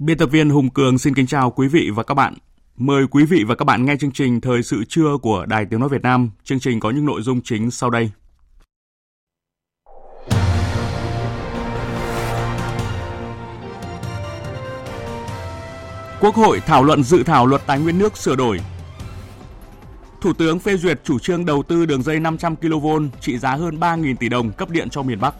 Biên 0.00 0.18
tập 0.18 0.30
viên 0.32 0.50
Hùng 0.50 0.70
Cường 0.70 0.98
xin 0.98 1.14
kính 1.14 1.26
chào 1.26 1.50
quý 1.50 1.68
vị 1.68 1.90
và 1.94 2.02
các 2.02 2.14
bạn. 2.14 2.34
Mời 2.76 3.06
quý 3.10 3.24
vị 3.24 3.44
và 3.44 3.54
các 3.54 3.64
bạn 3.64 3.84
nghe 3.84 3.96
chương 3.96 4.12
trình 4.12 4.40
Thời 4.40 4.62
sự 4.62 4.84
trưa 4.88 5.16
của 5.22 5.46
Đài 5.46 5.66
Tiếng 5.66 5.80
Nói 5.80 5.88
Việt 5.88 6.02
Nam. 6.02 6.30
Chương 6.44 6.60
trình 6.60 6.80
có 6.80 6.90
những 6.90 7.04
nội 7.04 7.22
dung 7.22 7.40
chính 7.44 7.70
sau 7.70 7.90
đây. 7.90 8.10
Quốc 16.20 16.34
hội 16.34 16.60
thảo 16.60 16.84
luận 16.84 17.02
dự 17.02 17.22
thảo 17.22 17.46
luật 17.46 17.62
tài 17.66 17.80
nguyên 17.80 17.98
nước 17.98 18.16
sửa 18.16 18.36
đổi. 18.36 18.60
Thủ 20.20 20.32
tướng 20.32 20.58
phê 20.58 20.76
duyệt 20.76 21.00
chủ 21.04 21.18
trương 21.18 21.44
đầu 21.44 21.62
tư 21.62 21.86
đường 21.86 22.02
dây 22.02 22.20
500 22.20 22.56
kV 22.56 22.86
trị 23.20 23.38
giá 23.38 23.54
hơn 23.54 23.80
3.000 23.80 24.16
tỷ 24.16 24.28
đồng 24.28 24.52
cấp 24.52 24.70
điện 24.70 24.90
cho 24.90 25.02
miền 25.02 25.20
Bắc. 25.20 25.34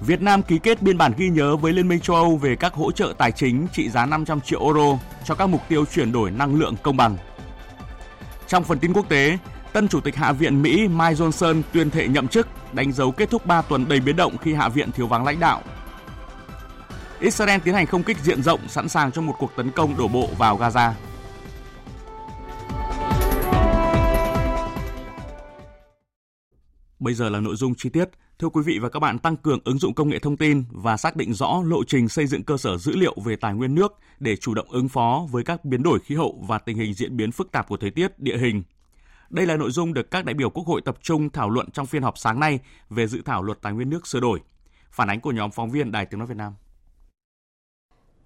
Việt 0.00 0.22
Nam 0.22 0.42
ký 0.42 0.58
kết 0.58 0.82
biên 0.82 0.98
bản 0.98 1.12
ghi 1.16 1.28
nhớ 1.28 1.56
với 1.56 1.72
Liên 1.72 1.88
minh 1.88 2.00
châu 2.00 2.16
Âu 2.16 2.36
về 2.36 2.56
các 2.56 2.74
hỗ 2.74 2.92
trợ 2.92 3.14
tài 3.18 3.32
chính 3.32 3.66
trị 3.72 3.88
giá 3.88 4.06
500 4.06 4.40
triệu 4.40 4.64
euro 4.64 4.98
cho 5.24 5.34
các 5.34 5.46
mục 5.46 5.62
tiêu 5.68 5.84
chuyển 5.94 6.12
đổi 6.12 6.30
năng 6.30 6.54
lượng 6.54 6.74
công 6.82 6.96
bằng. 6.96 7.16
Trong 8.46 8.64
phần 8.64 8.78
tin 8.78 8.92
quốc 8.92 9.08
tế, 9.08 9.38
tân 9.72 9.88
chủ 9.88 10.00
tịch 10.00 10.16
Hạ 10.16 10.32
viện 10.32 10.62
Mỹ 10.62 10.88
Mike 10.88 11.14
Johnson 11.14 11.62
tuyên 11.72 11.90
thệ 11.90 12.08
nhậm 12.08 12.28
chức, 12.28 12.48
đánh 12.72 12.92
dấu 12.92 13.12
kết 13.12 13.30
thúc 13.30 13.46
3 13.46 13.62
tuần 13.62 13.88
đầy 13.88 14.00
biến 14.00 14.16
động 14.16 14.36
khi 14.38 14.54
Hạ 14.54 14.68
viện 14.68 14.92
thiếu 14.92 15.06
vắng 15.06 15.24
lãnh 15.24 15.40
đạo. 15.40 15.62
Israel 17.20 17.60
tiến 17.64 17.74
hành 17.74 17.86
không 17.86 18.02
kích 18.02 18.18
diện 18.22 18.42
rộng 18.42 18.60
sẵn 18.68 18.88
sàng 18.88 19.12
cho 19.12 19.22
một 19.22 19.34
cuộc 19.38 19.50
tấn 19.56 19.70
công 19.70 19.96
đổ 19.96 20.08
bộ 20.08 20.28
vào 20.38 20.58
Gaza. 20.58 20.90
Bây 26.98 27.14
giờ 27.14 27.28
là 27.28 27.40
nội 27.40 27.56
dung 27.56 27.74
chi 27.74 27.88
tiết. 27.88 28.08
Thưa 28.38 28.48
quý 28.48 28.62
vị 28.66 28.78
và 28.78 28.88
các 28.88 29.00
bạn, 29.00 29.18
tăng 29.18 29.36
cường 29.36 29.58
ứng 29.64 29.78
dụng 29.78 29.94
công 29.94 30.08
nghệ 30.08 30.18
thông 30.18 30.36
tin 30.36 30.64
và 30.70 30.96
xác 30.96 31.16
định 31.16 31.34
rõ 31.34 31.62
lộ 31.64 31.84
trình 31.84 32.08
xây 32.08 32.26
dựng 32.26 32.42
cơ 32.42 32.56
sở 32.56 32.76
dữ 32.76 32.96
liệu 32.96 33.14
về 33.24 33.36
tài 33.36 33.54
nguyên 33.54 33.74
nước 33.74 33.98
để 34.18 34.36
chủ 34.36 34.54
động 34.54 34.70
ứng 34.70 34.88
phó 34.88 35.26
với 35.30 35.44
các 35.44 35.64
biến 35.64 35.82
đổi 35.82 35.98
khí 35.98 36.14
hậu 36.14 36.44
và 36.48 36.58
tình 36.58 36.76
hình 36.76 36.94
diễn 36.94 37.16
biến 37.16 37.32
phức 37.32 37.52
tạp 37.52 37.68
của 37.68 37.76
thời 37.76 37.90
tiết, 37.90 38.18
địa 38.18 38.38
hình. 38.38 38.62
Đây 39.30 39.46
là 39.46 39.56
nội 39.56 39.70
dung 39.70 39.94
được 39.94 40.10
các 40.10 40.24
đại 40.24 40.34
biểu 40.34 40.50
Quốc 40.50 40.66
hội 40.66 40.80
tập 40.80 40.98
trung 41.02 41.30
thảo 41.30 41.50
luận 41.50 41.70
trong 41.70 41.86
phiên 41.86 42.02
họp 42.02 42.18
sáng 42.18 42.40
nay 42.40 42.58
về 42.90 43.06
dự 43.06 43.22
thảo 43.24 43.42
luật 43.42 43.62
tài 43.62 43.72
nguyên 43.72 43.90
nước 43.90 44.06
sửa 44.06 44.20
đổi. 44.20 44.40
Phản 44.90 45.10
ánh 45.10 45.20
của 45.20 45.32
nhóm 45.32 45.50
phóng 45.50 45.70
viên 45.70 45.92
Đài 45.92 46.06
Tiếng 46.06 46.18
nói 46.18 46.26
Việt 46.26 46.36
Nam. 46.36 46.52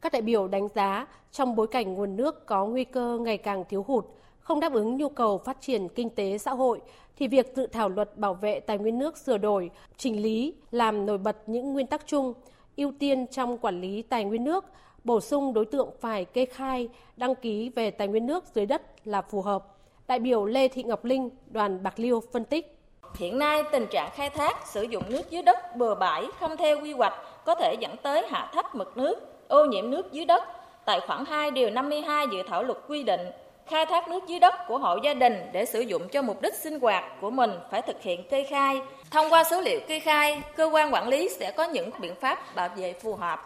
Các 0.01 0.13
đại 0.13 0.23
biểu 0.23 0.49
đánh 0.49 0.69
giá 0.75 1.07
trong 1.33 1.57
bối 1.57 1.67
cảnh 1.67 1.95
nguồn 1.95 2.17
nước 2.17 2.47
có 2.47 2.67
nguy 2.67 2.85
cơ 2.85 3.19
ngày 3.21 3.39
càng 3.39 3.65
thiếu 3.69 3.85
hụt, 3.89 4.05
không 4.43 4.61
đáp 4.61 4.73
ứng 4.73 4.97
nhu 4.97 5.09
cầu 5.09 5.39
phát 5.39 5.61
triển 5.61 5.89
kinh 5.89 6.11
tế 6.11 6.39
xã 6.39 6.51
hội 6.51 6.81
thì 7.17 7.29
việc 7.29 7.57
dự 7.57 7.67
thảo 7.67 7.89
luật 7.89 8.17
bảo 8.17 8.35
vệ 8.35 8.61
tài 8.61 8.79
nguyên 8.79 8.99
nước 8.99 9.19
sửa 9.19 9.39
đổi, 9.39 9.71
chỉnh 9.97 10.23
lý 10.23 10.55
làm 10.71 11.07
nổi 11.07 11.19
bật 11.19 11.37
những 11.47 11.73
nguyên 11.73 11.87
tắc 11.87 12.07
chung, 12.07 12.35
ưu 12.77 12.93
tiên 12.99 13.27
trong 13.27 13.59
quản 13.59 13.81
lý 13.81 14.03
tài 14.03 14.25
nguyên 14.25 14.45
nước, 14.45 14.65
bổ 15.05 15.21
sung 15.21 15.55
đối 15.55 15.65
tượng 15.65 15.91
phải 16.01 16.25
kê 16.25 16.45
khai, 16.45 16.89
đăng 17.17 17.35
ký 17.35 17.69
về 17.69 17.91
tài 17.91 18.09
nguyên 18.09 18.27
nước 18.27 18.45
dưới 18.55 18.67
đất 18.67 18.83
là 19.05 19.23
phù 19.23 19.43
hợp. 19.43 19.65
Đại 20.07 20.19
biểu 20.19 20.45
Lê 20.45 20.69
Thị 20.69 20.83
Ngọc 20.83 21.05
Linh, 21.05 21.31
đoàn 21.51 21.83
Bạc 21.83 21.95
Liêu 21.97 22.23
phân 22.33 22.45
tích. 22.45 22.79
Hiện 23.15 23.39
nay 23.39 23.63
tình 23.73 23.87
trạng 23.87 24.11
khai 24.15 24.31
thác 24.31 24.67
sử 24.67 24.83
dụng 24.83 25.03
nước 25.09 25.31
dưới 25.31 25.43
đất 25.43 25.77
bừa 25.77 25.95
bãi 25.95 26.27
không 26.41 26.57
theo 26.57 26.81
quy 26.83 26.93
hoạch 26.93 27.15
có 27.45 27.55
thể 27.55 27.77
dẫn 27.81 27.97
tới 28.03 28.27
hạ 28.29 28.51
thấp 28.55 28.75
mực 28.75 28.97
nước, 28.97 29.49
ô 29.49 29.65
nhiễm 29.65 29.91
nước 29.91 30.13
dưới 30.13 30.25
đất. 30.25 30.45
Tại 30.85 31.01
khoản 31.07 31.25
2 31.25 31.51
điều 31.51 31.71
52 31.71 32.27
dự 32.33 32.43
thảo 32.49 32.63
luật 32.63 32.79
quy 32.89 33.03
định 33.03 33.21
khai 33.67 33.87
thác 33.87 34.09
nước 34.09 34.27
dưới 34.27 34.39
đất 34.39 34.55
của 34.69 34.79
hộ 34.79 34.97
gia 35.03 35.15
đình 35.15 35.35
để 35.53 35.65
sử 35.65 35.81
dụng 35.81 36.03
cho 36.09 36.23
mục 36.23 36.43
đích 36.43 36.55
sinh 36.55 36.81
hoạt 36.81 37.05
của 37.21 37.31
mình 37.31 37.51
phải 37.71 37.83
thực 37.83 38.03
hiện 38.03 38.29
kê 38.29 38.45
khai. 38.45 38.81
Thông 39.11 39.27
qua 39.31 39.45
số 39.45 39.61
liệu 39.61 39.81
kê 39.89 39.99
khai, 39.99 40.43
cơ 40.57 40.71
quan 40.73 40.95
quản 40.95 41.09
lý 41.09 41.29
sẽ 41.29 41.51
có 41.51 41.65
những 41.65 41.91
biện 42.01 42.15
pháp 42.21 42.39
bảo 42.55 42.69
vệ 42.77 42.93
phù 42.93 43.15
hợp. 43.15 43.41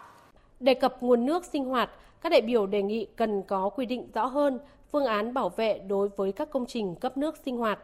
Đề 0.59 0.73
cập 0.73 1.03
nguồn 1.03 1.25
nước 1.25 1.45
sinh 1.45 1.65
hoạt, 1.65 1.89
các 2.21 2.31
đại 2.31 2.41
biểu 2.41 2.65
đề 2.65 2.81
nghị 2.81 3.07
cần 3.15 3.43
có 3.43 3.69
quy 3.69 3.85
định 3.85 4.11
rõ 4.13 4.25
hơn 4.25 4.59
phương 4.91 5.05
án 5.05 5.33
bảo 5.33 5.49
vệ 5.49 5.79
đối 5.87 6.09
với 6.09 6.31
các 6.31 6.49
công 6.49 6.65
trình 6.65 6.95
cấp 6.95 7.17
nước 7.17 7.37
sinh 7.45 7.57
hoạt, 7.57 7.79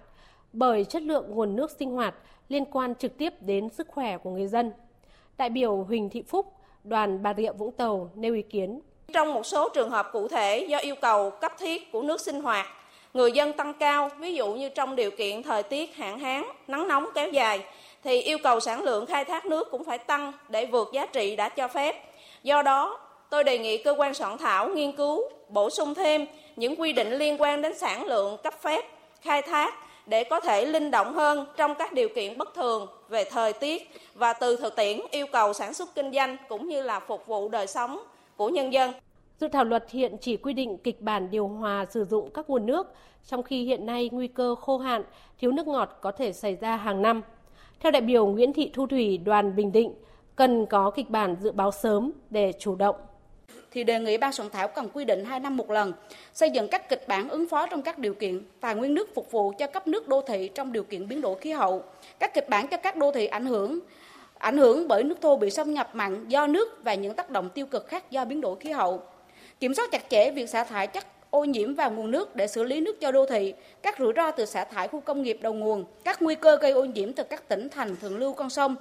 bởi 0.54 0.86
chất 0.86 1.02
lượng 1.02 1.32
nguồn 1.32 1.56
nước 1.56 1.72
sinh 1.72 1.92
hoạt 1.92 2.16
liên 2.50 2.66
quan 2.66 2.96
trực 2.96 3.18
tiếp 3.18 3.34
đến 3.42 3.70
sức 3.70 3.88
khỏe 3.88 4.18
của 4.18 4.30
người 4.30 4.48
dân. 4.48 4.72
Đại 5.38 5.50
biểu 5.50 5.84
Huỳnh 5.84 6.10
Thị 6.10 6.22
Phúc, 6.22 6.54
đoàn 6.84 7.24
Bà 7.24 7.34
Rịa 7.34 7.52
Vũng 7.52 7.72
Tàu 7.72 8.10
nêu 8.16 8.34
ý 8.34 8.42
kiến 8.42 8.82
trong 9.14 9.34
một 9.34 9.46
số 9.46 9.70
trường 9.70 9.90
hợp 9.90 10.10
cụ 10.12 10.28
thể 10.28 10.66
do 10.70 10.78
yêu 10.78 10.96
cầu 10.96 11.30
cấp 11.30 11.54
thiết 11.60 11.92
của 11.92 12.02
nước 12.02 12.22
sinh 12.22 12.42
hoạt, 12.42 12.68
người 13.14 13.32
dân 13.32 13.54
tăng 13.54 13.74
cao, 13.74 14.10
ví 14.18 14.36
dụ 14.36 14.54
như 14.54 14.70
trong 14.70 14.96
điều 14.96 15.12
kiện 15.12 15.44
thời 15.44 15.64
tiết 15.64 15.96
hạn 15.96 16.20
hán, 16.20 16.44
nắng 16.68 16.88
nóng 16.88 17.10
kéo 17.14 17.30
dài, 17.30 17.64
thì 18.04 18.22
yêu 18.22 18.38
cầu 18.44 18.60
sản 18.60 18.84
lượng 18.84 19.06
khai 19.06 19.26
thác 19.26 19.46
nước 19.46 19.72
cũng 19.72 19.84
phải 19.84 19.98
tăng 19.98 20.34
để 20.50 20.66
vượt 20.66 20.90
giá 20.94 21.06
trị 21.06 21.36
đã 21.36 21.50
cho 21.50 21.68
phép. 21.68 22.04
Do 22.44 22.62
đó, 22.62 23.00
tôi 23.30 23.44
đề 23.44 23.58
nghị 23.58 23.78
cơ 23.78 23.96
quan 23.98 24.14
soạn 24.14 24.38
thảo 24.38 24.68
nghiên 24.68 24.92
cứu, 24.92 25.30
bổ 25.50 25.70
sung 25.70 25.94
thêm 25.94 26.26
những 26.56 26.76
quy 26.82 26.94
định 26.94 27.14
liên 27.14 27.42
quan 27.42 27.62
đến 27.62 27.78
sản 27.78 28.06
lượng 28.06 28.38
cấp 28.44 28.62
phép, 28.62 28.86
khai 29.22 29.42
thác 29.42 29.74
để 30.06 30.24
có 30.24 30.40
thể 30.40 30.66
linh 30.66 30.92
động 30.92 31.14
hơn 31.14 31.46
trong 31.58 31.76
các 31.76 31.94
điều 31.94 32.10
kiện 32.10 32.38
bất 32.38 32.54
thường 32.54 32.88
về 33.10 33.24
thời 33.24 33.54
tiết 33.54 33.90
và 34.16 34.34
từ 34.34 34.56
thực 34.56 34.76
tiễn 34.76 35.00
yêu 35.12 35.28
cầu 35.28 35.54
sản 35.54 35.74
xuất 35.74 35.96
kinh 35.96 36.12
doanh 36.14 36.38
cũng 36.50 36.70
như 36.70 36.82
là 36.82 37.00
phục 37.00 37.28
vụ 37.28 37.50
đời 37.50 37.68
sống 37.68 38.00
của 38.38 38.50
nhân 38.50 38.74
dân. 38.74 38.92
Dự 39.40 39.48
thảo 39.48 39.66
luật 39.66 39.92
hiện 39.92 40.18
chỉ 40.22 40.38
quy 40.38 40.54
định 40.54 40.78
kịch 40.78 41.02
bản 41.02 41.32
điều 41.32 41.48
hòa 41.48 41.86
sử 41.90 42.06
dụng 42.06 42.30
các 42.34 42.50
nguồn 42.50 42.66
nước, 42.66 42.94
trong 43.28 43.44
khi 43.44 43.64
hiện 43.64 43.86
nay 43.86 44.10
nguy 44.14 44.28
cơ 44.28 44.56
khô 44.56 44.78
hạn, 44.78 45.04
thiếu 45.40 45.52
nước 45.52 45.68
ngọt 45.68 45.98
có 46.02 46.12
thể 46.12 46.34
xảy 46.34 46.56
ra 46.56 46.76
hàng 46.76 47.02
năm. 47.02 47.22
Theo 47.80 47.92
đại 47.92 48.02
biểu 48.02 48.26
Nguyễn 48.26 48.54
Thị 48.54 48.72
Thu 48.74 48.88
Thủy, 48.88 49.18
đoàn 49.18 49.56
Bình 49.56 49.72
Định, 49.72 49.94
cần 50.36 50.66
có 50.66 50.92
kịch 50.92 51.10
bản 51.10 51.36
dự 51.42 51.52
báo 51.52 51.72
sớm 51.72 52.12
để 52.30 52.54
chủ 52.60 52.76
động 52.76 52.96
thì 53.74 53.84
đề 53.84 54.00
nghị 54.00 54.18
ban 54.18 54.34
soạn 54.34 54.50
thảo 54.50 54.68
cần 54.68 54.90
quy 54.94 55.06
định 55.06 55.26
2 55.26 55.40
năm 55.40 55.58
một 55.58 55.72
lần, 55.72 55.94
xây 56.34 56.50
dựng 56.50 56.68
các 56.68 56.90
kịch 56.90 57.08
bản 57.08 57.30
ứng 57.30 57.48
phó 57.50 57.68
trong 57.68 57.82
các 57.82 58.00
điều 58.00 58.14
kiện 58.14 58.42
tài 58.60 58.76
nguyên 58.76 58.94
nước 58.94 59.16
phục 59.16 59.32
vụ 59.32 59.54
cho 59.60 59.68
cấp 59.68 59.88
nước 59.88 60.08
đô 60.08 60.22
thị 60.22 60.50
trong 60.56 60.72
điều 60.72 60.84
kiện 60.84 61.08
biến 61.08 61.22
đổi 61.22 61.40
khí 61.40 61.52
hậu, 61.52 61.84
các 62.20 62.34
kịch 62.34 62.50
bản 62.50 62.68
cho 62.68 62.78
các 62.78 62.96
đô 62.96 63.12
thị 63.12 63.26
ảnh 63.26 63.46
hưởng 63.46 63.80
ảnh 64.44 64.58
hưởng 64.58 64.88
bởi 64.88 65.04
nước 65.04 65.22
thô 65.22 65.38
bị 65.38 65.50
xâm 65.50 65.74
nhập 65.74 65.90
mặn 65.94 66.28
do 66.28 66.48
nước 66.48 66.84
và 66.84 66.94
những 66.94 67.14
tác 67.14 67.30
động 67.30 67.50
tiêu 67.50 67.66
cực 67.66 67.88
khác 67.88 68.12
do 68.12 68.26
biến 68.26 68.42
đổi 68.42 68.56
khí 68.60 68.72
hậu. 68.72 69.02
Kiểm 69.60 69.74
soát 69.74 69.92
chặt 69.92 70.10
chẽ 70.10 70.32
việc 70.32 70.50
xả 70.50 70.64
thải 70.64 70.88
chất 70.88 71.06
ô 71.30 71.44
nhiễm 71.44 71.76
vào 71.76 71.92
nguồn 71.92 72.12
nước 72.12 72.36
để 72.36 72.48
xử 72.48 72.64
lý 72.64 72.82
nước 72.82 73.02
cho 73.02 73.12
đô 73.12 73.26
thị, 73.26 73.54
các 73.82 74.00
rủi 74.00 74.14
ro 74.16 74.32
từ 74.32 74.46
xả 74.46 74.64
thải 74.64 74.88
khu 74.88 75.00
công 75.00 75.22
nghiệp 75.22 75.40
đầu 75.42 75.54
nguồn, 75.54 75.86
các 76.04 76.22
nguy 76.22 76.36
cơ 76.36 76.58
gây 76.58 76.72
ô 76.72 76.86
nhiễm 76.86 77.14
từ 77.14 77.24
các 77.24 77.48
tỉnh 77.48 77.70
thành 77.70 77.96
thượng 77.96 78.18
lưu 78.18 78.34
con 78.34 78.50
sông, 78.50 78.76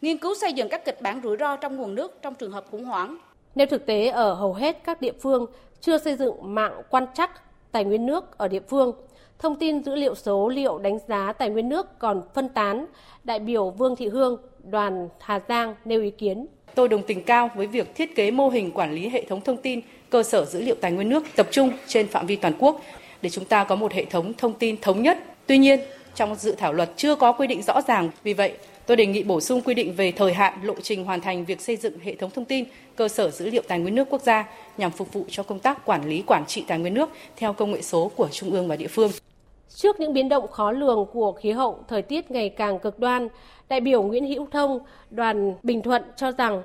nghiên 0.00 0.18
cứu 0.18 0.34
xây 0.34 0.52
dựng 0.52 0.68
các 0.68 0.84
kịch 0.84 1.02
bản 1.02 1.20
rủi 1.24 1.36
ro 1.36 1.56
trong 1.56 1.76
nguồn 1.76 1.94
nước 1.94 2.22
trong 2.22 2.34
trường 2.34 2.52
hợp 2.52 2.64
khủng 2.70 2.84
hoảng. 2.84 3.18
Nếu 3.54 3.66
thực 3.66 3.86
tế 3.86 4.08
ở 4.08 4.34
hầu 4.34 4.54
hết 4.54 4.84
các 4.84 5.00
địa 5.00 5.12
phương 5.20 5.46
chưa 5.80 5.98
xây 5.98 6.16
dựng 6.16 6.54
mạng 6.54 6.82
quan 6.90 7.06
trắc 7.14 7.30
tài 7.72 7.84
nguyên 7.84 8.06
nước 8.06 8.38
ở 8.38 8.48
địa 8.48 8.62
phương, 8.68 8.92
thông 9.38 9.56
tin 9.56 9.84
dữ 9.84 9.94
liệu 9.94 10.14
số 10.14 10.48
liệu 10.48 10.78
đánh 10.78 10.98
giá 11.08 11.32
tài 11.32 11.50
nguyên 11.50 11.68
nước 11.68 11.98
còn 11.98 12.22
phân 12.34 12.48
tán, 12.48 12.86
đại 13.24 13.38
biểu 13.38 13.70
Vương 13.70 13.96
Thị 13.96 14.08
Hương, 14.08 14.36
đoàn 14.64 15.08
Hà 15.20 15.40
Giang 15.48 15.74
nêu 15.84 16.02
ý 16.02 16.10
kiến. 16.10 16.46
Tôi 16.74 16.88
đồng 16.88 17.02
tình 17.02 17.22
cao 17.22 17.50
với 17.56 17.66
việc 17.66 17.94
thiết 17.94 18.16
kế 18.16 18.30
mô 18.30 18.48
hình 18.48 18.70
quản 18.70 18.92
lý 18.92 19.08
hệ 19.08 19.24
thống 19.24 19.40
thông 19.40 19.56
tin 19.56 19.80
cơ 20.10 20.22
sở 20.22 20.44
dữ 20.44 20.60
liệu 20.60 20.74
tài 20.80 20.92
nguyên 20.92 21.08
nước 21.08 21.24
tập 21.36 21.48
trung 21.50 21.70
trên 21.86 22.08
phạm 22.08 22.26
vi 22.26 22.36
toàn 22.36 22.54
quốc 22.58 22.80
để 23.22 23.30
chúng 23.30 23.44
ta 23.44 23.64
có 23.64 23.76
một 23.76 23.92
hệ 23.92 24.04
thống 24.04 24.32
thông 24.38 24.54
tin 24.54 24.76
thống 24.82 25.02
nhất. 25.02 25.18
Tuy 25.46 25.58
nhiên, 25.58 25.80
trong 26.14 26.34
dự 26.34 26.52
thảo 26.52 26.72
luật 26.72 26.90
chưa 26.96 27.14
có 27.14 27.32
quy 27.32 27.46
định 27.46 27.62
rõ 27.62 27.80
ràng, 27.88 28.10
vì 28.22 28.34
vậy 28.34 28.52
tôi 28.86 28.96
đề 28.96 29.06
nghị 29.06 29.22
bổ 29.22 29.40
sung 29.40 29.60
quy 29.64 29.74
định 29.74 29.92
về 29.92 30.12
thời 30.12 30.32
hạn 30.32 30.58
lộ 30.62 30.74
trình 30.82 31.04
hoàn 31.04 31.20
thành 31.20 31.44
việc 31.44 31.60
xây 31.60 31.76
dựng 31.76 31.98
hệ 31.98 32.14
thống 32.14 32.30
thông 32.30 32.44
tin 32.44 32.64
cơ 32.96 33.08
sở 33.08 33.30
dữ 33.30 33.50
liệu 33.50 33.62
tài 33.68 33.78
nguyên 33.78 33.94
nước 33.94 34.10
quốc 34.10 34.22
gia 34.22 34.48
nhằm 34.78 34.90
phục 34.90 35.12
vụ 35.12 35.24
cho 35.28 35.42
công 35.42 35.58
tác 35.58 35.86
quản 35.86 36.08
lý 36.08 36.22
quản 36.26 36.46
trị 36.46 36.64
tài 36.68 36.78
nguyên 36.78 36.94
nước 36.94 37.10
theo 37.36 37.52
công 37.52 37.72
nghệ 37.72 37.82
số 37.82 38.10
của 38.16 38.28
trung 38.28 38.50
ương 38.50 38.68
và 38.68 38.76
địa 38.76 38.86
phương. 38.86 39.10
Trước 39.68 40.00
những 40.00 40.12
biến 40.12 40.28
động 40.28 40.48
khó 40.50 40.70
lường 40.72 41.06
của 41.12 41.32
khí 41.32 41.50
hậu, 41.50 41.78
thời 41.88 42.02
tiết 42.02 42.30
ngày 42.30 42.48
càng 42.48 42.78
cực 42.78 42.98
đoan, 42.98 43.28
đại 43.68 43.80
biểu 43.80 44.02
Nguyễn 44.02 44.26
Hữu 44.26 44.46
Thông, 44.50 44.78
đoàn 45.10 45.54
Bình 45.62 45.82
Thuận 45.82 46.02
cho 46.16 46.32
rằng 46.32 46.62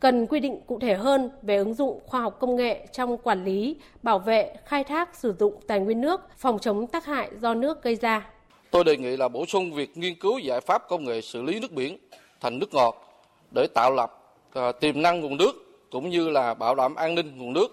cần 0.00 0.26
quy 0.26 0.40
định 0.40 0.60
cụ 0.66 0.78
thể 0.80 0.94
hơn 0.94 1.30
về 1.42 1.56
ứng 1.56 1.74
dụng 1.74 2.00
khoa 2.06 2.20
học 2.20 2.36
công 2.40 2.56
nghệ 2.56 2.86
trong 2.92 3.18
quản 3.18 3.44
lý, 3.44 3.76
bảo 4.02 4.18
vệ, 4.18 4.54
khai 4.64 4.84
thác, 4.84 5.16
sử 5.16 5.34
dụng 5.38 5.54
tài 5.66 5.80
nguyên 5.80 6.00
nước, 6.00 6.20
phòng 6.38 6.58
chống 6.58 6.86
tác 6.86 7.04
hại 7.04 7.30
do 7.40 7.54
nước 7.54 7.82
gây 7.82 7.94
ra. 7.94 8.30
Tôi 8.70 8.84
đề 8.84 8.96
nghị 8.96 9.16
là 9.16 9.28
bổ 9.28 9.46
sung 9.46 9.72
việc 9.72 9.96
nghiên 9.96 10.14
cứu 10.14 10.38
giải 10.38 10.60
pháp 10.60 10.88
công 10.88 11.04
nghệ 11.04 11.20
xử 11.20 11.42
lý 11.42 11.60
nước 11.60 11.72
biển 11.72 11.98
thành 12.40 12.58
nước 12.58 12.74
ngọt 12.74 13.24
để 13.50 13.66
tạo 13.74 13.92
lập 13.92 14.18
à, 14.54 14.72
tiềm 14.72 15.02
năng 15.02 15.20
nguồn 15.20 15.36
nước 15.36 15.68
cũng 15.90 16.10
như 16.10 16.28
là 16.28 16.54
bảo 16.54 16.74
đảm 16.74 16.94
an 16.94 17.14
ninh 17.14 17.38
nguồn 17.38 17.52
nước, 17.52 17.68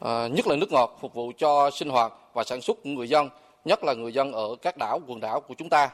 à, 0.00 0.28
nhất 0.28 0.46
là 0.46 0.56
nước 0.56 0.72
ngọt 0.72 0.98
phục 1.00 1.14
vụ 1.14 1.32
cho 1.38 1.70
sinh 1.70 1.88
hoạt 1.88 2.12
và 2.34 2.44
sản 2.44 2.60
xuất 2.60 2.76
của 2.84 2.90
người 2.90 3.08
dân, 3.08 3.28
nhất 3.64 3.84
là 3.84 3.94
người 3.94 4.12
dân 4.12 4.32
ở 4.32 4.56
các 4.62 4.76
đảo, 4.76 5.00
quần 5.06 5.20
đảo 5.20 5.40
của 5.40 5.54
chúng 5.58 5.68
ta 5.68 5.90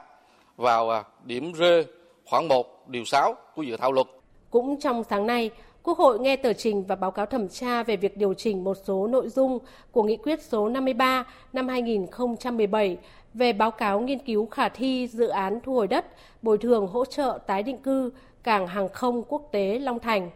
vào 0.56 0.90
à, 0.90 1.05
điểm 1.25 1.52
R 1.55 1.62
khoảng 2.25 2.49
1 2.49 2.88
điều 2.88 3.05
6 3.05 3.35
của 3.56 3.62
dự 3.62 3.76
thảo 3.76 3.93
luật. 3.93 4.06
Cũng 4.50 4.81
trong 4.81 5.05
sáng 5.11 5.26
nay, 5.26 5.50
Quốc 5.82 5.98
hội 5.98 6.19
nghe 6.19 6.36
tờ 6.36 6.52
trình 6.52 6.84
và 6.84 6.96
báo 6.96 7.10
cáo 7.10 7.26
thẩm 7.26 7.48
tra 7.48 7.82
về 7.82 7.96
việc 7.96 8.16
điều 8.16 8.34
chỉnh 8.34 8.64
một 8.64 8.76
số 8.84 9.06
nội 9.06 9.28
dung 9.28 9.58
của 9.92 10.02
nghị 10.02 10.16
quyết 10.16 10.42
số 10.42 10.69
53 10.69 11.25
năm 11.52 11.69
2017 11.69 12.98
về 13.34 13.52
báo 13.52 13.70
cáo 13.70 14.00
nghiên 14.00 14.19
cứu 14.19 14.46
khả 14.46 14.69
thi 14.69 15.08
dự 15.12 15.28
án 15.28 15.60
thu 15.60 15.75
hồi 15.75 15.86
đất, 15.86 16.06
bồi 16.42 16.58
thường 16.58 16.86
hỗ 16.86 17.04
trợ 17.04 17.38
tái 17.46 17.62
định 17.62 17.78
cư 17.78 18.10
cảng 18.42 18.66
hàng 18.66 18.88
không 18.88 19.22
quốc 19.28 19.48
tế 19.52 19.78
Long 19.78 19.98
Thành. 19.98 20.30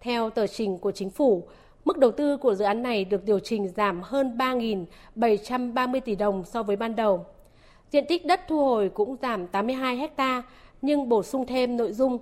Theo 0.00 0.30
tờ 0.30 0.46
trình 0.46 0.78
của 0.78 0.92
chính 0.92 1.10
phủ, 1.10 1.42
mức 1.84 1.98
đầu 1.98 2.10
tư 2.10 2.36
của 2.36 2.54
dự 2.54 2.64
án 2.64 2.82
này 2.82 3.04
được 3.04 3.24
điều 3.24 3.38
chỉnh 3.38 3.68
giảm 3.68 4.02
hơn 4.02 4.36
3.730 4.38 6.00
tỷ 6.00 6.14
đồng 6.14 6.44
so 6.44 6.62
với 6.62 6.76
ban 6.76 6.96
đầu. 6.96 7.26
Diện 7.90 8.04
tích 8.08 8.26
đất 8.26 8.40
thu 8.48 8.64
hồi 8.64 8.88
cũng 8.88 9.16
giảm 9.22 9.46
82 9.46 10.08
ha, 10.16 10.42
nhưng 10.82 11.08
bổ 11.08 11.22
sung 11.22 11.46
thêm 11.46 11.76
nội 11.76 11.92
dung 11.92 12.18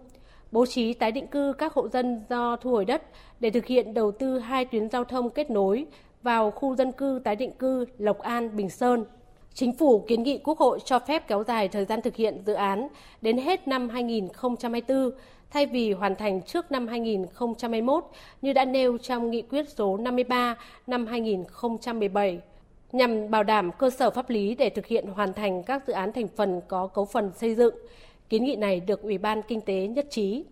bố 0.55 0.67
trí 0.67 0.95
tái 0.95 1.13
định 1.13 1.27
cư 1.27 1.53
các 1.59 1.73
hộ 1.73 1.89
dân 1.89 2.25
do 2.31 2.57
thu 2.57 2.71
hồi 2.71 2.85
đất 2.85 3.03
để 3.41 3.51
thực 3.51 3.67
hiện 3.67 3.95
đầu 3.95 4.13
tư 4.13 4.39
hai 4.39 4.65
tuyến 4.65 4.91
giao 4.91 5.05
thông 5.05 5.31
kết 5.31 5.51
nối 5.51 5.87
vào 6.23 6.51
khu 6.51 6.77
dân 6.77 6.93
cư 6.93 7.21
tái 7.25 7.37
định 7.37 7.53
cư 7.53 7.87
Lộc 7.99 8.19
An, 8.19 8.57
Bình 8.57 8.71
Sơn. 8.71 9.05
Chính 9.55 9.73
phủ 9.73 10.05
kiến 10.09 10.23
nghị 10.23 10.39
Quốc 10.39 10.59
hội 10.59 10.79
cho 10.85 10.99
phép 10.99 11.29
kéo 11.29 11.45
dài 11.45 11.69
thời 11.69 11.85
gian 11.85 12.03
thực 12.03 12.17
hiện 12.17 12.43
dự 12.47 12.53
án 12.53 12.89
đến 13.23 13.39
hết 13.39 13.69
năm 13.69 13.89
2024 13.89 15.11
thay 15.51 15.67
vì 15.67 15.93
hoàn 15.93 16.17
thành 16.17 16.43
trước 16.43 16.73
năm 16.73 16.87
2021 16.87 18.05
như 18.43 18.53
đã 18.53 18.65
nêu 18.65 18.99
trong 18.99 19.31
nghị 19.31 19.43
quyết 19.43 19.69
số 19.69 19.97
53 19.97 20.57
năm 20.87 21.07
2017 21.07 22.41
nhằm 22.93 23.31
bảo 23.31 23.43
đảm 23.43 23.71
cơ 23.73 23.91
sở 23.91 24.11
pháp 24.11 24.31
lý 24.31 24.55
để 24.55 24.71
thực 24.71 24.87
hiện 24.87 25.07
hoàn 25.07 25.33
thành 25.33 25.63
các 25.63 25.87
dự 25.87 25.93
án 25.93 26.13
thành 26.13 26.29
phần 26.37 26.61
có 26.69 26.87
cấu 26.87 27.05
phần 27.05 27.31
xây 27.37 27.55
dựng. 27.55 27.75
Kiến 28.29 28.45
nghị 28.45 28.57
này 28.57 28.81
được 28.81 29.03
Ủy 29.03 29.19
ban 29.19 29.43
Kinh 29.43 29.61
tế 29.61 29.87
nhất 29.87 30.07
trí. 30.11 30.45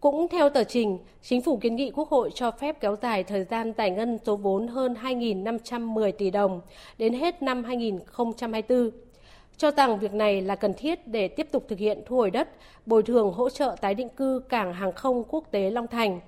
Cũng 0.00 0.28
theo 0.28 0.48
tờ 0.48 0.64
trình, 0.64 0.98
Chính 1.22 1.42
phủ 1.42 1.56
kiến 1.56 1.76
nghị 1.76 1.90
Quốc 1.90 2.08
hội 2.08 2.30
cho 2.34 2.50
phép 2.50 2.80
kéo 2.80 2.96
dài 3.02 3.24
thời 3.24 3.44
gian 3.44 3.72
giải 3.78 3.90
ngân 3.90 4.18
số 4.26 4.36
vốn 4.36 4.68
hơn 4.68 4.94
2.510 5.02 6.12
tỷ 6.12 6.30
đồng 6.30 6.60
đến 6.98 7.14
hết 7.14 7.42
năm 7.42 7.64
2024 7.64 8.90
cho 9.58 9.70
rằng 9.70 9.98
việc 9.98 10.14
này 10.14 10.42
là 10.42 10.56
cần 10.56 10.74
thiết 10.74 11.08
để 11.08 11.28
tiếp 11.28 11.48
tục 11.52 11.64
thực 11.68 11.78
hiện 11.78 12.02
thu 12.06 12.16
hồi 12.16 12.30
đất, 12.30 12.48
bồi 12.86 13.02
thường 13.02 13.32
hỗ 13.32 13.50
trợ 13.50 13.76
tái 13.80 13.94
định 13.94 14.08
cư 14.08 14.42
cảng 14.48 14.72
hàng 14.72 14.92
không 14.92 15.24
quốc 15.28 15.44
tế 15.50 15.70
Long 15.70 15.86
Thành. 15.86 16.20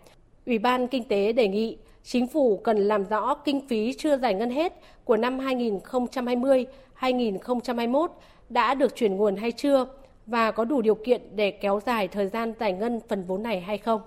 Ủy 0.46 0.58
ban 0.58 0.88
Kinh 0.88 1.04
tế 1.04 1.32
đề 1.32 1.48
nghị 1.48 1.76
chính 2.04 2.26
phủ 2.26 2.56
cần 2.56 2.76
làm 2.78 3.04
rõ 3.04 3.34
kinh 3.34 3.68
phí 3.68 3.92
chưa 3.98 4.16
giải 4.16 4.34
ngân 4.34 4.50
hết 4.50 4.72
của 5.04 5.16
năm 5.16 5.38
2020, 5.38 6.66
2021 6.94 8.10
đã 8.48 8.74
được 8.74 8.96
chuyển 8.96 9.16
nguồn 9.16 9.36
hay 9.36 9.52
chưa 9.52 9.86
và 10.30 10.50
có 10.50 10.64
đủ 10.64 10.82
điều 10.82 10.94
kiện 10.94 11.36
để 11.36 11.58
kéo 11.62 11.80
dài 11.86 12.08
thời 12.08 12.28
gian 12.28 12.52
giải 12.60 12.72
ngân 12.72 13.00
phần 13.08 13.24
vốn 13.26 13.42
này 13.42 13.60
hay 13.60 13.78
không. 13.78 14.00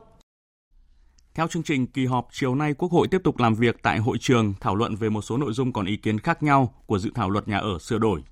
Theo 1.35 1.47
chương 1.47 1.63
trình 1.63 1.87
kỳ 1.87 2.05
họp 2.05 2.27
chiều 2.31 2.55
nay 2.55 2.73
Quốc 2.73 2.91
hội 2.91 3.07
tiếp 3.07 3.21
tục 3.23 3.39
làm 3.39 3.55
việc 3.55 3.83
tại 3.83 3.99
hội 3.99 4.17
trường 4.17 4.53
thảo 4.61 4.75
luận 4.75 4.95
về 4.95 5.09
một 5.09 5.21
số 5.21 5.37
nội 5.37 5.53
dung 5.53 5.73
còn 5.73 5.85
ý 5.85 5.97
kiến 5.97 6.19
khác 6.19 6.43
nhau 6.43 6.73
của 6.85 6.99
dự 6.99 7.11
thảo 7.15 7.29
luật 7.29 7.47
nhà 7.47 7.57
ở 7.57 7.79
sửa 7.79 7.97
đổi. 7.97 8.23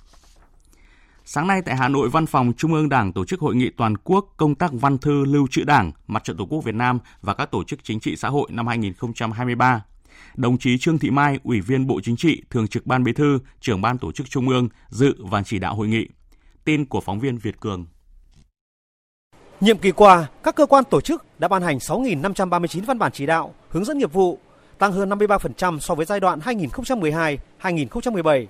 Sáng 1.26 1.48
nay 1.48 1.62
tại 1.66 1.76
Hà 1.76 1.88
Nội, 1.88 2.10
Văn 2.10 2.26
phòng 2.26 2.54
Trung 2.58 2.74
ương 2.74 2.90
Đảng 2.90 3.14
tổ 3.14 3.26
chức 3.26 3.40
hội 3.40 3.56
nghị 3.56 3.70
toàn 3.70 3.98
quốc 3.98 4.34
công 4.38 4.56
tác 4.56 4.72
văn 4.74 4.98
thư 4.98 5.26
lưu 5.26 5.48
trữ 5.52 5.64
Đảng, 5.64 5.92
Mặt 6.08 6.24
trận 6.24 6.38
Tổ 6.38 6.46
quốc 6.46 6.64
Việt 6.64 6.76
Nam 6.76 7.00
và 7.22 7.34
các 7.34 7.52
tổ 7.52 7.64
chức 7.64 7.84
chính 7.84 8.00
trị 8.00 8.16
xã 8.16 8.30
hội 8.30 8.48
năm 8.52 8.68
2023. 8.68 9.84
Đồng 10.36 10.58
chí 10.58 10.78
Trương 10.78 11.00
Thị 11.00 11.10
Mai, 11.10 11.40
Ủy 11.44 11.62
viên 11.62 11.88
Bộ 11.88 12.02
Chính 12.04 12.16
trị, 12.16 12.44
Thường 12.50 12.68
trực 12.68 12.86
Ban 12.86 13.04
Bí 13.04 13.14
thư, 13.14 13.40
Trưởng 13.60 13.82
ban 13.82 13.98
Tổ 13.98 14.12
chức 14.12 14.30
Trung 14.30 14.50
ương 14.50 14.70
dự 14.90 15.16
và 15.20 15.44
chỉ 15.44 15.60
đạo 15.60 15.76
hội 15.76 15.88
nghị. 15.88 16.08
Tin 16.63 16.86
của 16.86 17.02
phóng 17.02 17.19
viên 17.19 17.38
Việt 17.38 17.60
Cường. 17.60 17.86
Nhiệm 19.62 19.78
kỳ 19.78 19.92
qua, 19.92 20.28
các 20.44 20.56
cơ 20.56 20.66
quan 20.66 20.84
tổ 20.84 21.02
chức 21.02 21.25
đã 21.40 21.48
ban 21.48 21.62
hành 21.62 21.78
6.539 21.78 22.86
văn 22.86 23.00
bản 23.00 23.12
chỉ 23.12 23.25
đạo, 23.25 23.54
hướng 23.69 23.86
dẫn 23.86 23.98
nghiệp 23.98 24.13
vụ, 24.13 24.40
tăng 24.78 24.92
hơn 24.92 25.10
53% 25.10 25.80
so 25.80 25.96
với 25.96 26.06
giai 26.06 26.19
đoạn 26.19 26.40
2012-2017 26.40 28.48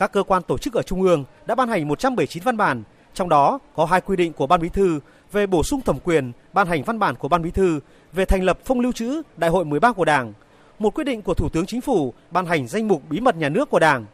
các 0.00 0.12
cơ 0.12 0.22
quan 0.22 0.42
tổ 0.42 0.58
chức 0.58 0.74
ở 0.74 0.82
Trung 0.82 1.02
ương 1.02 1.24
đã 1.46 1.54
ban 1.54 1.68
hành 1.68 1.88
179 1.88 2.42
văn 2.42 2.56
bản, 2.56 2.82
trong 3.14 3.28
đó 3.28 3.58
có 3.74 3.84
hai 3.84 4.00
quy 4.00 4.16
định 4.16 4.32
của 4.32 4.46
Ban 4.46 4.60
Bí 4.60 4.68
thư 4.68 5.00
về 5.32 5.46
bổ 5.46 5.62
sung 5.62 5.80
thẩm 5.80 5.98
quyền 6.04 6.32
ban 6.52 6.66
hành 6.66 6.82
văn 6.82 6.98
bản 6.98 7.14
của 7.14 7.28
Ban 7.28 7.42
Bí 7.42 7.50
thư 7.50 7.80
về 8.12 8.24
thành 8.24 8.42
lập 8.42 8.58
phong 8.64 8.80
lưu 8.80 8.92
trữ 8.92 9.22
Đại 9.36 9.50
hội 9.50 9.64
13 9.64 9.92
của 9.92 10.04
Đảng, 10.04 10.32
một 10.78 10.94
quyết 10.94 11.04
định 11.04 11.22
của 11.22 11.34
Thủ 11.34 11.48
tướng 11.48 11.66
Chính 11.66 11.80
phủ 11.80 12.14
ban 12.30 12.46
hành 12.46 12.68
danh 12.68 12.88
mục 12.88 13.02
bí 13.08 13.20
mật 13.20 13.36
nhà 13.36 13.48
nước 13.48 13.70
của 13.70 13.78
Đảng. 13.78 14.06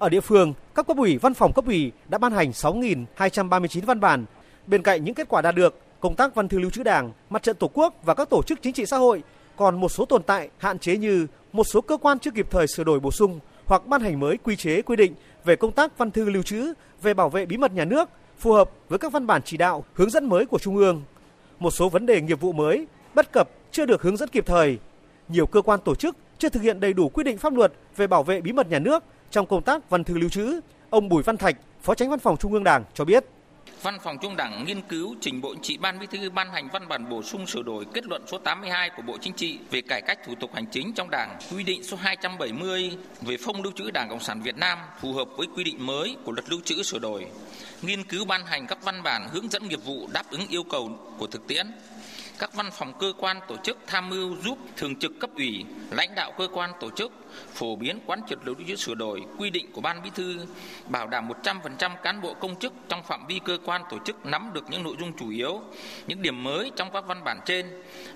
Ở 0.00 0.08
địa 0.08 0.20
phương, 0.20 0.54
các 0.74 0.86
cấp 0.86 0.96
ủy, 0.96 1.18
văn 1.18 1.34
phòng 1.34 1.52
cấp 1.52 1.66
ủy 1.66 1.92
đã 2.08 2.18
ban 2.18 2.32
hành 2.32 2.50
6.239 2.50 3.80
văn 3.86 4.00
bản. 4.00 4.24
Bên 4.66 4.82
cạnh 4.82 5.04
những 5.04 5.14
kết 5.14 5.28
quả 5.28 5.42
đạt 5.42 5.54
được, 5.54 5.78
công 6.00 6.14
tác 6.14 6.34
văn 6.34 6.48
thư 6.48 6.58
lưu 6.58 6.70
trữ 6.70 6.82
Đảng, 6.82 7.12
Mặt 7.30 7.42
trận 7.42 7.56
Tổ 7.56 7.70
quốc 7.74 7.94
và 8.02 8.14
các 8.14 8.30
tổ 8.30 8.42
chức 8.42 8.62
chính 8.62 8.72
trị 8.72 8.86
xã 8.86 8.96
hội 8.96 9.22
còn 9.56 9.80
một 9.80 9.88
số 9.88 10.04
tồn 10.04 10.22
tại 10.22 10.48
hạn 10.58 10.78
chế 10.78 10.96
như 10.96 11.26
một 11.52 11.64
số 11.64 11.80
cơ 11.80 11.96
quan 11.96 12.18
chưa 12.18 12.30
kịp 12.30 12.46
thời 12.50 12.66
sửa 12.66 12.84
đổi 12.84 13.00
bổ 13.00 13.10
sung 13.10 13.40
hoặc 13.66 13.86
ban 13.86 14.00
hành 14.00 14.20
mới 14.20 14.36
quy 14.36 14.56
chế 14.56 14.82
quy 14.82 14.96
định 14.96 15.14
về 15.44 15.56
công 15.56 15.72
tác 15.72 15.98
văn 15.98 16.10
thư 16.10 16.30
lưu 16.30 16.42
trữ, 16.42 16.72
về 17.02 17.14
bảo 17.14 17.28
vệ 17.28 17.46
bí 17.46 17.56
mật 17.56 17.72
nhà 17.72 17.84
nước 17.84 18.08
phù 18.38 18.52
hợp 18.52 18.70
với 18.88 18.98
các 18.98 19.12
văn 19.12 19.26
bản 19.26 19.42
chỉ 19.44 19.56
đạo, 19.56 19.84
hướng 19.94 20.10
dẫn 20.10 20.28
mới 20.28 20.46
của 20.46 20.58
Trung 20.58 20.76
ương. 20.76 21.02
Một 21.58 21.70
số 21.70 21.88
vấn 21.88 22.06
đề 22.06 22.20
nghiệp 22.20 22.40
vụ 22.40 22.52
mới, 22.52 22.86
bất 23.14 23.32
cập 23.32 23.48
chưa 23.70 23.86
được 23.86 24.02
hướng 24.02 24.16
dẫn 24.16 24.28
kịp 24.28 24.46
thời. 24.46 24.78
Nhiều 25.28 25.46
cơ 25.46 25.62
quan 25.62 25.80
tổ 25.84 25.94
chức 25.94 26.16
chưa 26.38 26.48
thực 26.48 26.62
hiện 26.62 26.80
đầy 26.80 26.92
đủ 26.92 27.08
quy 27.08 27.24
định 27.24 27.38
pháp 27.38 27.54
luật 27.54 27.72
về 27.96 28.06
bảo 28.06 28.22
vệ 28.22 28.40
bí 28.40 28.52
mật 28.52 28.70
nhà 28.70 28.78
nước 28.78 29.04
trong 29.30 29.46
công 29.46 29.62
tác 29.62 29.90
văn 29.90 30.04
thư 30.04 30.18
lưu 30.18 30.30
trữ. 30.30 30.60
Ông 30.90 31.08
Bùi 31.08 31.22
Văn 31.22 31.36
Thạch, 31.36 31.56
Phó 31.82 31.94
Tránh 31.94 32.10
Văn 32.10 32.18
phòng 32.18 32.36
Trung 32.36 32.52
ương 32.52 32.64
Đảng 32.64 32.84
cho 32.94 33.04
biết. 33.04 33.24
Văn 33.82 33.98
phòng 34.04 34.18
Trung 34.22 34.36
Đảng 34.36 34.64
nghiên 34.64 34.80
cứu 34.80 35.14
trình 35.20 35.40
Bộ 35.40 35.54
Chính 35.54 35.62
trị 35.62 35.76
Ban 35.76 35.98
Bí 35.98 36.06
thư 36.06 36.30
ban 36.30 36.50
hành 36.50 36.68
văn 36.72 36.88
bản 36.88 37.08
bổ 37.08 37.22
sung 37.22 37.46
sửa 37.46 37.62
đổi 37.62 37.86
kết 37.92 38.06
luận 38.06 38.22
số 38.26 38.38
82 38.38 38.90
của 38.96 39.02
Bộ 39.02 39.16
Chính 39.20 39.32
trị 39.32 39.58
về 39.70 39.80
cải 39.80 40.02
cách 40.02 40.18
thủ 40.26 40.34
tục 40.40 40.50
hành 40.54 40.66
chính 40.66 40.92
trong 40.92 41.10
Đảng, 41.10 41.38
quy 41.52 41.64
định 41.64 41.84
số 41.84 41.96
270 41.96 42.90
về 43.20 43.36
phong 43.44 43.62
lưu 43.62 43.72
trữ 43.76 43.90
Đảng 43.90 44.08
Cộng 44.08 44.20
sản 44.20 44.42
Việt 44.42 44.56
Nam 44.56 44.78
phù 45.00 45.12
hợp 45.12 45.28
với 45.36 45.46
quy 45.56 45.64
định 45.64 45.86
mới 45.86 46.16
của 46.24 46.32
luật 46.32 46.50
lưu 46.50 46.60
trữ 46.64 46.82
sửa 46.82 46.98
đổi. 46.98 47.26
Nghiên 47.82 48.04
cứu 48.04 48.24
ban 48.24 48.46
hành 48.46 48.66
các 48.66 48.78
văn 48.84 49.02
bản 49.02 49.28
hướng 49.32 49.48
dẫn 49.50 49.68
nghiệp 49.68 49.84
vụ 49.84 50.08
đáp 50.12 50.24
ứng 50.30 50.46
yêu 50.48 50.62
cầu 50.70 50.90
của 51.18 51.26
thực 51.26 51.46
tiễn, 51.46 51.66
các 52.40 52.54
văn 52.54 52.70
phòng 52.72 52.92
cơ 53.00 53.12
quan 53.18 53.40
tổ 53.48 53.56
chức 53.56 53.78
tham 53.86 54.10
mưu 54.10 54.36
giúp 54.44 54.58
thường 54.76 54.96
trực 54.96 55.12
cấp 55.20 55.30
ủy, 55.36 55.64
lãnh 55.90 56.14
đạo 56.14 56.32
cơ 56.38 56.48
quan 56.52 56.70
tổ 56.80 56.90
chức 56.90 57.12
phổ 57.54 57.76
biến 57.76 57.98
quán 58.06 58.20
triệt 58.28 58.38
luật 58.44 58.58
trữ 58.68 58.76
sửa 58.76 58.94
đổi 58.94 59.22
quy 59.38 59.50
định 59.50 59.72
của 59.72 59.80
ban 59.80 60.02
bí 60.02 60.10
thư, 60.14 60.46
bảo 60.88 61.06
đảm 61.06 61.28
100% 61.42 61.90
cán 62.02 62.20
bộ 62.22 62.34
công 62.34 62.58
chức 62.58 62.72
trong 62.88 63.02
phạm 63.02 63.26
vi 63.26 63.40
cơ 63.44 63.58
quan 63.64 63.82
tổ 63.90 63.98
chức 64.04 64.26
nắm 64.26 64.50
được 64.54 64.64
những 64.70 64.82
nội 64.82 64.96
dung 65.00 65.12
chủ 65.18 65.30
yếu, 65.30 65.60
những 66.06 66.22
điểm 66.22 66.44
mới 66.44 66.70
trong 66.76 66.90
các 66.92 67.04
văn 67.06 67.24
bản 67.24 67.40
trên, 67.46 67.66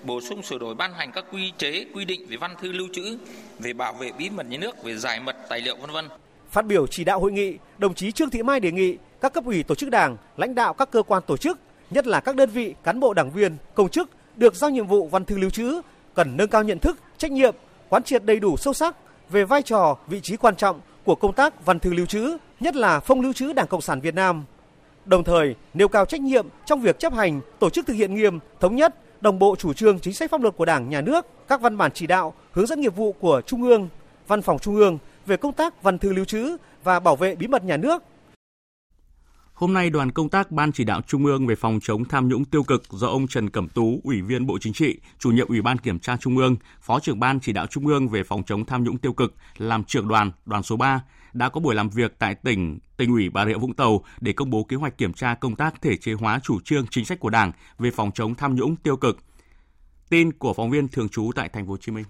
bổ 0.04 0.20
sung 0.20 0.42
sửa 0.42 0.58
đổi 0.58 0.74
ban 0.74 0.94
hành 0.94 1.12
các 1.12 1.24
quy 1.32 1.52
chế 1.58 1.86
quy 1.94 2.04
định 2.04 2.26
về 2.28 2.36
văn 2.36 2.54
thư 2.60 2.72
lưu 2.72 2.88
trữ, 2.92 3.18
về 3.58 3.72
bảo 3.72 3.92
vệ 3.92 4.12
bí 4.18 4.30
mật 4.30 4.46
nhà 4.46 4.58
nước, 4.58 4.84
về 4.84 4.96
giải 4.96 5.20
mật 5.20 5.36
tài 5.48 5.60
liệu 5.60 5.76
vân 5.76 5.90
vân. 5.90 6.08
Phát 6.50 6.66
biểu 6.66 6.86
chỉ 6.86 7.04
đạo 7.04 7.20
hội 7.20 7.32
nghị, 7.32 7.58
đồng 7.78 7.94
chí 7.94 8.12
Trương 8.12 8.30
Thị 8.30 8.42
Mai 8.42 8.60
đề 8.60 8.72
nghị 8.72 8.96
các 9.20 9.32
cấp 9.32 9.44
ủy 9.44 9.62
tổ 9.62 9.74
chức 9.74 9.90
đảng, 9.90 10.16
lãnh 10.36 10.54
đạo 10.54 10.74
các 10.74 10.90
cơ 10.90 11.02
quan 11.02 11.22
tổ 11.26 11.36
chức 11.36 11.58
nhất 11.94 12.06
là 12.06 12.20
các 12.20 12.36
đơn 12.36 12.50
vị 12.50 12.74
cán 12.84 13.00
bộ 13.00 13.14
đảng 13.14 13.30
viên, 13.30 13.56
công 13.74 13.88
chức 13.88 14.10
được 14.36 14.54
giao 14.54 14.70
nhiệm 14.70 14.86
vụ 14.86 15.08
văn 15.08 15.24
thư 15.24 15.38
lưu 15.38 15.50
trữ 15.50 15.80
cần 16.14 16.36
nâng 16.36 16.48
cao 16.48 16.62
nhận 16.62 16.78
thức, 16.78 16.98
trách 17.18 17.32
nhiệm, 17.32 17.54
quán 17.88 18.02
triệt 18.02 18.24
đầy 18.24 18.40
đủ 18.40 18.56
sâu 18.56 18.72
sắc 18.72 18.96
về 19.30 19.44
vai 19.44 19.62
trò, 19.62 19.96
vị 20.06 20.20
trí 20.20 20.36
quan 20.36 20.56
trọng 20.56 20.80
của 21.04 21.14
công 21.14 21.32
tác 21.32 21.64
văn 21.66 21.78
thư 21.78 21.94
lưu 21.94 22.06
trữ, 22.06 22.36
nhất 22.60 22.76
là 22.76 23.00
phong 23.00 23.20
lưu 23.20 23.32
trữ 23.32 23.52
Đảng 23.52 23.66
Cộng 23.66 23.80
sản 23.80 24.00
Việt 24.00 24.14
Nam. 24.14 24.44
Đồng 25.04 25.24
thời, 25.24 25.54
nêu 25.74 25.88
cao 25.88 26.04
trách 26.04 26.20
nhiệm 26.20 26.46
trong 26.66 26.80
việc 26.80 26.98
chấp 26.98 27.14
hành, 27.14 27.40
tổ 27.58 27.70
chức 27.70 27.86
thực 27.86 27.94
hiện 27.94 28.14
nghiêm, 28.14 28.38
thống 28.60 28.76
nhất, 28.76 28.94
đồng 29.22 29.38
bộ 29.38 29.56
chủ 29.56 29.72
trương 29.72 29.98
chính 29.98 30.14
sách 30.14 30.30
pháp 30.30 30.42
luật 30.42 30.56
của 30.56 30.64
Đảng, 30.64 30.88
Nhà 30.88 31.00
nước, 31.00 31.26
các 31.48 31.60
văn 31.60 31.76
bản 31.76 31.90
chỉ 31.94 32.06
đạo, 32.06 32.34
hướng 32.52 32.66
dẫn 32.66 32.80
nghiệp 32.80 32.96
vụ 32.96 33.12
của 33.12 33.42
Trung 33.46 33.62
ương, 33.62 33.88
Văn 34.26 34.42
phòng 34.42 34.58
Trung 34.58 34.76
ương 34.76 34.98
về 35.26 35.36
công 35.36 35.52
tác 35.52 35.82
văn 35.82 35.98
thư 35.98 36.12
lưu 36.12 36.24
trữ 36.24 36.56
và 36.84 37.00
bảo 37.00 37.16
vệ 37.16 37.34
bí 37.34 37.46
mật 37.46 37.64
nhà 37.64 37.76
nước 37.76 38.02
Hôm 39.54 39.72
nay, 39.72 39.90
đoàn 39.90 40.10
công 40.10 40.28
tác 40.28 40.50
Ban 40.50 40.72
chỉ 40.72 40.84
đạo 40.84 41.00
Trung 41.06 41.26
ương 41.26 41.46
về 41.46 41.54
phòng 41.54 41.78
chống 41.82 42.04
tham 42.04 42.28
nhũng 42.28 42.44
tiêu 42.44 42.62
cực 42.62 42.82
do 42.90 43.06
ông 43.06 43.28
Trần 43.28 43.50
Cẩm 43.50 43.68
Tú, 43.68 44.00
Ủy 44.04 44.22
viên 44.22 44.46
Bộ 44.46 44.58
Chính 44.60 44.72
trị, 44.72 44.98
chủ 45.18 45.30
nhiệm 45.30 45.48
Ủy 45.48 45.62
ban 45.62 45.78
Kiểm 45.78 45.98
tra 45.98 46.16
Trung 46.16 46.36
ương, 46.36 46.56
Phó 46.80 47.00
trưởng 47.00 47.20
Ban 47.20 47.40
chỉ 47.40 47.52
đạo 47.52 47.66
Trung 47.66 47.86
ương 47.86 48.08
về 48.08 48.22
phòng 48.22 48.42
chống 48.42 48.64
tham 48.64 48.84
nhũng 48.84 48.98
tiêu 48.98 49.12
cực, 49.12 49.34
làm 49.56 49.84
trưởng 49.84 50.08
đoàn, 50.08 50.32
đoàn 50.46 50.62
số 50.62 50.76
3, 50.76 51.02
đã 51.32 51.48
có 51.48 51.60
buổi 51.60 51.74
làm 51.74 51.88
việc 51.88 52.14
tại 52.18 52.34
tỉnh 52.34 52.78
tỉnh 52.96 53.12
ủy 53.12 53.30
Bà 53.30 53.46
Rịa 53.46 53.54
Vũng 53.54 53.74
Tàu 53.74 54.04
để 54.20 54.32
công 54.32 54.50
bố 54.50 54.64
kế 54.64 54.76
hoạch 54.76 54.98
kiểm 54.98 55.12
tra 55.12 55.34
công 55.34 55.56
tác 55.56 55.82
thể 55.82 55.96
chế 55.96 56.12
hóa 56.12 56.40
chủ 56.42 56.60
trương 56.60 56.86
chính 56.86 57.04
sách 57.04 57.20
của 57.20 57.30
Đảng 57.30 57.52
về 57.78 57.90
phòng 57.90 58.10
chống 58.14 58.34
tham 58.34 58.54
nhũng 58.54 58.76
tiêu 58.76 58.96
cực. 58.96 59.18
Tin 60.08 60.32
của 60.32 60.54
phóng 60.54 60.70
viên 60.70 60.88
thường 60.88 61.08
trú 61.08 61.30
tại 61.34 61.48
thành 61.48 61.66
phố 61.66 61.70
Hồ 61.70 61.76
Chí 61.76 61.92
Minh. 61.92 62.04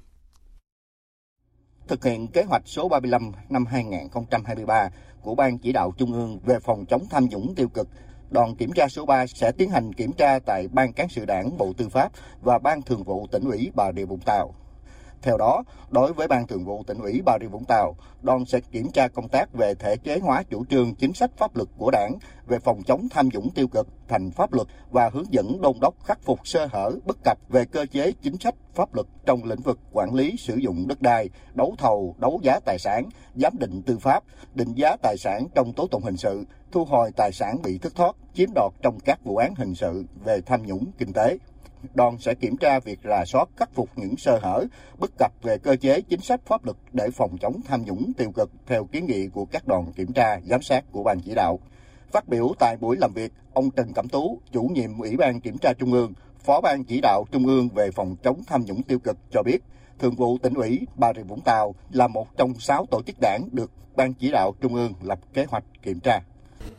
Thực 1.89 2.05
hiện 2.05 2.27
kế 2.29 2.43
hoạch 2.43 2.63
số 2.65 2.89
35 2.89 3.33
năm 3.49 3.67
2023 3.67 4.89
của 5.23 5.35
Ban 5.35 5.59
chỉ 5.59 5.73
đạo 5.73 5.93
Trung 5.97 6.13
ương 6.13 6.39
về 6.45 6.59
phòng 6.61 6.87
chống 6.87 7.03
tham 7.11 7.25
nhũng 7.25 7.55
tiêu 7.55 7.69
cực 7.69 7.89
đoàn 8.31 8.55
kiểm 8.55 8.73
tra 8.73 8.89
số 8.89 9.07
3 9.07 9.27
sẽ 9.27 9.53
tiến 9.53 9.71
hành 9.71 9.93
kiểm 9.93 10.13
tra 10.13 10.39
tại 10.39 10.69
Ban 10.73 10.93
Cán 10.93 11.09
sự 11.09 11.25
Đảng, 11.25 11.59
Bộ 11.59 11.73
Tư 11.77 11.89
pháp 11.89 12.13
và 12.43 12.59
Ban 12.59 12.83
Thường 12.83 13.03
vụ 13.03 13.27
tỉnh 13.33 13.45
ủy 13.45 13.71
Bà 13.75 13.93
Rịa 13.97 14.05
Vũng 14.05 14.21
Tàu. 14.21 14.55
Theo 15.25 15.37
đó, 15.37 15.63
đối 15.91 16.13
với 16.13 16.29
Ban 16.29 16.47
Thường 16.47 16.65
vụ 16.65 16.83
tỉnh 16.87 16.99
ủy 16.99 17.23
Bà 17.27 17.39
Rịa 17.41 17.47
Vũng 17.47 17.65
Tàu, 17.65 17.97
đoàn 18.23 18.45
sẽ 18.45 18.61
kiểm 18.61 18.91
tra 18.91 19.09
công 19.09 19.29
tác 19.29 19.55
về 19.55 19.75
thể 19.75 19.97
chế 19.97 20.19
hóa 20.19 20.43
chủ 20.51 20.65
trương 20.65 20.95
chính 20.95 21.13
sách 21.13 21.31
pháp 21.37 21.57
luật 21.57 21.69
của 21.79 21.91
đảng 21.91 22.19
về 22.47 22.59
phòng 22.59 22.83
chống 22.83 23.09
tham 23.11 23.29
nhũng 23.33 23.51
tiêu 23.51 23.69
cực 23.69 23.89
thành 24.09 24.31
pháp 24.31 24.53
luật 24.53 24.69
và 24.91 25.11
hướng 25.13 25.33
dẫn 25.33 25.61
đôn 25.61 25.77
đốc 25.81 25.95
khắc 26.05 26.23
phục 26.23 26.49
sơ 26.49 26.67
hở 26.73 26.91
bất 27.05 27.19
cập 27.25 27.39
về 27.49 27.65
cơ 27.65 27.87
chế 27.87 28.13
chính 28.23 28.39
sách 28.39 28.55
pháp 28.75 28.95
luật 28.95 29.07
trong 29.27 29.45
lĩnh 29.45 29.61
vực 29.61 29.79
quản 29.93 30.15
lý 30.15 30.37
sử 30.39 30.57
dụng 30.57 30.89
đất 30.89 31.03
đai, 31.03 31.31
đấu 31.55 31.75
thầu, 31.79 32.15
đấu 32.19 32.41
giá 32.43 32.61
tài 32.65 32.79
sản, 32.79 33.09
giám 33.35 33.53
định 33.59 33.83
tư 33.83 33.99
pháp, 33.99 34.25
định 34.55 34.73
giá 34.75 34.97
tài 35.03 35.17
sản 35.19 35.47
trong 35.55 35.73
tố 35.73 35.87
tụng 35.87 36.03
hình 36.03 36.17
sự, 36.17 36.45
thu 36.73 36.85
hồi 36.85 37.11
tài 37.17 37.33
sản 37.33 37.63
bị 37.63 37.79
thất 37.79 37.95
thoát, 37.95 38.17
chiếm 38.35 38.49
đoạt 38.55 38.73
trong 38.83 39.01
các 39.05 39.25
vụ 39.25 39.37
án 39.37 39.55
hình 39.55 39.75
sự 39.75 40.05
về 40.25 40.41
tham 40.47 40.63
nhũng 40.67 40.85
kinh 40.99 41.13
tế 41.13 41.39
đoàn 41.95 42.19
sẽ 42.19 42.35
kiểm 42.35 42.57
tra 42.57 42.81
việc 42.81 42.99
rà 43.05 43.25
soát 43.25 43.49
khắc 43.57 43.75
phục 43.75 43.89
những 43.97 44.17
sơ 44.17 44.39
hở, 44.43 44.65
bất 44.99 45.11
cập 45.19 45.33
về 45.43 45.59
cơ 45.59 45.77
chế 45.77 46.01
chính 46.01 46.21
sách 46.21 46.41
pháp 46.47 46.65
luật 46.65 46.77
để 46.93 47.11
phòng 47.11 47.39
chống 47.39 47.61
tham 47.65 47.85
nhũng 47.85 48.13
tiêu 48.13 48.33
cực 48.35 48.51
theo 48.67 48.85
kiến 48.85 49.07
nghị 49.07 49.29
của 49.29 49.45
các 49.45 49.67
đoàn 49.67 49.93
kiểm 49.97 50.13
tra, 50.13 50.41
giám 50.41 50.63
sát 50.63 50.85
của 50.93 51.03
ban 51.03 51.21
chỉ 51.21 51.35
đạo. 51.35 51.59
Phát 52.13 52.29
biểu 52.29 52.53
tại 52.59 52.77
buổi 52.77 52.97
làm 53.01 53.13
việc, 53.15 53.33
ông 53.53 53.71
Trần 53.71 53.93
Cẩm 53.93 54.09
Tú, 54.09 54.41
chủ 54.53 54.63
nhiệm 54.63 54.99
Ủy 54.99 55.17
ban 55.17 55.41
Kiểm 55.41 55.59
tra 55.59 55.73
Trung 55.73 55.93
ương, 55.93 56.13
Phó 56.39 56.61
ban 56.61 56.85
chỉ 56.85 57.01
đạo 57.01 57.25
Trung 57.33 57.47
ương 57.47 57.69
về 57.69 57.91
phòng 57.91 58.17
chống 58.23 58.41
tham 58.47 58.65
nhũng 58.65 58.83
tiêu 58.83 58.99
cực 58.99 59.17
cho 59.31 59.43
biết, 59.43 59.59
Thường 59.99 60.15
vụ 60.15 60.39
tỉnh 60.39 60.55
ủy 60.55 60.87
Bà 60.97 61.13
Rịa 61.17 61.23
Vũng 61.23 61.41
Tàu 61.41 61.75
là 61.91 62.09
một 62.09 62.37
trong 62.37 62.55
sáu 62.55 62.87
tổ 62.91 63.03
chức 63.07 63.17
đảng 63.21 63.49
được 63.53 63.71
Ban 63.97 64.15
chỉ 64.15 64.31
đạo 64.31 64.53
Trung 64.61 64.75
ương 64.75 64.93
lập 65.03 65.19
kế 65.35 65.45
hoạch 65.45 65.65
kiểm 65.83 66.01
tra. 66.01 66.21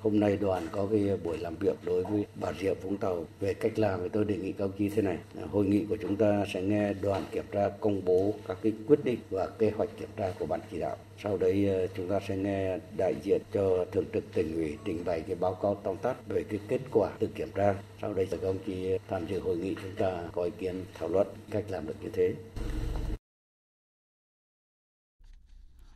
Hôm 0.06 0.20
nay 0.20 0.38
đoàn 0.42 0.68
có 0.72 0.88
cái 0.92 1.18
buổi 1.24 1.38
làm 1.38 1.56
việc 1.56 1.76
đối 1.86 2.04
với 2.04 2.26
Bà 2.36 2.54
Rịa 2.60 2.74
Vũng 2.74 2.98
Tàu 2.98 3.26
về 3.40 3.54
cách 3.54 3.80
làm 3.80 4.00
thì 4.04 4.10
tôi 4.10 4.26
đề 4.26 4.38
nghị 4.38 4.52
các 4.52 4.70
chí 4.78 4.90
thế 4.90 5.02
này. 5.02 5.18
Hội 5.52 5.66
nghị 5.66 5.86
của 5.90 5.98
chúng 6.02 6.16
ta 6.16 6.46
sẽ 6.54 6.62
nghe 6.62 6.94
đoàn 6.94 7.24
kiểm 7.32 7.46
tra 7.52 7.70
công 7.80 8.06
bố 8.06 8.34
các 8.48 8.58
cái 8.62 8.74
quyết 8.88 9.06
định 9.06 9.20
và 9.30 9.48
kế 9.48 9.70
hoạch 9.70 9.90
kiểm 10.00 10.10
tra 10.18 10.32
của 10.40 10.46
ban 10.46 10.60
chỉ 10.72 10.80
đạo. 10.80 10.98
Sau 11.24 11.38
đấy 11.38 11.68
ờ, 11.68 11.88
chúng 11.88 12.10
ta 12.10 12.20
sẽ 12.28 12.38
nghe 12.38 12.80
đại 12.98 13.14
diện 13.24 13.42
cho 13.54 13.86
thường 13.92 14.06
trực 14.14 14.24
tỉnh 14.34 14.56
ủy 14.56 14.78
trình 14.86 15.06
bày 15.06 15.22
cái 15.22 15.36
báo 15.36 15.54
cáo 15.54 15.76
tóm 15.76 15.98
tắt 15.98 16.16
về 16.28 16.44
cái 16.50 16.60
kết 16.68 16.82
quả 16.92 17.10
từ 17.20 17.28
kiểm 17.28 17.50
tra. 17.56 17.76
Sau 18.02 18.14
đây, 18.14 18.28
các 18.32 18.42
ông 18.42 18.58
chí 18.66 18.98
tham 19.10 19.28
dự 19.28 19.40
hội 19.40 19.58
nghị 19.58 19.76
chúng 19.76 19.96
ta 19.98 20.30
có 20.32 20.44
ý 20.44 20.52
kiến 20.60 20.76
thảo 20.94 21.10
luận 21.10 21.28
cách 21.52 21.64
làm 21.70 21.88
được 21.88 21.96
như 22.02 22.10
thế. 22.14 22.34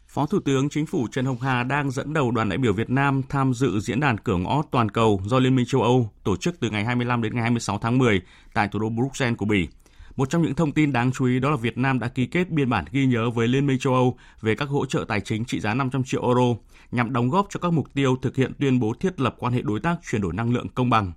Phó 0.09 0.25
Thủ 0.25 0.39
tướng 0.39 0.69
Chính 0.69 0.85
phủ 0.85 1.07
Trần 1.11 1.25
Hồng 1.25 1.39
Hà 1.41 1.63
đang 1.63 1.91
dẫn 1.91 2.13
đầu 2.13 2.31
đoàn 2.31 2.49
đại 2.49 2.57
biểu 2.57 2.73
Việt 2.73 2.89
Nam 2.89 3.21
tham 3.29 3.53
dự 3.53 3.79
diễn 3.79 3.99
đàn 3.99 4.17
cửa 4.17 4.35
ngõ 4.35 4.63
toàn 4.71 4.89
cầu 4.89 5.21
do 5.25 5.39
Liên 5.39 5.55
minh 5.55 5.65
châu 5.65 5.81
Âu 5.81 6.09
tổ 6.23 6.35
chức 6.35 6.59
từ 6.59 6.69
ngày 6.69 6.85
25 6.85 7.21
đến 7.21 7.33
ngày 7.33 7.41
26 7.41 7.77
tháng 7.77 7.97
10 7.97 8.21
tại 8.53 8.67
thủ 8.67 8.79
đô 8.79 8.89
Bruxelles 8.89 9.37
của 9.37 9.45
Bỉ. 9.45 9.67
Một 10.15 10.29
trong 10.29 10.41
những 10.41 10.55
thông 10.55 10.71
tin 10.71 10.91
đáng 10.91 11.11
chú 11.11 11.25
ý 11.25 11.39
đó 11.39 11.49
là 11.49 11.55
Việt 11.55 11.77
Nam 11.77 11.99
đã 11.99 12.07
ký 12.07 12.25
kết 12.25 12.49
biên 12.49 12.69
bản 12.69 12.85
ghi 12.91 13.05
nhớ 13.05 13.29
với 13.29 13.47
Liên 13.47 13.67
minh 13.67 13.79
châu 13.79 13.93
Âu 13.93 14.17
về 14.41 14.55
các 14.55 14.69
hỗ 14.69 14.85
trợ 14.85 15.05
tài 15.07 15.21
chính 15.21 15.45
trị 15.45 15.59
giá 15.59 15.73
500 15.73 16.03
triệu 16.03 16.25
euro 16.25 16.59
nhằm 16.91 17.13
đóng 17.13 17.29
góp 17.29 17.47
cho 17.49 17.59
các 17.59 17.73
mục 17.73 17.93
tiêu 17.93 18.15
thực 18.21 18.35
hiện 18.35 18.51
tuyên 18.59 18.79
bố 18.79 18.93
thiết 18.93 19.19
lập 19.19 19.35
quan 19.39 19.53
hệ 19.53 19.61
đối 19.61 19.79
tác 19.79 19.95
chuyển 20.11 20.21
đổi 20.21 20.33
năng 20.33 20.53
lượng 20.53 20.67
công 20.69 20.89
bằng. 20.89 21.11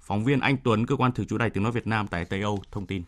Phóng 0.00 0.24
viên 0.24 0.40
Anh 0.40 0.56
Tuấn, 0.64 0.86
cơ 0.86 0.96
quan 0.96 1.12
thường 1.12 1.26
trú 1.26 1.38
Đài 1.38 1.50
Tiếng 1.50 1.62
nói 1.62 1.72
Việt 1.72 1.86
Nam 1.86 2.06
tại 2.06 2.24
Tây 2.24 2.42
Âu 2.42 2.62
thông 2.72 2.86
tin. 2.86 3.02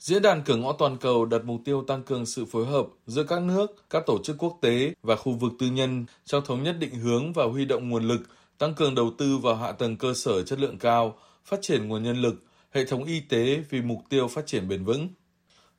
Diễn 0.00 0.22
đàn 0.22 0.42
cửa 0.42 0.56
ngõ 0.56 0.72
toàn 0.72 0.96
cầu 0.96 1.24
đặt 1.24 1.44
mục 1.44 1.60
tiêu 1.64 1.84
tăng 1.86 2.02
cường 2.02 2.26
sự 2.26 2.44
phối 2.44 2.66
hợp 2.66 2.86
giữa 3.06 3.22
các 3.22 3.42
nước, 3.42 3.84
các 3.90 4.02
tổ 4.06 4.18
chức 4.24 4.36
quốc 4.38 4.58
tế 4.62 4.94
và 5.02 5.16
khu 5.16 5.32
vực 5.32 5.52
tư 5.58 5.66
nhân 5.66 6.06
trong 6.24 6.44
thống 6.44 6.62
nhất 6.62 6.76
định 6.78 6.94
hướng 6.94 7.32
và 7.32 7.44
huy 7.44 7.64
động 7.64 7.88
nguồn 7.88 8.08
lực, 8.08 8.20
tăng 8.58 8.74
cường 8.74 8.94
đầu 8.94 9.10
tư 9.18 9.38
vào 9.38 9.54
hạ 9.54 9.72
tầng 9.72 9.96
cơ 9.96 10.14
sở 10.14 10.42
chất 10.42 10.58
lượng 10.58 10.78
cao, 10.78 11.18
phát 11.44 11.62
triển 11.62 11.88
nguồn 11.88 12.02
nhân 12.02 12.22
lực, 12.22 12.34
hệ 12.70 12.84
thống 12.84 13.04
y 13.04 13.20
tế 13.20 13.62
vì 13.70 13.82
mục 13.82 13.98
tiêu 14.08 14.28
phát 14.28 14.46
triển 14.46 14.68
bền 14.68 14.84
vững. 14.84 15.08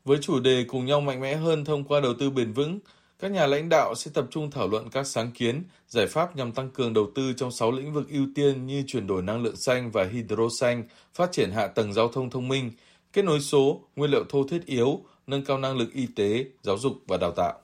Với 0.05 0.17
chủ 0.21 0.39
đề 0.39 0.65
cùng 0.67 0.85
nhau 0.85 1.01
mạnh 1.01 1.21
mẽ 1.21 1.35
hơn 1.35 1.65
thông 1.65 1.83
qua 1.83 1.99
đầu 1.99 2.13
tư 2.19 2.29
bền 2.29 2.53
vững, 2.53 2.79
các 3.19 3.31
nhà 3.31 3.47
lãnh 3.47 3.69
đạo 3.69 3.95
sẽ 3.95 4.11
tập 4.13 4.25
trung 4.31 4.51
thảo 4.51 4.67
luận 4.67 4.89
các 4.89 5.07
sáng 5.07 5.31
kiến, 5.31 5.63
giải 5.87 6.07
pháp 6.07 6.35
nhằm 6.35 6.51
tăng 6.51 6.69
cường 6.69 6.93
đầu 6.93 7.11
tư 7.15 7.33
trong 7.33 7.51
6 7.51 7.71
lĩnh 7.71 7.93
vực 7.93 8.09
ưu 8.09 8.27
tiên 8.35 8.67
như 8.67 8.83
chuyển 8.87 9.07
đổi 9.07 9.21
năng 9.21 9.43
lượng 9.43 9.55
xanh 9.55 9.91
và 9.91 10.03
hydro 10.03 10.49
xanh, 10.59 10.83
phát 11.13 11.31
triển 11.31 11.51
hạ 11.51 11.67
tầng 11.67 11.93
giao 11.93 12.07
thông 12.07 12.29
thông 12.29 12.47
minh, 12.47 12.71
kết 13.13 13.25
nối 13.25 13.39
số, 13.39 13.82
nguyên 13.96 14.12
liệu 14.12 14.24
thô 14.30 14.44
thiết 14.48 14.65
yếu, 14.65 15.01
nâng 15.27 15.46
cao 15.46 15.58
năng 15.58 15.77
lực 15.77 15.94
y 15.94 16.08
tế, 16.15 16.46
giáo 16.63 16.77
dục 16.77 16.94
và 17.08 17.18
đào 17.18 17.32
tạo. 17.32 17.60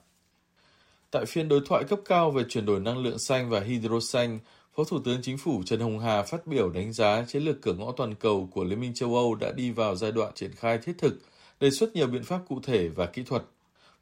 Tại 1.10 1.26
phiên 1.26 1.48
đối 1.48 1.60
thoại 1.66 1.84
cấp 1.84 1.98
cao 2.04 2.30
về 2.30 2.44
chuyển 2.48 2.66
đổi 2.66 2.80
năng 2.80 2.98
lượng 2.98 3.18
xanh 3.18 3.50
và 3.50 3.60
hydro 3.60 4.00
xanh, 4.00 4.38
Phó 4.76 4.84
Thủ 4.84 4.98
tướng 5.04 5.22
Chính 5.22 5.38
phủ 5.38 5.62
Trần 5.66 5.80
Hồng 5.80 5.98
Hà 5.98 6.22
phát 6.22 6.46
biểu 6.46 6.70
đánh 6.70 6.92
giá 6.92 7.24
chiến 7.28 7.42
lược 7.42 7.62
cửa 7.62 7.74
ngõ 7.74 7.92
toàn 7.92 8.14
cầu 8.14 8.48
của 8.52 8.64
Liên 8.64 8.80
minh 8.80 8.94
châu 8.94 9.14
Âu 9.14 9.34
đã 9.34 9.52
đi 9.52 9.70
vào 9.70 9.96
giai 9.96 10.12
đoạn 10.12 10.32
triển 10.34 10.52
khai 10.52 10.78
thiết 10.78 10.98
thực, 10.98 11.18
đề 11.60 11.70
xuất 11.70 11.96
nhiều 11.96 12.06
biện 12.06 12.24
pháp 12.24 12.40
cụ 12.48 12.60
thể 12.62 12.88
và 12.88 13.06
kỹ 13.06 13.22
thuật. 13.22 13.42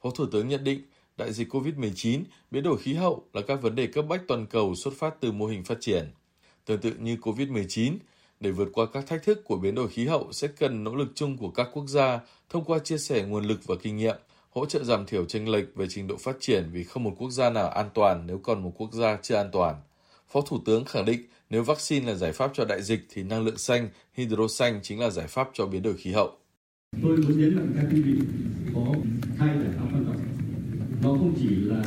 Phó 0.03 0.11
Thủ 0.11 0.27
tướng 0.33 0.49
nhận 0.49 0.65
định 0.65 0.81
đại 1.17 1.33
dịch 1.33 1.55
COVID-19, 1.55 2.23
biến 2.51 2.63
đổi 2.63 2.79
khí 2.79 2.95
hậu 2.95 3.25
là 3.33 3.43
các 3.43 3.63
vấn 3.63 3.75
đề 3.75 3.87
cấp 3.87 4.05
bách 4.09 4.23
toàn 4.29 4.47
cầu 4.47 4.75
xuất 4.75 4.95
phát 4.99 5.15
từ 5.21 5.33
mô 5.33 5.47
hình 5.47 5.65
phát 5.65 5.79
triển. 5.81 6.09
Tương 6.65 6.81
tự 6.81 6.93
như 6.99 7.17
COVID-19, 7.17 7.97
để 8.41 8.51
vượt 8.51 8.69
qua 8.73 8.87
các 8.93 9.07
thách 9.07 9.23
thức 9.23 9.45
của 9.45 9.57
biến 9.57 9.75
đổi 9.75 9.89
khí 9.89 10.07
hậu 10.07 10.33
sẽ 10.33 10.49
cần 10.49 10.85
nỗ 10.85 10.95
lực 10.95 11.09
chung 11.15 11.37
của 11.37 11.51
các 11.51 11.69
quốc 11.73 11.87
gia 11.89 12.21
thông 12.51 12.65
qua 12.65 12.79
chia 12.79 12.99
sẻ 12.99 13.23
nguồn 13.23 13.45
lực 13.45 13.61
và 13.67 13.75
kinh 13.83 13.97
nghiệm, 13.97 14.17
hỗ 14.51 14.67
trợ 14.67 14.85
giảm 14.85 15.07
thiểu 15.07 15.25
chênh 15.25 15.49
lệch 15.49 15.75
về 15.75 15.87
trình 15.89 16.07
độ 16.07 16.17
phát 16.17 16.37
triển 16.41 16.65
vì 16.73 16.85
không 16.85 17.05
một 17.05 17.15
quốc 17.19 17.31
gia 17.31 17.51
nào 17.51 17.69
an 17.69 17.89
toàn 17.95 18.27
nếu 18.27 18.39
còn 18.39 18.63
một 18.63 18.73
quốc 18.77 18.93
gia 18.93 19.19
chưa 19.23 19.37
an 19.37 19.49
toàn. 19.53 19.75
Phó 20.29 20.41
Thủ 20.41 20.59
tướng 20.65 20.85
khẳng 20.85 21.05
định 21.05 21.21
nếu 21.51 21.63
vaccine 21.63 22.07
là 22.07 22.15
giải 22.15 22.33
pháp 22.33 22.51
cho 22.55 22.65
đại 22.65 22.83
dịch 22.83 23.07
thì 23.11 23.23
năng 23.23 23.45
lượng 23.45 23.59
xanh, 23.59 23.89
hydro 24.15 24.49
xanh 24.49 24.81
chính 24.83 25.01
là 25.01 25.11
giải 25.11 25.27
pháp 25.27 25.51
cho 25.53 25.67
biến 25.67 25.83
đổi 25.83 25.95
khí 25.97 26.13
hậu. 26.13 26.31
Tôi 27.03 27.17
muốn 27.17 27.41
nhấn 27.41 27.57
mạnh 27.57 27.73
các 27.77 27.85
quý 27.93 28.03
vị 28.03 28.19
có 28.75 28.81
hai 29.39 29.49
giải 29.59 29.71
pháp 29.79 29.85
quan 29.93 30.05
trọng. 30.05 30.21
Nó 31.03 31.09
không 31.09 31.35
chỉ 31.41 31.49
là 31.49 31.83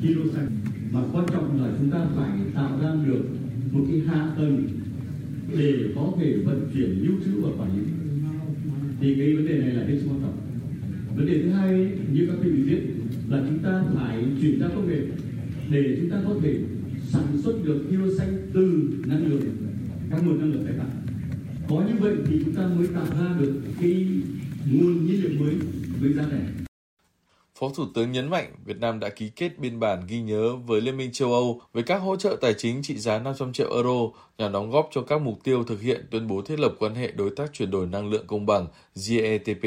hydro 0.00 0.22
xanh 0.34 0.48
mà 0.92 1.00
quan 1.12 1.26
trọng 1.32 1.62
là 1.62 1.72
chúng 1.78 1.90
ta 1.90 2.06
phải 2.16 2.38
tạo 2.54 2.78
ra 2.82 2.94
được 3.06 3.24
một 3.72 3.84
cái 3.88 4.00
hạ 4.06 4.34
tầng 4.36 4.68
để 5.58 5.74
có 5.94 6.12
thể 6.20 6.36
vận 6.44 6.70
chuyển 6.74 7.06
lưu 7.06 7.16
trữ 7.24 7.40
và 7.40 7.50
quản 7.58 7.76
lý. 7.76 7.82
Thì 9.00 9.14
cái 9.14 9.34
vấn 9.34 9.46
đề 9.46 9.58
này 9.58 9.70
là 9.70 9.84
hết 9.84 9.98
sức 10.00 10.06
quan 10.10 10.20
trọng. 10.20 10.38
Vấn 11.16 11.26
đề 11.26 11.42
thứ 11.42 11.48
hai, 11.48 11.90
như 12.12 12.26
các 12.26 12.36
quý 12.42 12.50
vị 12.50 12.62
biết, 12.62 12.80
là 13.28 13.44
chúng 13.48 13.58
ta 13.58 13.84
phải 13.94 14.24
chuyển 14.40 14.60
giao 14.60 14.68
công 14.68 14.88
nghệ. 14.88 15.00
Để 15.70 15.96
chúng 16.00 16.10
ta 16.10 16.22
có 16.26 16.34
thể 16.42 16.58
sản 17.08 17.24
xuất 17.42 17.64
được 17.64 17.86
hydro 17.90 18.06
xanh 18.18 18.36
từ 18.52 18.90
năng 19.06 19.26
lượng, 19.26 19.42
các 20.10 20.26
nguồn 20.26 20.38
năng 20.40 20.52
lượng 20.52 20.64
tái 20.64 20.74
tạo. 20.78 20.90
Có 21.68 21.84
như 21.88 21.94
vậy 22.00 22.14
thì 22.26 22.40
chúng 22.44 22.54
ta 22.54 22.66
mới 22.76 22.86
tạo 22.86 23.06
ra 23.20 23.36
được 23.40 23.52
cái 23.80 24.06
nguồn 24.72 25.06
nhiên 25.06 25.22
liệu 25.22 25.40
mới 25.40 25.54
với 26.00 26.12
giá 26.12 26.24
rẻ. 26.30 26.61
Phó 27.58 27.68
Thủ 27.74 27.84
tướng 27.94 28.12
nhấn 28.12 28.30
mạnh 28.30 28.52
Việt 28.64 28.76
Nam 28.76 29.00
đã 29.00 29.08
ký 29.08 29.28
kết 29.28 29.58
biên 29.58 29.80
bản 29.80 30.02
ghi 30.06 30.20
nhớ 30.20 30.56
với 30.56 30.80
Liên 30.80 30.96
minh 30.96 31.12
châu 31.12 31.32
Âu 31.32 31.60
về 31.72 31.82
các 31.82 31.96
hỗ 31.96 32.16
trợ 32.16 32.36
tài 32.40 32.54
chính 32.54 32.82
trị 32.82 32.96
giá 32.96 33.18
500 33.18 33.52
triệu 33.52 33.74
euro 33.74 34.08
nhằm 34.38 34.52
đóng 34.52 34.70
góp 34.70 34.88
cho 34.92 35.02
các 35.02 35.20
mục 35.20 35.38
tiêu 35.44 35.64
thực 35.64 35.80
hiện 35.80 36.06
tuyên 36.10 36.26
bố 36.26 36.42
thiết 36.42 36.60
lập 36.60 36.74
quan 36.78 36.94
hệ 36.94 37.10
đối 37.10 37.30
tác 37.36 37.52
chuyển 37.52 37.70
đổi 37.70 37.86
năng 37.86 38.10
lượng 38.10 38.26
công 38.26 38.46
bằng 38.46 38.66
GETP. 38.94 39.64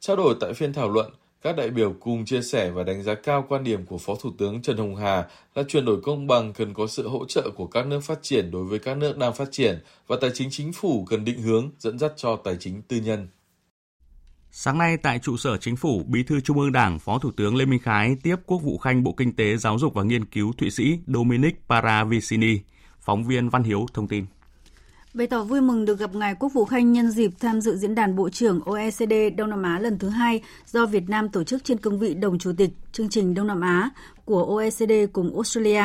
Trao 0.00 0.16
đổi 0.16 0.34
tại 0.40 0.54
phiên 0.54 0.72
thảo 0.72 0.90
luận, 0.90 1.10
các 1.42 1.56
đại 1.56 1.70
biểu 1.70 1.94
cùng 2.00 2.24
chia 2.24 2.42
sẻ 2.42 2.70
và 2.70 2.82
đánh 2.82 3.02
giá 3.02 3.14
cao 3.14 3.44
quan 3.48 3.64
điểm 3.64 3.86
của 3.86 3.98
Phó 3.98 4.14
Thủ 4.14 4.30
tướng 4.38 4.62
Trần 4.62 4.76
Hồng 4.76 4.96
Hà 4.96 5.26
là 5.54 5.62
chuyển 5.68 5.84
đổi 5.84 6.00
công 6.00 6.26
bằng 6.26 6.52
cần 6.52 6.74
có 6.74 6.86
sự 6.86 7.08
hỗ 7.08 7.24
trợ 7.24 7.50
của 7.56 7.66
các 7.66 7.86
nước 7.86 8.00
phát 8.00 8.18
triển 8.22 8.50
đối 8.50 8.64
với 8.64 8.78
các 8.78 8.96
nước 8.96 9.18
đang 9.18 9.34
phát 9.34 9.48
triển 9.50 9.78
và 10.06 10.16
tài 10.20 10.30
chính 10.34 10.48
chính 10.50 10.72
phủ 10.72 11.04
cần 11.10 11.24
định 11.24 11.42
hướng 11.42 11.70
dẫn 11.78 11.98
dắt 11.98 12.12
cho 12.16 12.36
tài 12.36 12.56
chính 12.60 12.82
tư 12.82 12.96
nhân. 12.96 13.28
Sáng 14.58 14.78
nay 14.78 14.96
tại 14.96 15.18
trụ 15.18 15.36
sở 15.36 15.56
Chính 15.56 15.76
phủ, 15.76 16.02
Bí 16.06 16.22
thư 16.22 16.40
Trung 16.40 16.58
ương 16.58 16.72
Đảng, 16.72 16.98
Phó 16.98 17.18
Thủ 17.18 17.30
tướng 17.36 17.56
Lê 17.56 17.64
Minh 17.64 17.80
Khái 17.82 18.16
tiếp 18.22 18.36
Quốc 18.46 18.58
vụ 18.62 18.78
Khanh 18.78 19.02
Bộ 19.02 19.12
Kinh 19.12 19.36
tế, 19.36 19.56
Giáo 19.56 19.78
dục 19.78 19.94
và 19.94 20.02
Nghiên 20.02 20.24
cứu 20.24 20.52
Thụy 20.58 20.70
Sĩ 20.70 20.98
Dominic 21.06 21.68
Paravicini. 21.68 22.58
Phóng 23.00 23.24
viên 23.24 23.48
Văn 23.48 23.62
Hiếu 23.62 23.86
thông 23.94 24.08
tin. 24.08 24.24
Bày 25.14 25.26
tỏ 25.26 25.44
vui 25.44 25.60
mừng 25.60 25.84
được 25.84 25.98
gặp 25.98 26.14
ngài 26.14 26.34
Quốc 26.34 26.52
vụ 26.52 26.64
Khanh 26.64 26.92
nhân 26.92 27.10
dịp 27.10 27.30
tham 27.40 27.60
dự 27.60 27.76
diễn 27.76 27.94
đàn 27.94 28.16
Bộ 28.16 28.30
trưởng 28.30 28.60
OECD 28.60 29.12
Đông 29.36 29.50
Nam 29.50 29.62
Á 29.62 29.78
lần 29.78 29.98
thứ 29.98 30.08
hai 30.08 30.40
do 30.66 30.86
Việt 30.86 31.08
Nam 31.08 31.28
tổ 31.28 31.44
chức 31.44 31.64
trên 31.64 31.78
cương 31.78 31.98
vị 31.98 32.14
đồng 32.14 32.38
chủ 32.38 32.52
tịch 32.56 32.70
chương 32.92 33.08
trình 33.08 33.34
Đông 33.34 33.46
Nam 33.46 33.60
Á 33.60 33.90
của 34.24 34.44
OECD 34.44 34.92
cùng 35.12 35.34
Australia. 35.34 35.84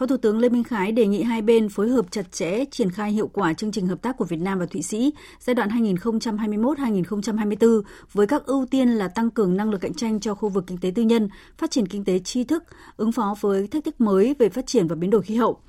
Phó 0.00 0.06
Thủ 0.06 0.16
tướng 0.16 0.38
Lê 0.38 0.48
Minh 0.48 0.64
Khái 0.64 0.92
đề 0.92 1.06
nghị 1.06 1.22
hai 1.22 1.42
bên 1.42 1.68
phối 1.68 1.88
hợp 1.88 2.06
chặt 2.10 2.32
chẽ 2.32 2.64
triển 2.70 2.90
khai 2.90 3.12
hiệu 3.12 3.30
quả 3.32 3.52
chương 3.52 3.72
trình 3.72 3.86
hợp 3.86 4.02
tác 4.02 4.16
của 4.16 4.24
Việt 4.24 4.40
Nam 4.40 4.58
và 4.58 4.66
Thụy 4.66 4.82
Sĩ 4.82 5.12
giai 5.40 5.54
đoạn 5.54 5.68
2021-2024 5.68 7.82
với 8.12 8.26
các 8.26 8.46
ưu 8.46 8.66
tiên 8.70 8.88
là 8.88 9.08
tăng 9.08 9.30
cường 9.30 9.56
năng 9.56 9.70
lực 9.70 9.80
cạnh 9.80 9.94
tranh 9.94 10.20
cho 10.20 10.34
khu 10.34 10.48
vực 10.48 10.64
kinh 10.66 10.78
tế 10.78 10.92
tư 10.94 11.02
nhân, 11.02 11.28
phát 11.58 11.70
triển 11.70 11.86
kinh 11.86 12.04
tế 12.04 12.18
tri 12.18 12.44
thức, 12.44 12.64
ứng 12.96 13.12
phó 13.12 13.34
với 13.40 13.66
thách 13.66 13.84
thức 13.84 14.00
mới 14.00 14.34
về 14.38 14.48
phát 14.48 14.66
triển 14.66 14.86
và 14.86 14.96
biến 14.96 15.10
đổi 15.10 15.22
khí 15.22 15.36
hậu. 15.36 15.60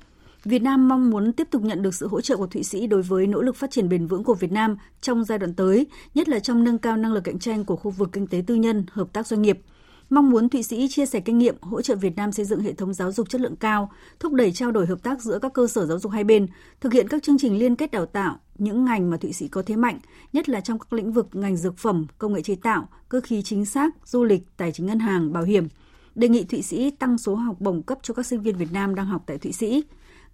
Việt 0.44 0.62
Nam 0.62 0.88
mong 0.88 1.10
muốn 1.10 1.32
tiếp 1.32 1.48
tục 1.50 1.62
nhận 1.62 1.82
được 1.82 1.94
sự 1.94 2.08
hỗ 2.08 2.20
trợ 2.20 2.36
của 2.36 2.46
Thụy 2.46 2.62
Sĩ 2.62 2.86
đối 2.86 3.02
với 3.02 3.26
nỗ 3.26 3.42
lực 3.42 3.56
phát 3.56 3.70
triển 3.70 3.88
bền 3.88 4.06
vững 4.06 4.24
của 4.24 4.34
Việt 4.34 4.52
Nam 4.52 4.76
trong 5.00 5.24
giai 5.24 5.38
đoạn 5.38 5.54
tới, 5.54 5.86
nhất 6.14 6.28
là 6.28 6.38
trong 6.38 6.64
nâng 6.64 6.78
cao 6.78 6.96
năng 6.96 7.12
lực 7.12 7.24
cạnh 7.24 7.38
tranh 7.38 7.64
của 7.64 7.76
khu 7.76 7.90
vực 7.90 8.08
kinh 8.12 8.26
tế 8.26 8.42
tư 8.46 8.54
nhân, 8.54 8.84
hợp 8.92 9.12
tác 9.12 9.26
doanh 9.26 9.42
nghiệp– 9.42 9.58
mong 10.12 10.30
muốn 10.30 10.48
Thụy 10.48 10.62
Sĩ 10.62 10.88
chia 10.88 11.06
sẻ 11.06 11.20
kinh 11.20 11.38
nghiệm 11.38 11.56
hỗ 11.60 11.82
trợ 11.82 11.94
Việt 11.94 12.16
Nam 12.16 12.32
xây 12.32 12.44
dựng 12.44 12.60
hệ 12.60 12.72
thống 12.72 12.94
giáo 12.94 13.12
dục 13.12 13.28
chất 13.28 13.40
lượng 13.40 13.56
cao, 13.56 13.90
thúc 14.20 14.32
đẩy 14.32 14.52
trao 14.52 14.70
đổi 14.70 14.86
hợp 14.86 15.02
tác 15.02 15.22
giữa 15.22 15.38
các 15.38 15.52
cơ 15.52 15.66
sở 15.66 15.86
giáo 15.86 15.98
dục 15.98 16.12
hai 16.12 16.24
bên, 16.24 16.46
thực 16.80 16.92
hiện 16.92 17.08
các 17.08 17.22
chương 17.22 17.38
trình 17.38 17.58
liên 17.58 17.76
kết 17.76 17.90
đào 17.90 18.06
tạo 18.06 18.38
những 18.58 18.84
ngành 18.84 19.10
mà 19.10 19.16
Thụy 19.16 19.32
Sĩ 19.32 19.48
có 19.48 19.62
thế 19.62 19.76
mạnh, 19.76 19.98
nhất 20.32 20.48
là 20.48 20.60
trong 20.60 20.78
các 20.78 20.92
lĩnh 20.92 21.12
vực 21.12 21.28
ngành 21.32 21.56
dược 21.56 21.78
phẩm, 21.78 22.06
công 22.18 22.32
nghệ 22.32 22.42
chế 22.42 22.54
tạo, 22.54 22.88
cơ 23.08 23.20
khí 23.20 23.42
chính 23.42 23.64
xác, 23.64 23.94
du 24.04 24.24
lịch, 24.24 24.42
tài 24.56 24.72
chính 24.72 24.86
ngân 24.86 24.98
hàng, 24.98 25.32
bảo 25.32 25.42
hiểm. 25.42 25.68
Đề 26.14 26.28
nghị 26.28 26.44
Thụy 26.44 26.62
Sĩ 26.62 26.90
tăng 26.90 27.18
số 27.18 27.34
học 27.34 27.56
bổng 27.60 27.82
cấp 27.82 27.98
cho 28.02 28.14
các 28.14 28.26
sinh 28.26 28.42
viên 28.42 28.56
Việt 28.56 28.72
Nam 28.72 28.94
đang 28.94 29.06
học 29.06 29.22
tại 29.26 29.38
Thụy 29.38 29.52
Sĩ. 29.52 29.84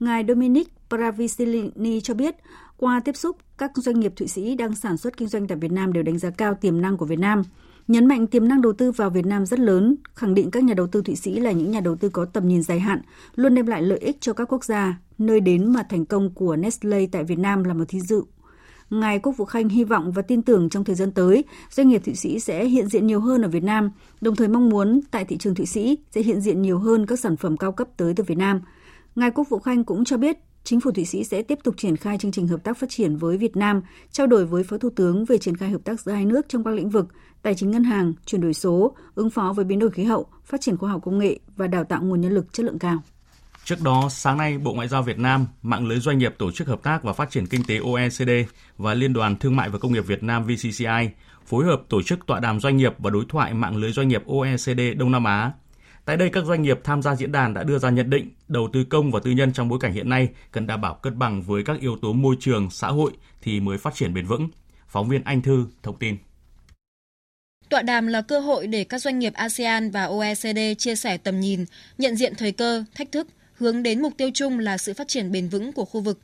Ngài 0.01 0.25
Dominic 0.29 0.69
Pravisilini 0.89 2.01
cho 2.01 2.15
biết, 2.15 2.37
qua 2.77 3.01
tiếp 3.01 3.17
xúc, 3.17 3.37
các 3.59 3.73
doanh 3.77 4.01
nghiệp 4.01 4.13
Thụy 4.17 4.29
Sĩ 4.29 4.55
đang 4.55 4.75
sản 4.75 4.97
xuất 4.97 5.17
kinh 5.17 5.29
doanh 5.29 5.47
tại 5.47 5.59
Việt 5.59 5.73
Nam 5.73 5.93
đều 5.93 6.03
đánh 6.03 6.19
giá 6.19 6.31
cao 6.31 6.55
tiềm 6.55 6.81
năng 6.81 6.97
của 6.97 7.07
Việt 7.07 7.19
Nam– 7.19 7.43
nhấn 7.89 8.07
mạnh 8.07 8.27
tiềm 8.27 8.49
năng 8.49 8.63
đầu 8.63 8.73
tư 8.73 8.93
vào 8.93 9.11
Việt 9.11 9.27
Nam 9.27 9.47
rất 9.47 9.59
lớn, 9.59 9.97
khẳng 10.15 10.35
định 10.35 10.51
các 10.51 10.65
nhà 10.65 10.75
đầu 10.75 10.87
tư 10.87 11.03
Thụy 11.03 11.17
Sĩ 11.17 11.41
là 11.41 11.53
những 11.53 11.71
nhà 11.71 11.81
đầu 11.81 11.97
tư 11.97 12.09
có 12.09 12.25
tầm 12.25 12.49
nhìn 12.49 12.63
dài 12.63 12.81
hạn, 12.81 13.01
luôn 13.37 13.55
đem 13.55 13.67
lại 13.67 13.83
lợi 13.83 13.99
ích 13.99 14.17
cho 14.21 14.33
các 14.33 14.53
quốc 14.53 14.65
gia, 14.65 14.99
nơi 15.19 15.41
đến 15.41 15.73
mà 15.73 15.83
thành 15.83 16.05
công 16.05 16.35
của 16.35 16.57
Nestle 16.57 17.07
tại 17.07 17.25
Việt 17.25 17.39
Nam 17.39 17.65
là 17.65 17.75
một 17.75 17.85
thí 17.89 18.01
dụ. 18.01 18.23
Ngài 18.91 19.19
Quốc 19.19 19.37
vụ 19.37 19.45
Khanh 19.45 19.69
hy 19.69 19.85
vọng 19.85 20.13
và 20.13 20.23
tin 20.23 20.43
tưởng 20.43 20.69
trong 20.69 20.85
thời 20.85 20.95
gian 20.95 21.13
tới, 21.13 21.45
doanh 21.71 21.89
nghiệp 21.89 22.03
Thụy 22.05 22.15
Sĩ 22.15 22.41
sẽ 22.41 22.65
hiện 22.65 22.89
diện 22.89 23.07
nhiều 23.07 23.21
hơn 23.21 23.43
ở 23.43 23.49
Việt 23.49 23.65
Nam, 23.65 23.91
đồng 24.21 24.37
thời 24.37 24.49
mong 24.49 24.69
muốn 24.69 25.01
tại 25.11 25.25
thị 25.25 25.37
trường 25.37 25.55
Thụy 25.55 25.67
Sĩ 25.67 25.99
sẽ 26.11 26.23
hiện 26.23 26.41
diện 26.41 26.63
nhiều 26.63 26.79
hơn 26.79 27.07
các 27.07 27.21
sản 27.21 27.37
phẩm 27.37 27.57
cao 27.57 27.73
cấp 27.73 27.89
tới 27.97 28.15
từ 28.15 28.25
Việt 28.25 28.39
Nam. 28.39 28.61
Ngài 29.17 29.31
Quốc 29.31 29.49
vụ 29.49 29.59
Khanh 29.59 29.85
cũng 29.85 30.05
cho 30.05 30.17
biết 30.17 30.39
chính 30.69 30.81
phủ 30.81 30.91
Thụy 30.91 31.05
Sĩ 31.05 31.25
sẽ 31.25 31.43
tiếp 31.43 31.59
tục 31.65 31.75
triển 31.79 31.97
khai 31.97 32.19
chương 32.19 32.33
trình 32.33 32.49
hợp 32.49 32.65
tác 32.65 32.79
phát 32.79 32.91
triển 32.91 33.17
với 33.17 33.37
Việt 33.37 33.57
Nam, 33.57 33.83
trao 34.13 34.27
đổi 34.27 34.47
với 34.47 34.65
Phó 34.65 34.79
Thủ 34.79 34.91
tướng 34.97 35.25
về 35.25 35.39
triển 35.39 35.57
khai 35.57 35.71
hợp 35.71 35.79
tác 35.85 36.01
giữa 36.01 36.13
hai 36.13 36.25
nước 36.25 36.47
trong 36.49 36.65
các 36.65 36.75
lĩnh 36.75 36.91
vực 36.91 37.09
tài 37.43 37.55
chính 37.55 37.71
ngân 37.71 37.85
hàng, 37.85 38.13
chuyển 38.27 38.41
đổi 38.41 38.55
số, 38.55 38.97
ứng 39.15 39.31
phó 39.31 39.53
với 39.57 39.65
biến 39.65 39.79
đổi 39.79 39.91
khí 39.91 40.05
hậu, 40.05 40.27
phát 40.45 40.61
triển 40.61 40.77
khoa 40.77 40.91
học 40.91 41.01
công 41.05 41.19
nghệ 41.19 41.39
và 41.57 41.67
đào 41.67 41.85
tạo 41.85 42.03
nguồn 42.03 42.21
nhân 42.21 42.33
lực 42.33 42.53
chất 42.53 42.67
lượng 42.67 42.79
cao. 42.79 43.03
Trước 43.65 43.81
đó, 43.85 44.09
sáng 44.11 44.37
nay, 44.37 44.59
Bộ 44.59 44.75
Ngoại 44.75 44.89
giao 44.89 45.03
Việt 45.03 45.19
Nam, 45.19 45.47
Mạng 45.63 45.87
lưới 45.87 45.99
doanh 45.99 46.19
nghiệp 46.19 46.35
Tổ 46.39 46.51
chức 46.51 46.69
Hợp 46.69 46.83
tác 46.83 47.03
và 47.03 47.13
Phát 47.13 47.31
triển 47.31 47.47
Kinh 47.47 47.65
tế 47.69 47.79
OECD 47.79 48.31
và 48.77 48.95
Liên 48.95 49.13
đoàn 49.13 49.37
Thương 49.37 49.57
mại 49.57 49.69
và 49.69 49.79
Công 49.79 49.93
nghiệp 49.93 50.07
Việt 50.07 50.23
Nam 50.23 50.45
VCCI 50.45 51.11
phối 51.47 51.65
hợp 51.65 51.83
tổ 51.89 52.03
chức 52.03 52.27
tọa 52.27 52.41
đàm 52.41 52.61
doanh 52.61 52.77
nghiệp 52.77 52.95
và 52.99 53.11
đối 53.11 53.25
thoại 53.29 53.55
mạng 53.55 53.77
lưới 53.77 53.93
doanh 53.93 54.09
nghiệp 54.09 54.23
OECD 54.27 54.81
Đông 54.97 55.13
Nam 55.13 55.25
Á 55.25 55.53
Tại 56.09 56.17
đây, 56.17 56.31
các 56.31 56.45
doanh 56.45 56.63
nghiệp 56.63 56.81
tham 56.85 57.03
gia 57.03 57.15
diễn 57.15 57.33
đàn 57.33 57.55
đã 57.55 57.63
đưa 57.63 57.79
ra 57.79 57.91
nhận 57.91 58.11
định 58.11 58.31
đầu 58.49 58.69
tư 58.73 58.85
công 58.85 59.11
và 59.11 59.21
tư 59.25 59.31
nhân 59.31 59.53
trong 59.53 59.69
bối 59.69 59.79
cảnh 59.83 59.93
hiện 59.93 60.09
nay 60.09 60.29
cần 60.53 60.67
đảm 60.67 60.81
bảo 60.81 60.95
cân 60.95 61.19
bằng 61.19 61.43
với 61.43 61.63
các 61.65 61.81
yếu 61.81 61.97
tố 62.03 62.13
môi 62.13 62.37
trường, 62.41 62.71
xã 62.71 62.89
hội 62.89 63.13
thì 63.43 63.61
mới 63.61 63.79
phát 63.79 63.95
triển 63.95 64.15
bền 64.15 64.27
vững. 64.27 64.49
Phóng 64.89 65.09
viên 65.09 65.25
Anh 65.25 65.43
Thư 65.43 65.67
thông 65.83 65.99
tin. 65.99 66.17
Tọa 67.69 67.83
đàm 67.83 68.07
là 68.07 68.23
cơ 68.23 68.41
hội 68.41 68.67
để 68.67 68.85
các 68.85 68.99
doanh 68.99 69.19
nghiệp 69.19 69.35
ASEAN 69.35 69.91
và 69.91 70.05
OECD 70.05 70.59
chia 70.79 70.97
sẻ 70.97 71.17
tầm 71.17 71.41
nhìn, 71.41 71.65
nhận 71.99 72.17
diện 72.17 72.35
thời 72.35 72.53
cơ, 72.53 72.85
thách 72.95 73.13
thức, 73.13 73.29
hướng 73.55 73.83
đến 73.83 74.03
mục 74.03 74.13
tiêu 74.17 74.31
chung 74.35 74.59
là 74.59 74.79
sự 74.79 74.95
phát 74.95 75.09
triển 75.09 75.33
bền 75.33 75.49
vững 75.49 75.73
của 75.73 75.85
khu 75.85 76.01
vực. 76.01 76.21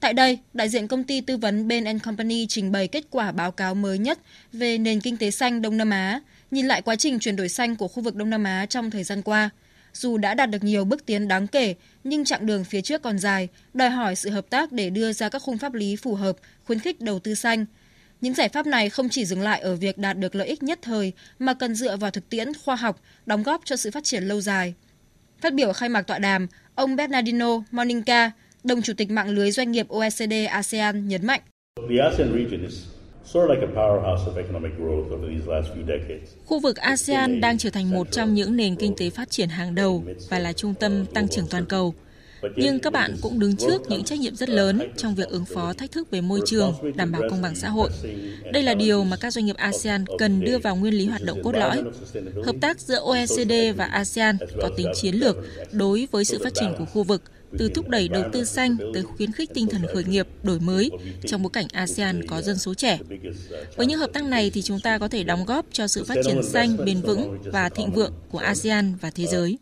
Tại 0.00 0.12
đây, 0.12 0.38
đại 0.54 0.68
diện 0.68 0.86
công 0.86 1.04
ty 1.04 1.20
tư 1.20 1.36
vấn 1.36 1.68
Bain 1.68 1.98
Company 1.98 2.46
trình 2.46 2.72
bày 2.72 2.88
kết 2.88 3.04
quả 3.10 3.32
báo 3.32 3.52
cáo 3.52 3.74
mới 3.74 3.98
nhất 3.98 4.18
về 4.52 4.78
nền 4.78 5.00
kinh 5.00 5.16
tế 5.16 5.30
xanh 5.30 5.62
Đông 5.62 5.76
Nam 5.76 5.90
Á, 5.90 6.20
nhìn 6.50 6.66
lại 6.66 6.82
quá 6.82 6.96
trình 6.96 7.18
chuyển 7.18 7.36
đổi 7.36 7.48
xanh 7.48 7.76
của 7.76 7.88
khu 7.88 8.02
vực 8.02 8.14
Đông 8.14 8.30
Nam 8.30 8.44
Á 8.44 8.66
trong 8.66 8.90
thời 8.90 9.04
gian 9.04 9.22
qua. 9.22 9.50
Dù 9.92 10.18
đã 10.18 10.34
đạt 10.34 10.50
được 10.50 10.64
nhiều 10.64 10.84
bước 10.84 11.06
tiến 11.06 11.28
đáng 11.28 11.46
kể, 11.46 11.74
nhưng 12.04 12.24
chặng 12.24 12.46
đường 12.46 12.64
phía 12.64 12.80
trước 12.80 13.02
còn 13.02 13.18
dài, 13.18 13.48
đòi 13.74 13.90
hỏi 13.90 14.16
sự 14.16 14.30
hợp 14.30 14.50
tác 14.50 14.72
để 14.72 14.90
đưa 14.90 15.12
ra 15.12 15.28
các 15.28 15.42
khung 15.42 15.58
pháp 15.58 15.74
lý 15.74 15.96
phù 15.96 16.14
hợp, 16.14 16.36
khuyến 16.64 16.78
khích 16.78 17.00
đầu 17.00 17.18
tư 17.18 17.34
xanh. 17.34 17.64
Những 18.20 18.34
giải 18.34 18.48
pháp 18.48 18.66
này 18.66 18.90
không 18.90 19.08
chỉ 19.08 19.24
dừng 19.24 19.40
lại 19.40 19.60
ở 19.60 19.76
việc 19.76 19.98
đạt 19.98 20.18
được 20.18 20.34
lợi 20.34 20.48
ích 20.48 20.62
nhất 20.62 20.78
thời, 20.82 21.12
mà 21.38 21.54
cần 21.54 21.74
dựa 21.74 21.96
vào 21.96 22.10
thực 22.10 22.28
tiễn 22.28 22.54
khoa 22.64 22.76
học, 22.76 23.00
đóng 23.26 23.42
góp 23.42 23.60
cho 23.64 23.76
sự 23.76 23.90
phát 23.90 24.04
triển 24.04 24.24
lâu 24.24 24.40
dài. 24.40 24.74
Phát 25.40 25.54
biểu 25.54 25.72
khai 25.72 25.88
mạc 25.88 26.02
tọa 26.02 26.18
đàm, 26.18 26.46
ông 26.74 26.96
Bernardino 26.96 27.62
Moninca, 27.70 28.30
đồng 28.64 28.82
chủ 28.82 28.92
tịch 28.96 29.10
mạng 29.10 29.28
lưới 29.28 29.50
doanh 29.50 29.72
nghiệp 29.72 29.88
OECD 29.88 30.32
ASEAN 30.48 31.08
nhấn 31.08 31.26
mạnh. 31.26 31.40
Khu 36.46 36.60
vực 36.60 36.76
ASEAN 36.76 37.40
đang 37.40 37.58
trở 37.58 37.70
thành 37.70 37.90
một 37.90 38.10
trong 38.10 38.34
những 38.34 38.56
nền 38.56 38.76
kinh 38.76 38.94
tế 38.96 39.10
phát 39.10 39.30
triển 39.30 39.48
hàng 39.48 39.74
đầu 39.74 40.04
và 40.30 40.38
là 40.38 40.52
trung 40.52 40.74
tâm 40.80 41.06
tăng 41.06 41.28
trưởng 41.28 41.46
toàn 41.50 41.66
cầu. 41.66 41.94
Nhưng 42.56 42.78
các 42.78 42.92
bạn 42.92 43.16
cũng 43.22 43.38
đứng 43.38 43.56
trước 43.56 43.82
những 43.88 44.04
trách 44.04 44.18
nhiệm 44.18 44.36
rất 44.36 44.48
lớn 44.48 44.80
trong 44.96 45.14
việc 45.14 45.28
ứng 45.28 45.44
phó 45.44 45.72
thách 45.72 45.92
thức 45.92 46.10
về 46.10 46.20
môi 46.20 46.40
trường, 46.46 46.74
đảm 46.96 47.12
bảo 47.12 47.22
công 47.30 47.42
bằng 47.42 47.54
xã 47.54 47.68
hội. 47.68 47.90
Đây 48.52 48.62
là 48.62 48.74
điều 48.74 49.04
mà 49.04 49.16
các 49.16 49.32
doanh 49.32 49.46
nghiệp 49.46 49.56
ASEAN 49.56 50.04
cần 50.18 50.40
đưa 50.40 50.58
vào 50.58 50.76
nguyên 50.76 50.94
lý 50.94 51.06
hoạt 51.06 51.22
động 51.22 51.42
cốt 51.42 51.52
lõi. 51.52 51.82
Hợp 52.44 52.56
tác 52.60 52.80
giữa 52.80 53.00
OECD 53.00 53.52
và 53.76 53.84
ASEAN 53.84 54.36
có 54.60 54.70
tính 54.76 54.86
chiến 54.94 55.14
lược 55.14 55.36
đối 55.72 56.08
với 56.10 56.24
sự 56.24 56.38
phát 56.44 56.54
triển 56.54 56.74
của 56.78 56.84
khu 56.84 57.02
vực– 57.02 57.22
từ 57.58 57.68
thúc 57.68 57.88
đẩy 57.88 58.08
đầu 58.08 58.24
tư 58.32 58.44
xanh 58.44 58.76
tới 58.94 59.02
khuyến 59.02 59.32
khích 59.32 59.50
tinh 59.54 59.66
thần 59.66 59.82
khởi 59.94 60.04
nghiệp, 60.04 60.26
đổi 60.42 60.60
mới 60.60 60.90
trong 61.26 61.42
bối 61.42 61.50
cảnh 61.52 61.66
ASEAN 61.72 62.26
có 62.26 62.42
dân 62.42 62.58
số 62.58 62.74
trẻ. 62.74 62.98
Với 63.76 63.86
những 63.86 63.98
hợp 63.98 64.10
tác 64.12 64.24
này 64.24 64.50
thì 64.50 64.62
chúng 64.62 64.80
ta 64.80 64.98
có 64.98 65.08
thể 65.08 65.24
đóng 65.24 65.44
góp 65.44 65.66
cho 65.72 65.86
sự 65.86 66.04
phát 66.04 66.18
triển 66.24 66.42
xanh, 66.42 66.84
bền 66.84 67.00
vững 67.00 67.38
và 67.52 67.68
thịnh 67.68 67.92
vượng 67.92 68.12
của 68.30 68.38
ASEAN 68.38 68.94
và 69.00 69.10
thế 69.10 69.26
giới. 69.26 69.58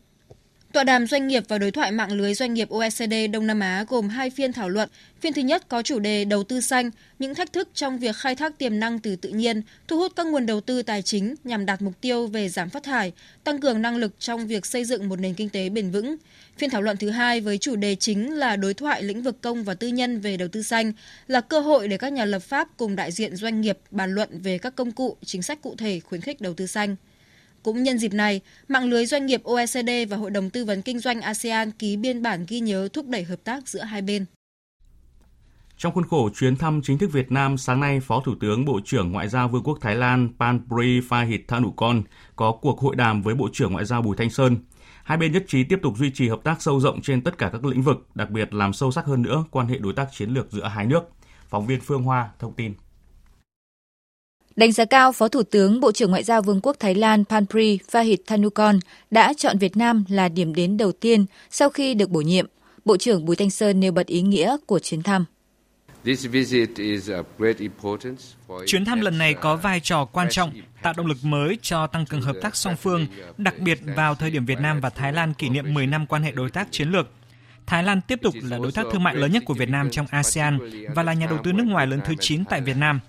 Tọa 0.72 0.85
đàm 0.85 1.07
doanh 1.07 1.26
nghiệp 1.26 1.44
và 1.48 1.59
đối 1.59 1.70
thoại 1.70 1.92
mạng 1.92 2.12
lưới 2.12 2.35
doanh 2.35 2.55
nghiệp 2.55 2.68
OECD 2.68 3.14
Đông 3.33 3.46
Nam 3.46 3.61
Á 3.61 3.85
gồm 3.88 4.09
hai 4.09 4.31
phiên 4.31 4.52
thảo 4.52 4.68
luận. 4.68 4.88
Phiên 5.20 5.33
thứ 5.33 5.42
nhất 5.42 5.68
có 5.68 5.83
chủ 5.83 5.98
đề 5.98 6.24
đầu 6.24 6.44
tư 6.44 6.61
xanh, 6.61 6.90
những 7.18 7.35
thách 7.35 7.52
thức 7.52 7.68
trong 7.74 7.98
việc 7.98 8.16
khai 8.16 8.35
thác 8.35 8.59
tiềm 8.59 8.81
năng 8.81 8.98
từ 8.98 9.16
tự 9.16 9.29
nhiên, 9.29 9.62
thu 9.88 9.98
hút 9.98 10.12
các 10.16 10.26
nguồn 10.26 10.46
đầu 10.46 10.61
tư 10.61 10.83
tài 10.83 11.02
chính 11.02 11.35
nhằm 11.44 11.66
đạt 11.66 11.83
mục 11.83 12.00
tiêu 12.00 12.26
về 12.26 12.48
giảm 12.48 12.70
phát 12.70 12.83
thải, 12.83 13.12
tăng 13.44 13.61
cường 13.61 13.83
năng 13.83 13.96
lực 13.96 14.12
trong 14.18 14.46
việc 14.46 14.66
xây 14.66 14.85
dựng 14.85 15.09
một 15.09 15.20
nền 15.20 15.35
kinh 15.35 15.48
tế 15.48 15.68
bền 15.68 15.90
vững. 15.90 16.16
Phiên 16.59 16.70
thảo 16.70 16.83
luận 16.83 16.96
thứ 16.96 17.11
hai 17.11 17.40
với 17.40 17.59
chủ 17.59 17.76
đề 17.76 17.94
chính 17.94 18.35
là 18.35 18.57
đối 18.57 18.74
thoại 18.74 19.02
lĩnh 19.02 19.22
vực 19.22 19.40
công 19.40 19.64
và 19.64 19.74
tư 19.74 19.88
nhân 19.88 20.20
về 20.20 20.37
đầu 20.37 20.48
tư 20.48 20.62
xanh 20.62 20.92
là 21.26 21.40
cơ 21.40 21.61
hội 21.61 21.88
để 21.88 21.98
các 21.98 22.12
nhà 22.12 22.24
lập 22.24 22.38
pháp 22.38 22.68
cùng 22.76 22.96
đại 22.96 23.12
diện 23.12 23.37
doanh 23.37 23.61
nghiệp 23.61 23.79
bàn 23.90 24.14
luận 24.14 24.29
về 24.42 24.59
các 24.59 24.76
công 24.76 24.92
cụ, 24.92 25.16
chính 25.24 25.42
sách 25.42 25.62
cụ 25.62 25.74
thể 25.79 26.00
khuyến 26.00 26.20
khích 26.20 26.40
đầu 26.40 26.55
tư 26.55 26.66
xanh. 26.66 26.96
Cũng 27.66 27.83
nhân 27.83 27.98
dịp 27.98 28.12
này, 28.14 28.40
mạng 28.68 28.85
lưới 28.85 29.07
doanh 29.07 29.26
nghiệp 29.26 29.42
OECD 29.44 29.90
và 30.11 30.16
Hội 30.16 30.31
đồng 30.31 30.50
Tư 30.50 30.64
vấn 30.64 30.83
Kinh 30.83 30.98
doanh 30.98 31.20
ASEAN 31.20 31.70
ký 31.70 31.96
biên 31.96 32.22
bản 32.22 32.44
ghi 32.48 32.61
nhớ 32.61 32.88
thúc 32.92 33.09
đẩy 33.09 33.22
hợp 33.22 33.44
tác 33.44 33.68
giữa 33.68 33.83
hai 33.83 34.02
bên. 34.02 34.24
Trong 35.79 35.92
khuôn 35.94 36.05
khổ 36.09 36.31
chuyến 36.35 36.57
thăm 36.57 36.81
chính 36.83 36.98
thức 36.98 37.12
Việt 37.12 37.33
Nam, 37.33 37.59
sáng 37.59 37.81
nay, 37.81 38.00
Phó 38.00 38.20
Thủ 38.20 38.35
tướng 38.40 38.64
Bộ 38.64 38.81
trưởng 38.85 39.12
Ngoại 39.12 39.29
giao 39.29 39.48
Vương 39.48 39.62
quốc 39.62 39.79
Thái 39.81 39.94
Lan 39.96 40.29
Panpri 40.38 41.00
Phahit 41.09 41.48
Thanukon 41.48 42.02
có 42.37 42.52
cuộc 42.52 42.81
hội 42.81 42.96
đàm 42.96 43.22
với 43.22 43.35
Bộ 43.35 43.48
trưởng 43.52 43.72
Ngoại 43.72 43.85
giao 43.85 44.02
Bùi 44.02 44.16
Thanh 44.16 44.31
Sơn. 44.31 44.57
Hai 45.05 45.18
bên 45.18 45.33
nhất 45.33 45.44
trí 45.48 45.64
tiếp 45.64 45.79
tục 45.83 45.94
duy 45.96 46.11
trì 46.11 46.29
hợp 46.29 46.40
tác 46.44 46.62
sâu 46.62 46.81
rộng 46.81 47.02
trên 47.02 47.20
tất 47.20 47.38
cả 47.38 47.50
các 47.52 47.64
lĩnh 47.64 47.83
vực, 47.83 48.07
đặc 48.14 48.31
biệt 48.31 48.55
làm 48.55 48.72
sâu 48.72 48.90
sắc 48.90 49.07
hơn 49.07 49.22
nữa 49.22 49.44
quan 49.50 49.68
hệ 49.68 49.79
đối 49.79 49.92
tác 49.92 50.09
chiến 50.12 50.31
lược 50.31 50.52
giữa 50.52 50.64
hai 50.64 50.87
nước. 50.87 51.02
Phóng 51.48 51.66
viên 51.66 51.81
Phương 51.81 52.02
Hoa 52.02 52.31
thông 52.38 52.55
tin. 52.55 52.74
Đánh 54.57 54.73
giá 54.73 54.85
cao 54.85 55.12
Phó 55.12 55.29
Thủ 55.29 55.42
tướng 55.42 55.81
Bộ 55.81 55.92
trưởng 55.92 56.11
Ngoại 56.11 56.23
giao 56.23 56.42
Vương 56.42 56.61
quốc 56.61 56.77
Thái 56.81 56.95
Lan 56.95 57.25
Panpri 57.25 57.79
Phahit 57.90 58.21
Thanukon 58.27 58.79
đã 59.11 59.33
chọn 59.37 59.59
Việt 59.59 59.77
Nam 59.77 60.05
là 60.09 60.29
điểm 60.29 60.55
đến 60.55 60.77
đầu 60.77 60.92
tiên 60.92 61.27
sau 61.51 61.69
khi 61.69 61.95
được 61.95 62.11
bổ 62.11 62.21
nhiệm. 62.21 62.47
Bộ 62.85 62.97
trưởng 62.97 63.25
Bùi 63.25 63.37
Thanh 63.37 63.51
Sơn 63.51 63.81
nêu 63.81 63.92
bật 63.92 64.07
ý 64.07 64.23
nghĩa 64.23 64.57
của 64.66 64.79
chuyến 64.79 65.03
thăm. 65.03 65.25
Chuyến 68.66 68.85
thăm 68.85 69.01
lần 69.01 69.19
này 69.19 69.35
có 69.35 69.57
vai 69.57 69.81
trò 69.81 70.05
quan 70.05 70.29
trọng 70.31 70.53
tạo 70.83 70.92
động 70.97 71.07
lực 71.07 71.19
mới 71.23 71.59
cho 71.62 71.87
tăng 71.87 72.07
cường 72.07 72.23
hợp 72.23 72.37
tác 72.42 72.57
song 72.57 72.77
phương, 72.77 73.07
đặc 73.38 73.59
biệt 73.59 73.79
vào 73.97 74.14
thời 74.14 74.31
điểm 74.31 74.47
Việt 74.47 74.61
Nam 74.61 74.81
và 74.81 74.90
Thái 74.90 75.12
Lan 75.12 75.35
kỷ 75.35 75.49
niệm 75.49 75.75
10 75.75 75.87
năm 75.87 76.07
quan 76.07 76.23
hệ 76.23 76.33
đối 76.33 76.51
tác 76.51 76.69
chiến 76.71 76.90
lược. 76.90 77.11
Thái 77.66 77.83
Lan 77.83 78.01
tiếp 78.01 78.19
tục 78.23 78.35
là 78.42 78.59
đối 78.59 78.73
tác 78.73 78.87
thương 78.92 79.03
mại 79.03 79.14
lớn 79.14 79.33
nhất 79.33 79.42
của 79.47 79.55
Việt 79.55 79.69
Nam 79.69 79.90
trong 79.90 80.07
ASEAN 80.11 80.59
và 80.95 81.03
là 81.03 81.12
nhà 81.12 81.27
đầu 81.27 81.38
tư 81.45 81.53
nước 81.53 81.64
ngoài 81.66 81.87
lớn 81.87 82.01
thứ 82.05 82.14
9 82.21 82.45
tại 82.45 82.61
Việt 82.61 82.77
Nam. 82.77 83.01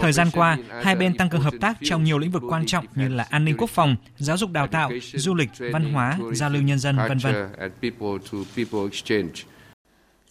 Thời 0.00 0.12
gian 0.12 0.30
qua, 0.32 0.58
hai 0.82 0.96
bên 0.96 1.16
tăng 1.16 1.28
cường 1.28 1.40
hợp 1.40 1.54
tác 1.60 1.78
trong 1.82 2.04
nhiều 2.04 2.18
lĩnh 2.18 2.30
vực 2.30 2.42
quan 2.48 2.66
trọng 2.66 2.86
như 2.94 3.08
là 3.08 3.26
an 3.30 3.44
ninh 3.44 3.56
quốc 3.58 3.70
phòng, 3.70 3.96
giáo 4.18 4.36
dục 4.36 4.50
đào 4.50 4.66
tạo, 4.66 4.90
du 5.14 5.34
lịch, 5.34 5.50
văn 5.72 5.92
hóa, 5.92 6.18
giao 6.32 6.50
lưu 6.50 6.62
nhân 6.62 6.78
dân, 6.78 6.96
vân 7.08 7.18
vân. 7.18 7.34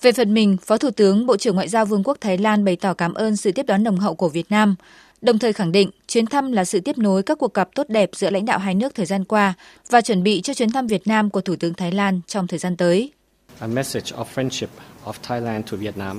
Về 0.01 0.11
phần 0.11 0.33
mình, 0.33 0.57
Phó 0.57 0.77
Thủ 0.77 0.91
tướng 0.91 1.25
Bộ 1.25 1.37
trưởng 1.37 1.55
Ngoại 1.55 1.67
giao 1.67 1.85
Vương 1.85 2.03
quốc 2.03 2.17
Thái 2.21 2.37
Lan 2.37 2.65
bày 2.65 2.75
tỏ 2.75 2.93
cảm 2.93 3.13
ơn 3.13 3.35
sự 3.35 3.51
tiếp 3.51 3.65
đón 3.65 3.83
nồng 3.83 3.97
hậu 3.97 4.15
của 4.15 4.29
Việt 4.29 4.51
Nam, 4.51 4.75
đồng 5.21 5.39
thời 5.39 5.53
khẳng 5.53 5.71
định 5.71 5.89
chuyến 6.07 6.25
thăm 6.25 6.51
là 6.51 6.65
sự 6.65 6.79
tiếp 6.79 6.97
nối 6.97 7.23
các 7.23 7.37
cuộc 7.37 7.53
gặp 7.53 7.69
tốt 7.75 7.89
đẹp 7.89 8.09
giữa 8.13 8.29
lãnh 8.29 8.45
đạo 8.45 8.59
hai 8.59 8.75
nước 8.75 8.95
thời 8.95 9.05
gian 9.05 9.25
qua 9.25 9.53
và 9.89 10.01
chuẩn 10.01 10.23
bị 10.23 10.41
cho 10.41 10.53
chuyến 10.53 10.71
thăm 10.71 10.87
Việt 10.87 11.07
Nam 11.07 11.29
của 11.29 11.41
Thủ 11.41 11.55
tướng 11.55 11.73
Thái 11.73 11.91
Lan 11.91 12.21
trong 12.27 12.47
thời 12.47 12.59
gian 12.59 12.77
tới. 12.77 13.11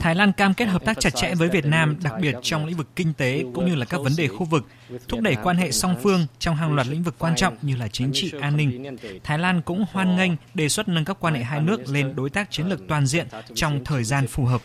Thái 0.01 0.15
Lan 0.15 0.33
cam 0.33 0.55
kết 0.55 0.65
hợp 0.65 0.85
tác 0.85 1.01
chặt 1.01 1.11
chẽ 1.11 1.35
với 1.35 1.49
Việt 1.49 1.65
Nam, 1.65 1.97
đặc 2.03 2.13
biệt 2.21 2.35
trong 2.43 2.67
lĩnh 2.67 2.77
vực 2.77 2.87
kinh 2.97 3.13
tế 3.13 3.45
cũng 3.55 3.67
như 3.67 3.75
là 3.75 3.87
các 3.87 4.01
vấn 4.01 4.13
đề 4.17 4.29
khu 4.29 4.45
vực, 4.45 4.67
thúc 5.09 5.21
đẩy 5.21 5.37
quan 5.43 5.57
hệ 5.57 5.71
song 5.71 5.97
phương 6.03 6.27
trong 6.39 6.57
hàng 6.57 6.75
loạt 6.75 6.87
lĩnh 6.87 7.03
vực 7.03 7.15
quan 7.19 7.37
trọng 7.37 7.57
như 7.63 7.77
là 7.77 7.89
chính 7.89 8.11
trị, 8.15 8.33
an 8.41 8.57
ninh. 8.57 8.97
Thái 9.25 9.39
Lan 9.39 9.63
cũng 9.63 9.85
hoan 9.93 10.17
nghênh 10.17 10.33
đề 10.55 10.69
xuất 10.69 10.89
nâng 10.89 11.05
cấp 11.05 11.17
quan 11.21 11.35
hệ 11.35 11.43
hai 11.43 11.61
nước 11.61 11.89
lên 11.89 12.17
đối 12.17 12.31
tác 12.31 12.51
chiến 12.51 12.67
lược 12.67 12.81
toàn 12.89 13.07
diện 13.07 13.27
trong 13.55 13.85
thời 13.85 14.05
gian 14.05 14.27
phù 14.27 14.45
hợp. 14.45 14.61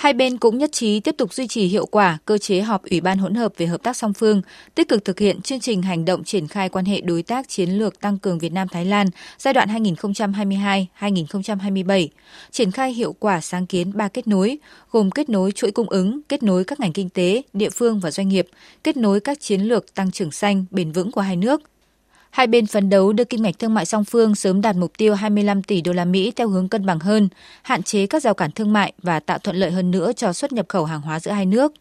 Hai 0.00 0.12
bên 0.12 0.38
cũng 0.38 0.58
nhất 0.58 0.72
trí 0.72 1.00
tiếp 1.00 1.14
tục 1.18 1.34
duy 1.34 1.46
trì 1.46 1.66
hiệu 1.66 1.86
quả 1.86 2.18
cơ 2.24 2.38
chế 2.38 2.60
họp 2.60 2.82
Ủy 2.90 3.00
ban 3.00 3.18
hỗn 3.18 3.34
hợp 3.34 3.52
về 3.56 3.66
hợp 3.66 3.82
tác 3.82 3.96
song 3.96 4.12
phương, 4.12 4.42
tích 4.74 4.88
cực 4.88 5.04
thực 5.04 5.18
hiện 5.18 5.42
chương 5.42 5.60
trình 5.60 5.82
hành 5.82 6.04
động 6.04 6.24
triển 6.24 6.48
khai 6.48 6.68
quan 6.68 6.84
hệ 6.84 7.00
đối 7.00 7.22
tác 7.22 7.48
chiến 7.48 7.70
lược 7.70 8.00
tăng 8.00 8.18
cường 8.18 8.38
Việt 8.38 8.52
Nam 8.52 8.68
Thái 8.68 8.84
Lan 8.84 9.06
giai 9.38 9.54
đoạn 9.54 9.68
2022-2027, 9.68 12.08
triển 12.50 12.70
khai 12.70 12.92
hiệu 12.92 13.12
quả 13.12 13.40
sáng 13.40 13.66
kiến 13.66 13.96
ba 13.96 14.08
kết 14.08 14.28
nối, 14.28 14.58
gồm 14.90 15.10
kết 15.10 15.28
nối 15.28 15.52
chuỗi 15.52 15.70
cung 15.70 15.88
ứng, 15.88 16.20
kết 16.28 16.42
nối 16.42 16.64
các 16.64 16.80
ngành 16.80 16.92
kinh 16.92 17.08
tế, 17.08 17.42
địa 17.52 17.70
phương 17.70 18.00
và 18.00 18.10
doanh 18.10 18.28
nghiệp, 18.28 18.46
kết 18.84 18.96
nối 18.96 19.20
các 19.20 19.40
chiến 19.40 19.60
lược 19.60 19.94
tăng 19.94 20.10
trưởng 20.10 20.30
xanh 20.30 20.64
bền 20.70 20.92
vững 20.92 21.12
của 21.12 21.20
hai 21.20 21.36
nước, 21.36 21.62
Hai 22.30 22.46
bên 22.46 22.66
phấn 22.66 22.90
đấu 22.90 23.12
đưa 23.12 23.24
kim 23.24 23.42
ngạch 23.42 23.58
thương 23.58 23.74
mại 23.74 23.86
song 23.86 24.04
phương 24.04 24.34
sớm 24.34 24.60
đạt 24.60 24.76
mục 24.76 24.92
tiêu 24.98 25.14
25 25.14 25.62
tỷ 25.62 25.80
đô 25.80 25.92
la 25.92 26.04
Mỹ 26.04 26.32
theo 26.36 26.48
hướng 26.48 26.68
cân 26.68 26.86
bằng 26.86 26.98
hơn, 27.00 27.28
hạn 27.62 27.82
chế 27.82 28.06
các 28.06 28.22
rào 28.22 28.34
cản 28.34 28.50
thương 28.50 28.72
mại 28.72 28.92
và 29.02 29.20
tạo 29.20 29.38
thuận 29.38 29.56
lợi 29.56 29.70
hơn 29.70 29.90
nữa 29.90 30.12
cho 30.16 30.32
xuất 30.32 30.52
nhập 30.52 30.66
khẩu 30.68 30.84
hàng 30.84 31.00
hóa 31.00 31.20
giữa 31.20 31.30
hai 31.30 31.46
nước. 31.46 31.72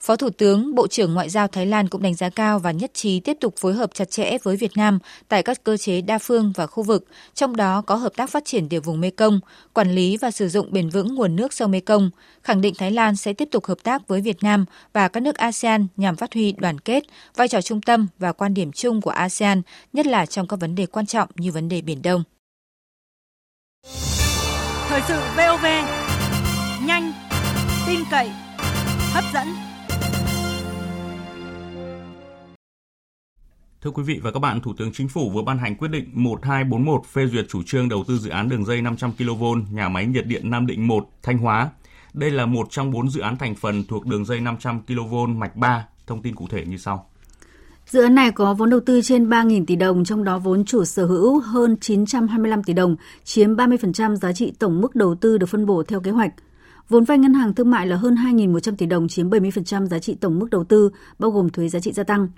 Phó 0.00 0.16
Thủ 0.16 0.30
tướng, 0.30 0.74
Bộ 0.74 0.86
trưởng 0.86 1.14
Ngoại 1.14 1.28
giao 1.28 1.48
Thái 1.48 1.66
Lan 1.66 1.88
cũng 1.88 2.02
đánh 2.02 2.14
giá 2.14 2.28
cao 2.28 2.58
và 2.58 2.70
nhất 2.70 2.94
trí 2.94 3.20
tiếp 3.20 3.36
tục 3.40 3.54
phối 3.56 3.74
hợp 3.74 3.94
chặt 3.94 4.10
chẽ 4.10 4.38
với 4.42 4.56
Việt 4.56 4.70
Nam 4.76 4.98
tại 5.28 5.42
các 5.42 5.64
cơ 5.64 5.76
chế 5.76 6.00
đa 6.00 6.18
phương 6.18 6.52
và 6.56 6.66
khu 6.66 6.82
vực, 6.82 7.04
trong 7.34 7.56
đó 7.56 7.82
có 7.86 7.94
hợp 7.94 8.12
tác 8.16 8.30
phát 8.30 8.44
triển 8.44 8.68
tiểu 8.68 8.80
vùng 8.80 9.00
Mekong, 9.00 9.40
quản 9.72 9.94
lý 9.94 10.16
và 10.16 10.30
sử 10.30 10.48
dụng 10.48 10.72
bền 10.72 10.88
vững 10.88 11.14
nguồn 11.14 11.36
nước 11.36 11.52
sông 11.52 11.70
Mekong, 11.70 12.10
khẳng 12.42 12.60
định 12.60 12.74
Thái 12.78 12.90
Lan 12.90 13.16
sẽ 13.16 13.32
tiếp 13.32 13.48
tục 13.50 13.66
hợp 13.66 13.78
tác 13.82 14.08
với 14.08 14.20
Việt 14.20 14.42
Nam 14.42 14.64
và 14.92 15.08
các 15.08 15.20
nước 15.20 15.36
ASEAN 15.36 15.86
nhằm 15.96 16.16
phát 16.16 16.34
huy 16.34 16.52
đoàn 16.52 16.80
kết, 16.80 17.02
vai 17.36 17.48
trò 17.48 17.60
trung 17.60 17.80
tâm 17.80 18.06
và 18.18 18.32
quan 18.32 18.54
điểm 18.54 18.72
chung 18.72 19.00
của 19.00 19.10
ASEAN, 19.10 19.62
nhất 19.92 20.06
là 20.06 20.26
trong 20.26 20.48
các 20.48 20.60
vấn 20.60 20.74
đề 20.74 20.86
quan 20.86 21.06
trọng 21.06 21.28
như 21.34 21.52
vấn 21.52 21.68
đề 21.68 21.80
Biển 21.80 22.02
Đông. 22.02 22.22
Thời 24.88 25.00
sự 25.08 25.20
VOV, 25.36 25.64
nhanh, 26.86 27.12
tin 27.86 28.00
cậy, 28.10 28.30
hấp 29.12 29.24
dẫn. 29.34 29.57
Thưa 33.82 33.90
quý 33.90 34.02
vị 34.02 34.20
và 34.22 34.30
các 34.30 34.40
bạn, 34.40 34.60
Thủ 34.60 34.72
tướng 34.76 34.92
Chính 34.92 35.08
phủ 35.08 35.30
vừa 35.30 35.42
ban 35.42 35.58
hành 35.58 35.76
quyết 35.76 35.88
định 35.88 36.04
1241 36.12 37.06
phê 37.06 37.26
duyệt 37.26 37.46
chủ 37.48 37.62
trương 37.66 37.88
đầu 37.88 38.04
tư 38.08 38.18
dự 38.18 38.30
án 38.30 38.48
đường 38.48 38.64
dây 38.64 38.82
500 38.82 39.12
kV 39.12 39.44
nhà 39.70 39.88
máy 39.88 40.06
nhiệt 40.06 40.26
điện 40.26 40.50
Nam 40.50 40.66
Định 40.66 40.86
1 40.86 41.08
Thanh 41.22 41.38
Hóa. 41.38 41.70
Đây 42.14 42.30
là 42.30 42.46
một 42.46 42.66
trong 42.70 42.90
bốn 42.90 43.10
dự 43.10 43.20
án 43.20 43.36
thành 43.36 43.54
phần 43.54 43.84
thuộc 43.84 44.06
đường 44.06 44.24
dây 44.24 44.40
500 44.40 44.80
kV 44.80 45.14
mạch 45.28 45.56
3. 45.56 45.86
Thông 46.06 46.22
tin 46.22 46.34
cụ 46.34 46.46
thể 46.50 46.64
như 46.66 46.76
sau. 46.76 47.06
Dự 47.86 48.02
án 48.02 48.14
này 48.14 48.30
có 48.30 48.54
vốn 48.54 48.70
đầu 48.70 48.80
tư 48.80 49.02
trên 49.02 49.28
3.000 49.28 49.64
tỷ 49.66 49.76
đồng, 49.76 50.04
trong 50.04 50.24
đó 50.24 50.38
vốn 50.38 50.64
chủ 50.64 50.84
sở 50.84 51.06
hữu 51.06 51.40
hơn 51.40 51.76
925 51.80 52.62
tỷ 52.62 52.72
đồng, 52.72 52.96
chiếm 53.24 53.56
30% 53.56 54.16
giá 54.16 54.32
trị 54.32 54.52
tổng 54.58 54.80
mức 54.80 54.94
đầu 54.94 55.14
tư 55.14 55.38
được 55.38 55.46
phân 55.46 55.66
bổ 55.66 55.82
theo 55.82 56.00
kế 56.00 56.10
hoạch. 56.10 56.32
Vốn 56.88 57.04
vay 57.04 57.18
ngân 57.18 57.34
hàng 57.34 57.54
thương 57.54 57.70
mại 57.70 57.86
là 57.86 57.96
hơn 57.96 58.14
2.100 58.14 58.76
tỷ 58.76 58.86
đồng, 58.86 59.08
chiếm 59.08 59.30
70% 59.30 59.86
giá 59.86 59.98
trị 59.98 60.14
tổng 60.14 60.38
mức 60.38 60.50
đầu 60.50 60.64
tư, 60.64 60.90
bao 61.18 61.30
gồm 61.30 61.50
thuế 61.50 61.68
giá 61.68 61.80
trị 61.80 61.92
gia 61.92 62.04
tăng. 62.04 62.28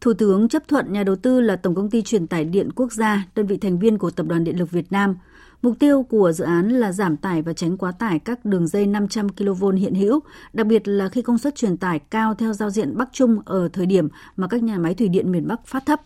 Thủ 0.00 0.12
tướng 0.12 0.48
chấp 0.48 0.68
thuận 0.68 0.92
nhà 0.92 1.02
đầu 1.02 1.16
tư 1.16 1.40
là 1.40 1.56
Tổng 1.56 1.74
công 1.74 1.90
ty 1.90 2.02
truyền 2.02 2.26
tải 2.26 2.44
điện 2.44 2.72
quốc 2.74 2.92
gia, 2.92 3.26
đơn 3.34 3.46
vị 3.46 3.56
thành 3.56 3.78
viên 3.78 3.98
của 3.98 4.10
Tập 4.10 4.26
đoàn 4.26 4.44
Điện 4.44 4.58
lực 4.58 4.70
Việt 4.70 4.92
Nam. 4.92 5.16
Mục 5.62 5.76
tiêu 5.78 6.02
của 6.02 6.32
dự 6.32 6.44
án 6.44 6.68
là 6.68 6.92
giảm 6.92 7.16
tải 7.16 7.42
và 7.42 7.52
tránh 7.52 7.76
quá 7.76 7.92
tải 7.92 8.18
các 8.18 8.44
đường 8.44 8.66
dây 8.66 8.86
500 8.86 9.28
kV 9.28 9.64
hiện 9.76 9.94
hữu, 9.94 10.20
đặc 10.52 10.66
biệt 10.66 10.88
là 10.88 11.08
khi 11.08 11.22
công 11.22 11.38
suất 11.38 11.54
truyền 11.54 11.76
tải 11.76 11.98
cao 11.98 12.34
theo 12.34 12.52
giao 12.52 12.70
diện 12.70 12.96
Bắc 12.96 13.08
Trung 13.12 13.40
ở 13.44 13.68
thời 13.72 13.86
điểm 13.86 14.08
mà 14.36 14.46
các 14.46 14.62
nhà 14.62 14.78
máy 14.78 14.94
thủy 14.94 15.08
điện 15.08 15.32
miền 15.32 15.48
Bắc 15.48 15.66
phát 15.66 15.86
thấp. 15.86 16.00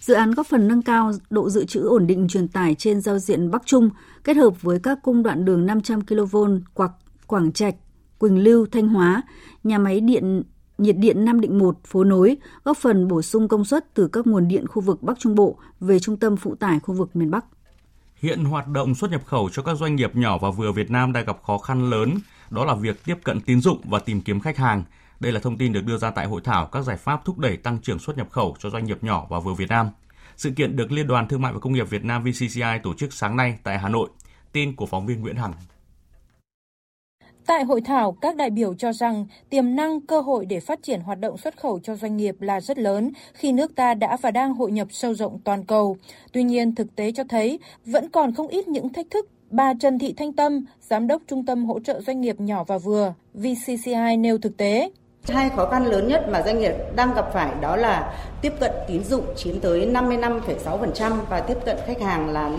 Dự 0.00 0.14
án 0.14 0.30
góp 0.30 0.46
phần 0.46 0.68
nâng 0.68 0.82
cao 0.82 1.12
độ 1.30 1.50
dự 1.50 1.64
trữ 1.64 1.80
ổn 1.80 2.06
định 2.06 2.28
truyền 2.28 2.48
tải 2.48 2.74
trên 2.74 3.00
giao 3.00 3.18
diện 3.18 3.50
Bắc 3.50 3.62
Trung, 3.66 3.90
kết 4.24 4.36
hợp 4.36 4.62
với 4.62 4.78
các 4.82 4.98
cung 5.02 5.22
đoạn 5.22 5.44
đường 5.44 5.66
500 5.66 6.00
kV 6.06 6.36
Quảng 7.26 7.52
Trạch, 7.52 7.74
Quỳnh 8.18 8.44
Lưu, 8.44 8.66
Thanh 8.72 8.88
Hóa, 8.88 9.22
nhà 9.64 9.78
máy 9.78 10.00
điện 10.00 10.42
nhiệt 10.78 10.96
điện 10.96 11.24
Nam 11.24 11.40
Định 11.40 11.58
1 11.58 11.78
phố 11.84 12.04
nối, 12.04 12.36
góp 12.64 12.76
phần 12.76 13.08
bổ 13.08 13.22
sung 13.22 13.48
công 13.48 13.64
suất 13.64 13.94
từ 13.94 14.08
các 14.08 14.26
nguồn 14.26 14.48
điện 14.48 14.66
khu 14.66 14.82
vực 14.82 15.02
Bắc 15.02 15.18
Trung 15.18 15.34
Bộ 15.34 15.58
về 15.80 15.98
trung 15.98 16.16
tâm 16.16 16.36
phụ 16.36 16.54
tải 16.54 16.80
khu 16.80 16.94
vực 16.94 17.16
miền 17.16 17.30
Bắc. 17.30 17.44
Hiện 18.16 18.44
hoạt 18.44 18.68
động 18.68 18.94
xuất 18.94 19.10
nhập 19.10 19.22
khẩu 19.26 19.48
cho 19.52 19.62
các 19.62 19.74
doanh 19.74 19.96
nghiệp 19.96 20.16
nhỏ 20.16 20.38
và 20.38 20.50
vừa 20.50 20.72
Việt 20.72 20.90
Nam 20.90 21.12
đang 21.12 21.24
gặp 21.24 21.42
khó 21.42 21.58
khăn 21.58 21.90
lớn, 21.90 22.14
đó 22.50 22.64
là 22.64 22.74
việc 22.74 23.04
tiếp 23.04 23.16
cận 23.24 23.40
tín 23.40 23.60
dụng 23.60 23.80
và 23.84 23.98
tìm 23.98 24.20
kiếm 24.20 24.40
khách 24.40 24.56
hàng. 24.56 24.84
Đây 25.20 25.32
là 25.32 25.40
thông 25.40 25.58
tin 25.58 25.72
được 25.72 25.84
đưa 25.84 25.98
ra 25.98 26.10
tại 26.10 26.26
hội 26.26 26.40
thảo 26.44 26.66
các 26.66 26.82
giải 26.82 26.96
pháp 26.96 27.24
thúc 27.24 27.38
đẩy 27.38 27.56
tăng 27.56 27.78
trưởng 27.78 27.98
xuất 27.98 28.16
nhập 28.16 28.30
khẩu 28.30 28.56
cho 28.58 28.70
doanh 28.70 28.84
nghiệp 28.84 28.98
nhỏ 29.04 29.26
và 29.30 29.40
vừa 29.40 29.54
Việt 29.54 29.68
Nam. 29.68 29.88
Sự 30.36 30.50
kiện 30.50 30.76
được 30.76 30.92
Liên 30.92 31.06
đoàn 31.06 31.28
Thương 31.28 31.42
mại 31.42 31.52
và 31.52 31.58
Công 31.58 31.72
nghiệp 31.72 31.90
Việt 31.90 32.04
Nam 32.04 32.24
VCCI 32.24 32.78
tổ 32.82 32.94
chức 32.94 33.12
sáng 33.12 33.36
nay 33.36 33.58
tại 33.62 33.78
Hà 33.78 33.88
Nội. 33.88 34.08
Tin 34.52 34.76
của 34.76 34.86
phóng 34.86 35.06
viên 35.06 35.20
Nguyễn 35.20 35.36
Hằng. 35.36 35.52
Tại 37.46 37.64
hội 37.64 37.80
thảo, 37.80 38.12
các 38.12 38.36
đại 38.36 38.50
biểu 38.50 38.74
cho 38.74 38.92
rằng 38.92 39.26
tiềm 39.50 39.76
năng 39.76 40.00
cơ 40.00 40.20
hội 40.20 40.46
để 40.46 40.60
phát 40.60 40.82
triển 40.82 41.00
hoạt 41.00 41.20
động 41.20 41.38
xuất 41.38 41.56
khẩu 41.56 41.78
cho 41.78 41.96
doanh 41.96 42.16
nghiệp 42.16 42.36
là 42.40 42.60
rất 42.60 42.78
lớn 42.78 43.10
khi 43.34 43.52
nước 43.52 43.74
ta 43.74 43.94
đã 43.94 44.16
và 44.16 44.30
đang 44.30 44.54
hội 44.54 44.72
nhập 44.72 44.88
sâu 44.90 45.14
rộng 45.14 45.38
toàn 45.44 45.64
cầu. 45.64 45.96
Tuy 46.32 46.42
nhiên, 46.42 46.74
thực 46.74 46.96
tế 46.96 47.12
cho 47.12 47.24
thấy 47.28 47.58
vẫn 47.86 48.08
còn 48.08 48.34
không 48.34 48.48
ít 48.48 48.68
những 48.68 48.92
thách 48.92 49.06
thức. 49.10 49.28
Bà 49.50 49.74
Trần 49.80 49.98
Thị 49.98 50.14
Thanh 50.16 50.32
Tâm, 50.32 50.64
Giám 50.80 51.06
đốc 51.06 51.22
Trung 51.26 51.46
tâm 51.46 51.64
Hỗ 51.66 51.80
trợ 51.80 52.00
Doanh 52.00 52.20
nghiệp 52.20 52.40
nhỏ 52.40 52.64
và 52.64 52.78
vừa, 52.78 53.14
VCCI 53.34 54.16
nêu 54.18 54.38
thực 54.38 54.56
tế. 54.56 54.90
Hai 55.28 55.50
khó 55.56 55.66
khăn 55.66 55.86
lớn 55.86 56.08
nhất 56.08 56.28
mà 56.28 56.42
doanh 56.42 56.58
nghiệp 56.58 56.74
đang 56.96 57.14
gặp 57.14 57.32
phải 57.32 57.50
đó 57.60 57.76
là 57.76 58.12
tiếp 58.42 58.52
cận 58.60 58.70
tín 58.88 59.04
dụng 59.04 59.24
chiếm 59.36 59.60
tới 59.60 59.88
55,6% 59.92 61.12
và 61.28 61.40
tiếp 61.40 61.56
cận 61.64 61.76
khách 61.86 62.00
hàng 62.00 62.30
là 62.30 62.50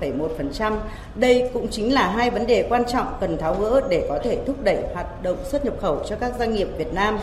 55,1%. 0.00 0.76
Đây 1.14 1.50
cũng 1.54 1.68
chính 1.68 1.94
là 1.94 2.08
hai 2.08 2.30
vấn 2.30 2.46
đề 2.46 2.66
quan 2.68 2.84
trọng 2.84 3.06
cần 3.20 3.38
tháo 3.38 3.54
gỡ 3.54 3.80
để 3.88 4.06
có 4.08 4.18
thể 4.24 4.38
thúc 4.46 4.56
đẩy 4.62 4.78
hoạt 4.94 5.22
động 5.22 5.36
xuất 5.44 5.64
nhập 5.64 5.74
khẩu 5.80 6.02
cho 6.08 6.16
các 6.16 6.32
doanh 6.38 6.54
nghiệp 6.54 6.68
Việt 6.78 6.94
Nam. 6.94 7.18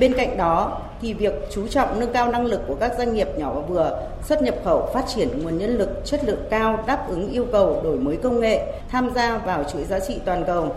Bên 0.00 0.12
cạnh 0.12 0.36
đó 0.36 0.80
thì 1.02 1.14
việc 1.14 1.32
chú 1.50 1.68
trọng 1.68 2.00
nâng 2.00 2.12
cao 2.12 2.32
năng 2.32 2.46
lực 2.46 2.60
của 2.66 2.74
các 2.74 2.92
doanh 2.98 3.14
nghiệp 3.14 3.28
nhỏ 3.36 3.52
và 3.54 3.60
vừa, 3.60 4.02
xuất 4.22 4.42
nhập 4.42 4.54
khẩu 4.64 4.90
phát 4.94 5.04
triển 5.14 5.42
nguồn 5.42 5.58
nhân 5.58 5.78
lực 5.78 5.88
chất 6.04 6.24
lượng 6.24 6.42
cao 6.50 6.84
đáp 6.86 7.08
ứng 7.08 7.30
yêu 7.30 7.46
cầu 7.52 7.80
đổi 7.84 7.98
mới 7.98 8.16
công 8.16 8.40
nghệ, 8.40 8.72
tham 8.88 9.10
gia 9.14 9.38
vào 9.38 9.64
chuỗi 9.64 9.84
giá 9.84 10.00
trị 10.00 10.20
toàn 10.24 10.44
cầu 10.46 10.74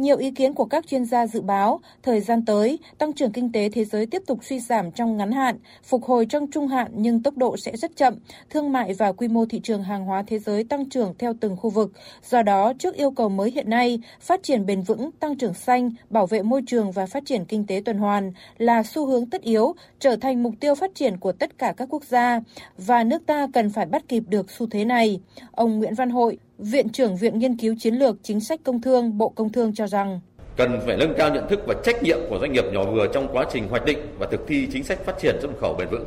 nhiều 0.00 0.16
ý 0.16 0.30
kiến 0.30 0.54
của 0.54 0.64
các 0.64 0.86
chuyên 0.86 1.04
gia 1.04 1.26
dự 1.26 1.40
báo, 1.40 1.80
thời 2.02 2.20
gian 2.20 2.44
tới, 2.44 2.78
tăng 2.98 3.12
trưởng 3.12 3.32
kinh 3.32 3.52
tế 3.52 3.68
thế 3.68 3.84
giới 3.84 4.06
tiếp 4.06 4.22
tục 4.26 4.38
suy 4.44 4.60
giảm 4.60 4.90
trong 4.90 5.16
ngắn 5.16 5.32
hạn, 5.32 5.56
phục 5.84 6.04
hồi 6.04 6.26
trong 6.26 6.50
trung 6.50 6.68
hạn 6.68 6.90
nhưng 6.94 7.22
tốc 7.22 7.36
độ 7.36 7.56
sẽ 7.56 7.76
rất 7.76 7.96
chậm, 7.96 8.14
thương 8.50 8.72
mại 8.72 8.94
và 8.94 9.12
quy 9.12 9.28
mô 9.28 9.46
thị 9.46 9.60
trường 9.62 9.82
hàng 9.82 10.04
hóa 10.04 10.22
thế 10.26 10.38
giới 10.38 10.64
tăng 10.64 10.88
trưởng 10.88 11.14
theo 11.18 11.34
từng 11.40 11.56
khu 11.56 11.70
vực. 11.70 11.92
Do 12.30 12.42
đó, 12.42 12.72
trước 12.78 12.94
yêu 12.94 13.10
cầu 13.10 13.28
mới 13.28 13.50
hiện 13.50 13.70
nay, 13.70 14.00
phát 14.20 14.42
triển 14.42 14.66
bền 14.66 14.82
vững, 14.82 15.10
tăng 15.12 15.38
trưởng 15.38 15.54
xanh, 15.54 15.90
bảo 16.10 16.26
vệ 16.26 16.42
môi 16.42 16.62
trường 16.66 16.92
và 16.92 17.06
phát 17.06 17.22
triển 17.26 17.44
kinh 17.44 17.66
tế 17.66 17.82
tuần 17.84 17.98
hoàn 17.98 18.32
là 18.58 18.82
xu 18.82 19.06
hướng 19.06 19.30
tất 19.30 19.42
yếu, 19.42 19.74
trở 19.98 20.16
thành 20.16 20.42
mục 20.42 20.54
tiêu 20.60 20.74
phát 20.74 20.94
triển 20.94 21.16
của 21.16 21.32
tất 21.32 21.58
cả 21.58 21.74
các 21.76 21.88
quốc 21.90 22.04
gia 22.04 22.40
và 22.78 23.04
nước 23.04 23.26
ta 23.26 23.46
cần 23.52 23.70
phải 23.70 23.86
bắt 23.86 24.08
kịp 24.08 24.22
được 24.28 24.50
xu 24.50 24.66
thế 24.66 24.84
này. 24.84 25.20
Ông 25.52 25.78
Nguyễn 25.78 25.94
Văn 25.94 26.10
Hội, 26.10 26.38
Viện 26.62 26.88
trưởng 26.88 27.16
Viện 27.16 27.38
Nghiên 27.38 27.56
cứu 27.56 27.74
Chiến 27.78 27.94
lược 27.94 28.16
Chính 28.22 28.40
sách 28.40 28.60
Công 28.64 28.80
Thương, 28.80 29.18
Bộ 29.18 29.28
Công 29.28 29.52
Thương 29.52 29.74
cho 29.74 29.86
rằng 29.86 30.20
cần 30.56 30.80
phải 30.86 30.96
nâng 30.96 31.14
cao 31.18 31.34
nhận 31.34 31.48
thức 31.48 31.60
và 31.66 31.74
trách 31.84 32.02
nhiệm 32.02 32.18
của 32.30 32.38
doanh 32.40 32.52
nghiệp 32.52 32.64
nhỏ 32.72 32.84
vừa 32.84 33.06
trong 33.14 33.28
quá 33.32 33.46
trình 33.52 33.68
hoạch 33.68 33.84
định 33.84 33.98
và 34.18 34.26
thực 34.26 34.40
thi 34.46 34.68
chính 34.72 34.84
sách 34.84 35.04
phát 35.04 35.18
triển 35.22 35.36
xuất 35.40 35.50
khẩu 35.60 35.74
bền 35.74 35.88
vững. 35.88 36.04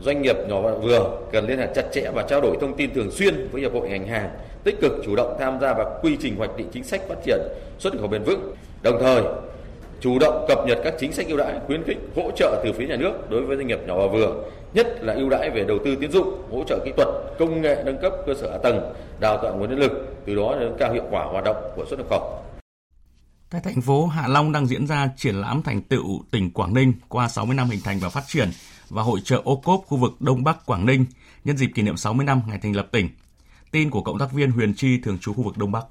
Doanh 0.00 0.22
nghiệp 0.22 0.36
nhỏ 0.48 0.62
và 0.62 0.74
vừa 0.74 1.18
cần 1.32 1.46
liên 1.46 1.58
hệ 1.58 1.68
chặt 1.74 1.84
chẽ 1.92 2.10
và 2.14 2.22
trao 2.22 2.40
đổi 2.40 2.56
thông 2.60 2.76
tin 2.76 2.94
thường 2.94 3.10
xuyên 3.10 3.48
với 3.52 3.60
hiệp 3.60 3.72
hội 3.72 3.88
ngành 3.88 4.06
hàng, 4.06 4.30
tích 4.64 4.80
cực 4.80 4.92
chủ 5.04 5.16
động 5.16 5.36
tham 5.40 5.58
gia 5.60 5.74
vào 5.74 5.98
quy 6.02 6.16
trình 6.20 6.36
hoạch 6.36 6.56
định 6.56 6.68
chính 6.72 6.84
sách 6.84 7.00
phát 7.08 7.16
triển 7.24 7.40
xuất 7.78 7.98
khẩu 7.98 8.08
bền 8.08 8.22
vững. 8.22 8.54
Đồng 8.82 8.98
thời, 9.00 9.22
chủ 10.00 10.18
động 10.18 10.44
cập 10.48 10.58
nhật 10.66 10.78
các 10.84 10.94
chính 11.00 11.12
sách 11.12 11.26
ưu 11.26 11.36
đãi, 11.36 11.60
khuyến 11.66 11.84
khích, 11.84 11.98
hỗ 12.16 12.30
trợ 12.36 12.62
từ 12.64 12.72
phía 12.72 12.86
nhà 12.86 12.96
nước 12.96 13.30
đối 13.30 13.42
với 13.42 13.56
doanh 13.56 13.66
nghiệp 13.66 13.78
nhỏ 13.86 13.96
và 13.98 14.06
vừa, 14.06 14.44
nhất 14.74 14.86
là 15.00 15.14
ưu 15.14 15.28
đãi 15.28 15.50
về 15.50 15.64
đầu 15.64 15.78
tư 15.84 15.96
tiến 16.00 16.12
dụng, 16.12 16.42
hỗ 16.50 16.64
trợ 16.68 16.78
kỹ 16.84 16.92
thuật, 16.96 17.08
công 17.38 17.62
nghệ 17.62 17.82
nâng 17.84 17.98
cấp 18.02 18.12
cơ 18.26 18.34
sở 18.34 18.50
hạ 18.50 18.58
tầng, 18.62 18.94
đào 19.20 19.38
tạo 19.42 19.56
nguồn 19.56 19.70
nhân 19.70 19.78
lực, 19.78 19.92
từ 20.26 20.34
đó 20.34 20.56
nâng 20.60 20.76
cao 20.78 20.92
hiệu 20.92 21.04
quả 21.10 21.24
hoạt 21.24 21.44
động 21.44 21.56
của 21.76 21.84
xuất 21.90 21.98
nhập 21.98 22.06
khẩu. 22.10 22.42
Tại 23.50 23.60
thành 23.64 23.80
phố 23.80 24.06
Hạ 24.06 24.28
Long 24.28 24.52
đang 24.52 24.66
diễn 24.66 24.86
ra 24.86 25.08
triển 25.16 25.34
lãm 25.34 25.62
thành 25.62 25.82
tựu 25.82 26.24
tỉnh 26.30 26.50
Quảng 26.50 26.74
Ninh 26.74 26.92
qua 27.08 27.28
60 27.28 27.56
năm 27.56 27.70
hình 27.70 27.80
thành 27.84 27.98
và 27.98 28.08
phát 28.08 28.24
triển 28.26 28.50
và 28.90 29.02
hội 29.02 29.20
trợ 29.24 29.40
ô 29.44 29.56
cốp 29.56 29.80
khu 29.86 29.98
vực 29.98 30.12
Đông 30.20 30.44
Bắc 30.44 30.66
Quảng 30.66 30.86
Ninh 30.86 31.04
nhân 31.44 31.56
dịp 31.56 31.70
kỷ 31.74 31.82
niệm 31.82 31.96
60 31.96 32.26
năm 32.26 32.40
ngày 32.48 32.58
thành 32.62 32.76
lập 32.76 32.88
tỉnh. 32.92 33.08
Tin 33.70 33.90
của 33.90 34.02
cộng 34.02 34.18
tác 34.18 34.32
viên 34.32 34.50
Huyền 34.50 34.74
Chi 34.74 35.00
thường 35.00 35.18
trú 35.18 35.32
khu 35.32 35.42
vực 35.42 35.58
Đông 35.58 35.72
Bắc. 35.72 35.84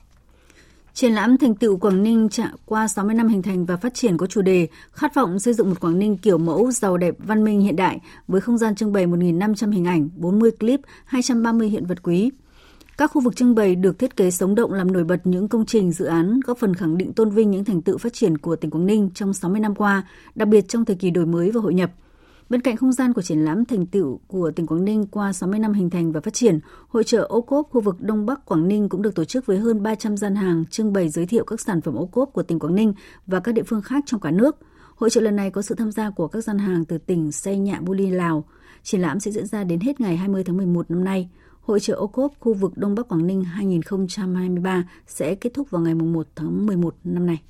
Triển 0.96 1.14
lãm 1.14 1.38
thành 1.38 1.56
tựu 1.56 1.78
Quảng 1.78 2.04
Ninh 2.04 2.30
qua 2.66 2.88
60 2.88 3.16
năm 3.16 3.28
hình 3.28 3.42
thành 3.42 3.66
và 3.66 3.78
phát 3.78 3.94
triển 3.94 4.18
có 4.18 4.28
chủ 4.28 4.42
đề 4.42 4.68
khát 4.92 5.16
vọng 5.16 5.40
xây 5.40 5.54
dựng 5.54 5.70
một 5.70 5.80
Quảng 5.80 6.00
Ninh 6.00 6.18
kiểu 6.18 6.38
mẫu 6.38 6.72
giàu 6.72 6.98
đẹp 6.98 7.16
văn 7.18 7.44
minh 7.44 7.62
hiện 7.62 7.76
đại 7.76 8.00
với 8.28 8.42
không 8.42 8.58
gian 8.58 8.76
trưng 8.76 8.94
bày 8.94 9.08
1.500 9.08 9.72
hình 9.72 9.86
ảnh, 9.86 10.10
40 10.16 10.52
clip, 10.52 10.82
230 11.06 11.70
hiện 11.70 11.86
vật 11.86 12.04
quý. 12.04 12.32
Các 12.98 13.12
khu 13.12 13.22
vực 13.22 13.36
trưng 13.36 13.56
bày 13.56 13.76
được 13.76 14.00
thiết 14.00 14.16
kế 14.16 14.32
sống 14.32 14.56
động 14.56 14.74
làm 14.74 14.92
nổi 14.92 15.04
bật 15.04 15.28
những 15.28 15.48
công 15.48 15.66
trình 15.66 15.92
dự 15.92 16.06
án 16.06 16.40
góp 16.46 16.58
phần 16.58 16.74
khẳng 16.74 16.98
định 16.98 17.14
tôn 17.14 17.30
vinh 17.30 17.52
những 17.52 17.66
thành 17.66 17.82
tựu 17.82 17.98
phát 17.98 18.14
triển 18.14 18.38
của 18.38 18.56
tỉnh 18.56 18.72
Quảng 18.72 18.86
Ninh 18.86 19.10
trong 19.14 19.34
60 19.34 19.60
năm 19.60 19.76
qua, 19.76 20.04
đặc 20.36 20.48
biệt 20.48 20.68
trong 20.68 20.86
thời 20.86 20.96
kỳ 20.96 21.10
đổi 21.10 21.26
mới 21.26 21.52
và 21.52 21.62
hội 21.62 21.74
nhập. 21.74 21.92
Bên 22.50 22.62
cạnh 22.62 22.78
không 22.78 22.92
gian 22.92 23.14
của 23.14 23.22
triển 23.22 23.46
lãm 23.46 23.66
thành 23.66 23.86
tựu 23.86 24.20
của 24.28 24.52
tỉnh 24.52 24.68
Quảng 24.68 24.86
Ninh 24.86 25.08
qua 25.08 25.34
60 25.34 25.60
năm 25.60 25.74
hình 25.74 25.90
thành 25.90 26.12
và 26.12 26.22
phát 26.22 26.34
triển, 26.34 26.60
hội 26.88 27.04
trợ 27.04 27.22
ô 27.22 27.42
cốp 27.42 27.70
khu 27.70 27.82
vực 27.82 28.02
Đông 28.02 28.26
Bắc 28.26 28.46
Quảng 28.46 28.68
Ninh 28.68 28.90
cũng 28.90 29.02
được 29.02 29.16
tổ 29.16 29.26
chức 29.26 29.46
với 29.46 29.58
hơn 29.58 29.84
300 29.84 30.18
gian 30.18 30.36
hàng 30.36 30.66
trưng 30.70 30.94
bày 30.94 31.10
giới 31.10 31.26
thiệu 31.26 31.44
các 31.46 31.62
sản 31.62 31.82
phẩm 31.82 31.96
ô 31.96 32.06
cốp 32.06 32.34
của 32.34 32.44
tỉnh 32.44 32.60
Quảng 32.60 32.76
Ninh 32.76 32.94
và 33.28 33.40
các 33.40 33.52
địa 33.52 33.64
phương 33.64 33.82
khác 33.82 34.04
trong 34.08 34.20
cả 34.20 34.32
nước. 34.32 34.58
Hội 34.96 35.10
trợ 35.10 35.22
lần 35.22 35.36
này 35.36 35.52
có 35.52 35.62
sự 35.62 35.76
tham 35.76 35.92
gia 35.92 36.10
của 36.10 36.28
các 36.28 36.42
gian 36.42 36.58
hàng 36.58 36.86
từ 36.86 36.98
tỉnh 36.98 37.32
Say 37.32 37.60
Nhạ 37.60 37.80
Buli, 37.80 38.10
Lào. 38.10 38.46
Triển 38.84 39.02
lãm 39.02 39.20
sẽ 39.20 39.32
diễn 39.32 39.46
ra 39.46 39.64
đến 39.64 39.80
hết 39.80 40.02
ngày 40.02 40.18
20 40.18 40.44
tháng 40.44 40.58
11 40.58 40.92
năm 40.92 41.04
nay. 41.04 41.30
Hội 41.62 41.80
trợ 41.80 41.94
ô 41.94 42.08
cốp 42.08 42.34
khu 42.40 42.54
vực 42.54 42.78
Đông 42.78 42.96
Bắc 42.96 43.08
Quảng 43.08 43.28
Ninh 43.28 43.44
2023 43.44 44.84
sẽ 45.08 45.36
kết 45.36 45.54
thúc 45.54 45.72
vào 45.72 45.82
ngày 45.82 45.96
1 45.96 46.28
tháng 46.36 46.66
11 46.66 46.96
năm 47.04 47.26
nay. 47.26 47.42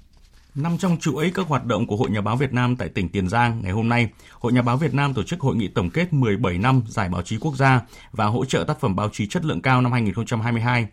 Nằm 0.56 0.78
trong 0.78 0.98
chuỗi 0.98 1.32
các 1.36 1.48
hoạt 1.48 1.66
động 1.66 1.88
của 1.88 1.96
Hội 1.96 2.10
Nhà 2.10 2.22
báo 2.22 2.36
Việt 2.36 2.54
Nam 2.54 2.76
tại 2.76 2.90
tỉnh 2.90 3.10
Tiền 3.10 3.30
Giang, 3.30 3.62
ngày 3.64 3.72
hôm 3.72 3.90
nay, 3.90 4.10
Hội 4.40 4.54
Nhà 4.54 4.62
báo 4.62 4.78
Việt 4.78 4.94
Nam 4.94 5.14
tổ 5.14 5.24
chức 5.24 5.40
hội 5.40 5.56
nghị 5.56 5.68
tổng 5.68 5.90
kết 5.90 6.14
17 6.14 6.58
năm 6.58 6.82
giải 6.88 7.10
báo 7.10 7.22
chí 7.22 7.38
quốc 7.38 7.56
gia 7.56 7.82
và 8.12 8.26
hỗ 8.26 8.46
trợ 8.46 8.64
tác 8.68 8.80
phẩm 8.80 8.96
báo 8.96 9.10
chí 9.10 9.28
chất 9.28 9.46
lượng 9.46 9.62
cao 9.62 9.82
năm 9.82 9.92
2022. 9.92 10.88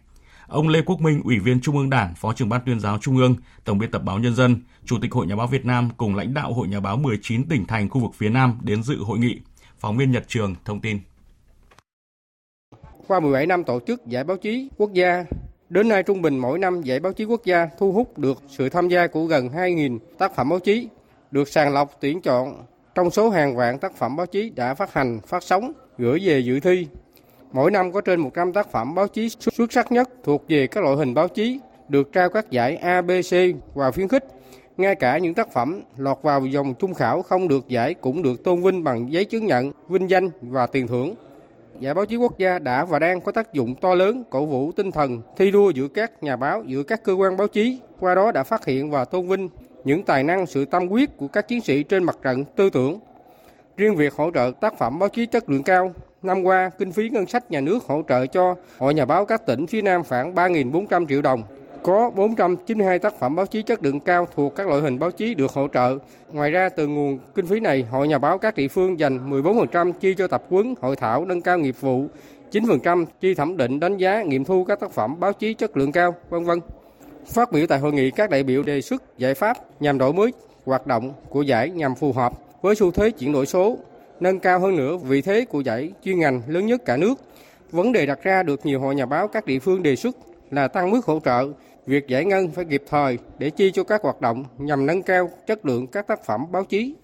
Ông 0.47 0.69
Lê 0.69 0.83
Quốc 0.87 1.01
Minh, 1.01 1.21
Ủy 1.25 1.39
viên 1.39 1.61
Trung 1.61 1.77
ương 1.77 1.91
Đảng, 1.91 2.15
Phó 2.15 2.33
trưởng 2.33 2.49
Ban 2.49 2.61
tuyên 2.67 2.81
giáo 2.81 2.99
Trung 2.99 3.17
ương, 3.17 3.37
Tổng 3.65 3.79
biên 3.79 3.91
tập 3.91 4.03
báo 4.05 4.19
Nhân 4.19 4.35
dân, 4.35 4.63
Chủ 4.85 4.99
tịch 5.03 5.13
Hội 5.13 5.27
Nhà 5.27 5.37
báo 5.37 5.47
Việt 5.47 5.65
Nam 5.65 5.89
cùng 5.97 6.15
lãnh 6.15 6.35
đạo 6.35 6.53
Hội 6.53 6.69
Nhà 6.69 6.81
báo 6.81 6.97
19 6.97 7.49
tỉnh 7.49 7.67
thành 7.67 7.89
khu 7.89 8.01
vực 8.01 8.11
phía 8.15 8.29
Nam 8.29 8.59
đến 8.63 8.83
dự 8.83 9.03
hội 9.05 9.19
nghị. 9.19 9.41
Phóng 9.79 9.97
viên 9.97 10.13
Nhật 10.13 10.25
Trường 10.29 10.55
thông 10.65 10.81
tin. 10.81 11.01
Qua 13.07 13.21
17 13.21 13.47
năm 13.47 13.65
tổ 13.65 13.81
chức 13.87 14.07
giải 14.07 14.25
báo 14.25 14.37
chí 14.37 14.69
quốc 14.77 14.93
gia, 14.93 15.25
đến 15.73 15.89
nay 15.89 16.03
trung 16.03 16.23
bình 16.23 16.39
mỗi 16.39 16.59
năm 16.59 16.83
giải 16.83 17.01
báo 17.01 17.13
chí 17.13 17.25
quốc 17.25 17.45
gia 17.45 17.69
thu 17.79 17.93
hút 17.93 18.19
được 18.19 18.43
sự 18.49 18.69
tham 18.69 18.89
gia 18.89 19.07
của 19.07 19.25
gần 19.25 19.49
2.000 19.49 19.99
tác 20.19 20.35
phẩm 20.35 20.49
báo 20.49 20.59
chí, 20.59 20.89
được 21.31 21.49
sàng 21.49 21.73
lọc 21.73 22.01
tuyển 22.01 22.21
chọn 22.21 22.65
trong 22.95 23.11
số 23.11 23.31
hàng 23.31 23.57
vạn 23.57 23.79
tác 23.79 23.95
phẩm 23.95 24.17
báo 24.17 24.27
chí 24.27 24.51
đã 24.51 24.75
phát 24.75 24.93
hành, 24.93 25.21
phát 25.27 25.43
sóng, 25.43 25.73
gửi 25.99 26.21
về 26.25 26.39
dự 26.39 26.61
thi. 26.61 26.87
Mỗi 27.53 27.71
năm 27.71 27.93
có 27.93 28.01
trên 28.01 28.21
100 28.21 28.53
tác 28.53 28.73
phẩm 28.73 28.95
báo 28.95 29.09
chí 29.09 29.29
xuất 29.29 29.73
sắc 29.73 29.93
nhất 29.93 30.11
thuộc 30.25 30.45
về 30.49 30.67
các 30.67 30.85
loại 30.85 30.97
hình 30.97 31.15
báo 31.15 31.29
chí 31.29 31.61
được 31.89 32.13
trao 32.13 32.31
các 32.31 32.51
giải 32.51 32.77
A, 32.77 33.03
B, 33.03 33.11
C 33.31 33.35
và 33.75 33.91
khuyến 33.91 34.09
khích. 34.09 34.25
Ngay 34.77 34.95
cả 34.95 35.19
những 35.19 35.35
tác 35.35 35.53
phẩm 35.53 35.83
lọt 35.97 36.19
vào 36.23 36.47
dòng 36.47 36.75
trung 36.75 36.95
khảo 36.95 37.23
không 37.23 37.49
được 37.49 37.69
giải 37.69 37.95
cũng 37.95 38.23
được 38.23 38.45
tôn 38.45 38.63
vinh 38.63 38.85
bằng 38.85 39.13
giấy 39.13 39.25
chứng 39.25 39.47
nhận, 39.47 39.73
vinh 39.89 40.11
danh 40.11 40.31
và 40.43 40.67
tiền 40.67 40.87
thưởng. 40.87 41.15
Giải 41.81 41.95
báo 41.95 42.07
chí 42.07 42.17
quốc 42.17 42.39
gia 42.39 42.59
đã 42.59 42.85
và 42.85 42.99
đang 42.99 43.21
có 43.21 43.33
tác 43.33 43.53
dụng 43.53 43.75
to 43.75 43.95
lớn 43.95 44.25
cổ 44.31 44.47
vũ 44.47 44.73
tinh 44.73 44.91
thần 44.91 45.23
thi 45.37 45.51
đua 45.51 45.71
giữa 45.71 45.89
các 45.89 46.23
nhà 46.23 46.37
báo, 46.37 46.63
giữa 46.67 46.83
các 46.83 47.05
cơ 47.05 47.13
quan 47.13 47.37
báo 47.37 47.49
chí, 47.49 47.79
qua 48.01 48.15
đó 48.15 48.33
đã 48.33 48.43
phát 48.43 48.65
hiện 48.65 48.91
và 48.91 49.05
tôn 49.05 49.29
vinh 49.29 49.49
những 49.85 50.03
tài 50.03 50.23
năng, 50.25 50.47
sự 50.47 50.65
tâm 50.65 50.89
huyết 50.89 51.17
của 51.17 51.29
các 51.29 51.49
chiến 51.49 51.61
sĩ 51.61 51.83
trên 51.83 52.05
mặt 52.05 52.19
trận 52.23 52.45
tư 52.45 52.71
tưởng. 52.71 53.01
Riêng 53.77 53.97
việc 53.97 54.15
hỗ 54.15 54.31
trợ 54.31 54.53
tác 54.61 54.79
phẩm 54.79 54.99
báo 54.99 55.09
chí 55.09 55.27
chất 55.27 55.51
lượng 55.51 55.63
cao, 55.63 55.93
năm 56.23 56.43
qua 56.43 56.71
kinh 56.79 56.93
phí 56.93 57.09
ngân 57.09 57.27
sách 57.27 57.51
nhà 57.51 57.61
nước 57.61 57.85
hỗ 57.85 58.03
trợ 58.09 58.27
cho 58.27 58.55
Hội 58.79 58.95
Nhà 58.95 59.05
báo 59.05 59.25
các 59.25 59.47
tỉnh 59.47 59.67
phía 59.67 59.83
Nam 59.83 60.03
khoảng 60.05 60.35
3.400 60.35 61.07
triệu 61.07 61.23
đồng 61.23 61.43
có 61.83 62.11
492 62.11 62.99
tác 62.99 63.19
phẩm 63.19 63.37
báo 63.37 63.47
chí 63.47 63.63
chất 63.63 63.85
lượng 63.85 64.01
cao 64.01 64.29
thuộc 64.35 64.57
các 64.57 64.69
loại 64.69 64.81
hình 64.81 64.99
báo 64.99 65.11
chí 65.11 65.35
được 65.35 65.51
hỗ 65.51 65.69
trợ. 65.69 65.99
Ngoài 66.33 66.51
ra, 66.51 66.69
từ 66.69 66.87
nguồn 66.87 67.19
kinh 67.35 67.47
phí 67.47 67.61
này, 67.61 67.83
Hội 67.91 68.09
Nhà 68.09 68.19
báo 68.19 68.39
các 68.39 68.57
địa 68.57 68.69
phương 68.69 68.99
dành 68.99 69.31
14% 69.31 69.93
chi 69.93 70.15
cho 70.15 70.27
tập 70.27 70.43
huấn, 70.51 70.75
hội 70.81 70.97
thảo 70.97 71.25
nâng 71.25 71.41
cao 71.41 71.59
nghiệp 71.59 71.77
vụ, 71.81 72.07
9% 72.53 73.07
chi 73.21 73.35
thẩm 73.35 73.57
định 73.57 73.81
đánh 73.81 73.97
giá 73.97 74.23
nghiệm 74.23 74.45
thu 74.45 74.65
các 74.65 74.81
tác 74.81 74.93
phẩm 74.93 75.21
báo 75.21 75.33
chí 75.33 75.55
chất 75.55 75.77
lượng 75.77 75.93
cao, 75.93 76.15
vân 76.31 76.45
vân. 76.45 76.61
Phát 77.27 77.53
biểu 77.53 77.67
tại 77.67 77.79
hội 77.79 77.93
nghị, 77.93 78.11
các 78.11 78.31
đại 78.31 78.43
biểu 78.43 78.63
đề 78.63 78.81
xuất 78.81 79.19
giải 79.19 79.35
pháp 79.35 79.57
nhằm 79.81 79.99
đổi 79.99 80.13
mới 80.13 80.33
hoạt 80.67 80.87
động 80.87 81.13
của 81.29 81.43
giải 81.43 81.71
nhằm 81.71 81.95
phù 81.95 82.13
hợp 82.13 82.33
với 82.63 82.75
xu 82.75 82.91
thế 82.91 83.11
chuyển 83.11 83.33
đổi 83.33 83.47
số, 83.47 83.79
nâng 84.21 84.39
cao 84.39 84.59
hơn 84.61 84.77
nữa 84.77 84.97
vị 84.97 85.23
thế 85.23 85.45
của 85.45 85.61
giải 85.61 85.93
chuyên 86.05 86.19
ngành 86.19 86.43
lớn 86.47 86.67
nhất 86.67 86.85
cả 86.85 86.97
nước. 86.97 87.15
Vấn 87.71 87.93
đề 87.93 88.07
đặt 88.07 88.23
ra 88.23 88.43
được 88.43 88.67
nhiều 88.67 88.81
hội 88.81 88.95
nhà 88.95 89.07
báo 89.07 89.29
các 89.29 89.47
địa 89.47 89.59
phương 89.59 89.83
đề 89.83 89.97
xuất 89.97 90.17
là 90.51 90.69
tăng 90.69 90.91
mức 90.91 91.05
hỗ 91.05 91.21
trợ 91.25 91.49
việc 91.87 92.09
giải 92.09 92.25
ngân 92.25 92.51
phải 92.51 92.65
kịp 92.65 92.83
thời 92.89 93.19
để 93.39 93.51
chi 93.51 93.71
cho 93.75 93.85
các 93.85 94.03
hoạt 94.03 94.21
động 94.21 94.45
nhằm 94.59 94.87
nâng 94.87 95.03
cao 95.03 95.31
chất 95.47 95.67
lượng 95.67 95.87
các 95.87 96.07
tác 96.07 96.25
phẩm 96.27 96.41
báo 96.53 96.65
chí. 96.65 96.95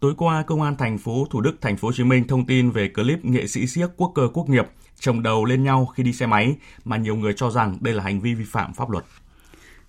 Tối 0.00 0.14
qua, 0.18 0.42
Công 0.42 0.62
an 0.62 0.76
thành 0.76 0.98
phố 0.98 1.26
Thủ 1.30 1.40
Đức, 1.40 1.56
thành 1.60 1.76
phố 1.76 1.88
Hồ 1.88 1.92
Chí 1.92 2.04
Minh 2.04 2.24
thông 2.28 2.46
tin 2.46 2.70
về 2.70 2.88
clip 2.88 3.24
nghệ 3.24 3.46
sĩ 3.46 3.66
siếc 3.66 3.90
quốc 3.96 4.12
cơ 4.14 4.28
quốc 4.34 4.48
nghiệp 4.48 4.64
chồng 4.98 5.22
đầu 5.22 5.44
lên 5.44 5.64
nhau 5.64 5.86
khi 5.86 6.02
đi 6.02 6.12
xe 6.12 6.26
máy 6.26 6.56
mà 6.84 6.96
nhiều 6.96 7.16
người 7.16 7.32
cho 7.36 7.50
rằng 7.50 7.78
đây 7.80 7.94
là 7.94 8.02
hành 8.02 8.20
vi 8.20 8.34
vi 8.34 8.44
phạm 8.44 8.74
pháp 8.74 8.90
luật. 8.90 9.04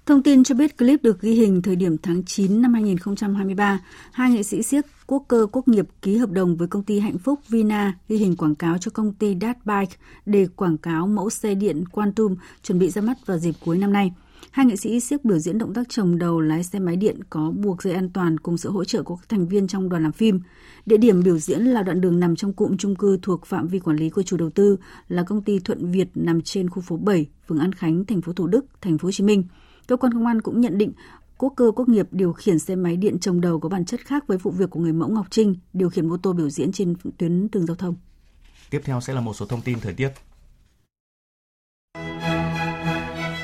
Thông 0.05 0.23
tin 0.23 0.43
cho 0.43 0.55
biết 0.55 0.77
clip 0.77 1.03
được 1.03 1.21
ghi 1.21 1.33
hình 1.33 1.61
thời 1.61 1.75
điểm 1.75 1.97
tháng 1.97 2.23
9 2.23 2.61
năm 2.61 2.73
2023, 2.73 3.79
hai 4.11 4.31
nghệ 4.31 4.43
sĩ 4.43 4.61
siếc 4.63 4.85
quốc 5.07 5.25
cơ 5.27 5.47
quốc 5.51 5.67
nghiệp 5.67 5.85
ký 6.01 6.17
hợp 6.17 6.31
đồng 6.31 6.55
với 6.55 6.67
công 6.67 6.83
ty 6.83 6.99
Hạnh 6.99 7.17
Phúc 7.17 7.39
Vina 7.49 7.93
ghi 8.09 8.17
hình 8.17 8.35
quảng 8.35 8.55
cáo 8.55 8.77
cho 8.77 8.91
công 8.93 9.13
ty 9.13 9.35
Dat 9.41 9.65
Bike 9.65 9.95
để 10.25 10.47
quảng 10.55 10.77
cáo 10.77 11.07
mẫu 11.07 11.29
xe 11.29 11.55
điện 11.55 11.85
Quantum 11.91 12.35
chuẩn 12.63 12.79
bị 12.79 12.89
ra 12.89 13.01
mắt 13.01 13.17
vào 13.25 13.37
dịp 13.37 13.55
cuối 13.65 13.77
năm 13.77 13.93
nay. 13.93 14.11
Hai 14.51 14.65
nghệ 14.65 14.75
sĩ 14.75 14.99
siếc 14.99 15.25
biểu 15.25 15.39
diễn 15.39 15.57
động 15.57 15.73
tác 15.73 15.89
trồng 15.89 16.17
đầu 16.17 16.41
lái 16.41 16.63
xe 16.63 16.79
máy 16.79 16.95
điện 16.95 17.19
có 17.29 17.51
buộc 17.55 17.83
dây 17.83 17.93
an 17.93 18.09
toàn 18.09 18.37
cùng 18.37 18.57
sự 18.57 18.71
hỗ 18.71 18.83
trợ 18.83 19.03
của 19.03 19.15
các 19.15 19.29
thành 19.29 19.47
viên 19.47 19.67
trong 19.67 19.89
đoàn 19.89 20.03
làm 20.03 20.11
phim. 20.11 20.39
Địa 20.85 20.97
điểm 20.97 21.23
biểu 21.23 21.37
diễn 21.37 21.61
là 21.61 21.83
đoạn 21.83 22.01
đường 22.01 22.19
nằm 22.19 22.35
trong 22.35 22.53
cụm 22.53 22.77
chung 22.77 22.95
cư 22.95 23.19
thuộc 23.21 23.45
phạm 23.45 23.67
vi 23.67 23.79
quản 23.79 23.97
lý 23.97 24.09
của 24.09 24.23
chủ 24.23 24.37
đầu 24.37 24.49
tư 24.49 24.77
là 25.07 25.23
công 25.23 25.41
ty 25.41 25.59
Thuận 25.59 25.91
Việt 25.91 26.07
nằm 26.15 26.41
trên 26.41 26.69
khu 26.69 26.81
phố 26.81 26.97
7, 26.97 27.25
phường 27.47 27.59
An 27.59 27.73
Khánh, 27.73 28.05
thành 28.05 28.21
phố 28.21 28.33
Thủ 28.33 28.47
Đức, 28.47 28.65
thành 28.81 28.97
phố 28.97 29.05
Hồ 29.07 29.11
Chí 29.11 29.23
Minh. 29.23 29.43
Cơ 29.87 29.95
quan 29.95 30.13
công 30.13 30.25
an 30.25 30.41
cũng 30.41 30.61
nhận 30.61 30.77
định 30.77 30.93
quốc 31.37 31.53
cơ 31.55 31.71
quốc 31.75 31.89
nghiệp 31.89 32.07
điều 32.11 32.33
khiển 32.33 32.59
xe 32.59 32.75
máy 32.75 32.97
điện 32.97 33.19
trồng 33.19 33.41
đầu 33.41 33.59
có 33.59 33.69
bản 33.69 33.85
chất 33.85 33.99
khác 33.99 34.27
với 34.27 34.37
vụ 34.37 34.51
việc 34.51 34.69
của 34.69 34.79
người 34.79 34.93
mẫu 34.93 35.09
Ngọc 35.09 35.27
Trinh 35.29 35.55
điều 35.73 35.89
khiển 35.89 36.09
mô 36.09 36.17
tô 36.17 36.33
biểu 36.33 36.49
diễn 36.49 36.71
trên 36.71 36.95
tuyến 37.17 37.47
đường 37.51 37.65
giao 37.65 37.75
thông. 37.75 37.95
Tiếp 38.69 38.81
theo 38.83 39.01
sẽ 39.01 39.13
là 39.13 39.21
một 39.21 39.33
số 39.33 39.45
thông 39.45 39.61
tin 39.61 39.79
thời 39.79 39.93
tiết. 39.93 40.09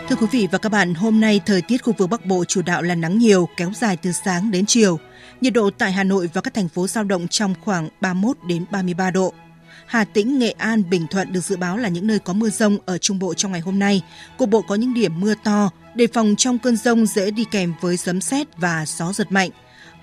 Thưa 0.10 0.16
quý 0.20 0.28
vị 0.32 0.48
và 0.52 0.58
các 0.58 0.70
bạn, 0.70 0.94
hôm 0.94 1.20
nay 1.20 1.42
thời 1.46 1.62
tiết 1.62 1.84
khu 1.84 1.94
vực 1.98 2.10
Bắc 2.10 2.26
Bộ 2.26 2.46
chủ 2.46 2.62
đạo 2.66 2.82
là 2.82 2.96
nắng 2.96 3.18
nhiều, 3.18 3.48
kéo 3.58 3.72
dài 3.74 3.98
từ 3.98 4.12
sáng 4.12 4.52
đến 4.52 4.66
chiều. 4.66 5.00
Nhiệt 5.42 5.54
độ 5.54 5.70
tại 5.78 5.92
Hà 5.92 6.04
Nội 6.04 6.30
và 6.34 6.42
các 6.42 6.54
thành 6.54 6.68
phố 6.68 6.88
giao 6.88 7.04
động 7.04 7.28
trong 7.28 7.54
khoảng 7.62 7.90
31 8.02 8.38
đến 8.48 8.66
33 8.72 9.12
độ. 9.12 9.34
Hà 9.92 10.04
Tĩnh, 10.04 10.40
Nghệ 10.40 10.52
An, 10.52 10.90
Bình 10.90 11.08
Thuận 11.08 11.34
được 11.34 11.40
dự 11.40 11.58
báo 11.58 11.78
là 11.78 11.90
những 11.90 12.08
nơi 12.08 12.20
có 12.20 12.34
mưa 12.34 12.50
rông 12.50 12.78
ở 12.86 12.98
Trung 12.98 13.20
Bộ 13.20 13.34
trong 13.34 13.52
ngày 13.52 13.62
hôm 13.62 13.80
nay. 13.80 14.02
Cục 14.38 14.50
bộ 14.50 14.62
có 14.62 14.76
những 14.76 14.94
điểm 14.94 15.20
mưa 15.20 15.34
to, 15.44 15.70
đề 15.96 16.08
phòng 16.08 16.36
trong 16.38 16.60
cơn 16.60 16.78
rông 16.78 17.06
dễ 17.06 17.32
đi 17.32 17.46
kèm 17.52 17.74
với 17.82 17.98
sấm 17.98 18.22
sét 18.22 18.48
và 18.58 18.86
gió 18.88 19.14
giật 19.14 19.32
mạnh. 19.32 19.50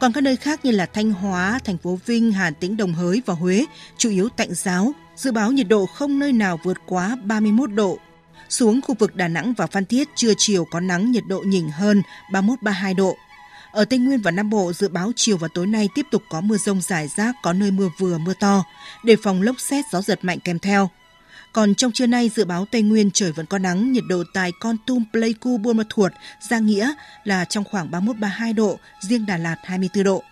Còn 0.01 0.13
các 0.13 0.21
nơi 0.21 0.37
khác 0.37 0.65
như 0.65 0.71
là 0.71 0.87
Thanh 0.87 1.13
Hóa, 1.13 1.59
thành 1.65 1.79
phố 1.79 1.99
Vinh, 2.07 2.33
Hà 2.33 2.51
Tĩnh, 2.51 2.77
Đồng 2.77 2.95
Hới 2.95 3.23
và 3.27 3.35
Huế 3.35 3.65
chủ 3.99 4.11
yếu 4.11 4.29
tạnh 4.29 4.55
giáo, 4.55 4.93
dự 5.17 5.33
báo 5.33 5.53
nhiệt 5.53 5.69
độ 5.69 5.87
không 5.87 6.19
nơi 6.19 6.33
nào 6.33 6.61
vượt 6.65 6.77
quá 6.87 7.17
31 7.25 7.73
độ. 7.73 7.99
Xuống 8.49 8.81
khu 8.81 8.95
vực 8.99 9.17
Đà 9.17 9.29
Nẵng 9.29 9.55
và 9.57 9.67
Phan 9.67 9.85
Thiết 9.85 10.09
trưa 10.15 10.33
chiều 10.39 10.65
có 10.65 10.81
nắng 10.81 11.11
nhiệt 11.11 11.25
độ 11.29 11.41
nhỉnh 11.47 11.71
hơn 11.71 12.03
31-32 12.33 12.97
độ. 12.97 13.17
Ở 13.73 13.85
Tây 13.85 13.99
Nguyên 13.99 14.21
và 14.21 14.31
Nam 14.31 14.51
Bộ 14.51 14.73
dự 14.73 14.89
báo 14.89 15.13
chiều 15.17 15.37
và 15.37 15.49
tối 15.55 15.67
nay 15.67 15.89
tiếp 15.95 16.07
tục 16.11 16.23
có 16.29 16.41
mưa 16.41 16.57
rông 16.57 16.81
rải 16.81 17.09
rác, 17.09 17.37
có 17.43 17.53
nơi 17.53 17.71
mưa 17.71 17.89
vừa 17.99 18.19
mưa 18.19 18.35
to, 18.41 18.65
đề 19.05 19.17
phòng 19.23 19.43
lốc 19.43 19.61
xét 19.61 19.85
gió 19.93 20.01
giật 20.01 20.25
mạnh 20.25 20.39
kèm 20.41 20.59
theo. 20.59 20.91
Còn 21.53 21.75
trong 21.75 21.93
trưa 21.93 22.07
nay 22.07 22.31
dự 22.37 22.45
báo 22.45 22.65
Tây 22.71 22.83
Nguyên 22.83 23.11
trời 23.11 23.33
vẫn 23.33 23.47
có 23.47 23.59
nắng, 23.59 23.93
nhiệt 23.93 24.05
độ 24.09 24.23
tại 24.35 24.53
Con 24.61 24.77
Tum, 24.87 25.05
Pleiku, 25.13 25.59
Buôn 25.59 25.77
Ma 25.77 25.85
Thuột, 25.89 26.13
gia 26.51 26.59
Nghĩa 26.59 26.93
là 27.25 27.45
trong 27.45 27.65
khoảng 27.65 27.91
31-32 27.91 28.55
độ, 28.55 28.79
riêng 29.01 29.27
Đà 29.27 29.37
Lạt 29.37 29.57
24 29.65 30.05
độ. 30.05 30.23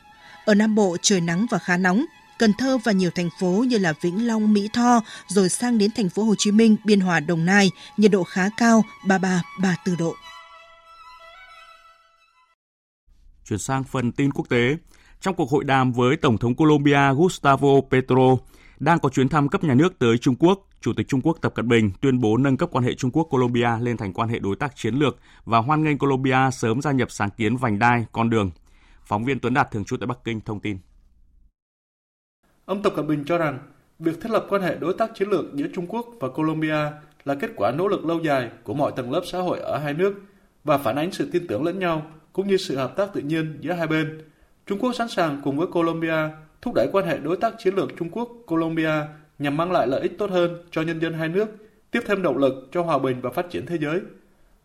Ở 0.44 0.54
Nam 0.54 0.74
Bộ 0.74 0.96
trời 1.02 1.20
nắng 1.20 1.46
và 1.50 1.58
khá 1.58 1.76
nóng, 1.76 2.04
Cần 2.38 2.52
Thơ 2.52 2.78
và 2.78 2.92
nhiều 2.92 3.10
thành 3.14 3.28
phố 3.40 3.64
như 3.68 3.78
là 3.78 3.92
Vĩnh 4.00 4.26
Long, 4.26 4.52
Mỹ 4.52 4.68
Tho 4.72 5.02
rồi 5.28 5.48
sang 5.48 5.78
đến 5.78 5.90
thành 5.90 6.08
phố 6.08 6.22
Hồ 6.22 6.34
Chí 6.38 6.50
Minh, 6.50 6.76
Biên 6.84 7.00
Hòa, 7.00 7.20
Đồng 7.20 7.44
Nai, 7.44 7.70
nhiệt 7.96 8.10
độ 8.10 8.24
khá 8.24 8.48
cao 8.56 8.84
33-34 9.04 9.96
độ. 9.98 10.14
Chuyển 13.48 13.58
sang 13.58 13.84
phần 13.84 14.12
tin 14.12 14.32
quốc 14.32 14.48
tế. 14.48 14.76
Trong 15.20 15.34
cuộc 15.34 15.50
hội 15.50 15.64
đàm 15.64 15.92
với 15.92 16.16
Tổng 16.16 16.38
thống 16.38 16.54
Colombia 16.54 17.14
Gustavo 17.16 17.68
Petro, 17.90 18.36
đang 18.78 18.98
có 18.98 19.08
chuyến 19.08 19.28
thăm 19.28 19.48
cấp 19.48 19.64
nhà 19.64 19.74
nước 19.74 19.98
tới 19.98 20.18
Trung 20.18 20.34
Quốc, 20.38 20.68
Chủ 20.80 20.92
tịch 20.92 21.08
Trung 21.08 21.20
Quốc 21.20 21.38
Tập 21.40 21.54
Cận 21.54 21.68
Bình 21.68 21.90
tuyên 22.00 22.20
bố 22.20 22.36
nâng 22.36 22.56
cấp 22.56 22.68
quan 22.72 22.84
hệ 22.84 22.94
Trung 22.94 23.10
Quốc-Colombia 23.10 23.68
lên 23.80 23.96
thành 23.96 24.12
quan 24.12 24.28
hệ 24.28 24.38
đối 24.38 24.56
tác 24.56 24.76
chiến 24.76 24.94
lược 24.94 25.18
và 25.44 25.58
hoan 25.58 25.84
nghênh 25.84 25.98
Colombia 25.98 26.50
sớm 26.52 26.82
gia 26.82 26.92
nhập 26.92 27.10
sáng 27.10 27.30
kiến 27.30 27.56
vành 27.56 27.78
đai, 27.78 28.06
con 28.12 28.30
đường. 28.30 28.50
Phóng 29.04 29.24
viên 29.24 29.40
Tuấn 29.40 29.54
Đạt 29.54 29.70
thường 29.70 29.84
trú 29.84 29.96
tại 29.96 30.06
Bắc 30.06 30.18
Kinh 30.24 30.40
thông 30.40 30.60
tin. 30.60 30.78
Ông 32.64 32.82
Tập 32.82 32.92
Cận 32.96 33.06
Bình 33.06 33.24
cho 33.26 33.38
rằng 33.38 33.58
việc 33.98 34.20
thiết 34.22 34.30
lập 34.30 34.46
quan 34.48 34.62
hệ 34.62 34.76
đối 34.76 34.94
tác 34.94 35.10
chiến 35.14 35.28
lược 35.28 35.44
giữa 35.54 35.66
Trung 35.74 35.86
Quốc 35.88 36.06
và 36.20 36.28
Colombia 36.28 36.90
là 37.24 37.34
kết 37.34 37.50
quả 37.56 37.70
nỗ 37.70 37.88
lực 37.88 38.04
lâu 38.04 38.20
dài 38.20 38.50
của 38.64 38.74
mọi 38.74 38.92
tầng 38.96 39.10
lớp 39.10 39.22
xã 39.26 39.40
hội 39.40 39.58
ở 39.58 39.78
hai 39.78 39.94
nước 39.94 40.14
và 40.64 40.78
phản 40.78 40.96
ánh 40.96 41.12
sự 41.12 41.28
tin 41.32 41.46
tưởng 41.46 41.64
lẫn 41.64 41.78
nhau 41.78 42.02
cũng 42.36 42.48
như 42.48 42.56
sự 42.56 42.76
hợp 42.76 42.96
tác 42.96 43.12
tự 43.12 43.20
nhiên 43.20 43.58
giữa 43.60 43.72
hai 43.72 43.86
bên. 43.86 44.20
Trung 44.66 44.78
Quốc 44.78 44.92
sẵn 44.92 45.08
sàng 45.08 45.40
cùng 45.44 45.56
với 45.56 45.66
Colombia 45.66 46.28
thúc 46.62 46.74
đẩy 46.74 46.88
quan 46.92 47.06
hệ 47.06 47.18
đối 47.18 47.36
tác 47.36 47.54
chiến 47.58 47.74
lược 47.74 47.96
Trung 47.98 48.10
Quốc-Colombia 48.10 48.92
nhằm 49.38 49.56
mang 49.56 49.72
lại 49.72 49.86
lợi 49.86 50.00
ích 50.00 50.18
tốt 50.18 50.30
hơn 50.30 50.62
cho 50.70 50.82
nhân 50.82 51.00
dân 51.00 51.12
hai 51.12 51.28
nước 51.28 51.48
tiếp 51.90 52.00
thêm 52.06 52.22
động 52.22 52.38
lực 52.38 52.68
cho 52.72 52.82
hòa 52.82 52.98
bình 52.98 53.16
và 53.20 53.30
phát 53.30 53.50
triển 53.50 53.66
thế 53.66 53.78
giới. 53.78 54.00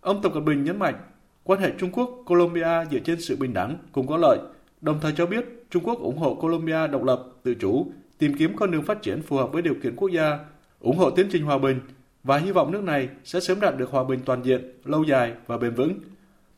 Ông 0.02 0.22
Tập 0.22 0.32
Cận 0.34 0.46
Bình 0.46 0.64
nhấn 0.64 0.80
mạnh, 0.80 0.96
quan 1.44 1.60
hệ 1.60 1.72
Trung 1.78 1.92
Quốc-Colombia 1.92 2.86
dựa 2.92 3.00
trên 3.00 3.22
sự 3.22 3.36
bình 3.36 3.54
đẳng 3.54 3.78
cùng 3.92 4.08
có 4.08 4.18
lợi, 4.18 4.38
đồng 4.82 5.00
thời 5.02 5.14
cho 5.18 5.26
biết 5.26 5.46
Trung 5.70 5.84
Quốc 5.84 6.00
ủng 6.00 6.18
hộ 6.18 6.36
Colombia 6.36 6.88
độc 6.88 7.04
lập, 7.04 7.24
tự 7.44 7.54
chủ, 7.54 7.92
tìm 8.18 8.34
kiếm 8.38 8.56
con 8.56 8.72
đường 8.72 8.84
phát 8.84 9.02
triển 9.02 9.22
phù 9.22 9.38
hợp 9.38 9.52
với 9.52 9.62
điều 9.62 9.76
kiện 9.84 9.96
quốc 9.96 10.10
gia, 10.10 10.40
ủng 10.80 10.98
hộ 10.98 11.10
tiến 11.12 11.28
trình 11.32 11.44
hòa 11.44 11.58
bình 11.58 11.80
và 12.24 12.38
hy 12.38 12.52
vọng 12.52 12.72
nước 12.72 12.84
này 12.84 13.10
sẽ 13.24 13.40
sớm 13.40 13.60
đạt 13.60 13.78
được 13.78 13.90
hòa 13.92 14.04
bình 14.04 14.20
toàn 14.26 14.46
diện, 14.46 14.62
lâu 14.86 15.04
dài 15.04 15.34
và 15.48 15.58
bền 15.58 15.74
vững. 15.74 16.00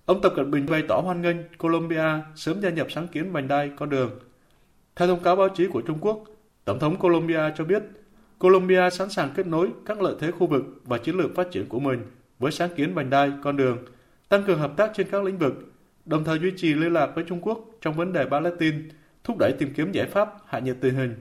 Ông 0.05 0.21
Tập 0.21 0.33
Cận 0.35 0.51
Bình 0.51 0.65
bày 0.69 0.83
tỏ 0.87 1.01
hoan 1.01 1.21
nghênh 1.21 1.37
Colombia 1.57 2.03
sớm 2.35 2.61
gia 2.61 2.69
nhập 2.69 2.87
sáng 2.89 3.07
kiến 3.07 3.31
vành 3.31 3.47
đai 3.47 3.71
con 3.77 3.89
đường. 3.89 4.19
Theo 4.95 5.07
thông 5.07 5.23
cáo 5.23 5.35
báo 5.35 5.49
chí 5.49 5.67
của 5.67 5.81
Trung 5.81 5.97
Quốc, 6.01 6.23
Tổng 6.65 6.79
thống 6.79 6.99
Colombia 6.99 7.41
cho 7.57 7.63
biết 7.63 7.83
Colombia 8.39 8.89
sẵn 8.89 9.09
sàng 9.09 9.29
kết 9.35 9.47
nối 9.47 9.69
các 9.85 10.01
lợi 10.01 10.15
thế 10.19 10.31
khu 10.31 10.47
vực 10.47 10.63
và 10.85 10.97
chiến 10.97 11.17
lược 11.17 11.35
phát 11.35 11.51
triển 11.51 11.69
của 11.69 11.79
mình 11.79 11.99
với 12.39 12.51
sáng 12.51 12.69
kiến 12.75 12.93
vành 12.93 13.09
đai 13.09 13.31
con 13.43 13.57
đường, 13.57 13.77
tăng 14.29 14.43
cường 14.43 14.59
hợp 14.59 14.73
tác 14.77 14.91
trên 14.95 15.07
các 15.11 15.23
lĩnh 15.23 15.37
vực, 15.37 15.53
đồng 16.05 16.23
thời 16.23 16.39
duy 16.39 16.51
trì 16.57 16.73
liên 16.73 16.93
lạc 16.93 17.11
với 17.15 17.23
Trung 17.27 17.39
Quốc 17.41 17.59
trong 17.81 17.93
vấn 17.93 18.13
đề 18.13 18.25
Palestine, 18.25 18.77
thúc 19.23 19.37
đẩy 19.39 19.53
tìm 19.59 19.73
kiếm 19.75 19.91
giải 19.91 20.05
pháp 20.05 20.33
hạ 20.45 20.59
nhiệt 20.59 20.77
tình 20.81 20.95
hình. 20.95 21.15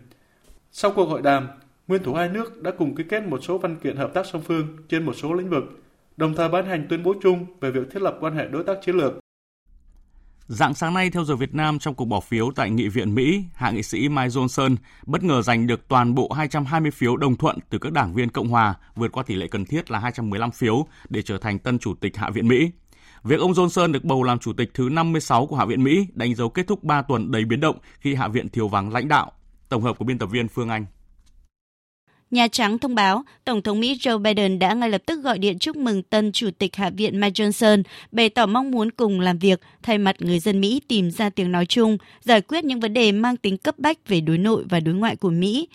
Sau 0.73 0.93
cuộc 0.93 1.05
hội 1.05 1.23
đàm, 1.23 1.49
nguyên 1.87 2.03
thủ 2.03 2.15
hai 2.15 2.29
nước 2.29 2.63
đã 2.63 2.71
cùng 2.71 2.95
ký 2.95 3.05
kết 3.05 3.23
một 3.27 3.39
số 3.43 3.59
văn 3.59 3.77
kiện 3.77 3.97
hợp 3.97 4.15
tác 4.15 4.27
song 4.27 4.43
phương 4.43 4.67
trên 4.89 5.05
một 5.05 5.13
số 5.13 5.33
lĩnh 5.33 5.51
vực, 5.51 5.65
đồng 6.17 6.35
thời 6.35 6.49
ban 6.49 6.67
hành 6.67 6.87
tuyên 6.89 7.03
bố 7.03 7.15
chung 7.23 7.47
về 7.61 7.71
việc 7.71 7.91
thiết 7.91 8.03
lập 8.03 8.17
quan 8.21 8.37
hệ 8.37 8.49
đối 8.49 8.65
tác 8.65 8.79
chiến 8.83 8.97
lược. 8.97 9.13
Dạng 10.47 10.75
sáng 10.75 10.95
nay 10.95 11.11
theo 11.11 11.25
giờ 11.25 11.37
Việt 11.37 11.55
Nam 11.55 11.79
trong 11.79 11.95
cuộc 11.95 12.05
bỏ 12.05 12.21
phiếu 12.21 12.51
tại 12.57 12.71
Nghị 12.71 12.89
viện 12.89 13.15
Mỹ, 13.15 13.45
hạ 13.55 13.71
nghị 13.71 13.83
sĩ 13.83 14.09
Mike 14.09 14.29
Johnson 14.29 14.77
bất 15.07 15.23
ngờ 15.23 15.43
giành 15.43 15.67
được 15.67 15.89
toàn 15.89 16.15
bộ 16.15 16.33
220 16.33 16.91
phiếu 16.91 17.17
đồng 17.17 17.37
thuận 17.37 17.59
từ 17.71 17.79
các 17.79 17.93
đảng 17.93 18.15
viên 18.15 18.29
Cộng 18.29 18.49
hòa, 18.49 18.75
vượt 18.95 19.13
qua 19.13 19.23
tỷ 19.23 19.35
lệ 19.35 19.47
cần 19.47 19.65
thiết 19.65 19.91
là 19.91 19.99
215 19.99 20.51
phiếu 20.51 20.87
để 21.09 21.23
trở 21.23 21.39
thành 21.39 21.59
tân 21.59 21.79
chủ 21.79 21.95
tịch 21.95 22.17
Hạ 22.17 22.31
viện 22.31 22.49
Mỹ. 22.49 22.71
Việc 23.23 23.41
ông 23.41 23.53
Johnson 23.53 23.93
được 23.93 24.05
bầu 24.05 24.23
làm 24.23 24.39
chủ 24.39 24.53
tịch 24.53 24.71
thứ 24.75 24.89
56 24.93 25.47
của 25.47 25.57
Hạ 25.57 25.65
viện 25.65 25.85
Mỹ 25.85 26.07
đánh 26.15 26.35
dấu 26.35 26.49
kết 26.49 26.67
thúc 26.67 26.85
3 26.85 27.03
tuần 27.03 27.31
đầy 27.31 27.45
biến 27.45 27.61
động 27.61 27.77
khi 28.01 28.15
Hạ 28.15 28.29
viện 28.29 28.49
thiếu 28.49 28.69
vắng 28.69 28.93
lãnh 28.93 29.09
đạo. 29.09 29.33
Tổng 29.69 29.83
hợp 29.83 29.99
của 29.99 30.05
biên 30.05 30.19
tập 30.19 30.27
viên 30.27 30.49
Phương 30.49 30.69
Anh. 30.69 30.87
Nhà 32.33 32.49
Trắng 32.49 32.79
thông 32.79 32.95
báo, 32.95 33.25
Tổng 33.45 33.63
thống 33.63 33.81
Mỹ 33.81 33.99
Joe 34.01 34.19
Biden 34.19 34.59
đã 34.59 34.75
ngay 34.75 34.91
lập 34.91 35.03
tức 35.07 35.23
gọi 35.23 35.39
điện 35.39 35.59
chúc 35.59 35.77
mừng 35.77 36.03
tân 36.03 36.33
Chủ 36.33 36.51
tịch 36.59 36.77
Hạ 36.77 36.91
viện 36.91 37.21
Mike 37.21 37.45
Johnson, 37.45 37.83
bày 38.13 38.29
tỏ 38.29 38.47
mong 38.47 38.71
muốn 38.71 38.91
cùng 38.91 39.21
làm 39.21 39.39
việc, 39.39 39.61
thay 39.83 39.99
mặt 39.99 40.17
người 40.19 40.39
dân 40.39 40.61
Mỹ 40.61 40.81
tìm 40.89 41.11
ra 41.11 41.31
tiếng 41.31 41.53
nói 41.53 41.67
chung, 41.67 41.99
giải 42.21 42.41
quyết 42.41 42.65
những 42.65 42.81
vấn 42.81 42.95
đề 42.95 43.13
mang 43.13 43.37
tính 43.37 43.59
cấp 43.59 43.79
bách 43.79 44.09
về 44.09 44.21
đối 44.21 44.39
nội 44.39 44.65
và 44.69 44.81
đối 44.81 44.95
ngoại 44.95 45.17
của 45.17 45.31
Mỹ. 45.31 45.69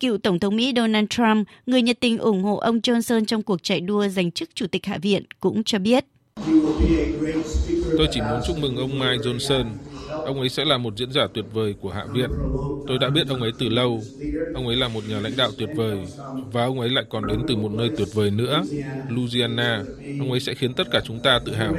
Cựu 0.00 0.18
Tổng 0.18 0.38
thống 0.38 0.56
Mỹ 0.56 0.72
Donald 0.76 1.06
Trump, 1.10 1.48
người 1.66 1.82
nhiệt 1.82 2.00
tình 2.00 2.18
ủng 2.18 2.42
hộ 2.42 2.56
ông 2.56 2.78
Johnson 2.78 3.24
trong 3.24 3.42
cuộc 3.42 3.62
chạy 3.62 3.80
đua 3.80 4.08
giành 4.08 4.30
chức 4.30 4.54
Chủ 4.54 4.66
tịch 4.66 4.86
Hạ 4.86 4.98
viện, 5.02 5.22
cũng 5.40 5.64
cho 5.64 5.78
biết. 5.78 6.04
Tôi 7.98 8.08
chỉ 8.10 8.20
muốn 8.20 8.40
chúc 8.46 8.58
mừng 8.58 8.76
ông 8.76 8.98
Mike 8.98 9.22
Johnson. 9.24 9.64
Ông 10.10 10.40
ấy 10.40 10.48
sẽ 10.48 10.64
là 10.64 10.78
một 10.78 10.96
diễn 10.96 11.12
giả 11.12 11.26
tuyệt 11.34 11.44
vời 11.52 11.74
của 11.80 11.90
Hạ 11.90 12.04
viện. 12.12 12.30
Tôi 12.86 12.98
đã 12.98 13.10
biết 13.10 13.28
ông 13.28 13.42
ấy 13.42 13.52
từ 13.58 13.68
lâu. 13.68 14.02
Ông 14.54 14.66
ấy 14.66 14.76
là 14.76 14.88
một 14.88 15.04
nhà 15.08 15.20
lãnh 15.20 15.36
đạo 15.36 15.50
tuyệt 15.58 15.68
vời. 15.76 15.98
Và 16.52 16.64
ông 16.64 16.80
ấy 16.80 16.88
lại 16.88 17.04
còn 17.10 17.26
đến 17.26 17.40
từ 17.48 17.56
một 17.56 17.72
nơi 17.72 17.90
tuyệt 17.96 18.08
vời 18.14 18.30
nữa, 18.30 18.62
Louisiana. 19.08 19.84
Ông 20.20 20.30
ấy 20.30 20.40
sẽ 20.40 20.54
khiến 20.54 20.74
tất 20.74 20.86
cả 20.90 21.00
chúng 21.04 21.20
ta 21.20 21.40
tự 21.46 21.54
hào. 21.54 21.74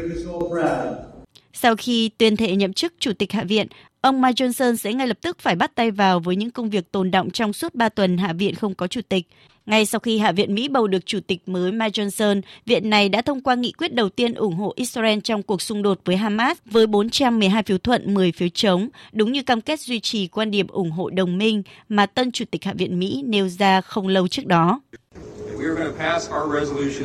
Sau 1.54 1.76
khi 1.76 2.10
tuyên 2.18 2.36
thệ 2.36 2.56
nhậm 2.56 2.74
chức 2.74 2.94
Chủ 3.00 3.14
tịch 3.14 3.32
Hạ 3.32 3.44
viện, 3.44 3.68
ông 4.02 4.22
Mike 4.22 4.46
Johnson 4.46 4.76
sẽ 4.76 4.94
ngay 4.94 5.08
lập 5.08 5.18
tức 5.22 5.40
phải 5.40 5.56
bắt 5.56 5.76
tay 5.76 5.92
vào 5.92 6.20
với 6.20 6.36
những 6.36 6.52
công 6.52 6.70
việc 6.70 6.92
tồn 6.92 7.12
động 7.12 7.32
trong 7.32 7.54
suốt 7.54 7.76
3 7.76 7.90
tuần 7.90 8.18
Hạ 8.18 8.34
viện 8.34 8.56
không 8.56 8.76
có 8.76 8.88
chủ 8.88 9.02
tịch. 9.10 9.28
Ngay 9.66 9.86
sau 9.86 10.00
khi 10.00 10.18
Hạ 10.18 10.32
viện 10.32 10.56
Mỹ 10.56 10.68
bầu 10.68 10.88
được 10.88 11.06
chủ 11.06 11.20
tịch 11.28 11.50
mới 11.50 11.72
Mike 11.72 12.04
Johnson, 12.04 12.42
viện 12.66 12.90
này 12.90 13.10
đã 13.10 13.22
thông 13.22 13.42
qua 13.42 13.56
nghị 13.56 13.72
quyết 13.72 13.94
đầu 13.94 14.10
tiên 14.10 14.34
ủng 14.34 14.56
hộ 14.56 14.74
Israel 14.76 15.20
trong 15.24 15.44
cuộc 15.44 15.62
xung 15.62 15.82
đột 15.82 16.00
với 16.06 16.18
Hamas 16.18 16.58
với 16.66 16.88
412 16.88 17.64
phiếu 17.64 17.78
thuận, 17.78 18.14
10 18.14 18.32
phiếu 18.32 18.50
chống, 18.54 18.90
đúng 19.14 19.32
như 19.32 19.44
cam 19.44 19.62
kết 19.62 19.80
duy 19.80 20.00
trì 20.00 20.28
quan 20.28 20.52
điểm 20.52 20.68
ủng 20.68 20.92
hộ 20.92 21.10
đồng 21.10 21.38
minh 21.38 21.64
mà 21.90 22.06
tân 22.06 22.32
chủ 22.32 22.46
tịch 22.52 22.64
Hạ 22.64 22.74
viện 22.74 23.00
Mỹ 23.00 23.24
nêu 23.26 23.48
ra 23.48 23.82
không 23.82 24.08
lâu 24.08 24.28
trước 24.28 24.46
đó. 24.46 24.82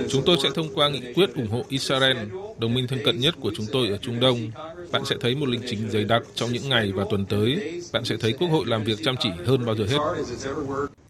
Chúng 0.09 0.23
tôi 0.27 0.37
sẽ 0.43 0.49
thông 0.55 0.75
qua 0.75 0.89
nghị 0.89 1.01
quyết 1.15 1.35
ủng 1.35 1.49
hộ 1.51 1.65
Israel, 1.69 2.17
đồng 2.59 2.75
minh 2.75 2.87
thân 2.89 2.99
cận 3.05 3.21
nhất 3.21 3.35
của 3.41 3.53
chúng 3.57 3.67
tôi 3.73 3.89
ở 3.89 3.97
Trung 3.97 4.21
Đông. 4.21 4.51
Bạn 4.93 5.05
sẽ 5.05 5.17
thấy 5.21 5.35
một 5.35 5.49
lịch 5.49 5.61
trình 5.67 5.91
dày 5.91 6.05
đặc 6.05 6.23
trong 6.35 6.53
những 6.53 6.69
ngày 6.69 6.93
và 6.93 7.05
tuần 7.11 7.27
tới. 7.27 7.81
Bạn 7.93 8.05
sẽ 8.05 8.17
thấy 8.21 8.33
Quốc 8.33 8.49
hội 8.49 8.65
làm 8.67 8.85
việc 8.85 8.99
chăm 9.05 9.15
chỉ 9.21 9.29
hơn 9.47 9.67
bao 9.67 9.77
giờ 9.77 9.85
hết. 9.89 9.99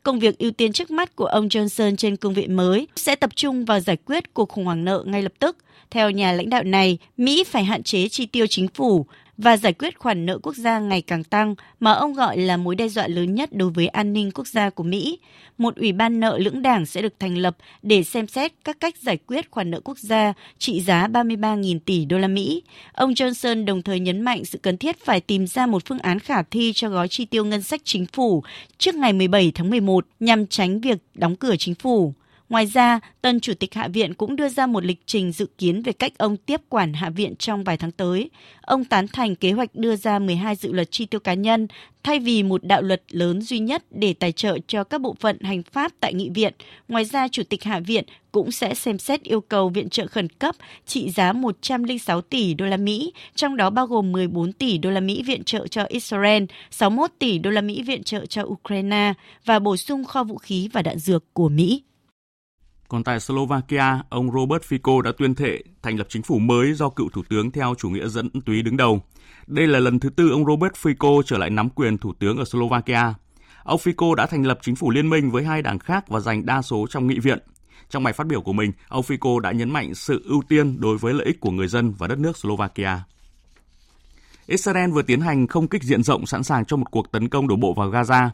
Công 0.03 0.19
việc 0.19 0.39
ưu 0.39 0.51
tiên 0.51 0.73
trước 0.73 0.91
mắt 0.91 1.17
của 1.17 1.27
ông 1.27 1.49
Johnson 1.49 1.97
trên 1.97 2.17
cương 2.17 2.35
vị 2.35 2.47
mới 2.47 2.89
sẽ 2.97 3.17
tập 3.17 3.31
trung 3.37 3.65
vào 3.65 3.81
giải 3.81 3.97
quyết 4.07 4.35
cuộc 4.35 4.49
khủng 4.49 4.65
hoảng 4.65 4.85
nợ 4.85 5.03
ngay 5.07 5.23
lập 5.23 5.33
tức. 5.39 5.57
Theo 5.91 6.11
nhà 6.11 6.33
lãnh 6.33 6.51
đạo 6.51 6.63
này, 6.63 6.99
Mỹ 7.17 7.45
phải 7.45 7.65
hạn 7.65 7.83
chế 7.83 8.09
chi 8.09 8.27
tiêu 8.27 8.47
chính 8.47 8.69
phủ 8.69 9.07
và 9.38 9.57
giải 9.57 9.72
quyết 9.72 9.99
khoản 9.99 10.27
nợ 10.27 10.38
quốc 10.38 10.57
gia 10.57 10.79
ngày 10.79 11.03
càng 11.03 11.25
tăng 11.25 11.55
mà 11.81 11.92
ông 11.92 12.14
gọi 12.14 12.38
là 12.38 12.57
mối 12.57 12.77
đe 12.77 12.88
dọa 12.88 13.09
lớn 13.09 13.35
nhất 13.35 13.53
đối 13.53 13.70
với 13.70 13.88
an 13.88 14.12
ninh 14.12 14.31
quốc 14.31 14.46
gia 14.46 14.70
của 14.70 14.83
Mỹ. 14.83 15.18
Một 15.59 15.77
ủy 15.77 15.92
ban 15.92 16.20
nợ 16.20 16.38
lưỡng 16.38 16.62
đảng 16.62 16.87
sẽ 16.87 17.03
được 17.03 17.14
thành 17.20 17.38
lập 17.38 17.57
để 17.83 18.03
xem 18.03 18.27
xét 18.27 18.53
các 18.64 18.81
cách 18.81 18.94
giải 18.96 19.18
quyết 19.27 19.51
khoản 19.51 19.70
nợ 19.70 19.81
quốc 19.85 19.99
gia 19.99 20.33
trị 20.59 20.81
giá 20.81 21.09
33.000 21.09 21.79
tỷ 21.85 22.05
đô 22.05 22.18
la 22.18 22.29
Mỹ. 22.29 22.62
Ông 22.92 23.12
Johnson 23.12 23.64
đồng 23.64 23.83
thời 23.83 24.01
nhấn 24.01 24.20
mạnh 24.20 24.44
sự 24.44 24.59
cần 24.59 24.77
thiết 24.77 25.05
phải 25.05 25.20
tìm 25.20 25.46
ra 25.46 25.66
một 25.66 25.83
phương 25.87 25.99
án 25.99 26.18
khả 26.18 26.42
thi 26.42 26.72
cho 26.75 26.88
gói 26.88 27.09
chi 27.09 27.25
tiêu 27.25 27.44
ngân 27.44 27.62
sách 27.62 27.81
chính 27.85 28.07
phủ 28.07 28.42
trước 28.79 28.94
ngày 28.94 29.12
17 29.12 29.53
tháng 29.55 29.70
11 29.70 30.07
nhằm 30.20 30.46
tránh 30.46 30.81
việc 30.81 30.99
đóng 31.14 31.37
cửa 31.37 31.55
chính 31.59 31.75
phủ. 31.75 32.14
Ngoài 32.49 32.67
ra, 32.67 33.01
tân 33.23 33.41
chủ 33.41 33.55
tịch 33.55 33.75
Hạ 33.75 33.89
viện 33.89 34.15
cũng 34.15 34.37
đưa 34.37 34.49
ra 34.49 34.67
một 34.67 34.85
lịch 34.85 35.01
trình 35.07 35.33
dự 35.33 35.47
kiến 35.59 35.83
về 35.83 35.93
cách 35.93 36.19
ông 36.19 36.37
tiếp 36.37 36.61
quản 36.69 36.93
Hạ 36.93 37.11
viện 37.11 37.37
trong 37.37 37.65
vài 37.65 37.77
tháng 37.77 37.91
tới. 37.91 38.31
Ông 38.61 38.85
tán 38.85 39.09
thành 39.09 39.37
kế 39.37 39.53
hoạch 39.53 39.75
đưa 39.75 39.97
ra 39.97 40.19
12 40.19 40.57
dự 40.57 40.73
luật 40.73 40.91
chi 40.91 41.07
tiêu 41.07 41.21
cá 41.21 41.35
nhân 41.35 41.67
thay 42.03 42.19
vì 42.19 42.43
một 42.43 42.65
đạo 42.65 42.83
luật 42.83 43.03
lớn 43.11 43.43
duy 43.43 43.59
nhất 43.59 43.85
để 43.91 44.15
tài 44.15 44.33
trợ 44.33 44.59
cho 44.67 44.85
các 44.85 45.01
bộ 45.01 45.17
phận 45.21 45.41
hành 45.41 45.63
pháp 45.63 45.93
tại 46.01 46.15
nghị 46.15 46.31
viện. 46.31 46.53
Ngoài 46.89 47.05
ra, 47.05 47.29
chủ 47.29 47.43
tịch 47.49 47.65
Hạ 47.65 47.81
viện 47.81 48.05
cũng 48.33 48.51
sẽ 48.51 48.75
xem 48.75 48.99
xét 48.99 49.23
yêu 49.23 49.41
cầu 49.41 49.69
viện 49.69 49.89
trợ 49.89 50.07
khẩn 50.07 50.29
cấp 50.29 50.57
trị 50.87 51.11
giá 51.11 51.33
106 51.33 52.21
tỷ 52.21 52.55
đô 52.55 52.67
la 52.67 52.77
Mỹ, 52.77 53.13
trong 53.35 53.57
đó 53.57 53.71
bao 53.71 53.87
gồm 53.87 54.13
14 54.13 54.53
tỷ 54.53 54.79
đô 54.79 54.91
la 54.91 55.01
Mỹ 55.01 55.23
viện 55.23 55.45
trợ 55.45 55.67
cho 55.67 55.85
Israel, 55.89 56.45
61 56.71 57.11
tỷ 57.19 57.39
đô 57.39 57.51
la 57.51 57.61
Mỹ 57.61 57.83
viện 57.83 58.03
trợ 58.03 58.27
cho 58.27 58.43
Ukraine 58.43 59.13
và 59.45 59.59
bổ 59.59 59.77
sung 59.77 60.05
kho 60.05 60.25
vũ 60.25 60.37
khí 60.39 60.69
và 60.73 60.83
đạn 60.83 60.99
dược 60.99 61.25
của 61.35 61.49
Mỹ. 61.49 61.83
Còn 62.88 63.05
tại 63.05 63.20
Slovakia, 63.20 63.99
ông 64.09 64.33
Robert 64.33 64.62
Fico 64.62 65.01
đã 65.01 65.12
tuyên 65.18 65.35
thệ 65.35 65.62
thành 65.83 65.99
lập 65.99 66.07
chính 66.11 66.22
phủ 66.22 66.38
mới 66.38 66.75
do 66.75 66.88
cựu 66.88 67.09
thủ 67.09 67.22
tướng 67.29 67.51
theo 67.51 67.75
chủ 67.79 67.90
nghĩa 67.90 68.09
dẫn 68.09 68.29
túy 68.46 68.62
đứng 68.62 68.77
đầu. 68.77 69.03
Đây 69.46 69.66
là 69.66 69.79
lần 69.79 70.01
thứ 70.01 70.09
tư 70.11 70.31
ông 70.31 70.46
Robert 70.46 70.72
Fico 70.72 71.22
trở 71.22 71.38
lại 71.38 71.51
nắm 71.51 71.70
quyền 71.70 71.99
thủ 71.99 72.12
tướng 72.18 72.38
ở 72.38 72.44
Slovakia. 72.44 73.14
Ông 73.62 73.81
Fico 73.85 74.14
đã 74.14 74.27
thành 74.27 74.46
lập 74.46 74.59
chính 74.62 74.77
phủ 74.77 74.90
liên 74.90 75.11
minh 75.11 75.31
với 75.31 75.44
hai 75.44 75.62
đảng 75.62 75.79
khác 75.79 76.09
và 76.09 76.20
giành 76.20 76.46
đa 76.46 76.62
số 76.62 76.87
trong 76.90 77.07
nghị 77.07 77.18
viện. 77.18 77.38
Trong 77.90 78.05
bài 78.05 78.12
phát 78.12 78.27
biểu 78.27 78.40
của 78.40 78.53
mình, 78.53 78.72
ông 78.88 79.03
Fico 79.03 79.38
đã 79.38 79.53
nhấn 79.53 79.70
mạnh 79.70 79.94
sự 79.94 80.22
ưu 80.25 80.42
tiên 80.49 80.81
đối 80.81 80.99
với 80.99 81.14
lợi 81.14 81.27
ích 81.27 81.40
của 81.40 81.51
người 81.51 81.68
dân 81.68 81.92
và 81.99 82.07
đất 82.07 82.18
nước 82.18 82.37
Slovakia. 82.37 82.90
Israel 84.46 84.90
vừa 84.90 85.03
tiến 85.03 85.20
hành 85.20 85.46
không 85.46 85.68
kích 85.68 85.83
diện 85.83 86.03
rộng 86.03 86.27
sẵn 86.27 86.42
sàng 86.42 86.64
cho 86.64 86.77
một 86.77 86.90
cuộc 86.90 87.12
tấn 87.12 87.29
công 87.29 87.49
đổ 87.49 87.57
bộ 87.57 87.75
vào 87.75 87.90
Gaza. 87.90 88.29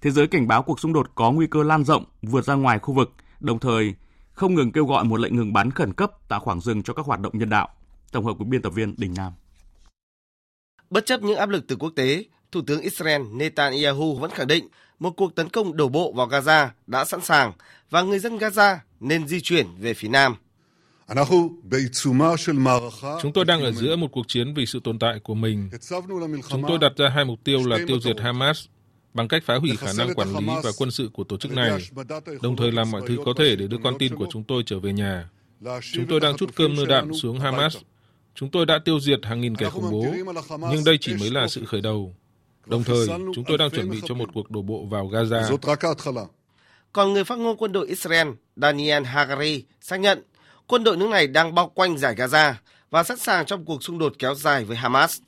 Thế 0.00 0.10
giới 0.10 0.26
cảnh 0.26 0.48
báo 0.48 0.62
cuộc 0.62 0.80
xung 0.80 0.92
đột 0.92 1.10
có 1.14 1.32
nguy 1.32 1.46
cơ 1.46 1.62
lan 1.62 1.84
rộng 1.84 2.04
vượt 2.22 2.44
ra 2.44 2.54
ngoài 2.54 2.78
khu 2.78 2.94
vực 2.94 3.12
đồng 3.42 3.58
thời 3.58 3.94
không 4.32 4.54
ngừng 4.54 4.72
kêu 4.72 4.86
gọi 4.86 5.04
một 5.04 5.20
lệnh 5.20 5.36
ngừng 5.36 5.52
bắn 5.52 5.70
khẩn 5.70 5.92
cấp 5.92 6.10
tạo 6.28 6.40
khoảng 6.40 6.60
dừng 6.60 6.82
cho 6.82 6.92
các 6.94 7.06
hoạt 7.06 7.20
động 7.20 7.38
nhân 7.38 7.50
đạo. 7.50 7.68
Tổng 8.12 8.24
hợp 8.24 8.34
của 8.38 8.44
biên 8.44 8.62
tập 8.62 8.70
viên 8.70 8.94
Đình 8.96 9.14
Nam. 9.16 9.32
Bất 10.90 11.06
chấp 11.06 11.22
những 11.22 11.36
áp 11.36 11.48
lực 11.48 11.64
từ 11.68 11.76
quốc 11.76 11.92
tế, 11.96 12.24
Thủ 12.52 12.60
tướng 12.66 12.80
Israel 12.80 13.22
Netanyahu 13.32 14.14
vẫn 14.14 14.30
khẳng 14.30 14.46
định 14.46 14.68
một 14.98 15.10
cuộc 15.10 15.34
tấn 15.34 15.48
công 15.48 15.76
đổ 15.76 15.88
bộ 15.88 16.12
vào 16.12 16.28
Gaza 16.28 16.68
đã 16.86 17.04
sẵn 17.04 17.20
sàng 17.20 17.52
và 17.90 18.02
người 18.02 18.18
dân 18.18 18.38
Gaza 18.38 18.76
nên 19.00 19.28
di 19.28 19.40
chuyển 19.40 19.66
về 19.78 19.94
phía 19.94 20.08
Nam. 20.08 20.36
Chúng 23.22 23.32
tôi 23.34 23.44
đang 23.44 23.60
ở 23.60 23.72
giữa 23.72 23.96
một 23.96 24.08
cuộc 24.12 24.28
chiến 24.28 24.54
vì 24.54 24.66
sự 24.66 24.80
tồn 24.84 24.98
tại 24.98 25.20
của 25.22 25.34
mình. 25.34 25.70
Chúng 26.48 26.62
tôi 26.68 26.78
đặt 26.78 26.92
ra 26.96 27.08
hai 27.08 27.24
mục 27.24 27.38
tiêu 27.44 27.66
là 27.66 27.78
tiêu 27.86 28.00
diệt 28.00 28.20
Hamas 28.20 28.66
bằng 29.14 29.28
cách 29.28 29.42
phá 29.46 29.56
hủy 29.56 29.76
khả 29.76 29.92
năng 29.98 30.14
quản 30.14 30.36
lý 30.36 30.46
và 30.62 30.70
quân 30.78 30.90
sự 30.90 31.10
của 31.12 31.24
tổ 31.24 31.36
chức 31.36 31.52
này, 31.52 31.78
đồng 32.42 32.56
thời 32.56 32.72
làm 32.72 32.90
mọi 32.90 33.02
thứ 33.08 33.18
có 33.24 33.32
thể 33.38 33.56
để 33.56 33.66
đưa 33.66 33.78
con 33.84 33.98
tin 33.98 34.16
của 34.16 34.26
chúng 34.30 34.44
tôi 34.44 34.62
trở 34.66 34.80
về 34.80 34.92
nhà. 34.92 35.28
Chúng 35.92 36.06
tôi 36.08 36.20
đang 36.20 36.36
chút 36.36 36.50
cơm 36.56 36.74
nưa 36.76 36.86
đạn 36.86 37.14
xuống 37.14 37.40
Hamas. 37.40 37.76
Chúng 38.34 38.50
tôi 38.50 38.66
đã 38.66 38.78
tiêu 38.84 39.00
diệt 39.00 39.20
hàng 39.22 39.40
nghìn 39.40 39.56
kẻ 39.56 39.70
khủng 39.70 39.90
bố, 39.90 40.06
nhưng 40.70 40.84
đây 40.84 40.98
chỉ 41.00 41.14
mới 41.20 41.30
là 41.30 41.48
sự 41.48 41.64
khởi 41.64 41.80
đầu. 41.80 42.14
Đồng 42.66 42.84
thời, 42.84 43.06
chúng 43.34 43.44
tôi 43.48 43.58
đang 43.58 43.70
chuẩn 43.70 43.90
bị 43.90 44.00
cho 44.04 44.14
một 44.14 44.28
cuộc 44.34 44.50
đổ 44.50 44.62
bộ 44.62 44.84
vào 44.84 45.08
Gaza. 45.08 45.56
Còn 46.92 47.12
người 47.12 47.24
phát 47.24 47.38
ngôn 47.38 47.56
quân 47.56 47.72
đội 47.72 47.88
Israel 47.88 48.28
Daniel 48.56 49.04
Hagari 49.04 49.64
xác 49.80 49.96
nhận 49.96 50.22
quân 50.66 50.84
đội 50.84 50.96
nước 50.96 51.08
này 51.08 51.26
đang 51.26 51.54
bao 51.54 51.68
quanh 51.68 51.98
giải 51.98 52.14
Gaza 52.14 52.54
và 52.90 53.02
sẵn 53.02 53.18
sàng 53.18 53.46
trong 53.46 53.64
cuộc 53.64 53.82
xung 53.82 53.98
đột 53.98 54.12
kéo 54.18 54.34
dài 54.34 54.64
với 54.64 54.76
Hamas. 54.76 55.20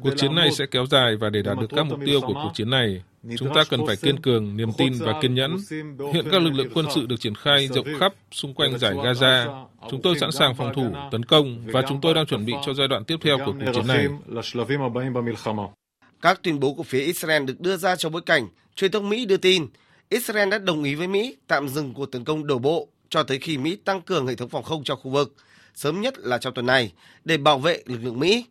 Cuộc 0.00 0.10
chiến 0.16 0.34
này 0.34 0.52
sẽ 0.52 0.66
kéo 0.70 0.86
dài 0.86 1.16
và 1.16 1.30
để 1.30 1.42
đạt 1.42 1.58
được 1.58 1.66
các 1.76 1.86
mục 1.86 1.98
tiêu 2.06 2.20
của 2.20 2.34
cuộc 2.34 2.50
chiến 2.54 2.70
này, 2.70 3.02
chúng 3.38 3.54
ta 3.54 3.64
cần 3.70 3.86
phải 3.86 3.96
kiên 3.96 4.20
cường, 4.20 4.56
niềm 4.56 4.68
tin 4.78 4.92
và 4.98 5.20
kiên 5.22 5.34
nhẫn. 5.34 5.56
Hiện 6.14 6.28
các 6.32 6.42
lực 6.42 6.50
lượng 6.50 6.70
quân 6.74 6.86
sự 6.94 7.06
được 7.06 7.20
triển 7.20 7.34
khai 7.34 7.68
rộng 7.68 7.86
khắp 7.98 8.14
xung 8.32 8.54
quanh 8.54 8.78
giải 8.78 8.94
Gaza. 8.94 9.66
Chúng 9.90 10.02
tôi 10.02 10.18
sẵn 10.18 10.32
sàng 10.32 10.54
phòng 10.56 10.72
thủ, 10.74 10.94
tấn 11.10 11.24
công 11.24 11.66
và 11.66 11.82
chúng 11.88 12.00
tôi 12.00 12.14
đang 12.14 12.26
chuẩn 12.26 12.46
bị 12.46 12.52
cho 12.66 12.74
giai 12.74 12.88
đoạn 12.88 13.04
tiếp 13.04 13.16
theo 13.22 13.38
của 13.46 13.52
cuộc 13.52 13.72
chiến 13.74 13.86
này. 13.86 14.08
Các 16.22 16.42
tuyên 16.42 16.60
bố 16.60 16.74
của 16.74 16.82
phía 16.82 17.00
Israel 17.00 17.44
được 17.44 17.60
đưa 17.60 17.76
ra 17.76 17.96
trong 17.96 18.12
bối 18.12 18.22
cảnh 18.22 18.48
truyền 18.76 18.92
thông 18.92 19.08
Mỹ 19.08 19.26
đưa 19.26 19.36
tin 19.36 19.66
Israel 20.08 20.48
đã 20.48 20.58
đồng 20.58 20.84
ý 20.84 20.94
với 20.94 21.08
Mỹ 21.08 21.36
tạm 21.46 21.68
dừng 21.68 21.94
cuộc 21.94 22.06
tấn 22.12 22.24
công 22.24 22.46
đổ 22.46 22.58
bộ 22.58 22.88
cho 23.08 23.22
tới 23.22 23.38
khi 23.38 23.58
Mỹ 23.58 23.76
tăng 23.76 24.00
cường 24.00 24.26
hệ 24.26 24.34
thống 24.34 24.48
phòng 24.48 24.62
không 24.62 24.84
trong 24.84 24.98
khu 25.02 25.10
vực, 25.10 25.34
sớm 25.74 26.00
nhất 26.00 26.18
là 26.18 26.38
trong 26.38 26.54
tuần 26.54 26.66
này, 26.66 26.92
để 27.24 27.36
bảo 27.36 27.58
vệ 27.58 27.82
lực 27.86 27.98
lượng 28.02 28.20
Mỹ. 28.20 28.44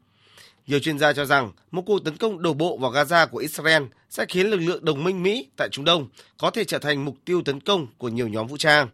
Nhiều 0.67 0.79
chuyên 0.79 0.99
gia 0.99 1.13
cho 1.13 1.25
rằng 1.25 1.51
một 1.71 1.81
cuộc 1.85 1.99
tấn 2.05 2.17
công 2.17 2.41
đổ 2.41 2.53
bộ 2.53 2.77
vào 2.77 2.91
Gaza 2.91 3.27
của 3.27 3.37
Israel 3.37 3.83
sẽ 4.09 4.25
khiến 4.29 4.47
lực 4.47 4.57
lượng 4.57 4.85
đồng 4.85 5.03
minh 5.03 5.23
Mỹ 5.23 5.47
tại 5.57 5.69
Trung 5.71 5.85
Đông 5.85 6.07
có 6.37 6.49
thể 6.49 6.63
trở 6.63 6.79
thành 6.79 7.05
mục 7.05 7.15
tiêu 7.25 7.41
tấn 7.41 7.59
công 7.59 7.87
của 7.97 8.09
nhiều 8.09 8.27
nhóm 8.27 8.47
vũ 8.47 8.57
trang. 8.57 8.87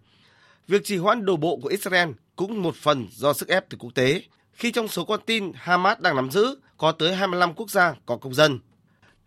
Việc 0.67 0.83
trì 0.83 0.97
hoãn 0.97 1.25
đổ 1.25 1.37
bộ 1.37 1.59
của 1.61 1.69
Israel 1.69 2.09
cũng 2.35 2.61
một 2.61 2.75
phần 2.75 3.07
do 3.11 3.33
sức 3.33 3.47
ép 3.47 3.69
từ 3.69 3.77
quốc 3.77 3.91
tế, 3.95 4.21
khi 4.53 4.71
trong 4.71 4.87
số 4.87 5.05
con 5.05 5.19
tin 5.25 5.51
Hamas 5.55 5.99
đang 5.99 6.15
nắm 6.15 6.31
giữ 6.31 6.55
có 6.77 6.91
tới 6.91 7.15
25 7.15 7.53
quốc 7.53 7.69
gia 7.69 7.95
có 8.05 8.17
công 8.17 8.33
dân. 8.33 8.59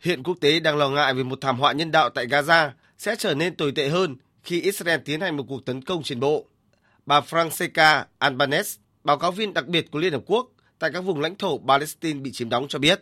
Hiện 0.01 0.23
quốc 0.23 0.37
tế 0.41 0.61
đang 0.61 0.77
lo 0.77 0.89
ngại 0.89 1.15
về 1.15 1.23
một 1.23 1.41
thảm 1.41 1.59
họa 1.59 1.73
nhân 1.73 1.91
đạo 1.91 2.11
tại 2.11 2.27
Gaza 2.27 2.71
sẽ 2.99 3.17
trở 3.19 3.35
nên 3.35 3.57
tồi 3.57 3.73
tệ 3.73 3.89
hơn 3.89 4.17
khi 4.43 4.61
Israel 4.61 5.01
tiến 5.05 5.21
hành 5.21 5.37
một 5.37 5.45
cuộc 5.49 5.65
tấn 5.65 5.83
công 5.83 6.03
trên 6.03 6.21
bộ. 6.21 6.45
Bà 7.07 7.21
Francesca 7.21 8.05
Albanese, 8.19 8.81
báo 9.05 9.19
cáo 9.19 9.33
viên 9.33 9.55
đặc 9.55 9.67
biệt 9.67 9.91
của 9.91 9.99
Liên 9.99 10.13
Hợp 10.13 10.23
Quốc 10.27 10.51
tại 10.85 10.91
các 10.93 11.01
vùng 11.01 11.21
lãnh 11.21 11.37
thổ 11.37 11.61
Palestine 11.69 12.21
bị 12.21 12.33
chiếm 12.33 12.49
đóng 12.49 12.67
cho 12.69 12.79
biết. 12.79 13.01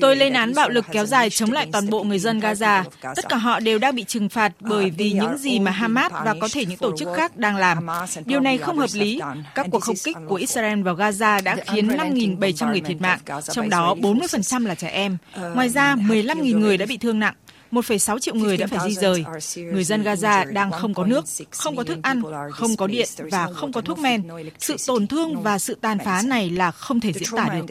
Tôi 0.00 0.16
lên 0.16 0.32
án 0.32 0.54
bạo 0.54 0.68
lực 0.68 0.84
kéo 0.92 1.06
dài 1.06 1.30
chống 1.30 1.52
lại 1.52 1.68
toàn 1.72 1.90
bộ 1.90 2.04
người 2.04 2.18
dân 2.18 2.40
Gaza. 2.40 2.84
Tất 3.16 3.28
cả 3.28 3.36
họ 3.36 3.60
đều 3.60 3.78
đang 3.78 3.94
bị 3.94 4.04
trừng 4.04 4.28
phạt 4.28 4.52
bởi 4.60 4.90
vì 4.90 5.12
những 5.12 5.38
gì 5.38 5.58
mà 5.58 5.70
Hamas 5.70 6.12
và 6.12 6.34
có 6.40 6.48
thể 6.52 6.64
những 6.66 6.78
tổ 6.78 6.96
chức 6.96 7.08
khác 7.16 7.36
đang 7.36 7.56
làm. 7.56 7.86
Điều 8.24 8.40
này 8.40 8.58
không 8.58 8.78
hợp 8.78 8.90
lý. 8.94 9.20
Các 9.54 9.66
cuộc 9.70 9.80
không 9.80 9.96
kích 10.04 10.16
của 10.28 10.34
Israel 10.34 10.82
vào 10.82 10.94
Gaza 10.94 11.42
đã 11.42 11.56
khiến 11.66 11.88
5.700 11.88 12.70
người 12.70 12.80
thiệt 12.80 13.00
mạng, 13.00 13.18
trong 13.52 13.70
đó 13.70 13.94
40% 13.94 14.66
là 14.66 14.74
trẻ 14.74 14.88
em. 14.88 15.16
Ngoài 15.54 15.68
ra, 15.68 15.94
15.000 15.94 16.58
người 16.58 16.76
đã 16.76 16.86
bị 16.86 16.96
thương 16.96 17.18
nặng. 17.18 17.34
1,6 17.74 18.18
triệu 18.18 18.34
người 18.34 18.56
đã 18.56 18.66
phải 18.66 18.90
di 18.90 18.94
rời. 18.94 19.24
Người 19.56 19.84
dân 19.84 20.02
Gaza 20.02 20.52
đang 20.52 20.70
không 20.70 20.94
có 20.94 21.04
nước, 21.04 21.24
không 21.50 21.76
có 21.76 21.84
thức 21.84 21.98
ăn, 22.02 22.22
không 22.52 22.76
có 22.76 22.86
điện 22.86 23.08
và 23.18 23.48
không 23.54 23.72
có 23.72 23.80
thuốc 23.80 23.98
men. 23.98 24.28
Sự 24.58 24.76
tổn 24.86 25.06
thương 25.06 25.42
và 25.42 25.58
sự 25.58 25.74
tàn 25.80 25.98
phá 26.04 26.22
này 26.26 26.50
là 26.50 26.70
không 26.70 27.00
thể 27.00 27.12
diễn 27.12 27.28
tả 27.36 27.48
được. 27.48 27.66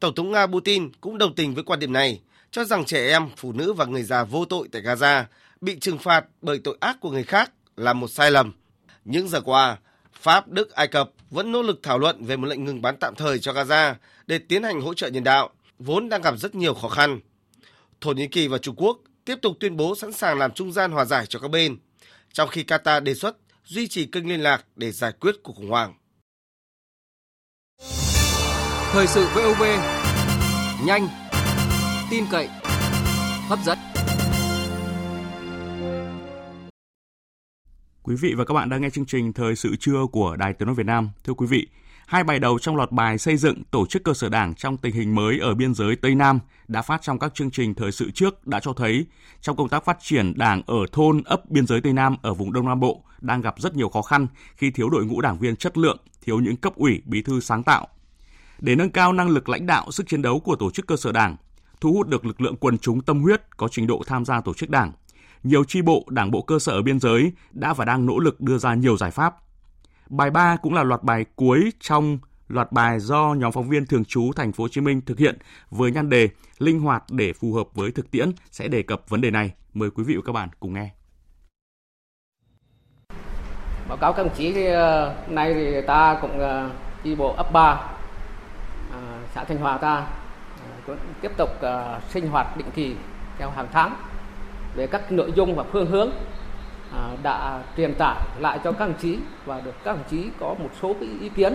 Tổng 0.00 0.14
thống 0.14 0.32
Nga 0.32 0.46
Putin 0.46 0.92
cũng 1.00 1.18
đồng 1.18 1.34
tình 1.34 1.54
với 1.54 1.64
quan 1.64 1.80
điểm 1.80 1.92
này, 1.92 2.20
cho 2.50 2.64
rằng 2.64 2.84
trẻ 2.84 3.08
em, 3.08 3.28
phụ 3.36 3.52
nữ 3.52 3.72
và 3.72 3.84
người 3.84 4.02
già 4.02 4.24
vô 4.24 4.44
tội 4.44 4.68
tại 4.72 4.82
Gaza 4.82 5.24
bị 5.60 5.78
trừng 5.80 5.98
phạt 5.98 6.24
bởi 6.42 6.58
tội 6.58 6.76
ác 6.80 7.00
của 7.00 7.10
người 7.10 7.24
khác 7.24 7.52
là 7.76 7.92
một 7.92 8.08
sai 8.08 8.30
lầm. 8.30 8.52
Những 9.04 9.28
giờ 9.28 9.40
qua, 9.40 9.76
Pháp, 10.20 10.48
Đức, 10.48 10.70
Ai 10.70 10.88
Cập 10.88 11.10
vẫn 11.30 11.52
nỗ 11.52 11.62
lực 11.62 11.80
thảo 11.82 11.98
luận 11.98 12.24
về 12.24 12.36
một 12.36 12.46
lệnh 12.46 12.64
ngừng 12.64 12.82
bắn 12.82 12.96
tạm 12.96 13.14
thời 13.14 13.38
cho 13.38 13.52
Gaza 13.52 13.94
để 14.26 14.38
tiến 14.38 14.62
hành 14.62 14.80
hỗ 14.80 14.94
trợ 14.94 15.08
nhân 15.08 15.24
đạo, 15.24 15.50
vốn 15.78 16.08
đang 16.08 16.22
gặp 16.22 16.34
rất 16.38 16.54
nhiều 16.54 16.74
khó 16.74 16.88
khăn. 16.88 17.20
Thổ 18.04 18.12
Nhĩ 18.12 18.26
Kỳ 18.28 18.48
và 18.48 18.58
Trung 18.58 18.74
Quốc 18.76 18.98
tiếp 19.24 19.36
tục 19.42 19.56
tuyên 19.60 19.76
bố 19.76 19.94
sẵn 19.94 20.12
sàng 20.12 20.38
làm 20.38 20.50
trung 20.54 20.72
gian 20.72 20.92
hòa 20.92 21.04
giải 21.04 21.26
cho 21.26 21.38
các 21.38 21.48
bên, 21.48 21.76
trong 22.32 22.48
khi 22.48 22.64
Qatar 22.64 23.02
đề 23.02 23.14
xuất 23.14 23.36
duy 23.64 23.88
trì 23.88 24.06
kênh 24.06 24.28
liên 24.28 24.40
lạc 24.40 24.64
để 24.76 24.92
giải 24.92 25.12
quyết 25.12 25.34
cuộc 25.42 25.52
khủng 25.52 25.68
hoảng. 25.68 25.94
Thời 28.92 29.06
sự 29.06 29.26
VOV, 29.34 29.62
nhanh, 30.86 31.08
tin 32.10 32.24
cậy, 32.30 32.48
hấp 33.48 33.58
dẫn. 33.64 33.78
Quý 38.02 38.14
vị 38.20 38.34
và 38.36 38.44
các 38.44 38.54
bạn 38.54 38.68
đang 38.68 38.82
nghe 38.82 38.90
chương 38.90 39.06
trình 39.06 39.32
Thời 39.32 39.56
sự 39.56 39.76
trưa 39.80 40.06
của 40.12 40.36
Đài 40.36 40.52
Tiếng 40.52 40.66
nói 40.66 40.74
Việt 40.74 40.86
Nam. 40.86 41.10
Thưa 41.24 41.34
quý 41.34 41.46
vị, 41.46 41.66
Hai 42.06 42.24
bài 42.24 42.38
đầu 42.38 42.58
trong 42.58 42.76
loạt 42.76 42.92
bài 42.92 43.18
xây 43.18 43.36
dựng 43.36 43.62
tổ 43.70 43.86
chức 43.86 44.04
cơ 44.04 44.14
sở 44.14 44.28
đảng 44.28 44.54
trong 44.54 44.76
tình 44.76 44.94
hình 44.94 45.14
mới 45.14 45.38
ở 45.38 45.54
biên 45.54 45.74
giới 45.74 45.96
Tây 45.96 46.14
Nam 46.14 46.38
đã 46.68 46.82
phát 46.82 47.02
trong 47.02 47.18
các 47.18 47.34
chương 47.34 47.50
trình 47.50 47.74
thời 47.74 47.92
sự 47.92 48.10
trước 48.10 48.46
đã 48.46 48.60
cho 48.60 48.72
thấy 48.72 49.06
trong 49.40 49.56
công 49.56 49.68
tác 49.68 49.84
phát 49.84 49.98
triển 50.00 50.32
đảng 50.36 50.62
ở 50.66 50.76
thôn 50.92 51.22
ấp 51.24 51.50
biên 51.50 51.66
giới 51.66 51.80
Tây 51.80 51.92
Nam 51.92 52.16
ở 52.22 52.34
vùng 52.34 52.52
Đông 52.52 52.66
Nam 52.66 52.80
Bộ 52.80 53.02
đang 53.20 53.40
gặp 53.40 53.54
rất 53.58 53.74
nhiều 53.76 53.88
khó 53.88 54.02
khăn 54.02 54.26
khi 54.56 54.70
thiếu 54.70 54.90
đội 54.90 55.04
ngũ 55.04 55.20
đảng 55.20 55.38
viên 55.38 55.56
chất 55.56 55.78
lượng, 55.78 55.98
thiếu 56.22 56.40
những 56.40 56.56
cấp 56.56 56.74
ủy, 56.76 57.02
bí 57.04 57.22
thư 57.22 57.40
sáng 57.40 57.62
tạo. 57.62 57.88
Để 58.58 58.74
nâng 58.74 58.90
cao 58.90 59.12
năng 59.12 59.28
lực 59.28 59.48
lãnh 59.48 59.66
đạo, 59.66 59.90
sức 59.90 60.08
chiến 60.08 60.22
đấu 60.22 60.40
của 60.40 60.56
tổ 60.56 60.70
chức 60.70 60.86
cơ 60.86 60.96
sở 60.96 61.12
đảng, 61.12 61.36
thu 61.80 61.92
hút 61.92 62.08
được 62.08 62.26
lực 62.26 62.40
lượng 62.40 62.56
quần 62.56 62.78
chúng 62.78 63.00
tâm 63.00 63.22
huyết 63.22 63.56
có 63.56 63.68
trình 63.68 63.86
độ 63.86 64.02
tham 64.06 64.24
gia 64.24 64.40
tổ 64.40 64.54
chức 64.54 64.70
đảng, 64.70 64.92
nhiều 65.42 65.64
chi 65.64 65.82
bộ, 65.82 66.04
đảng 66.08 66.30
bộ 66.30 66.42
cơ 66.42 66.58
sở 66.58 66.72
ở 66.72 66.82
biên 66.82 67.00
giới 67.00 67.32
đã 67.52 67.74
và 67.74 67.84
đang 67.84 68.06
nỗ 68.06 68.18
lực 68.18 68.40
đưa 68.40 68.58
ra 68.58 68.74
nhiều 68.74 68.96
giải 68.96 69.10
pháp 69.10 69.34
Bài 70.10 70.30
3 70.30 70.56
cũng 70.56 70.74
là 70.74 70.82
loạt 70.82 71.02
bài 71.02 71.24
cuối 71.36 71.72
trong 71.80 72.18
loạt 72.48 72.72
bài 72.72 73.00
do 73.00 73.34
nhóm 73.34 73.52
phóng 73.52 73.68
viên 73.68 73.86
thường 73.86 74.04
trú 74.04 74.32
thành 74.36 74.52
phố 74.52 74.64
Hồ 74.64 74.68
Chí 74.68 74.80
Minh 74.80 75.00
thực 75.06 75.18
hiện 75.18 75.38
với 75.70 75.90
nhan 75.90 76.08
đề 76.08 76.28
linh 76.58 76.80
hoạt 76.80 77.04
để 77.10 77.32
phù 77.32 77.52
hợp 77.52 77.66
với 77.74 77.90
thực 77.90 78.10
tiễn 78.10 78.30
sẽ 78.50 78.68
đề 78.68 78.82
cập 78.82 79.08
vấn 79.08 79.20
đề 79.20 79.30
này. 79.30 79.52
Mời 79.74 79.90
quý 79.90 80.04
vị 80.04 80.16
và 80.16 80.22
các 80.26 80.32
bạn 80.32 80.48
cùng 80.60 80.72
nghe. 80.72 80.90
Báo 83.88 83.96
cáo 83.96 84.12
các 84.12 84.22
đồng 84.22 84.34
chí 84.36 84.64
ờ, 84.64 85.14
thì 85.26 85.34
nay 85.34 85.54
thì 85.54 85.80
ta 85.86 86.18
cũng 86.22 86.38
ờ, 86.38 86.70
đi 87.04 87.10
chi 87.10 87.14
bộ 87.14 87.34
ấp 87.36 87.52
3 87.52 87.80
ờ, 88.92 88.98
xã 89.34 89.44
Thanh 89.44 89.58
Hòa 89.58 89.78
ta 89.78 90.06
cũng 90.86 90.96
tiếp 91.20 91.32
tục 91.36 91.50
sinh 92.08 92.28
hoạt 92.28 92.56
định 92.56 92.70
kỳ 92.74 92.96
theo 93.38 93.50
hàng 93.50 93.68
tháng 93.72 93.96
về 94.76 94.86
các 94.86 95.12
nội 95.12 95.32
dung 95.36 95.56
và 95.56 95.64
phương 95.72 95.86
hướng 95.86 96.10
À, 96.94 97.16
đã 97.22 97.64
truyền 97.76 97.94
tải 97.98 98.26
lại 98.40 98.60
cho 98.64 98.72
các 98.72 98.86
đồng 98.86 98.98
chí 99.00 99.18
và 99.44 99.60
được 99.60 99.74
các 99.84 99.96
đồng 99.96 100.04
chí 100.10 100.24
có 100.40 100.54
một 100.54 100.70
số 100.82 100.94
cái 101.00 101.08
ý 101.20 101.28
kiến. 101.28 101.52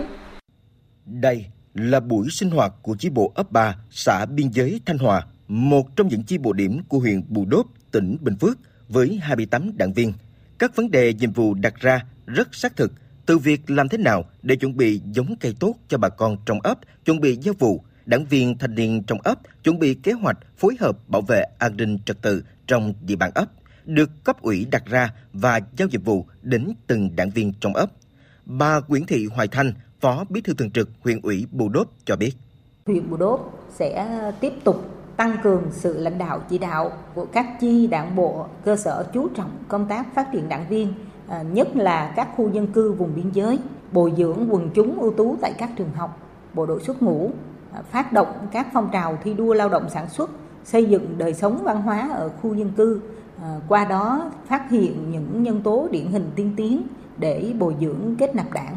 Đây 1.04 1.46
là 1.74 2.00
buổi 2.00 2.28
sinh 2.30 2.50
hoạt 2.50 2.72
của 2.82 2.96
chi 2.98 3.10
bộ 3.10 3.32
ấp 3.34 3.52
3 3.52 3.76
xã 3.90 4.26
biên 4.26 4.48
giới 4.52 4.80
Thanh 4.86 4.98
Hòa, 4.98 5.26
một 5.48 5.96
trong 5.96 6.08
những 6.08 6.22
chi 6.22 6.38
bộ 6.38 6.52
điểm 6.52 6.80
của 6.88 6.98
huyện 6.98 7.22
Bù 7.28 7.44
Đốp, 7.44 7.66
tỉnh 7.92 8.16
Bình 8.20 8.36
Phước 8.40 8.58
với 8.88 9.18
28 9.22 9.76
đảng 9.76 9.92
viên. 9.92 10.12
Các 10.58 10.76
vấn 10.76 10.90
đề 10.90 11.14
nhiệm 11.14 11.32
vụ 11.32 11.54
đặt 11.54 11.74
ra 11.80 12.04
rất 12.26 12.54
xác 12.54 12.76
thực, 12.76 12.92
từ 13.26 13.38
việc 13.38 13.70
làm 13.70 13.88
thế 13.88 13.98
nào 13.98 14.24
để 14.42 14.56
chuẩn 14.56 14.76
bị 14.76 15.00
giống 15.12 15.36
cây 15.40 15.54
tốt 15.60 15.74
cho 15.88 15.98
bà 15.98 16.08
con 16.08 16.36
trong 16.46 16.60
ấp, 16.60 16.78
chuẩn 17.04 17.20
bị 17.20 17.36
giao 17.36 17.54
vụ, 17.58 17.84
đảng 18.06 18.24
viên 18.24 18.58
thanh 18.58 18.74
niên 18.74 19.02
trong 19.06 19.18
ấp 19.20 19.38
chuẩn 19.64 19.78
bị 19.78 19.94
kế 19.94 20.12
hoạch 20.12 20.38
phối 20.56 20.76
hợp 20.80 21.08
bảo 21.08 21.22
vệ 21.22 21.44
an 21.58 21.76
ninh 21.76 21.98
trật 22.06 22.22
tự 22.22 22.44
trong 22.66 22.94
địa 23.00 23.16
bàn 23.16 23.30
ấp 23.34 23.46
được 23.94 24.24
cấp 24.24 24.42
ủy 24.42 24.66
đặt 24.70 24.82
ra 24.86 25.12
và 25.32 25.60
giao 25.76 25.88
nhiệm 25.88 26.02
vụ 26.02 26.26
đến 26.42 26.72
từng 26.86 27.16
đảng 27.16 27.30
viên 27.30 27.52
trong 27.60 27.74
ấp. 27.74 27.90
Bà 28.44 28.80
Nguyễn 28.88 29.06
Thị 29.06 29.26
Hoài 29.34 29.48
Thanh, 29.48 29.72
Phó 30.00 30.24
Bí 30.28 30.40
thư 30.40 30.54
Thường 30.54 30.70
trực 30.70 30.88
huyện 31.00 31.20
ủy 31.22 31.46
Bù 31.52 31.68
Đốp 31.68 31.86
cho 32.04 32.16
biết. 32.16 32.32
Huyện 32.86 33.10
Bù 33.10 33.16
Đốp 33.16 33.68
sẽ 33.74 34.22
tiếp 34.40 34.52
tục 34.64 35.00
tăng 35.16 35.36
cường 35.42 35.62
sự 35.70 35.98
lãnh 35.98 36.18
đạo 36.18 36.40
chỉ 36.48 36.58
đạo 36.58 36.92
của 37.14 37.24
các 37.24 37.46
chi 37.60 37.86
đảng 37.86 38.16
bộ 38.16 38.46
cơ 38.64 38.76
sở 38.76 39.06
chú 39.12 39.28
trọng 39.28 39.50
công 39.68 39.86
tác 39.86 40.14
phát 40.14 40.32
triển 40.32 40.48
đảng 40.48 40.68
viên, 40.68 40.94
à, 41.28 41.42
nhất 41.42 41.76
là 41.76 42.12
các 42.16 42.28
khu 42.36 42.52
dân 42.52 42.66
cư 42.66 42.92
vùng 42.92 43.14
biên 43.16 43.30
giới, 43.30 43.58
bồi 43.92 44.12
dưỡng 44.16 44.46
quần 44.50 44.70
chúng 44.74 45.00
ưu 45.00 45.12
tú 45.12 45.36
tại 45.40 45.52
các 45.58 45.70
trường 45.76 45.92
học, 45.92 46.18
bộ 46.54 46.66
đội 46.66 46.82
xuất 46.82 47.02
ngũ, 47.02 47.30
à, 47.72 47.82
phát 47.82 48.12
động 48.12 48.48
các 48.52 48.66
phong 48.72 48.88
trào 48.92 49.18
thi 49.24 49.34
đua 49.34 49.54
lao 49.54 49.68
động 49.68 49.90
sản 49.90 50.08
xuất, 50.08 50.30
xây 50.64 50.84
dựng 50.84 51.18
đời 51.18 51.34
sống 51.34 51.62
văn 51.64 51.82
hóa 51.82 52.10
ở 52.14 52.28
khu 52.28 52.54
dân 52.54 52.72
cư, 52.76 53.00
Ờ, 53.42 53.60
qua 53.68 53.84
đó 53.84 54.32
phát 54.48 54.70
hiện 54.70 55.10
những 55.10 55.42
nhân 55.42 55.62
tố 55.62 55.88
điển 55.92 56.06
hình 56.06 56.30
tiên 56.36 56.54
tiến 56.56 56.82
để 57.18 57.52
bồi 57.58 57.74
dưỡng 57.80 58.16
kết 58.18 58.34
nạp 58.34 58.52
đảng. 58.52 58.76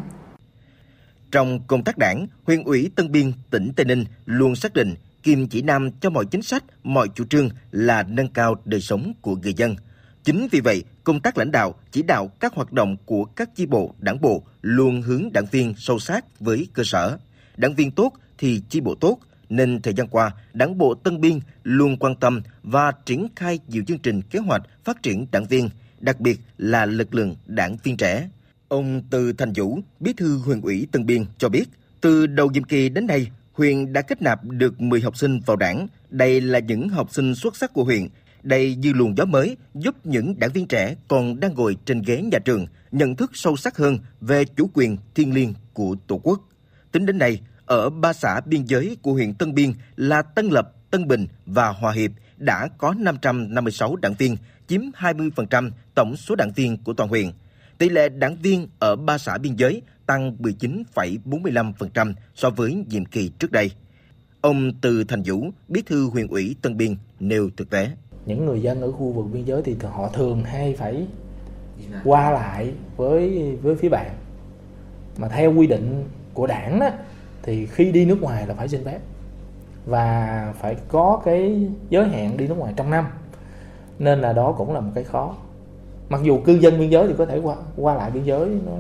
Trong 1.32 1.60
công 1.68 1.84
tác 1.84 1.98
đảng, 1.98 2.28
huyện 2.44 2.64
ủy 2.64 2.92
Tân 2.96 3.12
Biên, 3.12 3.32
tỉnh 3.50 3.72
Tây 3.76 3.86
Ninh 3.86 4.06
luôn 4.26 4.56
xác 4.56 4.74
định 4.74 4.96
kim 5.24 5.48
chỉ 5.48 5.62
nam 5.62 5.92
cho 5.92 6.10
mọi 6.10 6.26
chính 6.26 6.42
sách, 6.42 6.64
mọi 6.84 7.08
chủ 7.16 7.26
trương 7.26 7.50
là 7.72 8.04
nâng 8.04 8.28
cao 8.28 8.56
đời 8.66 8.82
sống 8.82 9.14
của 9.22 9.36
người 9.36 9.54
dân. 9.54 9.76
Chính 10.24 10.48
vì 10.52 10.60
vậy, 10.60 10.84
công 11.04 11.20
tác 11.20 11.38
lãnh 11.38 11.52
đạo, 11.52 11.76
chỉ 11.92 12.04
đạo 12.04 12.28
các 12.40 12.54
hoạt 12.54 12.72
động 12.72 12.98
của 13.06 13.26
các 13.26 13.56
chi 13.56 13.66
bộ, 13.66 13.96
đảng 14.00 14.22
bộ 14.22 14.44
luôn 14.62 15.02
hướng 15.02 15.30
đảng 15.34 15.46
viên 15.52 15.74
sâu 15.78 16.00
sát 16.00 16.40
với 16.40 16.68
cơ 16.74 16.84
sở. 16.86 17.18
Đảng 17.58 17.76
viên 17.76 17.92
tốt 17.92 18.14
thì 18.38 18.62
chi 18.70 18.82
bộ 18.82 18.96
tốt, 18.96 19.20
nên 19.56 19.82
thời 19.82 19.94
gian 19.94 20.08
qua, 20.08 20.32
Đảng 20.54 20.78
bộ 20.78 20.94
Tân 20.94 21.22
Biên 21.22 21.40
luôn 21.64 21.98
quan 21.98 22.16
tâm 22.16 22.42
và 22.64 22.92
triển 23.06 23.28
khai 23.36 23.60
nhiều 23.68 23.84
chương 23.88 24.00
trình 24.00 24.22
kế 24.22 24.40
hoạch 24.40 24.62
phát 24.84 25.04
triển 25.04 25.26
đảng 25.32 25.46
viên, 25.46 25.70
đặc 26.00 26.20
biệt 26.20 26.40
là 26.58 26.86
lực 26.86 27.16
lượng 27.16 27.36
đảng 27.46 27.78
viên 27.84 27.98
trẻ. 27.98 28.30
Ông 28.68 29.02
Từ 29.10 29.34
Thành 29.34 29.54
Vũ, 29.56 29.80
Bí 30.00 30.14
thư 30.14 30.38
huyện 30.38 30.62
ủy 30.62 30.88
Tân 30.92 31.06
Biên 31.06 31.26
cho 31.38 31.50
biết, 31.50 31.66
từ 32.02 32.28
đầu 32.28 32.52
nhiệm 32.52 32.64
kỳ 32.64 32.90
đến 32.90 33.08
nay, 33.08 33.32
huyện 33.54 33.94
đã 33.94 34.02
kết 34.02 34.22
nạp 34.22 34.44
được 34.44 34.82
10 34.82 35.02
học 35.02 35.18
sinh 35.18 35.40
vào 35.40 35.58
đảng. 35.58 35.88
Đây 36.10 36.42
là 36.42 36.60
những 36.60 36.90
học 36.90 37.14
sinh 37.14 37.36
xuất 37.36 37.56
sắc 37.56 37.74
của 37.74 37.84
huyện. 37.84 38.08
Đây 38.44 38.76
như 38.76 38.94
luồng 38.94 39.18
gió 39.18 39.26
mới 39.26 39.58
giúp 39.76 40.06
những 40.06 40.40
đảng 40.40 40.52
viên 40.52 40.68
trẻ 40.68 40.96
còn 41.08 41.40
đang 41.40 41.54
ngồi 41.54 41.78
trên 41.86 42.02
ghế 42.02 42.22
nhà 42.22 42.40
trường 42.46 42.66
nhận 42.92 43.16
thức 43.16 43.32
sâu 43.34 43.58
sắc 43.58 43.78
hơn 43.78 43.98
về 44.22 44.46
chủ 44.46 44.70
quyền 44.74 44.98
thiêng 45.16 45.34
liêng 45.34 45.54
của 45.74 45.96
Tổ 46.08 46.22
quốc. 46.24 46.42
Tính 46.92 47.06
đến 47.06 47.18
nay, 47.18 47.42
ở 47.66 47.90
ba 47.90 48.14
xã 48.14 48.42
biên 48.46 48.64
giới 48.66 48.98
của 49.02 49.14
huyện 49.14 49.34
Tân 49.34 49.54
Biên 49.54 49.74
là 49.96 50.22
Tân 50.22 50.48
Lập, 50.48 50.74
Tân 50.92 51.08
Bình 51.08 51.28
và 51.46 51.70
Hòa 51.70 51.92
Hiệp 51.92 52.12
đã 52.38 52.68
có 52.78 52.94
556 52.98 53.96
đảng 53.96 54.14
viên, 54.14 54.38
chiếm 54.68 54.82
20% 55.00 55.70
tổng 55.96 56.16
số 56.16 56.36
đảng 56.36 56.52
viên 56.56 56.78
của 56.84 56.94
toàn 56.94 57.10
huyện. 57.10 57.32
Tỷ 57.78 57.90
lệ 57.90 58.10
đảng 58.10 58.36
viên 58.36 58.68
ở 58.80 58.96
ba 58.96 59.18
xã 59.18 59.38
biên 59.38 59.56
giới 59.56 59.82
tăng 60.06 60.38
19,45% 60.40 62.14
so 62.36 62.50
với 62.50 62.74
nhiệm 62.90 63.06
kỳ 63.06 63.32
trước 63.40 63.52
đây. 63.52 63.72
Ông 64.42 64.72
Từ 64.82 65.04
Thành 65.04 65.24
Vũ, 65.26 65.50
bí 65.68 65.82
thư 65.86 66.10
huyện 66.10 66.28
ủy 66.28 66.56
Tân 66.62 66.78
Biên 66.78 66.96
nêu 67.20 67.50
thực 67.58 67.70
tế. 67.70 67.90
Những 68.26 68.46
người 68.46 68.62
dân 68.62 68.82
ở 68.82 68.92
khu 68.92 69.12
vực 69.12 69.26
biên 69.34 69.46
giới 69.46 69.62
thì 69.66 69.76
họ 69.82 70.10
thường 70.14 70.44
hay 70.44 70.76
phải 70.78 71.08
qua 72.04 72.32
lại 72.32 72.74
với 72.98 73.52
với 73.62 73.76
phía 73.76 73.90
bạn. 73.90 74.12
Mà 75.18 75.28
theo 75.28 75.54
quy 75.54 75.68
định 75.68 76.04
của 76.34 76.48
đảng 76.48 76.80
đó, 76.80 76.90
thì 77.44 77.66
khi 77.66 77.92
đi 77.92 78.06
nước 78.06 78.22
ngoài 78.22 78.48
là 78.48 78.54
phải 78.54 78.68
xin 78.68 78.84
phép. 78.86 79.00
Và 79.86 80.54
phải 80.60 80.76
có 80.88 81.22
cái 81.26 81.70
giới 81.90 82.08
hạn 82.08 82.38
đi 82.38 82.48
nước 82.48 82.58
ngoài 82.58 82.74
trong 82.76 82.90
năm. 82.90 83.08
Nên 84.00 84.22
là 84.22 84.34
đó 84.34 84.52
cũng 84.52 84.74
là 84.74 84.80
một 84.80 84.92
cái 84.96 85.04
khó. 85.04 85.36
Mặc 86.10 86.22
dù 86.24 86.40
cư 86.46 86.54
dân 86.54 86.80
biên 86.80 86.90
giới 86.90 87.08
thì 87.08 87.14
có 87.18 87.26
thể 87.26 87.38
qua 87.38 87.56
qua 87.78 87.96
lại 87.96 88.12
biên 88.12 88.24
giới, 88.24 88.50
nó 88.66 88.72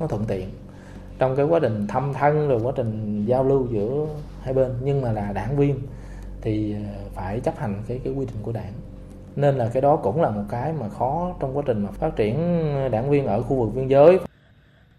nó 0.00 0.06
thuận 0.06 0.24
tiện. 0.24 0.48
Trong 1.18 1.36
cái 1.36 1.46
quá 1.46 1.60
trình 1.62 1.86
thăm 1.86 2.12
thân 2.12 2.48
rồi 2.48 2.60
quá 2.62 2.72
trình 2.76 3.24
giao 3.26 3.44
lưu 3.44 3.66
giữa 3.70 4.06
hai 4.42 4.54
bên. 4.54 4.72
Nhưng 4.82 5.02
mà 5.02 5.12
là 5.12 5.32
đảng 5.32 5.56
viên 5.56 5.78
thì 6.40 6.74
ờ, 6.74 6.78
phải 7.14 7.40
chấp 7.40 7.58
hành 7.58 7.82
cái 7.88 8.00
cái 8.04 8.12
quy 8.12 8.26
định 8.26 8.36
của 8.42 8.52
đảng. 8.52 8.72
Nên 9.36 9.54
là 9.54 9.68
cái 9.68 9.82
đó 9.82 9.96
cũng 9.96 10.22
là 10.22 10.30
một 10.30 10.44
cái 10.48 10.72
mà 10.80 10.88
khó 10.88 11.34
trong 11.40 11.56
quá 11.56 11.62
trình 11.66 11.82
mà 11.82 11.90
phát 11.90 12.16
triển 12.16 12.64
đảng 12.90 13.10
viên 13.10 13.26
ở 13.26 13.42
khu 13.42 13.56
vực 13.56 13.74
biên 13.74 13.88
giới. 13.88 14.18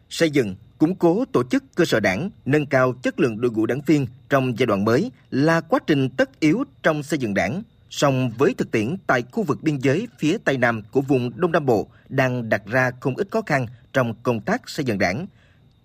Xây 0.09 0.29
dựng 0.29 0.55
củng 0.83 0.95
cố 0.95 1.25
tổ 1.31 1.43
chức 1.43 1.63
cơ 1.75 1.85
sở 1.85 1.99
đảng, 1.99 2.29
nâng 2.45 2.65
cao 2.65 2.93
chất 2.93 3.19
lượng 3.19 3.41
đội 3.41 3.51
ngũ 3.51 3.65
đảng 3.65 3.81
viên 3.85 4.07
trong 4.29 4.57
giai 4.57 4.65
đoạn 4.65 4.85
mới 4.85 5.11
là 5.31 5.61
quá 5.61 5.79
trình 5.87 6.09
tất 6.09 6.39
yếu 6.39 6.63
trong 6.83 7.03
xây 7.03 7.19
dựng 7.19 7.33
đảng. 7.33 7.63
Song 7.89 8.31
với 8.37 8.53
thực 8.57 8.71
tiễn 8.71 8.95
tại 9.07 9.23
khu 9.31 9.43
vực 9.43 9.63
biên 9.63 9.77
giới 9.77 10.07
phía 10.19 10.37
Tây 10.37 10.57
Nam 10.57 10.81
của 10.91 11.01
vùng 11.01 11.31
Đông 11.35 11.51
Nam 11.51 11.65
Bộ 11.65 11.87
đang 12.09 12.49
đặt 12.49 12.61
ra 12.65 12.91
không 12.99 13.15
ít 13.15 13.27
khó 13.31 13.41
khăn 13.41 13.65
trong 13.93 14.13
công 14.23 14.41
tác 14.41 14.69
xây 14.69 14.85
dựng 14.85 14.97
đảng. 14.97 15.25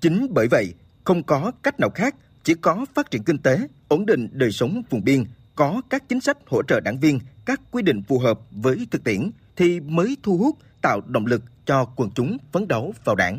Chính 0.00 0.26
bởi 0.30 0.48
vậy, 0.48 0.74
không 1.04 1.22
có 1.22 1.52
cách 1.62 1.80
nào 1.80 1.90
khác, 1.90 2.14
chỉ 2.44 2.54
có 2.54 2.86
phát 2.94 3.10
triển 3.10 3.22
kinh 3.22 3.38
tế, 3.38 3.58
ổn 3.88 4.06
định 4.06 4.28
đời 4.32 4.52
sống 4.52 4.82
vùng 4.90 5.04
biên, 5.04 5.24
có 5.54 5.82
các 5.90 6.08
chính 6.08 6.20
sách 6.20 6.38
hỗ 6.46 6.62
trợ 6.62 6.80
đảng 6.80 6.98
viên, 6.98 7.20
các 7.44 7.60
quy 7.70 7.82
định 7.82 8.02
phù 8.02 8.18
hợp 8.18 8.40
với 8.50 8.86
thực 8.90 9.04
tiễn 9.04 9.30
thì 9.56 9.80
mới 9.80 10.16
thu 10.22 10.38
hút 10.38 10.56
tạo 10.82 11.00
động 11.06 11.26
lực 11.26 11.42
cho 11.66 11.84
quần 11.96 12.10
chúng 12.10 12.36
phấn 12.52 12.68
đấu 12.68 12.94
vào 13.04 13.16
đảng 13.16 13.38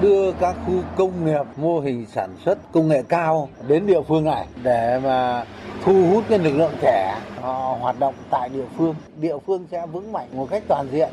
đưa 0.00 0.32
các 0.32 0.56
khu 0.66 0.82
công 0.96 1.26
nghiệp, 1.26 1.44
mô 1.56 1.80
hình 1.80 2.06
sản 2.14 2.30
xuất 2.44 2.72
công 2.72 2.88
nghệ 2.88 3.02
cao 3.08 3.48
đến 3.68 3.86
địa 3.86 4.00
phương 4.08 4.24
này 4.24 4.46
để 4.62 5.00
mà 5.04 5.44
thu 5.84 6.06
hút 6.10 6.24
cái 6.28 6.38
lực 6.38 6.56
lượng 6.56 6.72
trẻ 6.82 7.20
họ 7.40 7.76
hoạt 7.80 7.98
động 7.98 8.14
tại 8.30 8.48
địa 8.48 8.64
phương. 8.76 8.94
Địa 9.20 9.36
phương 9.46 9.66
sẽ 9.70 9.86
vững 9.86 10.12
mạnh 10.12 10.28
một 10.32 10.48
cách 10.50 10.62
toàn 10.68 10.88
diện 10.92 11.08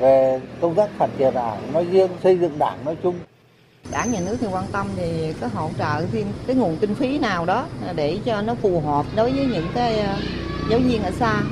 về 0.00 0.40
công 0.60 0.74
tác 0.74 0.90
phát 0.98 1.08
triển 1.18 1.34
đảng 1.34 1.72
nói 1.72 1.86
riêng, 1.90 2.10
xây 2.22 2.38
dựng 2.38 2.58
đảng 2.58 2.84
nói 2.84 2.96
chung. 3.02 3.14
Đảng, 3.92 4.12
nhà 4.12 4.20
nước 4.26 4.36
thì 4.40 4.46
quan 4.52 4.64
tâm 4.72 4.86
thì 4.96 5.32
có 5.40 5.48
hỗ 5.54 5.68
trợ 5.78 6.06
thêm 6.12 6.26
cái 6.46 6.56
nguồn 6.56 6.76
kinh 6.80 6.94
phí 6.94 7.18
nào 7.18 7.46
đó 7.46 7.66
để 7.94 8.18
cho 8.24 8.42
nó 8.42 8.54
phù 8.54 8.80
hợp 8.80 9.06
đối 9.16 9.32
với 9.32 9.46
những 9.46 9.66
cái 9.74 9.98
ờ, 10.00 10.16
giáo 10.70 10.78
viên 10.78 11.02
ở 11.02 11.10
xa 11.10 11.42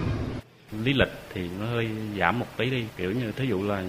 lý 0.84 0.92
lịch 0.92 1.08
thì 1.34 1.48
nó 1.60 1.66
hơi 1.66 1.88
giảm 2.18 2.38
một 2.38 2.46
tí 2.56 2.70
đi. 2.70 2.84
Kiểu 2.96 3.12
như 3.12 3.32
thí 3.32 3.46
dụ 3.46 3.62
là 3.62 3.82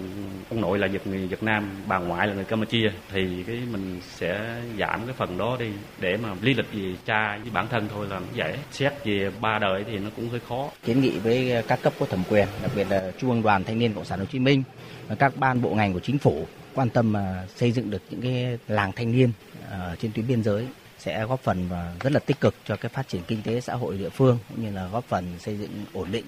ông 0.49 0.61
nội 0.61 0.79
là 0.79 0.87
việt 0.87 1.07
người 1.07 1.27
việt 1.27 1.43
nam, 1.43 1.69
bà 1.87 1.97
ngoại 1.97 2.27
là 2.27 2.33
người 2.33 2.43
campuchia, 2.43 2.91
thì 3.11 3.43
cái 3.47 3.61
mình 3.71 4.01
sẽ 4.03 4.61
giảm 4.79 5.05
cái 5.05 5.15
phần 5.17 5.37
đó 5.37 5.57
đi 5.59 5.69
để 5.99 6.17
mà 6.17 6.29
lý 6.41 6.53
lịch 6.53 6.73
về 6.73 6.95
cha 7.05 7.37
với 7.41 7.51
bản 7.51 7.67
thân 7.69 7.87
thôi 7.93 8.07
là 8.09 8.21
dễ. 8.35 8.57
Xét 8.71 8.93
về 9.05 9.31
ba 9.41 9.59
đời 9.59 9.83
thì 9.87 9.97
nó 9.97 10.09
cũng 10.15 10.29
hơi 10.29 10.39
khó. 10.39 10.69
Kiến 10.85 11.01
nghị 11.01 11.19
với 11.19 11.51
ờ, 11.51 11.61
các 11.67 11.79
cấp 11.81 11.93
có 11.99 12.05
thẩm 12.05 12.23
quyền, 12.29 12.47
đặc 12.61 12.71
biệt 12.75 12.87
là 12.89 13.11
trung 13.19 13.29
ương 13.29 13.41
đoàn 13.43 13.63
thanh 13.63 13.79
niên 13.79 13.93
cộng 13.93 14.05
sản 14.05 14.19
hồ 14.19 14.25
chí 14.25 14.39
minh 14.39 14.63
và 15.07 15.15
các 15.15 15.33
ban 15.37 15.61
bộ 15.61 15.69
ngành 15.75 15.93
của 15.93 15.99
chính 15.99 16.17
phủ 16.17 16.47
quan 16.73 16.89
tâm 16.89 17.13
mà 17.13 17.43
xây 17.55 17.71
dựng 17.71 17.91
được 17.91 18.01
những 18.09 18.21
cái 18.21 18.57
làng 18.67 18.91
thanh 18.91 19.11
niên 19.11 19.31
ở 19.69 19.95
trên 19.99 20.11
tuyến 20.11 20.27
biên 20.27 20.43
giới 20.43 20.67
sẽ 20.99 21.25
góp 21.25 21.43
phần 21.43 21.67
và 21.69 21.93
rất 21.99 22.13
là 22.13 22.19
tích 22.19 22.39
cực 22.41 22.55
cho 22.65 22.75
cái 22.75 22.89
phát 22.89 23.07
triển 23.07 23.21
kinh 23.27 23.41
tế 23.41 23.61
xã 23.61 23.75
hội 23.75 23.97
địa 23.97 24.09
phương 24.09 24.37
cũng 24.49 24.63
như 24.63 24.71
là 24.71 24.87
góp 24.87 25.05
phần 25.07 25.39
xây 25.39 25.57
dựng 25.57 25.85
ổn 25.93 26.11
định 26.11 26.25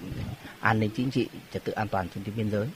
an 0.60 0.80
ninh 0.80 0.90
chính 0.96 1.10
trị 1.10 1.28
trật 1.52 1.64
tự 1.64 1.72
an 1.72 1.88
toàn 1.88 2.08
trên 2.14 2.24
tuyến 2.24 2.36
biên 2.36 2.50
giới. 2.50 2.68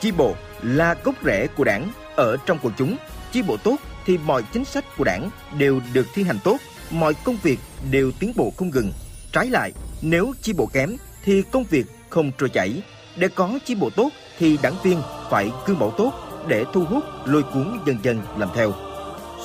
Chi 0.00 0.12
bộ 0.12 0.34
là 0.62 0.94
gốc 1.04 1.14
rễ 1.24 1.46
của 1.56 1.64
đảng 1.64 1.90
ở 2.16 2.36
trong 2.46 2.58
quần 2.62 2.74
chúng. 2.78 2.96
Chi 3.32 3.42
bộ 3.42 3.56
tốt 3.56 3.76
thì 4.06 4.18
mọi 4.18 4.42
chính 4.52 4.64
sách 4.64 4.84
của 4.96 5.04
đảng 5.04 5.30
đều 5.58 5.80
được 5.92 6.06
thi 6.14 6.22
hành 6.22 6.38
tốt, 6.44 6.56
mọi 6.90 7.14
công 7.24 7.36
việc 7.42 7.58
đều 7.90 8.12
tiến 8.12 8.32
bộ 8.36 8.52
không 8.56 8.70
ngừng. 8.70 8.92
Trái 9.32 9.46
lại, 9.50 9.72
nếu 10.02 10.32
chi 10.42 10.52
bộ 10.52 10.66
kém 10.66 10.96
thì 11.24 11.42
công 11.42 11.64
việc 11.64 11.86
không 12.08 12.30
trôi 12.38 12.48
chảy. 12.48 12.82
Để 13.16 13.28
có 13.28 13.58
chi 13.64 13.74
bộ 13.74 13.90
tốt 13.90 14.10
thì 14.38 14.58
đảng 14.62 14.82
viên 14.82 15.02
phải 15.30 15.50
gương 15.66 15.78
mẫu 15.78 15.94
tốt 15.98 16.12
để 16.48 16.64
thu 16.72 16.84
hút 16.84 17.04
lôi 17.24 17.42
cuốn 17.42 17.78
dân 17.86 17.98
dân 18.02 18.22
làm 18.38 18.48
theo. 18.54 18.93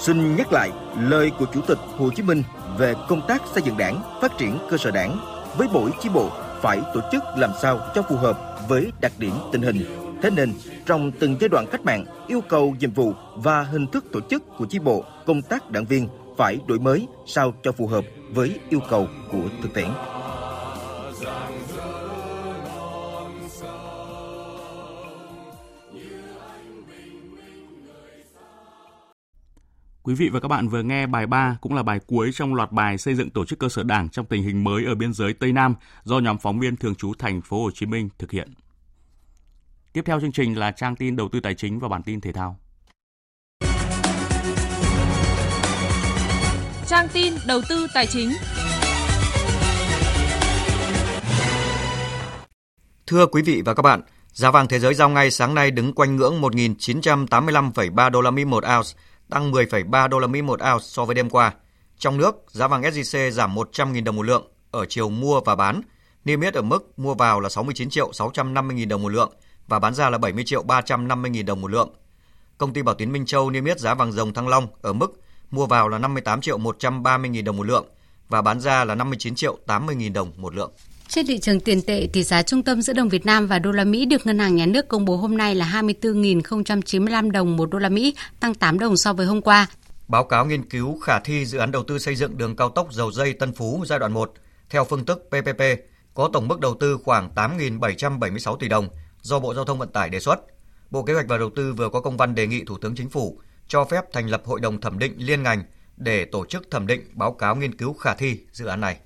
Xin 0.01 0.35
nhắc 0.35 0.53
lại 0.53 0.71
lời 0.99 1.31
của 1.39 1.45
Chủ 1.53 1.61
tịch 1.61 1.77
Hồ 1.97 2.09
Chí 2.15 2.23
Minh 2.23 2.43
về 2.77 2.93
công 3.07 3.21
tác 3.27 3.41
xây 3.53 3.63
dựng 3.63 3.77
đảng, 3.77 4.01
phát 4.21 4.37
triển 4.37 4.57
cơ 4.69 4.77
sở 4.77 4.91
đảng 4.91 5.19
với 5.57 5.67
mỗi 5.73 5.91
chi 6.01 6.09
bộ 6.13 6.29
phải 6.61 6.81
tổ 6.93 7.01
chức 7.11 7.23
làm 7.37 7.51
sao 7.61 7.79
cho 7.95 8.01
phù 8.01 8.15
hợp 8.15 8.39
với 8.67 8.91
đặc 9.01 9.11
điểm 9.17 9.33
tình 9.51 9.61
hình. 9.61 9.77
Thế 10.21 10.29
nên, 10.29 10.53
trong 10.85 11.11
từng 11.11 11.35
giai 11.39 11.49
đoạn 11.49 11.65
cách 11.71 11.81
mạng, 11.81 12.05
yêu 12.27 12.41
cầu 12.49 12.75
nhiệm 12.79 12.91
vụ 12.91 13.13
và 13.35 13.63
hình 13.63 13.87
thức 13.87 14.05
tổ 14.11 14.19
chức 14.29 14.43
của 14.57 14.65
chi 14.65 14.79
bộ, 14.79 15.03
công 15.25 15.41
tác 15.41 15.71
đảng 15.71 15.85
viên 15.85 16.07
phải 16.37 16.57
đổi 16.67 16.79
mới 16.79 17.07
sao 17.25 17.53
cho 17.63 17.71
phù 17.71 17.87
hợp 17.87 18.05
với 18.29 18.59
yêu 18.69 18.79
cầu 18.89 19.07
của 19.31 19.43
thực 19.61 19.73
tiễn. 19.73 19.89
Quý 30.09 30.15
vị 30.15 30.29
và 30.29 30.39
các 30.39 30.47
bạn 30.47 30.67
vừa 30.67 30.83
nghe 30.83 31.07
bài 31.07 31.27
3 31.27 31.57
cũng 31.61 31.73
là 31.73 31.83
bài 31.83 31.99
cuối 32.07 32.31
trong 32.33 32.55
loạt 32.55 32.71
bài 32.71 32.97
xây 32.97 33.15
dựng 33.15 33.29
tổ 33.29 33.45
chức 33.45 33.59
cơ 33.59 33.69
sở 33.69 33.83
Đảng 33.83 34.09
trong 34.09 34.25
tình 34.25 34.43
hình 34.43 34.63
mới 34.63 34.85
ở 34.85 34.95
biên 34.95 35.13
giới 35.13 35.33
Tây 35.33 35.51
Nam 35.51 35.75
do 36.03 36.19
nhóm 36.19 36.37
phóng 36.37 36.59
viên 36.59 36.75
thường 36.75 36.95
trú 36.95 37.13
thành 37.19 37.41
phố 37.41 37.63
Hồ 37.63 37.71
Chí 37.71 37.85
Minh 37.85 38.09
thực 38.19 38.31
hiện. 38.31 38.53
Tiếp 39.93 40.01
theo 40.05 40.21
chương 40.21 40.31
trình 40.31 40.57
là 40.57 40.71
trang 40.71 40.95
tin 40.95 41.15
đầu 41.15 41.29
tư 41.31 41.39
tài 41.39 41.55
chính 41.55 41.79
và 41.79 41.87
bản 41.87 42.03
tin 42.03 42.21
thể 42.21 42.31
thao. 42.31 42.59
Trang 46.87 47.07
tin 47.13 47.33
đầu 47.47 47.61
tư 47.69 47.87
tài 47.93 48.07
chính. 48.07 48.29
Thưa 53.07 53.25
quý 53.25 53.41
vị 53.41 53.61
và 53.65 53.73
các 53.73 53.83
bạn, 53.83 54.01
giá 54.33 54.51
vàng 54.51 54.67
thế 54.67 54.79
giới 54.79 54.93
giao 54.93 55.09
ngay 55.09 55.31
sáng 55.31 55.55
nay 55.55 55.71
đứng 55.71 55.93
quanh 55.93 56.15
ngưỡng 56.15 56.41
1.985,3 56.41 58.09
đô 58.09 58.21
la 58.21 58.31
Mỹ 58.31 58.45
một 58.45 58.63
ounce, 58.77 58.89
tăng 59.29 59.51
10,3 59.51 60.07
đô 60.07 60.19
la 60.19 60.27
Mỹ 60.27 60.41
một 60.41 60.59
ounce 60.73 60.83
so 60.83 61.05
với 61.05 61.15
đêm 61.15 61.29
qua. 61.29 61.53
Trong 61.97 62.17
nước, 62.17 62.35
giá 62.47 62.67
vàng 62.67 62.81
SJC 62.81 63.29
giảm 63.29 63.55
100.000 63.55 64.03
đồng 64.03 64.15
một 64.15 64.23
lượng 64.23 64.47
ở 64.71 64.85
chiều 64.85 65.09
mua 65.09 65.41
và 65.41 65.55
bán, 65.55 65.81
niêm 66.25 66.41
yết 66.41 66.53
ở 66.53 66.61
mức 66.61 66.99
mua 66.99 67.13
vào 67.13 67.39
là 67.39 67.49
69 67.49 67.89
triệu 67.89 68.11
650.000 68.11 68.87
đồng 68.87 69.01
một 69.01 69.09
lượng 69.09 69.31
và 69.67 69.79
bán 69.79 69.93
ra 69.93 70.09
là 70.09 70.17
70 70.17 70.43
triệu 70.43 70.63
350.000 70.63 71.45
đồng 71.45 71.61
một 71.61 71.71
lượng. 71.71 71.89
Công 72.57 72.73
ty 72.73 72.81
Bảo 72.81 72.95
Tín 72.95 73.11
Minh 73.11 73.25
Châu 73.25 73.49
niêm 73.49 73.65
yết 73.65 73.79
giá 73.79 73.93
vàng 73.93 74.11
rồng 74.11 74.33
Thăng 74.33 74.47
Long 74.47 74.67
ở 74.81 74.93
mức 74.93 75.21
mua 75.51 75.65
vào 75.65 75.89
là 75.89 75.97
58 75.97 76.41
triệu 76.41 76.57
130.000 76.57 77.43
đồng 77.43 77.57
một 77.57 77.65
lượng 77.65 77.85
và 78.29 78.41
bán 78.41 78.59
ra 78.59 78.85
là 78.85 78.95
59 78.95 79.35
triệu 79.35 79.57
80.000 79.67 80.13
đồng 80.13 80.31
một 80.37 80.55
lượng. 80.55 80.71
Trên 81.09 81.25
thị 81.25 81.39
trường 81.39 81.59
tiền 81.59 81.81
tệ, 81.81 82.07
tỷ 82.13 82.23
giá 82.23 82.43
trung 82.43 82.63
tâm 82.63 82.81
giữa 82.81 82.93
đồng 82.93 83.09
Việt 83.09 83.25
Nam 83.25 83.47
và 83.47 83.59
đô 83.59 83.71
la 83.71 83.83
Mỹ 83.83 84.05
được 84.05 84.25
Ngân 84.25 84.39
hàng 84.39 84.55
Nhà 84.55 84.65
nước 84.65 84.87
công 84.87 85.05
bố 85.05 85.15
hôm 85.15 85.37
nay 85.37 85.55
là 85.55 85.81
24.095 85.81 87.31
đồng 87.31 87.57
một 87.57 87.69
đô 87.69 87.79
la 87.79 87.89
Mỹ, 87.89 88.15
tăng 88.39 88.53
8 88.53 88.79
đồng 88.79 88.97
so 88.97 89.13
với 89.13 89.25
hôm 89.25 89.41
qua. 89.41 89.67
Báo 90.07 90.23
cáo 90.23 90.45
nghiên 90.45 90.69
cứu 90.69 90.99
khả 90.99 91.19
thi 91.19 91.45
dự 91.45 91.57
án 91.57 91.71
đầu 91.71 91.83
tư 91.83 91.99
xây 91.99 92.15
dựng 92.15 92.37
đường 92.37 92.55
cao 92.55 92.69
tốc 92.69 92.93
dầu 92.93 93.11
dây 93.11 93.33
Tân 93.33 93.53
Phú 93.53 93.83
giai 93.87 93.99
đoạn 93.99 94.11
1 94.11 94.33
theo 94.69 94.83
phương 94.83 95.05
thức 95.05 95.29
PPP 95.29 95.61
có 96.13 96.29
tổng 96.33 96.47
mức 96.47 96.59
đầu 96.59 96.75
tư 96.79 96.97
khoảng 97.03 97.29
8.776 97.35 98.57
tỷ 98.57 98.67
đồng 98.67 98.87
do 99.21 99.39
Bộ 99.39 99.53
Giao 99.53 99.65
thông 99.65 99.79
Vận 99.79 99.89
tải 99.89 100.09
đề 100.09 100.19
xuất. 100.19 100.39
Bộ 100.91 101.03
Kế 101.03 101.13
hoạch 101.13 101.27
và 101.27 101.37
Đầu 101.37 101.49
tư 101.55 101.73
vừa 101.73 101.89
có 101.89 102.01
công 102.01 102.17
văn 102.17 102.35
đề 102.35 102.47
nghị 102.47 102.63
Thủ 102.63 102.77
tướng 102.77 102.95
Chính 102.95 103.09
phủ 103.09 103.39
cho 103.67 103.85
phép 103.85 104.01
thành 104.13 104.27
lập 104.27 104.41
hội 104.45 104.59
đồng 104.59 104.81
thẩm 104.81 104.99
định 104.99 105.13
liên 105.17 105.43
ngành 105.43 105.63
để 105.97 106.25
tổ 106.25 106.45
chức 106.45 106.71
thẩm 106.71 106.87
định 106.87 107.01
báo 107.13 107.33
cáo 107.33 107.55
nghiên 107.55 107.77
cứu 107.77 107.93
khả 107.93 108.13
thi 108.13 108.39
dự 108.51 108.65
án 108.65 108.81
này. 108.81 108.97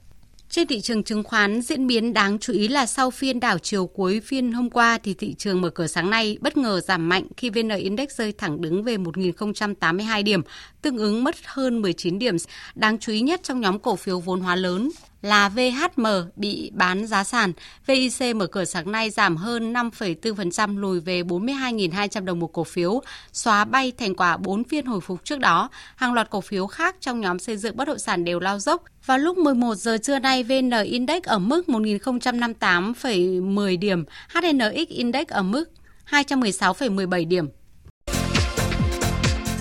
Trên 0.53 0.67
thị 0.67 0.81
trường 0.81 1.03
chứng 1.03 1.23
khoán, 1.23 1.61
diễn 1.61 1.87
biến 1.87 2.13
đáng 2.13 2.39
chú 2.39 2.53
ý 2.53 2.67
là 2.67 2.85
sau 2.85 3.11
phiên 3.11 3.39
đảo 3.39 3.59
chiều 3.59 3.87
cuối 3.87 4.19
phiên 4.19 4.51
hôm 4.51 4.69
qua 4.69 4.97
thì 5.03 5.13
thị 5.13 5.33
trường 5.37 5.61
mở 5.61 5.69
cửa 5.69 5.87
sáng 5.87 6.09
nay 6.09 6.37
bất 6.41 6.57
ngờ 6.57 6.81
giảm 6.81 7.09
mạnh 7.09 7.27
khi 7.37 7.49
VN 7.49 7.69
Index 7.69 8.09
rơi 8.09 8.31
thẳng 8.31 8.61
đứng 8.61 8.83
về 8.83 8.97
1.082 8.97 10.23
điểm, 10.23 10.41
tương 10.83 10.97
ứng 10.97 11.23
mất 11.23 11.35
hơn 11.45 11.81
19 11.81 12.19
điểm. 12.19 12.35
Đáng 12.75 12.99
chú 12.99 13.11
ý 13.11 13.21
nhất 13.21 13.39
trong 13.43 13.61
nhóm 13.61 13.79
cổ 13.79 13.95
phiếu 13.95 14.19
vốn 14.19 14.41
hóa 14.41 14.55
lớn 14.55 14.89
là 15.21 15.49
VHM 15.49 16.05
bị 16.35 16.71
bán 16.73 17.07
giá 17.07 17.23
sàn. 17.23 17.53
VIC 17.85 18.35
mở 18.35 18.47
cửa 18.47 18.65
sáng 18.65 18.91
nay 18.91 19.09
giảm 19.09 19.37
hơn 19.37 19.73
5,4% 19.73 20.79
lùi 20.79 20.99
về 20.99 21.21
42.200 21.21 22.25
đồng 22.25 22.39
một 22.39 22.53
cổ 22.53 22.63
phiếu, 22.63 23.01
xóa 23.33 23.65
bay 23.65 23.91
thành 23.97 24.15
quả 24.15 24.37
4 24.37 24.63
phiên 24.63 24.85
hồi 24.85 25.01
phục 25.01 25.25
trước 25.25 25.39
đó. 25.39 25.69
Hàng 25.95 26.13
loạt 26.13 26.29
cổ 26.29 26.41
phiếu 26.41 26.67
khác 26.67 26.95
trong 26.99 27.21
nhóm 27.21 27.39
xây 27.39 27.57
dựng 27.57 27.77
bất 27.77 27.87
động 27.87 27.99
sản 27.99 28.23
đều 28.23 28.39
lao 28.39 28.59
dốc. 28.59 28.83
Vào 29.05 29.17
lúc 29.17 29.37
11 29.37 29.75
giờ 29.75 29.97
trưa 29.97 30.19
nay, 30.19 30.43
VN 30.43 30.71
Index 30.83 31.23
ở 31.23 31.39
mức 31.39 31.65
1058,10 31.67 33.79
điểm, 33.79 34.05
HNX 34.33 34.87
Index 34.87 35.27
ở 35.27 35.43
mức 35.43 35.65
216,17 36.09 37.27
điểm. 37.27 37.47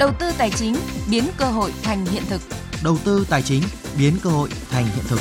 Đầu 0.02 0.12
tư 0.18 0.30
tài 0.38 0.50
chính 0.50 0.74
biến 1.10 1.24
cơ 1.38 1.44
hội 1.44 1.72
thành 1.82 2.06
hiện 2.06 2.22
thực. 2.28 2.40
Đầu 2.84 2.96
tư 3.04 3.26
tài 3.30 3.42
chính 3.42 3.62
biến 3.98 4.16
cơ 4.22 4.30
hội 4.30 4.48
thành 4.70 4.84
hiện 4.84 5.04
thực. 5.08 5.18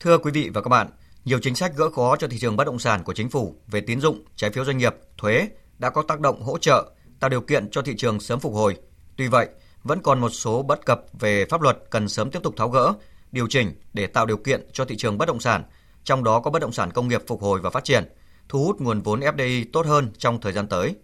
Thưa 0.00 0.18
quý 0.18 0.30
vị 0.30 0.50
và 0.54 0.60
các 0.60 0.68
bạn, 0.68 0.90
nhiều 1.24 1.38
chính 1.42 1.54
sách 1.54 1.72
gỡ 1.76 1.90
khó 1.90 2.16
cho 2.16 2.28
thị 2.28 2.38
trường 2.38 2.56
bất 2.56 2.64
động 2.64 2.78
sản 2.78 3.02
của 3.04 3.12
chính 3.12 3.28
phủ 3.28 3.56
về 3.66 3.80
tín 3.80 4.00
dụng, 4.00 4.24
trái 4.36 4.50
phiếu 4.50 4.64
doanh 4.64 4.78
nghiệp, 4.78 4.94
thuế 5.18 5.48
đã 5.78 5.90
có 5.90 6.02
tác 6.02 6.20
động 6.20 6.42
hỗ 6.42 6.58
trợ, 6.58 6.92
tạo 7.20 7.30
điều 7.30 7.40
kiện 7.40 7.70
cho 7.70 7.82
thị 7.82 7.94
trường 7.96 8.20
sớm 8.20 8.40
phục 8.40 8.54
hồi. 8.54 8.76
Tuy 9.16 9.28
vậy, 9.28 9.48
vẫn 9.82 10.02
còn 10.02 10.20
một 10.20 10.30
số 10.30 10.62
bất 10.62 10.86
cập 10.86 11.00
về 11.12 11.44
pháp 11.50 11.60
luật 11.62 11.78
cần 11.90 12.08
sớm 12.08 12.30
tiếp 12.30 12.40
tục 12.42 12.54
tháo 12.56 12.68
gỡ, 12.68 12.92
điều 13.32 13.46
chỉnh 13.50 13.74
để 13.92 14.06
tạo 14.06 14.26
điều 14.26 14.36
kiện 14.36 14.66
cho 14.72 14.84
thị 14.84 14.96
trường 14.96 15.18
bất 15.18 15.28
động 15.28 15.40
sản, 15.40 15.64
trong 16.04 16.24
đó 16.24 16.40
có 16.40 16.50
bất 16.50 16.62
động 16.62 16.72
sản 16.72 16.90
công 16.90 17.08
nghiệp 17.08 17.22
phục 17.26 17.42
hồi 17.42 17.60
và 17.60 17.70
phát 17.70 17.84
triển, 17.84 18.04
thu 18.48 18.64
hút 18.64 18.80
nguồn 18.80 19.00
vốn 19.00 19.20
FDI 19.20 19.64
tốt 19.72 19.86
hơn 19.86 20.10
trong 20.18 20.40
thời 20.40 20.52
gian 20.52 20.68
tới. 20.68 20.94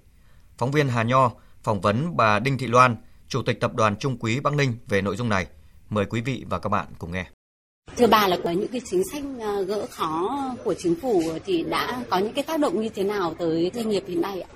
Phóng 0.59 0.70
viên 0.70 0.88
Hà 0.88 1.02
Nho 1.02 1.30
phỏng 1.62 1.80
vấn 1.80 2.16
bà 2.16 2.38
Đinh 2.38 2.59
Thị 2.59 2.66
Loan, 2.66 2.96
Chủ 3.28 3.42
tịch 3.42 3.61
Tập 3.61 3.74
đoàn 3.74 3.96
Trung 3.96 4.16
Quý 4.20 4.40
Bắc 4.40 4.55
Ninh 4.55 4.76
về 4.86 5.02
nội 5.02 5.16
dung 5.16 5.28
này. 5.28 5.46
Mời 5.90 6.05
quý 6.05 6.20
vị 6.20 6.44
và 6.48 6.59
các 6.59 6.68
bạn 6.68 6.86
cùng 6.98 7.12
nghe. 7.12 7.26
Thưa 7.96 8.07
bà 8.07 8.28
là 8.28 8.38
có 8.44 8.50
những 8.50 8.68
cái 8.68 8.80
chính 8.84 9.02
sách 9.12 9.22
à, 9.40 9.61
gỡ 9.66 9.86
khó 9.90 10.38
của 10.64 10.74
chính 10.78 10.94
phủ 11.02 11.22
thì 11.44 11.62
đã 11.62 12.02
có 12.11 12.18
những 12.18 12.32
cái 12.32 12.44
tác 12.44 12.61
động 12.61 12.80
như 12.80 12.88
thế 12.88 13.05
nào 13.05 13.34
tới 13.38 13.70
doanh 13.74 13.88
nghiệp 13.88 14.05
hiện 14.09 14.20
nay 14.20 14.40
ạ? 14.40 14.48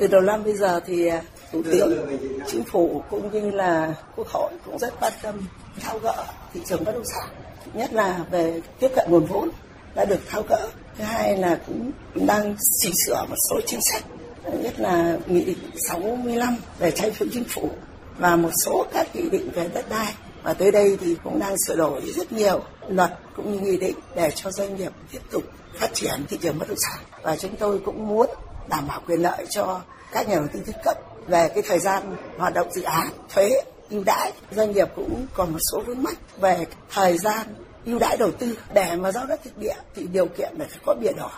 Từ 0.00 0.06
đầu 0.06 0.20
năm 0.20 0.44
bây 0.44 0.56
giờ 0.56 0.80
thì 0.86 1.06
à, 1.06 1.22
Thủ 1.52 1.62
tướng, 1.62 2.06
Chính 2.46 2.64
phủ 2.64 3.02
cũng 3.10 3.32
như 3.32 3.50
là 3.50 3.94
Quốc 4.16 4.28
hội 4.28 4.52
cũng 4.64 4.78
rất 4.78 4.94
quan 5.00 5.12
tâm 5.22 5.34
tháo 5.80 5.98
gỡ 5.98 6.24
thị 6.52 6.60
trường 6.66 6.84
bất 6.84 6.92
động 6.92 7.04
sản, 7.14 7.28
nhất 7.74 7.92
là 7.92 8.24
về 8.30 8.60
tiếp 8.80 8.88
cận 8.96 9.10
nguồn 9.10 9.26
vốn 9.26 9.48
đã 9.94 10.04
được 10.04 10.20
tháo 10.28 10.42
gỡ. 10.42 10.68
Thứ 10.98 11.04
hai 11.04 11.36
là 11.36 11.60
cũng 11.66 11.90
đang 12.14 12.56
chỉnh 12.82 12.92
sửa 13.06 13.26
một 13.28 13.36
số 13.50 13.60
chính 13.66 13.80
sách 13.92 14.04
nhất 14.52 14.80
là 14.80 15.16
nghị 15.26 15.44
định 15.44 15.58
65 15.88 16.56
về 16.78 16.90
trái 16.90 17.10
phiếu 17.10 17.28
chính 17.32 17.44
phủ 17.44 17.70
và 18.18 18.36
một 18.36 18.50
số 18.64 18.86
các 18.92 19.16
nghị 19.16 19.30
định 19.30 19.50
về 19.50 19.68
đất 19.74 19.88
đai. 19.88 20.14
Và 20.42 20.54
tới 20.54 20.72
đây 20.72 20.98
thì 21.00 21.16
cũng 21.24 21.38
đang 21.38 21.54
sửa 21.66 21.76
đổi 21.76 22.00
rất 22.16 22.32
nhiều 22.32 22.60
luật 22.88 23.10
cũng 23.36 23.52
như 23.52 23.60
nghị 23.60 23.76
định 23.76 23.96
để 24.16 24.30
cho 24.34 24.50
doanh 24.50 24.76
nghiệp 24.76 24.92
tiếp 25.12 25.20
tục 25.30 25.42
phát 25.78 25.94
triển 25.94 26.24
thị 26.28 26.38
trường 26.42 26.58
bất 26.58 26.68
động 26.68 26.78
sản. 26.78 27.04
Và 27.22 27.36
chúng 27.36 27.56
tôi 27.56 27.78
cũng 27.84 28.08
muốn 28.08 28.30
đảm 28.68 28.88
bảo 28.88 29.00
quyền 29.06 29.22
lợi 29.22 29.46
cho 29.50 29.80
các 30.12 30.28
nhà 30.28 30.34
đầu 30.34 30.46
tư 30.52 30.60
thứ 30.66 30.72
cấp 30.84 30.96
về 31.26 31.48
cái 31.48 31.62
thời 31.68 31.78
gian 31.78 32.16
hoạt 32.38 32.54
động 32.54 32.72
dự 32.72 32.82
án, 32.82 33.08
thuế, 33.34 33.50
ưu 33.90 34.04
đãi. 34.04 34.32
Doanh 34.50 34.72
nghiệp 34.72 34.88
cũng 34.96 35.26
còn 35.34 35.52
một 35.52 35.58
số 35.72 35.82
vướng 35.86 36.02
mắc 36.02 36.18
về 36.40 36.66
thời 36.90 37.18
gian 37.18 37.46
ưu 37.86 37.98
đãi 37.98 38.16
đầu 38.16 38.30
tư. 38.30 38.58
Để 38.74 38.96
mà 38.96 39.12
giao 39.12 39.26
đất 39.26 39.40
thực 39.44 39.58
địa 39.58 39.74
thì 39.94 40.06
điều 40.12 40.26
kiện 40.26 40.54
là 40.58 40.66
phải 40.70 40.78
có 40.86 40.94
biển 40.94 41.16
đỏ. 41.16 41.30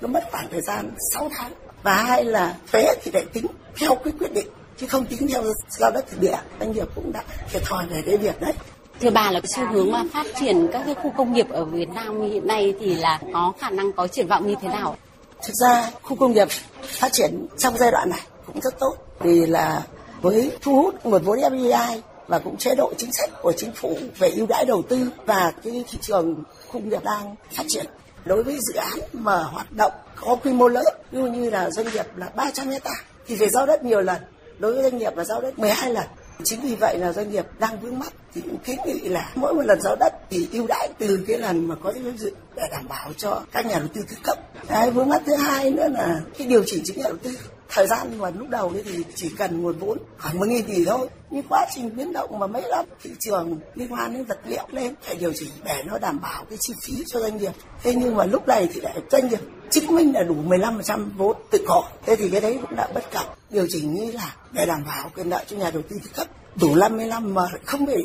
Nó 0.00 0.08
mất 0.08 0.24
khoảng 0.30 0.48
thời 0.50 0.60
gian 0.60 0.90
6 1.14 1.30
tháng 1.38 1.52
và 1.82 1.94
hai 1.94 2.24
là 2.24 2.54
thuế 2.72 2.94
thì 3.02 3.10
phải 3.10 3.24
tính 3.32 3.46
theo 3.76 3.94
cái 3.94 4.12
quyết 4.18 4.32
định 4.32 4.48
chứ 4.76 4.86
không 4.86 5.06
tính 5.06 5.28
theo 5.28 5.42
giao 5.68 5.90
đất 5.90 6.04
thực 6.10 6.20
địa. 6.20 6.36
Doanh 6.60 6.72
nghiệp 6.72 6.88
cũng 6.94 7.12
đã 7.12 7.22
thiệt 7.50 7.62
thòi 7.64 7.86
về 7.86 8.02
cái 8.06 8.16
việc 8.16 8.40
đấy. 8.40 8.52
Thưa 9.00 9.10
bà 9.10 9.30
là 9.30 9.40
xu 9.56 9.66
hướng 9.72 9.92
mà 9.92 10.04
phát 10.12 10.26
triển 10.40 10.68
các 10.72 10.82
cái 10.86 10.94
khu 10.94 11.12
công 11.16 11.32
nghiệp 11.32 11.46
ở 11.50 11.64
Việt 11.64 11.88
Nam 11.88 12.20
hiện 12.20 12.46
nay 12.46 12.74
thì 12.80 12.94
là 12.94 13.20
có 13.32 13.52
khả 13.58 13.70
năng 13.70 13.92
có 13.92 14.06
triển 14.06 14.26
vọng 14.26 14.46
như 14.46 14.54
thế 14.60 14.68
nào? 14.68 14.96
Thực 15.46 15.54
ra 15.54 15.90
khu 16.02 16.16
công 16.16 16.32
nghiệp 16.32 16.48
phát 16.82 17.12
triển 17.12 17.46
trong 17.58 17.78
giai 17.78 17.90
đoạn 17.90 18.10
này 18.10 18.20
cũng 18.46 18.60
rất 18.60 18.78
tốt 18.78 18.94
vì 19.20 19.46
là 19.46 19.82
với 20.20 20.50
thu 20.60 20.82
hút 20.82 21.06
nguồn 21.06 21.22
vốn 21.22 21.38
FDI 21.38 22.00
và 22.26 22.38
cũng 22.38 22.56
chế 22.56 22.74
độ 22.74 22.92
chính 22.96 23.12
sách 23.12 23.30
của 23.42 23.52
chính 23.52 23.72
phủ 23.72 23.98
về 24.18 24.28
ưu 24.28 24.46
đãi 24.46 24.64
đầu 24.64 24.82
tư 24.88 25.10
và 25.26 25.52
cái 25.64 25.84
thị 25.88 25.98
trường 26.00 26.34
khu 26.66 26.72
công 26.72 26.88
nghiệp 26.88 27.04
đang 27.04 27.34
phát 27.52 27.64
triển. 27.68 27.86
Đối 28.24 28.42
với 28.42 28.58
dự 28.60 28.74
án 28.74 28.98
mà 29.12 29.42
hoạt 29.42 29.72
động 29.72 29.92
có 30.20 30.34
quy 30.34 30.52
mô 30.52 30.68
lớn 30.68 30.84
như 31.12 31.26
như 31.26 31.50
là 31.50 31.70
doanh 31.70 31.86
nghiệp 31.86 32.06
là 32.16 32.28
300 32.36 32.68
hecta, 32.68 32.90
thì 33.26 33.36
phải 33.36 33.48
giao 33.48 33.66
đất 33.66 33.84
nhiều 33.84 34.00
lần. 34.00 34.22
Đối 34.58 34.74
với 34.74 34.82
doanh 34.82 34.98
nghiệp 34.98 35.16
là 35.16 35.24
giao 35.24 35.40
đất 35.40 35.58
12 35.58 35.92
lần, 35.92 36.06
chính 36.44 36.60
vì 36.60 36.74
vậy 36.74 36.98
là 36.98 37.12
doanh 37.12 37.30
nghiệp 37.30 37.46
đang 37.58 37.80
vướng 37.80 37.98
mắt 37.98 38.12
thì 38.34 38.40
cũng 38.40 38.58
kiến 38.58 38.78
nghị 38.86 39.00
là 39.08 39.30
mỗi 39.34 39.54
một 39.54 39.62
lần 39.62 39.80
giao 39.80 39.96
đất 39.96 40.12
thì 40.30 40.48
ưu 40.52 40.66
đãi 40.66 40.88
từ 40.98 41.24
cái 41.28 41.38
lần 41.38 41.68
mà 41.68 41.74
có 41.82 41.92
xây 41.92 42.12
dự 42.16 42.32
để 42.56 42.62
đảm 42.72 42.88
bảo 42.88 43.12
cho 43.16 43.42
các 43.52 43.66
nhà 43.66 43.78
đầu 43.78 43.88
tư 43.94 44.00
thứ 44.08 44.16
cấp. 44.22 44.38
Cái 44.68 44.90
vướng 44.90 45.08
mắt 45.08 45.22
thứ 45.26 45.34
hai 45.34 45.70
nữa 45.70 45.88
là 45.92 46.20
cái 46.38 46.46
điều 46.46 46.62
chỉnh 46.66 46.82
chính 46.84 46.98
nhà 46.98 47.04
đầu 47.08 47.16
tư 47.22 47.30
thời 47.68 47.86
gian 47.86 48.18
mà 48.18 48.30
lúc 48.30 48.48
đầu 48.48 48.72
thì 48.84 49.04
chỉ 49.14 49.28
cần 49.38 49.62
nguồn 49.62 49.78
vốn, 49.78 49.98
khoảng 50.18 50.38
một 50.38 50.48
nghìn 50.48 50.64
tỷ 50.64 50.84
thôi. 50.84 51.08
Nhưng 51.30 51.42
quá 51.48 51.66
trình 51.74 51.96
biến 51.96 52.12
động 52.12 52.38
mà 52.38 52.46
mấy 52.46 52.62
năm, 52.70 52.84
thị 53.02 53.10
trường 53.20 53.58
liên 53.74 53.92
quan 53.92 54.14
đến 54.14 54.24
vật 54.24 54.38
liệu 54.46 54.64
lên, 54.70 54.94
phải 55.02 55.14
điều 55.14 55.32
chỉnh 55.34 55.50
để 55.64 55.82
nó 55.86 55.98
đảm 55.98 56.20
bảo 56.20 56.44
cái 56.44 56.58
chi 56.60 56.74
phí 56.82 57.04
cho 57.06 57.20
doanh 57.20 57.36
nghiệp. 57.36 57.52
Thế 57.82 57.94
nhưng 57.94 58.16
mà 58.16 58.24
lúc 58.24 58.48
này 58.48 58.68
thì 58.72 58.80
lại 58.80 59.00
doanh 59.10 59.28
nghiệp 59.28 59.40
chứng 59.70 59.94
minh 59.94 60.14
là 60.14 60.22
đủ 60.22 60.34
15% 60.34 61.10
vốn 61.16 61.36
tự 61.50 61.64
có. 61.66 61.82
Thế 62.06 62.16
thì 62.16 62.28
cái 62.28 62.40
đấy 62.40 62.58
cũng 62.60 62.76
đã 62.76 62.88
bất 62.94 63.10
cập. 63.12 63.38
Điều 63.50 63.66
chỉnh 63.68 63.94
như 63.94 64.12
là 64.12 64.36
để 64.52 64.66
đảm 64.66 64.84
bảo 64.86 65.10
quyền 65.14 65.28
lợi 65.28 65.44
cho 65.46 65.56
nhà 65.56 65.70
đầu 65.70 65.82
tư 65.88 65.96
thứ 66.02 66.10
cấp 66.16 66.26
đủ 66.60 66.74
50 66.74 67.06
năm 67.06 67.34
mà 67.34 67.42
không 67.64 67.84
bị 67.84 67.96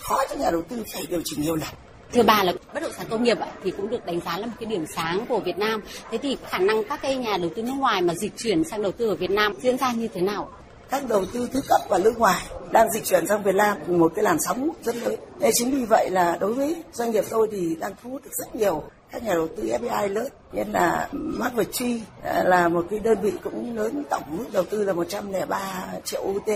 khó 0.00 0.16
cho 0.30 0.36
nhà 0.36 0.50
đầu 0.50 0.62
tư 0.68 0.84
phải 0.92 1.02
điều 1.08 1.20
chỉnh 1.24 1.42
nhiều 1.42 1.56
lần. 1.56 1.68
Thưa 2.12 2.22
bà 2.22 2.42
là 2.42 2.52
bất 2.74 2.82
động 2.82 2.92
sản 2.96 3.06
công 3.10 3.22
nghiệp 3.22 3.38
thì 3.64 3.70
cũng 3.70 3.90
được 3.90 4.06
đánh 4.06 4.20
giá 4.20 4.38
là 4.38 4.46
một 4.46 4.52
cái 4.60 4.66
điểm 4.66 4.86
sáng 4.86 5.26
của 5.28 5.40
Việt 5.40 5.58
Nam. 5.58 5.82
Thế 6.10 6.18
thì 6.18 6.36
khả 6.48 6.58
năng 6.58 6.84
các 6.84 7.02
cái 7.02 7.16
nhà 7.16 7.36
đầu 7.36 7.50
tư 7.56 7.62
nước 7.62 7.74
ngoài 7.78 8.02
mà 8.02 8.14
dịch 8.14 8.32
chuyển 8.36 8.64
sang 8.64 8.82
đầu 8.82 8.92
tư 8.92 9.08
ở 9.08 9.14
Việt 9.14 9.30
Nam 9.30 9.54
diễn 9.60 9.78
ra 9.78 9.92
như 9.92 10.08
thế 10.14 10.20
nào? 10.20 10.48
Các 10.90 11.08
đầu 11.08 11.24
tư 11.32 11.48
thứ 11.52 11.60
cấp 11.68 11.80
và 11.88 11.98
nước 11.98 12.18
ngoài 12.18 12.42
đang 12.72 12.90
dịch 12.92 13.04
chuyển 13.04 13.26
sang 13.26 13.42
Việt 13.42 13.54
Nam 13.54 13.76
một 13.86 14.12
cái 14.14 14.22
làn 14.22 14.36
sóng 14.40 14.70
rất 14.82 14.96
lớn. 14.96 15.14
Nên 15.38 15.50
chính 15.54 15.70
vì 15.70 15.84
vậy 15.84 16.10
là 16.10 16.36
đối 16.40 16.54
với 16.54 16.76
doanh 16.92 17.10
nghiệp 17.10 17.24
tôi 17.30 17.48
thì 17.52 17.76
đang 17.80 17.92
thu 18.02 18.10
hút 18.10 18.24
được 18.24 18.30
rất 18.32 18.56
nhiều 18.56 18.82
các 19.12 19.22
nhà 19.22 19.34
đầu 19.34 19.48
tư 19.56 19.62
FDI 19.62 20.08
lớn 20.08 20.28
như 20.52 20.62
là 20.72 21.08
McVitie 21.12 22.00
à, 22.24 22.42
là 22.44 22.68
một 22.68 22.86
cái 22.90 22.98
đơn 22.98 23.18
vị 23.22 23.32
cũng 23.44 23.76
lớn 23.76 24.04
tổng 24.10 24.22
mức 24.30 24.44
đầu 24.52 24.64
tư 24.64 24.84
là 24.84 24.92
103 24.92 25.86
triệu 26.04 26.22
UT 26.22 26.48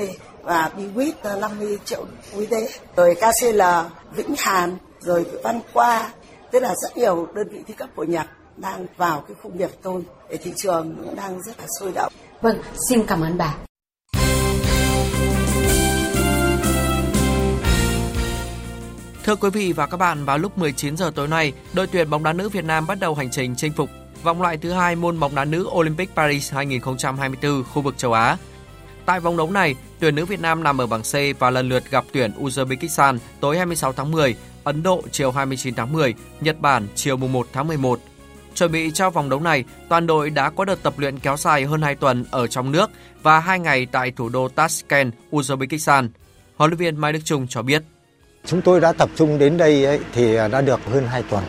và 0.42 0.70
Bwit 0.76 1.12
là 1.22 1.36
50 1.36 1.78
triệu 1.84 2.05
UT 2.36 2.50
rồi 2.96 3.14
KCL 3.14 3.62
Vĩnh 4.16 4.34
Hàn 4.38 4.76
rồi 5.05 5.26
Văn 5.42 5.61
Qua 5.72 6.11
tức 6.50 6.61
là 6.61 6.74
rất 6.82 6.96
nhiều 6.96 7.26
đơn 7.34 7.48
vị 7.48 7.59
thi 7.66 7.74
cấp 7.74 7.88
của 7.94 8.05
Nhật 8.05 8.26
đang 8.57 8.86
vào 8.96 9.20
cái 9.20 9.36
khu 9.42 9.50
nghiệp 9.50 9.70
tôi 9.82 10.03
để 10.30 10.36
thị 10.36 10.53
trường 10.57 10.96
cũng 11.05 11.16
đang 11.16 11.42
rất 11.42 11.59
là 11.59 11.66
sôi 11.80 11.92
động. 11.92 12.12
Vâng, 12.40 12.59
xin 12.88 13.07
cảm 13.07 13.20
ơn 13.20 13.38
bà. 13.38 13.57
Thưa 19.24 19.36
quý 19.36 19.50
vị 19.50 19.72
và 19.72 19.86
các 19.86 19.96
bạn, 19.96 20.24
vào 20.24 20.38
lúc 20.38 20.59
19 20.59 20.96
giờ 20.96 21.11
tối 21.14 21.28
nay, 21.28 21.53
đội 21.72 21.86
tuyển 21.86 22.11
bóng 22.11 22.22
đá 22.22 22.32
nữ 22.32 22.48
Việt 22.48 22.64
Nam 22.64 22.86
bắt 22.86 23.00
đầu 23.00 23.14
hành 23.14 23.30
trình 23.30 23.55
chinh 23.57 23.72
phục 23.72 23.90
vòng 24.22 24.42
loại 24.42 24.57
thứ 24.57 24.72
hai 24.72 24.96
môn 24.96 25.20
bóng 25.20 25.34
đá 25.34 25.44
nữ 25.44 25.68
Olympic 25.72 26.11
Paris 26.16 26.53
2024 26.53 27.64
khu 27.64 27.82
vực 27.82 27.98
châu 27.98 28.12
Á. 28.12 28.36
Tại 29.07 29.20
vòng 29.20 29.36
đấu 29.36 29.50
này, 29.50 29.74
tuyển 30.00 30.14
nữ 30.14 30.26
Việt 30.26 30.40
Nam 30.40 30.62
nằm 30.62 30.80
ở 30.80 30.86
bảng 30.86 31.03
C 31.03 31.38
và 31.38 31.50
lần 31.50 31.68
lượt 31.68 31.90
gặp 31.90 32.05
tuyển 32.12 32.32
Uzbekistan 32.40 33.18
tối 33.40 33.57
26 33.57 33.92
tháng 33.92 34.11
10, 34.11 34.36
Ấn 34.64 34.82
Độ 34.82 35.02
chiều 35.10 35.30
29 35.30 35.74
tháng 35.74 35.92
10, 35.92 36.14
Nhật 36.40 36.60
Bản 36.60 36.86
chiều 36.94 37.16
1 37.16 37.46
tháng 37.52 37.68
11. 37.68 38.00
Chuẩn 38.54 38.72
bị 38.72 38.90
cho 38.94 39.10
vòng 39.10 39.28
đấu 39.28 39.40
này, 39.40 39.64
toàn 39.88 40.06
đội 40.06 40.30
đã 40.30 40.50
có 40.50 40.64
đợt 40.64 40.82
tập 40.82 40.94
luyện 40.96 41.18
kéo 41.18 41.36
dài 41.36 41.64
hơn 41.64 41.82
2 41.82 41.94
tuần 41.94 42.24
ở 42.30 42.46
trong 42.46 42.72
nước 42.72 42.90
và 43.22 43.40
2 43.40 43.58
ngày 43.58 43.86
tại 43.86 44.12
thủ 44.16 44.28
đô 44.28 44.48
Tashkent, 44.48 45.14
Uzbekistan. 45.30 46.08
Huấn 46.56 46.70
luyện 46.70 46.78
viên 46.78 46.96
Mai 46.96 47.12
Đức 47.12 47.20
Trung 47.24 47.46
cho 47.48 47.62
biết. 47.62 47.82
Chúng 48.44 48.62
tôi 48.62 48.80
đã 48.80 48.92
tập 48.92 49.08
trung 49.16 49.38
đến 49.38 49.56
đây 49.56 49.84
ấy, 49.84 50.00
thì 50.12 50.36
đã 50.36 50.60
được 50.60 50.80
hơn 50.84 51.06
2 51.06 51.22
tuần. 51.22 51.44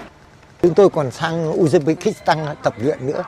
Chúng 0.62 0.74
tôi 0.74 0.90
còn 0.90 1.12
sang 1.12 1.52
Uzbekistan 1.52 2.56
tập 2.64 2.74
luyện 2.78 3.06
nữa. 3.06 3.24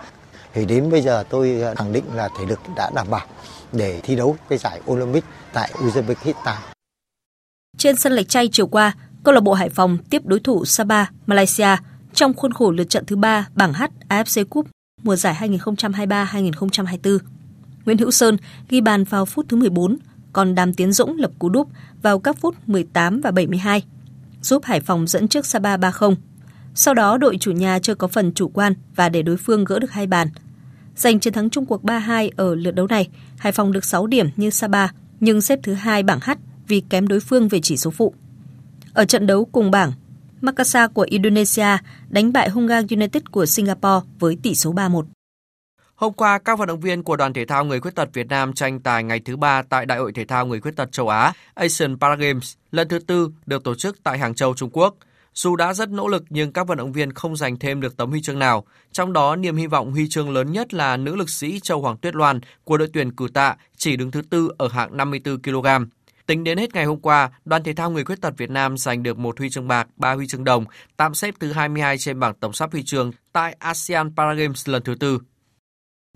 Thì 0.53 0.65
đến 0.65 0.91
bây 0.91 1.01
giờ 1.01 1.23
tôi 1.29 1.63
khẳng 1.75 1.93
định 1.93 2.03
là 2.13 2.29
thể 2.39 2.45
lực 2.45 2.59
đã 2.75 2.91
đảm 2.95 3.07
bảo 3.09 3.25
để 3.71 3.99
thi 4.03 4.15
đấu 4.15 4.37
cái 4.49 4.57
giải 4.57 4.81
Olympic 4.91 5.23
tại 5.53 5.71
Uzbekistan. 5.73 6.55
Trên 7.77 7.95
sân 7.95 8.13
Lạch 8.13 8.29
Tray 8.29 8.49
chiều 8.51 8.67
qua, 8.67 8.93
câu 9.25 9.33
lạc 9.33 9.41
bộ 9.41 9.53
Hải 9.53 9.69
Phòng 9.69 9.97
tiếp 10.09 10.25
đối 10.25 10.39
thủ 10.39 10.65
Sabah, 10.65 11.09
Malaysia 11.25 11.67
trong 12.13 12.33
khuôn 12.33 12.53
khổ 12.53 12.71
lượt 12.71 12.89
trận 12.89 13.05
thứ 13.05 13.15
3 13.15 13.47
bảng 13.55 13.73
H 13.73 13.83
AFC 14.09 14.45
Cup 14.45 14.67
mùa 15.03 15.15
giải 15.15 15.49
2023-2024. 15.65 17.17
Nguyễn 17.85 17.97
Hữu 17.97 18.11
Sơn 18.11 18.37
ghi 18.69 18.81
bàn 18.81 19.03
vào 19.03 19.25
phút 19.25 19.45
thứ 19.49 19.57
14, 19.57 19.97
còn 20.33 20.55
Đàm 20.55 20.73
Tiến 20.73 20.91
Dũng 20.91 21.17
lập 21.17 21.31
cú 21.39 21.49
đúp 21.49 21.67
vào 22.01 22.19
các 22.19 22.37
phút 22.37 22.55
18 22.67 23.21
và 23.21 23.31
72, 23.31 23.83
giúp 24.41 24.63
Hải 24.63 24.79
Phòng 24.79 25.07
dẫn 25.07 25.27
trước 25.27 25.45
Sabah 25.45 25.79
3-0. 25.79 26.15
Sau 26.75 26.93
đó 26.93 27.17
đội 27.17 27.37
chủ 27.39 27.51
nhà 27.51 27.79
chưa 27.79 27.95
có 27.95 28.07
phần 28.07 28.33
chủ 28.33 28.47
quan 28.47 28.73
và 28.95 29.09
để 29.09 29.21
đối 29.21 29.37
phương 29.37 29.65
gỡ 29.65 29.79
được 29.79 29.91
hai 29.91 30.07
bàn. 30.07 30.27
Giành 30.95 31.19
chiến 31.19 31.33
thắng 31.33 31.49
chung 31.49 31.65
cuộc 31.65 31.83
3-2 31.83 32.29
ở 32.35 32.55
lượt 32.55 32.71
đấu 32.71 32.87
này, 32.87 33.07
Hải 33.37 33.51
Phòng 33.51 33.71
được 33.71 33.85
6 33.85 34.07
điểm 34.07 34.29
như 34.35 34.49
Sabah 34.49 34.95
nhưng 35.19 35.41
xếp 35.41 35.59
thứ 35.63 35.73
hai 35.73 36.03
bảng 36.03 36.19
H 36.19 36.31
vì 36.67 36.83
kém 36.89 37.07
đối 37.07 37.19
phương 37.19 37.47
về 37.47 37.59
chỉ 37.61 37.77
số 37.77 37.91
phụ. 37.91 38.13
Ở 38.95 39.05
trận 39.05 39.27
đấu 39.27 39.47
cùng 39.51 39.71
bảng, 39.71 39.91
Makassar 40.41 40.91
của 40.93 41.05
Indonesia 41.09 41.77
đánh 42.09 42.33
bại 42.33 42.49
Hungang 42.49 42.87
United 42.89 43.23
của 43.31 43.45
Singapore 43.45 44.07
với 44.19 44.37
tỷ 44.43 44.55
số 44.55 44.73
3-1. 44.73 45.03
Hôm 45.95 46.13
qua, 46.13 46.39
các 46.39 46.59
vận 46.59 46.67
động 46.67 46.79
viên 46.79 47.03
của 47.03 47.15
đoàn 47.15 47.33
thể 47.33 47.45
thao 47.45 47.65
người 47.65 47.79
khuyết 47.79 47.95
tật 47.95 48.09
Việt 48.13 48.27
Nam 48.27 48.53
tranh 48.53 48.79
tài 48.79 49.03
ngày 49.03 49.19
thứ 49.19 49.37
ba 49.37 49.61
tại 49.61 49.85
Đại 49.85 49.97
hội 49.97 50.11
thể 50.11 50.25
thao 50.25 50.45
người 50.45 50.61
khuyết 50.61 50.75
tật 50.75 50.91
châu 50.91 51.09
Á 51.09 51.33
Asian 51.53 51.99
Paragames 51.99 52.53
lần 52.71 52.87
thứ 52.87 52.99
tư 52.99 53.29
được 53.45 53.63
tổ 53.63 53.75
chức 53.75 54.03
tại 54.03 54.17
Hàng 54.17 54.35
Châu, 54.35 54.53
Trung 54.53 54.69
Quốc. 54.73 54.95
Dù 55.33 55.55
đã 55.55 55.73
rất 55.73 55.89
nỗ 55.89 56.07
lực 56.07 56.23
nhưng 56.29 56.53
các 56.53 56.67
vận 56.67 56.77
động 56.77 56.91
viên 56.91 57.13
không 57.13 57.35
giành 57.35 57.59
thêm 57.59 57.81
được 57.81 57.97
tấm 57.97 58.09
huy 58.09 58.21
chương 58.21 58.39
nào. 58.39 58.65
Trong 58.91 59.13
đó, 59.13 59.35
niềm 59.35 59.55
hy 59.55 59.67
vọng 59.67 59.91
huy 59.91 60.09
chương 60.09 60.29
lớn 60.29 60.51
nhất 60.51 60.73
là 60.73 60.97
nữ 60.97 61.15
lực 61.15 61.29
sĩ 61.29 61.59
Châu 61.59 61.81
Hoàng 61.81 61.97
Tuyết 61.97 62.15
Loan 62.15 62.39
của 62.63 62.77
đội 62.77 62.89
tuyển 62.93 63.15
cử 63.15 63.27
tạ 63.33 63.55
chỉ 63.77 63.95
đứng 63.95 64.11
thứ 64.11 64.21
tư 64.29 64.49
ở 64.57 64.67
hạng 64.67 64.97
54 64.97 65.41
kg. 65.41 65.67
Tính 66.25 66.43
đến 66.43 66.57
hết 66.57 66.73
ngày 66.73 66.85
hôm 66.85 66.99
qua, 66.99 67.31
đoàn 67.45 67.63
thể 67.63 67.73
thao 67.73 67.91
người 67.91 68.03
khuyết 68.03 68.21
tật 68.21 68.37
Việt 68.37 68.49
Nam 68.49 68.77
giành 68.77 69.03
được 69.03 69.17
một 69.17 69.39
huy 69.39 69.49
chương 69.49 69.67
bạc, 69.67 69.87
ba 69.97 70.13
huy 70.13 70.27
chương 70.27 70.43
đồng, 70.43 70.65
tạm 70.97 71.13
xếp 71.13 71.35
thứ 71.39 71.51
22 71.51 71.97
trên 71.97 72.19
bảng 72.19 72.33
tổng 72.39 72.53
sắp 72.53 72.71
huy 72.71 72.83
chương 72.83 73.11
tại 73.33 73.55
ASEAN 73.59 74.15
Paragames 74.15 74.69
lần 74.69 74.83
thứ 74.83 74.95
tư. 74.95 75.19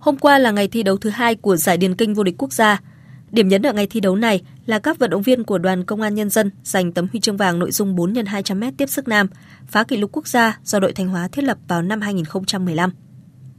Hôm 0.01 0.17
qua 0.17 0.39
là 0.39 0.51
ngày 0.51 0.67
thi 0.67 0.83
đấu 0.83 0.97
thứ 0.97 1.09
hai 1.09 1.35
của 1.35 1.55
giải 1.55 1.77
điền 1.77 1.95
kinh 1.95 2.13
vô 2.13 2.23
địch 2.23 2.35
quốc 2.37 2.53
gia. 2.53 2.81
Điểm 3.31 3.47
nhấn 3.47 3.61
ở 3.65 3.73
ngày 3.73 3.87
thi 3.87 3.99
đấu 3.99 4.15
này 4.15 4.41
là 4.65 4.79
các 4.79 4.99
vận 4.99 5.09
động 5.09 5.21
viên 5.21 5.43
của 5.43 5.57
đoàn 5.57 5.85
công 5.85 6.01
an 6.01 6.15
nhân 6.15 6.29
dân 6.29 6.51
giành 6.63 6.91
tấm 6.91 7.07
huy 7.11 7.19
chương 7.19 7.37
vàng 7.37 7.59
nội 7.59 7.71
dung 7.71 7.95
4 7.95 8.15
x 8.15 8.17
200m 8.17 8.71
tiếp 8.77 8.89
sức 8.89 9.07
nam, 9.07 9.27
phá 9.67 9.83
kỷ 9.83 9.97
lục 9.97 10.09
quốc 10.13 10.27
gia 10.27 10.59
do 10.63 10.79
đội 10.79 10.93
Thanh 10.93 11.07
Hóa 11.07 11.27
thiết 11.27 11.43
lập 11.43 11.57
vào 11.67 11.81
năm 11.81 12.01
2015. 12.01 12.91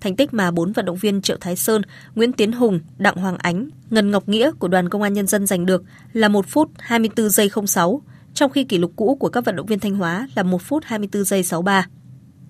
Thành 0.01 0.16
tích 0.16 0.34
mà 0.34 0.51
bốn 0.51 0.72
vận 0.72 0.84
động 0.84 0.96
viên 0.96 1.22
Triệu 1.22 1.36
Thái 1.40 1.57
Sơn, 1.57 1.82
Nguyễn 2.14 2.32
Tiến 2.32 2.53
Hùng, 2.53 2.80
Đặng 2.98 3.16
Hoàng 3.16 3.36
Ánh, 3.38 3.68
Ngân 3.90 4.11
Ngọc 4.11 4.28
Nghĩa 4.28 4.51
của 4.59 4.68
đoàn 4.68 4.88
công 4.88 5.03
an 5.03 5.12
nhân 5.12 5.26
dân 5.26 5.46
giành 5.46 5.66
được 5.66 5.82
là 6.12 6.28
1 6.28 6.46
phút 6.48 6.70
24 6.78 7.28
giây 7.28 7.51
06, 7.66 8.03
trong 8.34 8.51
khi 8.51 8.64
kỷ 8.64 8.78
lục 8.78 8.92
cũ 8.96 9.16
của 9.20 9.28
các 9.28 9.44
vận 9.44 9.57
động 9.57 9.66
viên 9.66 9.78
Thanh 9.78 9.94
Hóa 9.94 10.28
là 10.34 10.42
1 10.42 10.62
phút 10.62 10.82
24 10.86 11.24
giây 11.24 11.42
63. 11.42 11.86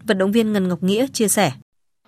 Vận 0.05 0.19
động 0.19 0.33
viên 0.33 0.53
Ngân 0.53 0.69
Ngọc 0.69 0.83
Nghĩa 0.83 1.07
chia 1.13 1.29
sẻ. 1.29 1.53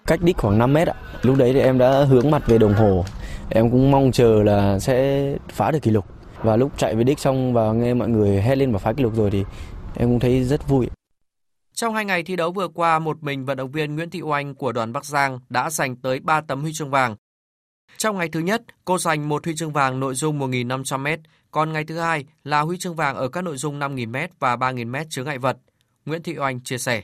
Cách 0.07 0.23
đích 0.23 0.37
khoảng 0.37 0.59
5 0.59 0.73
mét 0.73 0.89
ạ. 0.89 0.95
Lúc 1.23 1.37
đấy 1.39 1.53
thì 1.53 1.61
em 1.61 1.79
đã 1.79 2.05
hướng 2.05 2.31
mặt 2.31 2.47
về 2.47 2.59
đồng 2.59 2.75
hồ. 2.75 3.05
Em 3.51 3.71
cũng 3.71 3.91
mong 3.91 4.13
chờ 4.13 4.43
là 4.43 4.79
sẽ 4.79 5.27
phá 5.49 5.71
được 5.71 5.83
kỷ 5.83 5.91
lục. 5.91 6.05
Và 6.43 6.57
lúc 6.57 6.73
chạy 6.79 6.95
về 6.97 7.05
đích 7.05 7.19
xong 7.19 7.53
và 7.53 7.73
nghe 7.73 7.95
mọi 7.95 8.09
người 8.09 8.43
hét 8.43 8.59
lên 8.59 8.73
và 8.73 8.79
phá 8.79 8.93
kỷ 8.93 9.03
lục 9.03 9.17
rồi 9.17 9.31
thì 9.31 9.45
em 9.97 10.09
cũng 10.09 10.21
thấy 10.21 10.45
rất 10.45 10.69
vui. 10.69 10.89
Trong 11.75 11.95
hai 11.95 12.05
ngày 12.05 12.23
thi 12.23 12.37
đấu 12.37 12.53
vừa 12.53 12.69
qua, 12.69 12.99
một 12.99 13.23
mình 13.23 13.45
vận 13.45 13.57
động 13.57 13.71
viên 13.71 13.97
Nguyễn 13.97 14.11
Thị 14.11 14.23
Oanh 14.23 14.55
của 14.55 14.73
đoàn 14.73 14.93
Bắc 14.93 15.05
Giang 15.05 15.39
đã 15.49 15.71
giành 15.71 15.97
tới 15.97 16.21
3 16.21 16.41
tấm 16.41 16.61
huy 16.63 16.73
chương 16.73 16.91
vàng. 16.91 17.17
Trong 17.97 18.19
ngày 18.19 18.29
thứ 18.29 18.41
nhất, 18.41 18.63
cô 18.85 18.99
giành 18.99 19.29
một 19.29 19.45
huy 19.45 19.55
chương 19.57 19.73
vàng 19.73 20.01
nội 20.01 20.15
dung 20.15 20.41
1.500m, 20.41 21.19
còn 21.51 21.73
ngày 21.73 21.85
thứ 21.85 21.99
hai 21.99 22.25
là 22.45 22.61
huy 22.61 22.79
chương 22.79 22.95
vàng 22.95 23.17
ở 23.17 23.29
các 23.29 23.45
nội 23.45 23.57
dung 23.57 23.81
5.000m 23.81 24.29
và 24.39 24.57
3.000m 24.57 25.05
chứa 25.11 25.25
ngại 25.25 25.39
vật. 25.39 25.57
Nguyễn 26.07 26.23
Thị 26.23 26.39
Oanh 26.39 26.61
chia 26.61 26.79
sẻ. 26.79 27.03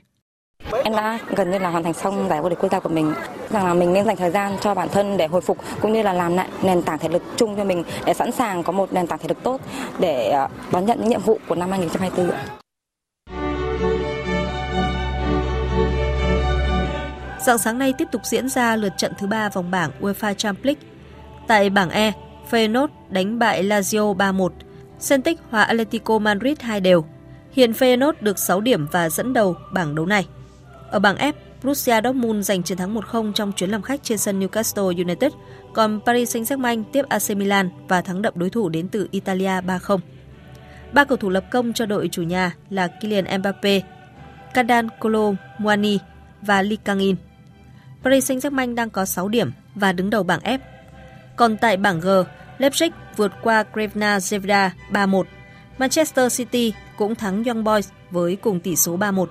Em 0.85 0.93
đã 0.93 1.19
gần 1.37 1.51
như 1.51 1.59
là 1.59 1.71
hoàn 1.71 1.85
thành 1.85 1.93
xong 1.93 2.29
giải 2.29 2.43
vô 2.43 2.49
địch 2.49 2.59
quốc 2.61 2.73
gia 2.73 2.81
của 2.81 2.89
mình, 2.89 3.15
rằng 3.51 3.67
là 3.67 3.75
mình 3.75 3.93
nên 3.93 4.05
dành 4.05 4.17
thời 4.17 4.31
gian 4.31 4.57
cho 4.61 4.75
bản 4.75 4.89
thân 4.89 5.17
để 5.17 5.27
hồi 5.27 5.41
phục 5.41 5.59
cũng 5.81 5.93
như 5.93 6.03
là 6.03 6.13
làm 6.13 6.37
lại 6.37 6.49
nền 6.63 6.83
tảng 6.83 6.99
thể 6.99 7.09
lực 7.09 7.23
chung 7.37 7.57
cho 7.57 7.65
mình 7.65 7.85
để 8.07 8.15
sẵn 8.15 8.33
sàng 8.33 8.63
có 8.63 8.73
một 8.73 8.93
nền 8.93 9.07
tảng 9.07 9.19
thể 9.19 9.29
lực 9.29 9.43
tốt 9.43 9.61
để 9.99 10.31
ờ, 10.31 10.49
đón 10.73 10.87
nhận 10.87 11.01
những 11.01 11.09
nhiệm 11.09 11.23
vụ 11.23 11.39
của 11.49 11.55
năm 11.55 11.71
2024. 11.71 12.59
Dạng 17.49 17.59
sáng 17.59 17.79
nay 17.79 17.93
tiếp 17.99 18.09
tục 18.13 18.23
diễn 18.25 18.49
ra 18.49 18.77
lượt 18.77 18.93
trận 18.97 19.13
thứ 19.19 19.27
ba 19.27 19.49
vòng 19.49 19.71
bảng 19.71 19.91
UEFA 20.01 20.35
Champions 20.35 20.67
League. 20.67 20.83
Tại 21.47 21.71
bảng 21.71 21.91
E, 21.91 22.13
Feyenoord 22.51 22.89
đánh 23.11 23.39
bại 23.39 23.65
Lazio 23.65 24.17
3-1, 24.17 24.49
Celtic 25.09 25.39
hòa 25.51 25.63
Atletico 25.63 26.19
Madrid 26.19 26.61
2 26.61 26.81
đều. 26.81 27.05
Hiện 27.53 27.73
Feyenoord 27.73 28.13
được 28.21 28.39
6 28.39 28.61
điểm 28.61 28.87
và 28.93 29.09
dẫn 29.11 29.33
đầu 29.33 29.57
bảng 29.73 29.95
đấu 29.95 30.07
này. 30.07 30.27
Ở 30.91 30.99
bảng 30.99 31.17
F, 31.17 31.33
Borussia 31.63 32.01
Dortmund 32.05 32.47
giành 32.47 32.63
chiến 32.63 32.79
thắng 32.79 32.95
1-0 32.95 33.33
trong 33.33 33.53
chuyến 33.53 33.71
làm 33.71 33.83
khách 33.83 34.01
trên 34.03 34.19
sân 34.19 34.41
Newcastle 34.41 35.05
United, 35.05 35.33
còn 35.75 36.01
Paris 36.07 36.37
Saint-Germain 36.37 36.85
tiếp 36.93 37.05
AC 37.09 37.37
Milan 37.37 37.71
và 37.89 38.01
thắng 38.01 38.23
đậm 38.23 38.35
đối 38.37 38.51
thủ 38.51 38.69
đến 38.69 38.89
từ 38.89 39.09
Italia 39.11 39.61
3-0. 39.61 39.99
Ba 40.93 41.05
cầu 41.05 41.17
thủ 41.17 41.29
lập 41.29 41.45
công 41.51 41.73
cho 41.73 41.87
đội 41.87 42.09
chủ 42.13 42.23
nhà 42.23 42.55
là 42.71 42.87
Kylian 42.87 43.39
Mbappe, 43.39 43.81
Kadan 44.55 44.89
Kolo 45.01 45.33
Muani 45.59 45.99
và 46.43 46.63
Lee 46.63 46.77
Kang-in. 46.85 47.17
Paris 48.03 48.31
Saint-Germain 48.31 48.75
đang 48.75 48.91
có 48.91 49.05
6 49.05 49.29
điểm 49.29 49.51
và 49.75 49.93
đứng 49.93 50.11
đầu 50.11 50.23
bảng 50.23 50.41
F. 50.41 50.59
Còn 51.37 51.57
tại 51.57 51.77
bảng 51.77 52.01
G, 52.01 52.09
Leipzig 52.59 52.91
vượt 53.17 53.33
qua 53.43 53.65
Crevena 53.73 54.19
Zvezda 54.19 54.71
3-1. 54.91 55.23
Manchester 55.79 56.39
City 56.39 56.73
cũng 56.97 57.15
thắng 57.15 57.45
Young 57.45 57.65
Boys 57.65 57.89
với 58.11 58.37
cùng 58.37 58.61
tỷ 58.61 58.77
số 58.77 58.99
3-1. 58.99 59.27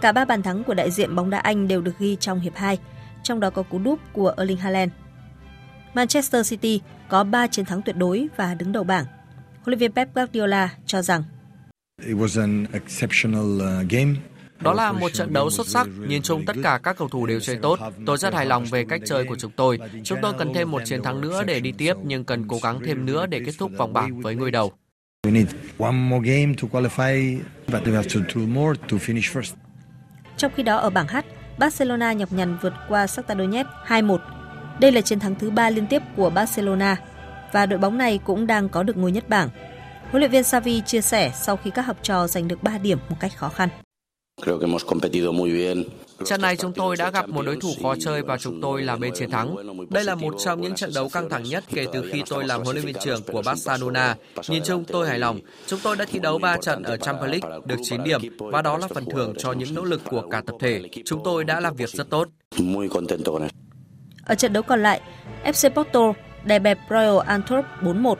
Cả 0.00 0.12
ba 0.12 0.24
bàn 0.24 0.42
thắng 0.42 0.64
của 0.64 0.74
đại 0.74 0.90
diện 0.90 1.14
bóng 1.14 1.30
đá 1.30 1.38
Anh 1.38 1.68
đều 1.68 1.80
được 1.80 1.98
ghi 1.98 2.16
trong 2.20 2.40
hiệp 2.40 2.56
2, 2.56 2.78
trong 3.22 3.40
đó 3.40 3.50
có 3.50 3.62
cú 3.62 3.78
đúp 3.78 3.98
của 4.12 4.34
Erling 4.36 4.56
Haaland. 4.56 4.92
Manchester 5.94 6.50
City 6.50 6.80
có 7.08 7.24
3 7.24 7.46
chiến 7.46 7.64
thắng 7.64 7.82
tuyệt 7.82 7.96
đối 7.96 8.28
và 8.36 8.54
đứng 8.54 8.72
đầu 8.72 8.84
bảng. 8.84 9.04
Huấn 9.04 9.66
luyện 9.66 9.78
viên 9.78 9.92
Pep 9.92 10.14
Guardiola 10.14 10.74
cho 10.86 11.02
rằng 11.02 11.22
It 12.06 12.16
was 12.16 12.40
an 12.40 12.66
exceptional 12.72 13.60
uh, 13.60 13.88
game. 13.88 14.14
Đó 14.60 14.72
là 14.72 14.92
một 14.92 15.12
trận 15.12 15.32
đấu 15.32 15.50
xuất 15.50 15.66
sắc, 15.66 15.86
nhìn 16.08 16.22
chung 16.22 16.44
tất 16.44 16.56
cả 16.62 16.80
các 16.82 16.96
cầu 16.98 17.08
thủ 17.08 17.26
đều 17.26 17.40
chơi 17.40 17.56
tốt. 17.62 17.78
Tôi 18.06 18.18
rất 18.18 18.34
hài 18.34 18.46
lòng 18.46 18.64
về 18.64 18.84
cách 18.84 19.00
chơi 19.04 19.24
của 19.24 19.36
chúng 19.36 19.50
tôi. 19.50 19.78
Chúng 20.04 20.18
tôi 20.22 20.32
cần 20.38 20.54
thêm 20.54 20.70
một 20.70 20.82
chiến 20.84 21.02
thắng 21.02 21.20
nữa 21.20 21.42
để 21.46 21.60
đi 21.60 21.72
tiếp, 21.72 21.94
nhưng 22.02 22.24
cần 22.24 22.48
cố 22.48 22.58
gắng 22.62 22.80
thêm 22.84 23.06
nữa 23.06 23.26
để 23.26 23.40
kết 23.46 23.52
thúc 23.58 23.70
vòng 23.78 23.92
bảng 23.92 24.20
với 24.20 24.34
ngôi 24.34 24.50
đầu. 24.50 24.72
Trong 30.36 30.52
khi 30.56 30.62
đó 30.62 30.76
ở 30.76 30.90
bảng 30.90 31.08
H, 31.08 31.16
Barcelona 31.58 32.12
nhọc 32.12 32.32
nhằn 32.32 32.58
vượt 32.62 32.72
qua 32.88 33.06
Shakhtar 33.06 33.38
Donetsk 33.38 33.68
2-1. 33.86 34.18
Đây 34.80 34.92
là 34.92 35.00
chiến 35.00 35.20
thắng 35.20 35.34
thứ 35.34 35.50
ba 35.50 35.70
liên 35.70 35.86
tiếp 35.86 36.02
của 36.16 36.30
Barcelona 36.30 36.96
và 37.52 37.66
đội 37.66 37.78
bóng 37.78 37.98
này 37.98 38.18
cũng 38.24 38.46
đang 38.46 38.68
có 38.68 38.82
được 38.82 38.96
ngôi 38.96 39.12
nhất 39.12 39.28
bảng. 39.28 39.48
Huấn 40.10 40.20
luyện 40.20 40.30
viên 40.30 40.44
Xavi 40.44 40.80
chia 40.80 41.00
sẻ 41.00 41.32
sau 41.34 41.56
khi 41.56 41.70
các 41.70 41.82
học 41.82 41.96
trò 42.02 42.26
giành 42.26 42.48
được 42.48 42.62
3 42.62 42.78
điểm 42.78 42.98
một 43.08 43.16
cách 43.20 43.36
khó 43.36 43.48
khăn. 43.48 43.68
Trận 46.24 46.40
này 46.40 46.56
chúng 46.56 46.72
tôi 46.72 46.96
đã 46.96 47.10
gặp 47.10 47.28
một 47.28 47.46
đối 47.46 47.56
thủ 47.56 47.70
khó 47.82 47.94
chơi 48.00 48.22
và 48.22 48.38
chúng 48.38 48.60
tôi 48.60 48.82
là 48.82 48.96
bên 48.96 49.14
chiến 49.14 49.30
thắng. 49.30 49.56
Đây 49.90 50.04
là 50.04 50.14
một 50.14 50.34
trong 50.44 50.60
những 50.60 50.74
trận 50.74 50.90
đấu 50.94 51.08
căng 51.08 51.30
thẳng 51.30 51.42
nhất 51.42 51.64
kể 51.68 51.86
từ 51.92 52.10
khi 52.12 52.22
tôi 52.28 52.44
làm 52.44 52.62
huấn 52.62 52.76
luyện 52.76 52.86
viên 52.86 52.96
trưởng 53.04 53.22
của 53.22 53.42
Barcelona. 53.42 54.16
Nhìn 54.48 54.62
chung 54.64 54.84
tôi 54.84 55.08
hài 55.08 55.18
lòng. 55.18 55.38
Chúng 55.66 55.80
tôi 55.82 55.96
đã 55.96 56.04
thi 56.10 56.18
đấu 56.18 56.38
3 56.38 56.56
trận 56.56 56.82
ở 56.82 56.96
Champions 56.96 57.30
League, 57.30 57.60
được 57.66 57.76
9 57.82 58.04
điểm 58.04 58.20
và 58.38 58.62
đó 58.62 58.78
là 58.78 58.88
phần 58.88 59.04
thưởng 59.10 59.34
cho 59.38 59.52
những 59.52 59.74
nỗ 59.74 59.84
lực 59.84 60.00
của 60.10 60.22
cả 60.30 60.42
tập 60.46 60.56
thể. 60.60 60.82
Chúng 61.04 61.20
tôi 61.24 61.44
đã 61.44 61.60
làm 61.60 61.76
việc 61.76 61.90
rất 61.90 62.10
tốt. 62.10 62.28
Ở 64.24 64.34
trận 64.34 64.52
đấu 64.52 64.62
còn 64.62 64.82
lại, 64.82 65.00
FC 65.44 65.70
Porto 65.70 66.12
đè 66.44 66.58
bẹp 66.58 66.78
Royal 66.90 67.18
Antwerp 67.18 67.62
4-1. 67.82 68.14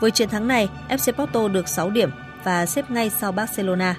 Với 0.00 0.10
chiến 0.10 0.28
thắng 0.28 0.48
này, 0.48 0.68
FC 0.88 1.12
Porto 1.12 1.48
được 1.48 1.68
6 1.68 1.90
điểm 1.90 2.10
và 2.44 2.66
xếp 2.66 2.90
ngay 2.90 3.10
sau 3.10 3.32
Barcelona. 3.32 3.96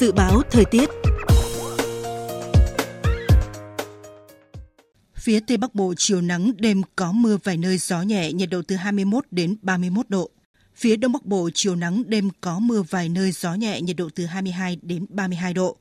Dự 0.00 0.12
báo 0.12 0.42
thời 0.50 0.64
tiết 0.64 0.90
Phía 5.14 5.40
Tây 5.40 5.56
Bắc 5.56 5.74
Bộ 5.74 5.94
chiều 5.96 6.20
nắng, 6.20 6.52
đêm 6.56 6.82
có 6.96 7.12
mưa 7.12 7.36
vài 7.44 7.56
nơi 7.56 7.78
gió 7.78 8.02
nhẹ, 8.02 8.32
nhiệt 8.32 8.50
độ 8.50 8.62
từ 8.68 8.76
21 8.76 9.24
đến 9.30 9.56
31 9.62 10.08
độ. 10.08 10.30
Phía 10.74 10.96
Đông 10.96 11.12
Bắc 11.12 11.24
Bộ 11.24 11.50
chiều 11.54 11.76
nắng, 11.76 12.02
đêm 12.06 12.30
có 12.40 12.58
mưa 12.58 12.82
vài 12.90 13.08
nơi 13.08 13.32
gió 13.32 13.54
nhẹ, 13.54 13.80
nhiệt 13.80 13.96
độ 13.96 14.08
từ 14.14 14.26
22 14.26 14.78
đến 14.82 15.06
32 15.08 15.54
độ. 15.54 15.76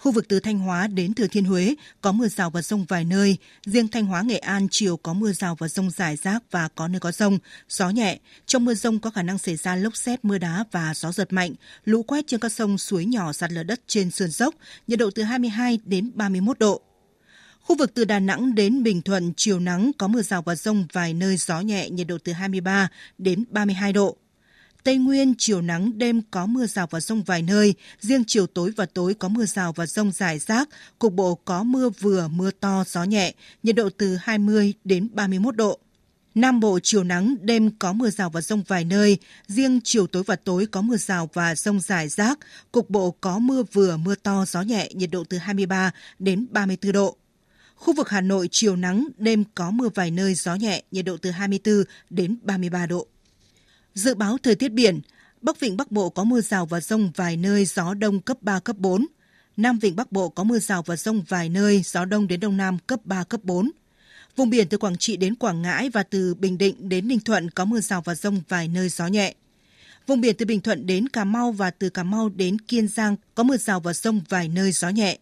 Khu 0.00 0.12
vực 0.12 0.28
từ 0.28 0.40
Thanh 0.40 0.58
Hóa 0.58 0.86
đến 0.86 1.14
Thừa 1.14 1.26
Thiên 1.26 1.44
Huế 1.44 1.74
có 2.00 2.12
mưa 2.12 2.28
rào 2.28 2.50
và 2.50 2.62
rông 2.62 2.84
vài 2.84 3.04
nơi. 3.04 3.36
Riêng 3.66 3.88
Thanh 3.88 4.06
Hóa 4.06 4.22
Nghệ 4.22 4.38
An 4.38 4.68
chiều 4.70 4.96
có 4.96 5.12
mưa 5.12 5.32
rào 5.32 5.54
và 5.54 5.68
rông 5.68 5.90
rải 5.90 6.16
rác 6.16 6.42
và 6.50 6.68
có 6.74 6.88
nơi 6.88 7.00
có 7.00 7.12
rông, 7.12 7.38
gió 7.68 7.90
nhẹ. 7.90 8.18
Trong 8.46 8.64
mưa 8.64 8.74
rông 8.74 8.98
có 8.98 9.10
khả 9.10 9.22
năng 9.22 9.38
xảy 9.38 9.56
ra 9.56 9.76
lốc 9.76 9.96
xét, 9.96 10.24
mưa 10.24 10.38
đá 10.38 10.64
và 10.72 10.92
gió 10.94 11.12
giật 11.12 11.32
mạnh. 11.32 11.54
Lũ 11.84 12.02
quét 12.02 12.26
trên 12.26 12.40
các 12.40 12.52
sông, 12.52 12.78
suối 12.78 13.04
nhỏ, 13.04 13.32
sạt 13.32 13.52
lở 13.52 13.62
đất 13.62 13.80
trên 13.86 14.10
sườn 14.10 14.30
dốc, 14.30 14.54
nhiệt 14.86 14.98
độ 14.98 15.10
từ 15.14 15.22
22 15.22 15.78
đến 15.84 16.10
31 16.14 16.58
độ. 16.58 16.80
Khu 17.60 17.76
vực 17.76 17.94
từ 17.94 18.04
Đà 18.04 18.18
Nẵng 18.18 18.54
đến 18.54 18.82
Bình 18.82 19.02
Thuận 19.02 19.32
chiều 19.36 19.60
nắng 19.60 19.90
có 19.98 20.08
mưa 20.08 20.22
rào 20.22 20.42
và 20.42 20.54
rông 20.54 20.86
vài 20.92 21.14
nơi 21.14 21.36
gió 21.36 21.60
nhẹ 21.60 21.90
nhiệt 21.90 22.06
độ 22.06 22.18
từ 22.24 22.32
23 22.32 22.88
đến 23.18 23.44
32 23.50 23.92
độ. 23.92 24.16
Tây 24.84 24.98
Nguyên 24.98 25.34
chiều 25.38 25.62
nắng 25.62 25.98
đêm 25.98 26.22
có 26.30 26.46
mưa 26.46 26.66
rào 26.66 26.86
và 26.90 27.00
rông 27.00 27.22
vài 27.22 27.42
nơi, 27.42 27.74
riêng 28.00 28.24
chiều 28.26 28.46
tối 28.46 28.72
và 28.76 28.86
tối 28.86 29.14
có 29.14 29.28
mưa 29.28 29.46
rào 29.46 29.72
và 29.72 29.86
rông 29.86 30.12
rải 30.12 30.38
rác, 30.38 30.68
cục 30.98 31.12
bộ 31.12 31.34
có 31.34 31.62
mưa 31.62 31.90
vừa 31.90 32.28
mưa 32.28 32.50
to 32.50 32.84
gió 32.86 33.04
nhẹ, 33.04 33.34
nhiệt 33.62 33.76
độ 33.76 33.88
từ 33.96 34.16
20 34.16 34.74
đến 34.84 35.08
31 35.12 35.56
độ. 35.56 35.78
Nam 36.34 36.60
Bộ 36.60 36.78
chiều 36.82 37.04
nắng, 37.04 37.36
đêm 37.40 37.70
có 37.78 37.92
mưa 37.92 38.10
rào 38.10 38.30
và 38.30 38.40
rông 38.40 38.62
vài 38.62 38.84
nơi, 38.84 39.18
riêng 39.46 39.80
chiều 39.84 40.06
tối 40.06 40.22
và 40.26 40.36
tối 40.36 40.66
có 40.66 40.82
mưa 40.82 40.96
rào 40.96 41.30
và 41.32 41.54
rông 41.54 41.80
rải 41.80 42.08
rác, 42.08 42.38
cục 42.72 42.90
bộ 42.90 43.14
có 43.20 43.38
mưa 43.38 43.62
vừa 43.72 43.96
mưa 43.96 44.14
to 44.14 44.44
gió 44.48 44.62
nhẹ, 44.62 44.88
nhiệt 44.94 45.10
độ 45.10 45.24
từ 45.24 45.38
23 45.38 45.90
đến 46.18 46.46
34 46.50 46.92
độ. 46.92 47.16
Khu 47.74 47.94
vực 47.94 48.08
Hà 48.08 48.20
Nội 48.20 48.48
chiều 48.50 48.76
nắng, 48.76 49.08
đêm 49.18 49.44
có 49.54 49.70
mưa 49.70 49.88
vài 49.94 50.10
nơi, 50.10 50.34
gió 50.34 50.54
nhẹ, 50.54 50.82
nhiệt 50.90 51.04
độ 51.04 51.16
từ 51.16 51.30
24 51.30 51.84
đến 52.10 52.36
33 52.42 52.86
độ. 52.86 53.06
Dự 53.94 54.14
báo 54.14 54.38
thời 54.42 54.54
tiết 54.54 54.72
biển, 54.72 55.00
Bắc 55.42 55.60
Vịnh 55.60 55.76
Bắc 55.76 55.92
Bộ 55.92 56.10
có 56.10 56.24
mưa 56.24 56.40
rào 56.40 56.66
và 56.66 56.80
rông 56.80 57.10
vài 57.16 57.36
nơi, 57.36 57.64
gió 57.64 57.94
đông 57.94 58.20
cấp 58.20 58.36
3, 58.40 58.60
cấp 58.60 58.76
4. 58.78 59.06
Nam 59.56 59.78
Vịnh 59.78 59.96
Bắc 59.96 60.12
Bộ 60.12 60.28
có 60.28 60.44
mưa 60.44 60.58
rào 60.58 60.82
và 60.82 60.96
rông 60.96 61.22
vài 61.28 61.48
nơi, 61.48 61.82
gió 61.84 62.04
đông 62.04 62.28
đến 62.28 62.40
đông 62.40 62.56
nam 62.56 62.78
cấp 62.86 63.00
3, 63.04 63.24
cấp 63.24 63.40
4. 63.44 63.70
Vùng 64.36 64.50
biển 64.50 64.68
từ 64.68 64.78
Quảng 64.78 64.96
Trị 64.96 65.16
đến 65.16 65.34
Quảng 65.34 65.62
Ngãi 65.62 65.88
và 65.88 66.02
từ 66.02 66.34
Bình 66.34 66.58
Định 66.58 66.88
đến 66.88 67.08
Ninh 67.08 67.20
Thuận 67.20 67.50
có 67.50 67.64
mưa 67.64 67.80
rào 67.80 68.02
và 68.04 68.14
rông 68.14 68.40
vài 68.48 68.68
nơi 68.68 68.88
gió 68.88 69.06
nhẹ. 69.06 69.34
Vùng 70.06 70.20
biển 70.20 70.36
từ 70.36 70.46
Bình 70.46 70.60
Thuận 70.60 70.86
đến 70.86 71.08
Cà 71.08 71.24
Mau 71.24 71.52
và 71.52 71.70
từ 71.70 71.88
Cà 71.88 72.02
Mau 72.02 72.28
đến 72.28 72.58
Kiên 72.58 72.88
Giang 72.88 73.16
có 73.34 73.42
mưa 73.42 73.56
rào 73.56 73.80
và 73.80 73.92
rông 73.92 74.20
vài 74.28 74.48
nơi 74.48 74.72
gió 74.72 74.88
nhẹ. 74.88 75.18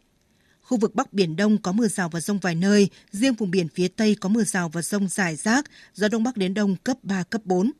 Khu 0.63 0.79
vực 0.79 0.95
Bắc 0.95 1.13
Biển 1.13 1.37
Đông 1.37 1.59
có 1.59 1.73
mưa 1.73 1.89
rào 1.89 2.09
và 2.09 2.21
rông 2.21 2.39
vài 2.39 2.55
nơi, 2.55 2.89
riêng 3.13 3.35
vùng 3.35 3.51
biển 3.51 3.69
phía 3.69 3.89
Tây 3.89 4.17
có 4.21 4.29
mưa 4.29 4.45
rào 4.45 4.69
và 4.69 4.83
rông 4.83 5.09
rải 5.09 5.37
rác, 5.37 5.65
gió 5.95 6.09
Đông 6.09 6.23
Bắc 6.23 6.37
đến 6.37 6.55
Đông 6.55 6.77
cấp 6.77 6.97
3, 7.03 7.23
cấp 7.23 7.41
4. 7.45 7.71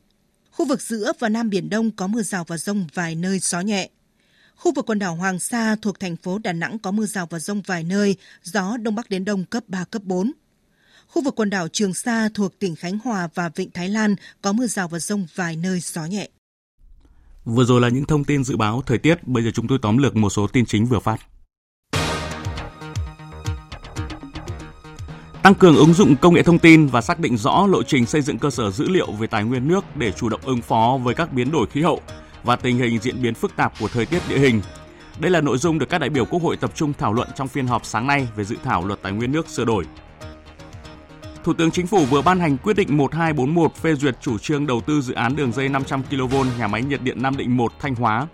Khu 0.59 0.65
vực 0.65 0.81
giữa 0.81 1.11
và 1.19 1.29
Nam 1.29 1.49
Biển 1.49 1.69
Đông 1.69 1.91
có 1.91 2.07
mưa 2.07 2.21
rào 2.21 2.43
và 2.43 2.57
rông 2.57 2.87
vài 2.93 3.15
nơi 3.15 3.39
gió 3.39 3.61
nhẹ. 3.61 3.89
Khu 4.55 4.71
vực 4.75 4.85
quần 4.85 4.99
đảo 4.99 5.15
Hoàng 5.15 5.39
Sa 5.39 5.75
thuộc 5.81 5.99
thành 5.99 6.15
phố 6.15 6.39
Đà 6.43 6.53
Nẵng 6.53 6.79
có 6.79 6.91
mưa 6.91 7.05
rào 7.05 7.27
và 7.29 7.39
rông 7.39 7.61
vài 7.61 7.83
nơi, 7.83 8.15
gió 8.43 8.77
Đông 8.77 8.95
Bắc 8.95 9.09
đến 9.09 9.25
Đông 9.25 9.45
cấp 9.45 9.63
3, 9.67 9.83
cấp 9.91 10.03
4. 10.03 10.31
Khu 11.07 11.21
vực 11.21 11.35
quần 11.35 11.49
đảo 11.49 11.67
Trường 11.67 11.93
Sa 11.93 12.29
thuộc 12.33 12.59
tỉnh 12.59 12.75
Khánh 12.75 12.99
Hòa 12.99 13.29
và 13.33 13.49
Vịnh 13.55 13.71
Thái 13.71 13.89
Lan 13.89 14.15
có 14.41 14.51
mưa 14.51 14.67
rào 14.67 14.87
và 14.87 14.99
rông 14.99 15.27
vài 15.35 15.55
nơi 15.55 15.79
gió 15.79 16.05
nhẹ. 16.05 16.29
Vừa 17.45 17.63
rồi 17.63 17.81
là 17.81 17.89
những 17.89 18.05
thông 18.05 18.23
tin 18.23 18.43
dự 18.43 18.57
báo 18.57 18.83
thời 18.85 18.97
tiết, 18.97 19.27
bây 19.27 19.43
giờ 19.43 19.49
chúng 19.53 19.67
tôi 19.67 19.79
tóm 19.81 19.97
lược 19.97 20.15
một 20.15 20.29
số 20.29 20.47
tin 20.47 20.65
chính 20.65 20.85
vừa 20.85 20.99
phát. 20.99 21.17
Tăng 25.43 25.55
cường 25.55 25.75
ứng 25.75 25.93
dụng 25.93 26.15
công 26.15 26.33
nghệ 26.33 26.43
thông 26.43 26.59
tin 26.59 26.87
và 26.87 27.01
xác 27.01 27.19
định 27.19 27.37
rõ 27.37 27.67
lộ 27.69 27.83
trình 27.83 28.05
xây 28.05 28.21
dựng 28.21 28.37
cơ 28.37 28.49
sở 28.49 28.71
dữ 28.71 28.89
liệu 28.89 29.11
về 29.11 29.27
tài 29.27 29.43
nguyên 29.43 29.67
nước 29.67 29.85
để 29.95 30.11
chủ 30.11 30.29
động 30.29 30.41
ứng 30.43 30.61
phó 30.61 30.99
với 31.03 31.15
các 31.15 31.33
biến 31.33 31.51
đổi 31.51 31.67
khí 31.67 31.81
hậu 31.81 32.01
và 32.43 32.55
tình 32.55 32.77
hình 32.77 32.99
diễn 32.99 33.21
biến 33.21 33.33
phức 33.33 33.55
tạp 33.55 33.73
của 33.79 33.87
thời 33.87 34.05
tiết 34.05 34.21
địa 34.29 34.37
hình. 34.37 34.61
Đây 35.19 35.31
là 35.31 35.41
nội 35.41 35.57
dung 35.57 35.79
được 35.79 35.89
các 35.89 35.97
đại 35.97 36.09
biểu 36.09 36.25
Quốc 36.25 36.41
hội 36.43 36.57
tập 36.57 36.71
trung 36.75 36.93
thảo 36.93 37.13
luận 37.13 37.27
trong 37.35 37.47
phiên 37.47 37.67
họp 37.67 37.85
sáng 37.85 38.07
nay 38.07 38.27
về 38.35 38.43
dự 38.43 38.55
thảo 38.63 38.85
luật 38.85 39.01
tài 39.01 39.11
nguyên 39.11 39.31
nước 39.31 39.47
sửa 39.49 39.65
đổi. 39.65 39.85
Thủ 41.43 41.53
tướng 41.53 41.71
Chính 41.71 41.87
phủ 41.87 42.05
vừa 42.05 42.21
ban 42.21 42.39
hành 42.39 42.57
quyết 42.57 42.75
định 42.75 42.97
1241 42.97 43.75
phê 43.75 43.95
duyệt 43.95 44.17
chủ 44.21 44.37
trương 44.37 44.67
đầu 44.67 44.81
tư 44.81 45.01
dự 45.01 45.13
án 45.13 45.35
đường 45.35 45.51
dây 45.51 45.69
500 45.69 46.03
kV 46.03 46.35
nhà 46.59 46.67
máy 46.67 46.81
nhiệt 46.81 47.01
điện 47.01 47.21
Nam 47.21 47.37
Định 47.37 47.57
1 47.57 47.71
Thanh 47.79 47.95
Hóa. 47.95 48.27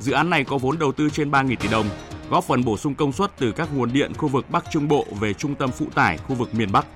Dự 0.00 0.12
án 0.12 0.30
này 0.30 0.44
có 0.44 0.58
vốn 0.58 0.78
đầu 0.78 0.92
tư 0.92 1.10
trên 1.10 1.30
3.000 1.30 1.56
tỷ 1.56 1.68
đồng, 1.68 1.86
góp 2.32 2.44
phần 2.44 2.64
bổ 2.64 2.76
sung 2.76 2.94
công 2.94 3.12
suất 3.12 3.30
từ 3.38 3.52
các 3.52 3.68
nguồn 3.74 3.92
điện 3.92 4.12
khu 4.14 4.28
vực 4.28 4.50
Bắc 4.50 4.64
Trung 4.70 4.88
Bộ 4.88 5.06
về 5.20 5.34
trung 5.34 5.54
tâm 5.54 5.70
phụ 5.70 5.86
tải 5.94 6.18
khu 6.18 6.34
vực 6.34 6.54
miền 6.54 6.72
Bắc. 6.72 6.86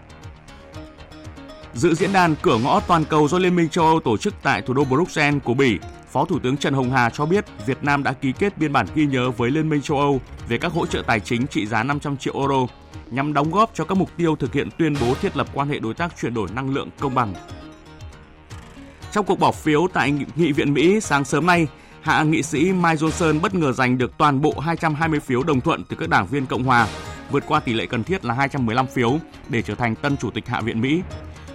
Dự 1.75 1.95
diễn 1.95 2.13
đàn 2.13 2.35
cửa 2.43 2.59
ngõ 2.59 2.81
toàn 2.81 3.05
cầu 3.05 3.29
do 3.29 3.39
Liên 3.39 3.57
minh 3.57 3.69
châu 3.69 3.85
Âu 3.85 4.01
tổ 4.01 4.17
chức 4.17 4.35
tại 4.43 4.63
thủ 4.63 4.75
đô 4.75 4.85
Bruxelles 4.85 5.43
của 5.45 5.55
Bỉ, 5.55 5.79
Phó 6.13 6.25
Thủ 6.25 6.39
tướng 6.39 6.57
Trần 6.57 6.75
Hồng 6.75 6.91
Hà 6.91 7.11
cho 7.11 7.27
biết 7.27 7.45
Việt 7.67 7.79
Nam 7.83 8.03
đã 8.03 8.13
ký 8.13 8.33
kết 8.39 8.59
biên 8.59 8.73
bản 8.73 8.87
ghi 8.95 9.07
nhớ 9.07 9.31
với 9.31 9.51
Liên 9.51 9.69
minh 9.69 9.83
châu 9.83 9.99
Âu 9.99 10.21
về 10.49 10.59
các 10.59 10.73
hỗ 10.73 10.87
trợ 10.87 11.03
tài 11.07 11.21
chính 11.21 11.47
trị 11.47 11.67
giá 11.67 11.83
500 11.83 12.17
triệu 12.17 12.35
euro 12.39 12.67
nhằm 13.11 13.33
đóng 13.33 13.51
góp 13.51 13.71
cho 13.75 13.85
các 13.85 13.99
mục 13.99 14.11
tiêu 14.17 14.37
thực 14.37 14.53
hiện 14.53 14.69
tuyên 14.79 14.95
bố 15.01 15.15
thiết 15.15 15.37
lập 15.37 15.47
quan 15.55 15.69
hệ 15.69 15.79
đối 15.79 15.95
tác 15.95 16.13
chuyển 16.21 16.35
đổi 16.35 16.49
năng 16.55 16.75
lượng 16.75 16.89
công 16.99 17.15
bằng. 17.15 17.35
Trong 19.13 19.25
cuộc 19.25 19.39
bỏ 19.39 19.53
phiếu 19.53 19.89
tại 19.93 20.15
Nghị 20.37 20.53
viện 20.53 20.75
Mỹ 20.75 21.01
sáng 21.01 21.25
sớm 21.25 21.47
nay, 21.47 21.67
hạ 22.07 22.23
nghị 22.23 22.43
sĩ 22.43 22.73
Mike 22.73 22.95
Johnson 22.95 23.41
bất 23.41 23.55
ngờ 23.55 23.73
giành 23.73 23.99
được 23.99 24.19
toàn 24.19 24.41
bộ 24.41 24.59
220 24.61 25.21
phiếu 25.21 25.43
đồng 25.43 25.61
thuận 25.61 25.85
từ 25.85 25.97
các 25.97 26.09
đảng 26.09 26.27
viên 26.27 26.47
Cộng 26.47 26.63
hòa, 26.63 26.89
vượt 27.31 27.45
qua 27.47 27.61
tỷ 27.61 27.73
lệ 27.73 27.87
cần 27.87 28.05
thiết 28.05 28.25
là 28.25 28.35
215 28.35 28.87
phiếu 28.87 29.19
để 29.49 29.63
trở 29.63 29.75
thành 29.75 29.95
tân 29.95 30.17
chủ 30.17 30.31
tịch 30.31 30.49
Hạ 30.49 30.61
viện 30.61 30.81
Mỹ. 30.81 31.03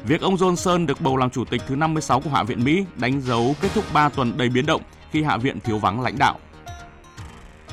Việc 0.06 0.22
ông 0.22 0.36
Johnson 0.36 0.86
được 0.86 1.02
bầu 1.02 1.18
làm 1.18 1.30
chủ 1.30 1.46
tịch 1.46 1.62
thứ 1.68 1.76
56 1.76 2.20
của 2.20 2.30
Hạ 2.30 2.44
viện 2.44 2.64
Mỹ 2.64 2.86
đánh 2.96 3.22
dấu 3.22 3.56
kết 3.62 3.70
thúc 3.76 3.84
3 3.94 4.10
tuần 4.10 4.38
đầy 4.38 4.50
biến 4.50 4.66
động 4.66 4.82
khi 5.12 5.24
Hạ 5.24 5.38
viện 5.38 5.60
thiếu 5.60 5.78
vắng 5.78 6.02
lãnh 6.02 6.18
đạo. 6.18 6.40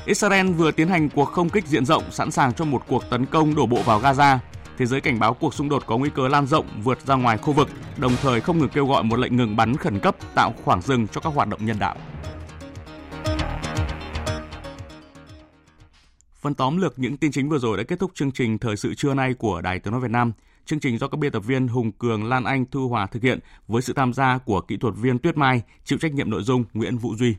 Israel 0.05 0.51
vừa 0.53 0.71
tiến 0.71 0.89
hành 0.89 1.09
cuộc 1.09 1.33
không 1.33 1.49
kích 1.49 1.67
diện 1.67 1.87
rộng 1.87 2.03
sẵn 2.11 2.31
sàng 2.31 2.53
cho 2.53 2.65
một 2.65 2.83
cuộc 2.89 3.11
tấn 3.11 3.27
công 3.27 3.55
đổ 3.55 3.67
bộ 3.67 3.83
vào 3.83 4.01
Gaza. 4.01 4.39
Thế 4.79 4.87
giới 4.87 5.01
cảnh 5.01 5.19
báo 5.19 5.35
cuộc 5.35 5.55
xung 5.55 5.69
đột 5.69 5.87
có 5.87 5.97
nguy 5.97 6.11
cơ 6.11 6.29
lan 6.29 6.47
rộng 6.47 6.67
vượt 6.85 7.07
ra 7.07 7.15
ngoài 7.15 7.39
khu 7.39 7.53
vực, 7.53 7.69
đồng 7.97 8.13
thời 8.23 8.41
không 8.41 8.59
ngừng 8.59 8.69
kêu 8.69 8.87
gọi 8.87 9.03
một 9.03 9.19
lệnh 9.19 9.37
ngừng 9.37 9.57
bắn 9.57 9.77
khẩn 9.77 9.99
cấp 9.99 10.17
tạo 10.35 10.53
khoảng 10.65 10.83
dừng 10.83 11.09
cho 11.09 11.21
các 11.21 11.33
hoạt 11.35 11.49
động 11.49 11.67
nhân 11.67 11.79
đạo. 11.79 11.97
Phần 16.41 16.55
tóm 16.55 16.77
lược 16.77 16.99
những 16.99 17.17
tin 17.17 17.33
chính 17.33 17.49
vừa 17.49 17.59
rồi 17.59 17.77
đã 17.77 17.83
kết 17.83 17.99
thúc 17.99 18.11
chương 18.15 18.33
trình 18.33 18.59
Thời 18.59 18.77
sự 18.77 18.95
trưa 18.95 19.15
nay 19.15 19.35
của 19.35 19.61
Đài 19.61 19.79
Tiếng 19.79 19.93
Nói 19.93 20.01
Việt 20.01 20.11
Nam. 20.11 20.33
Chương 20.65 20.81
trình 20.81 20.99
do 20.99 21.09
các 21.09 21.17
biên 21.17 21.33
tập 21.33 21.41
viên 21.41 21.69
Hùng 21.69 21.93
Cường, 21.93 22.25
Lan 22.25 22.45
Anh, 22.45 22.65
Thu 22.71 22.89
Hòa 22.89 23.07
thực 23.07 23.23
hiện 23.23 23.39
với 23.69 23.83
sự 23.83 23.93
tham 23.93 24.13
gia 24.13 24.39
của 24.39 24.61
kỹ 24.61 24.77
thuật 24.77 24.95
viên 24.97 25.19
Tuyết 25.19 25.37
Mai, 25.37 25.63
chịu 25.85 25.99
trách 25.99 26.15
nhiệm 26.15 26.31
nội 26.31 26.43
dung 26.43 26.65
Nguyễn 26.75 26.99
Vũ 26.99 27.17
Duy. 27.17 27.35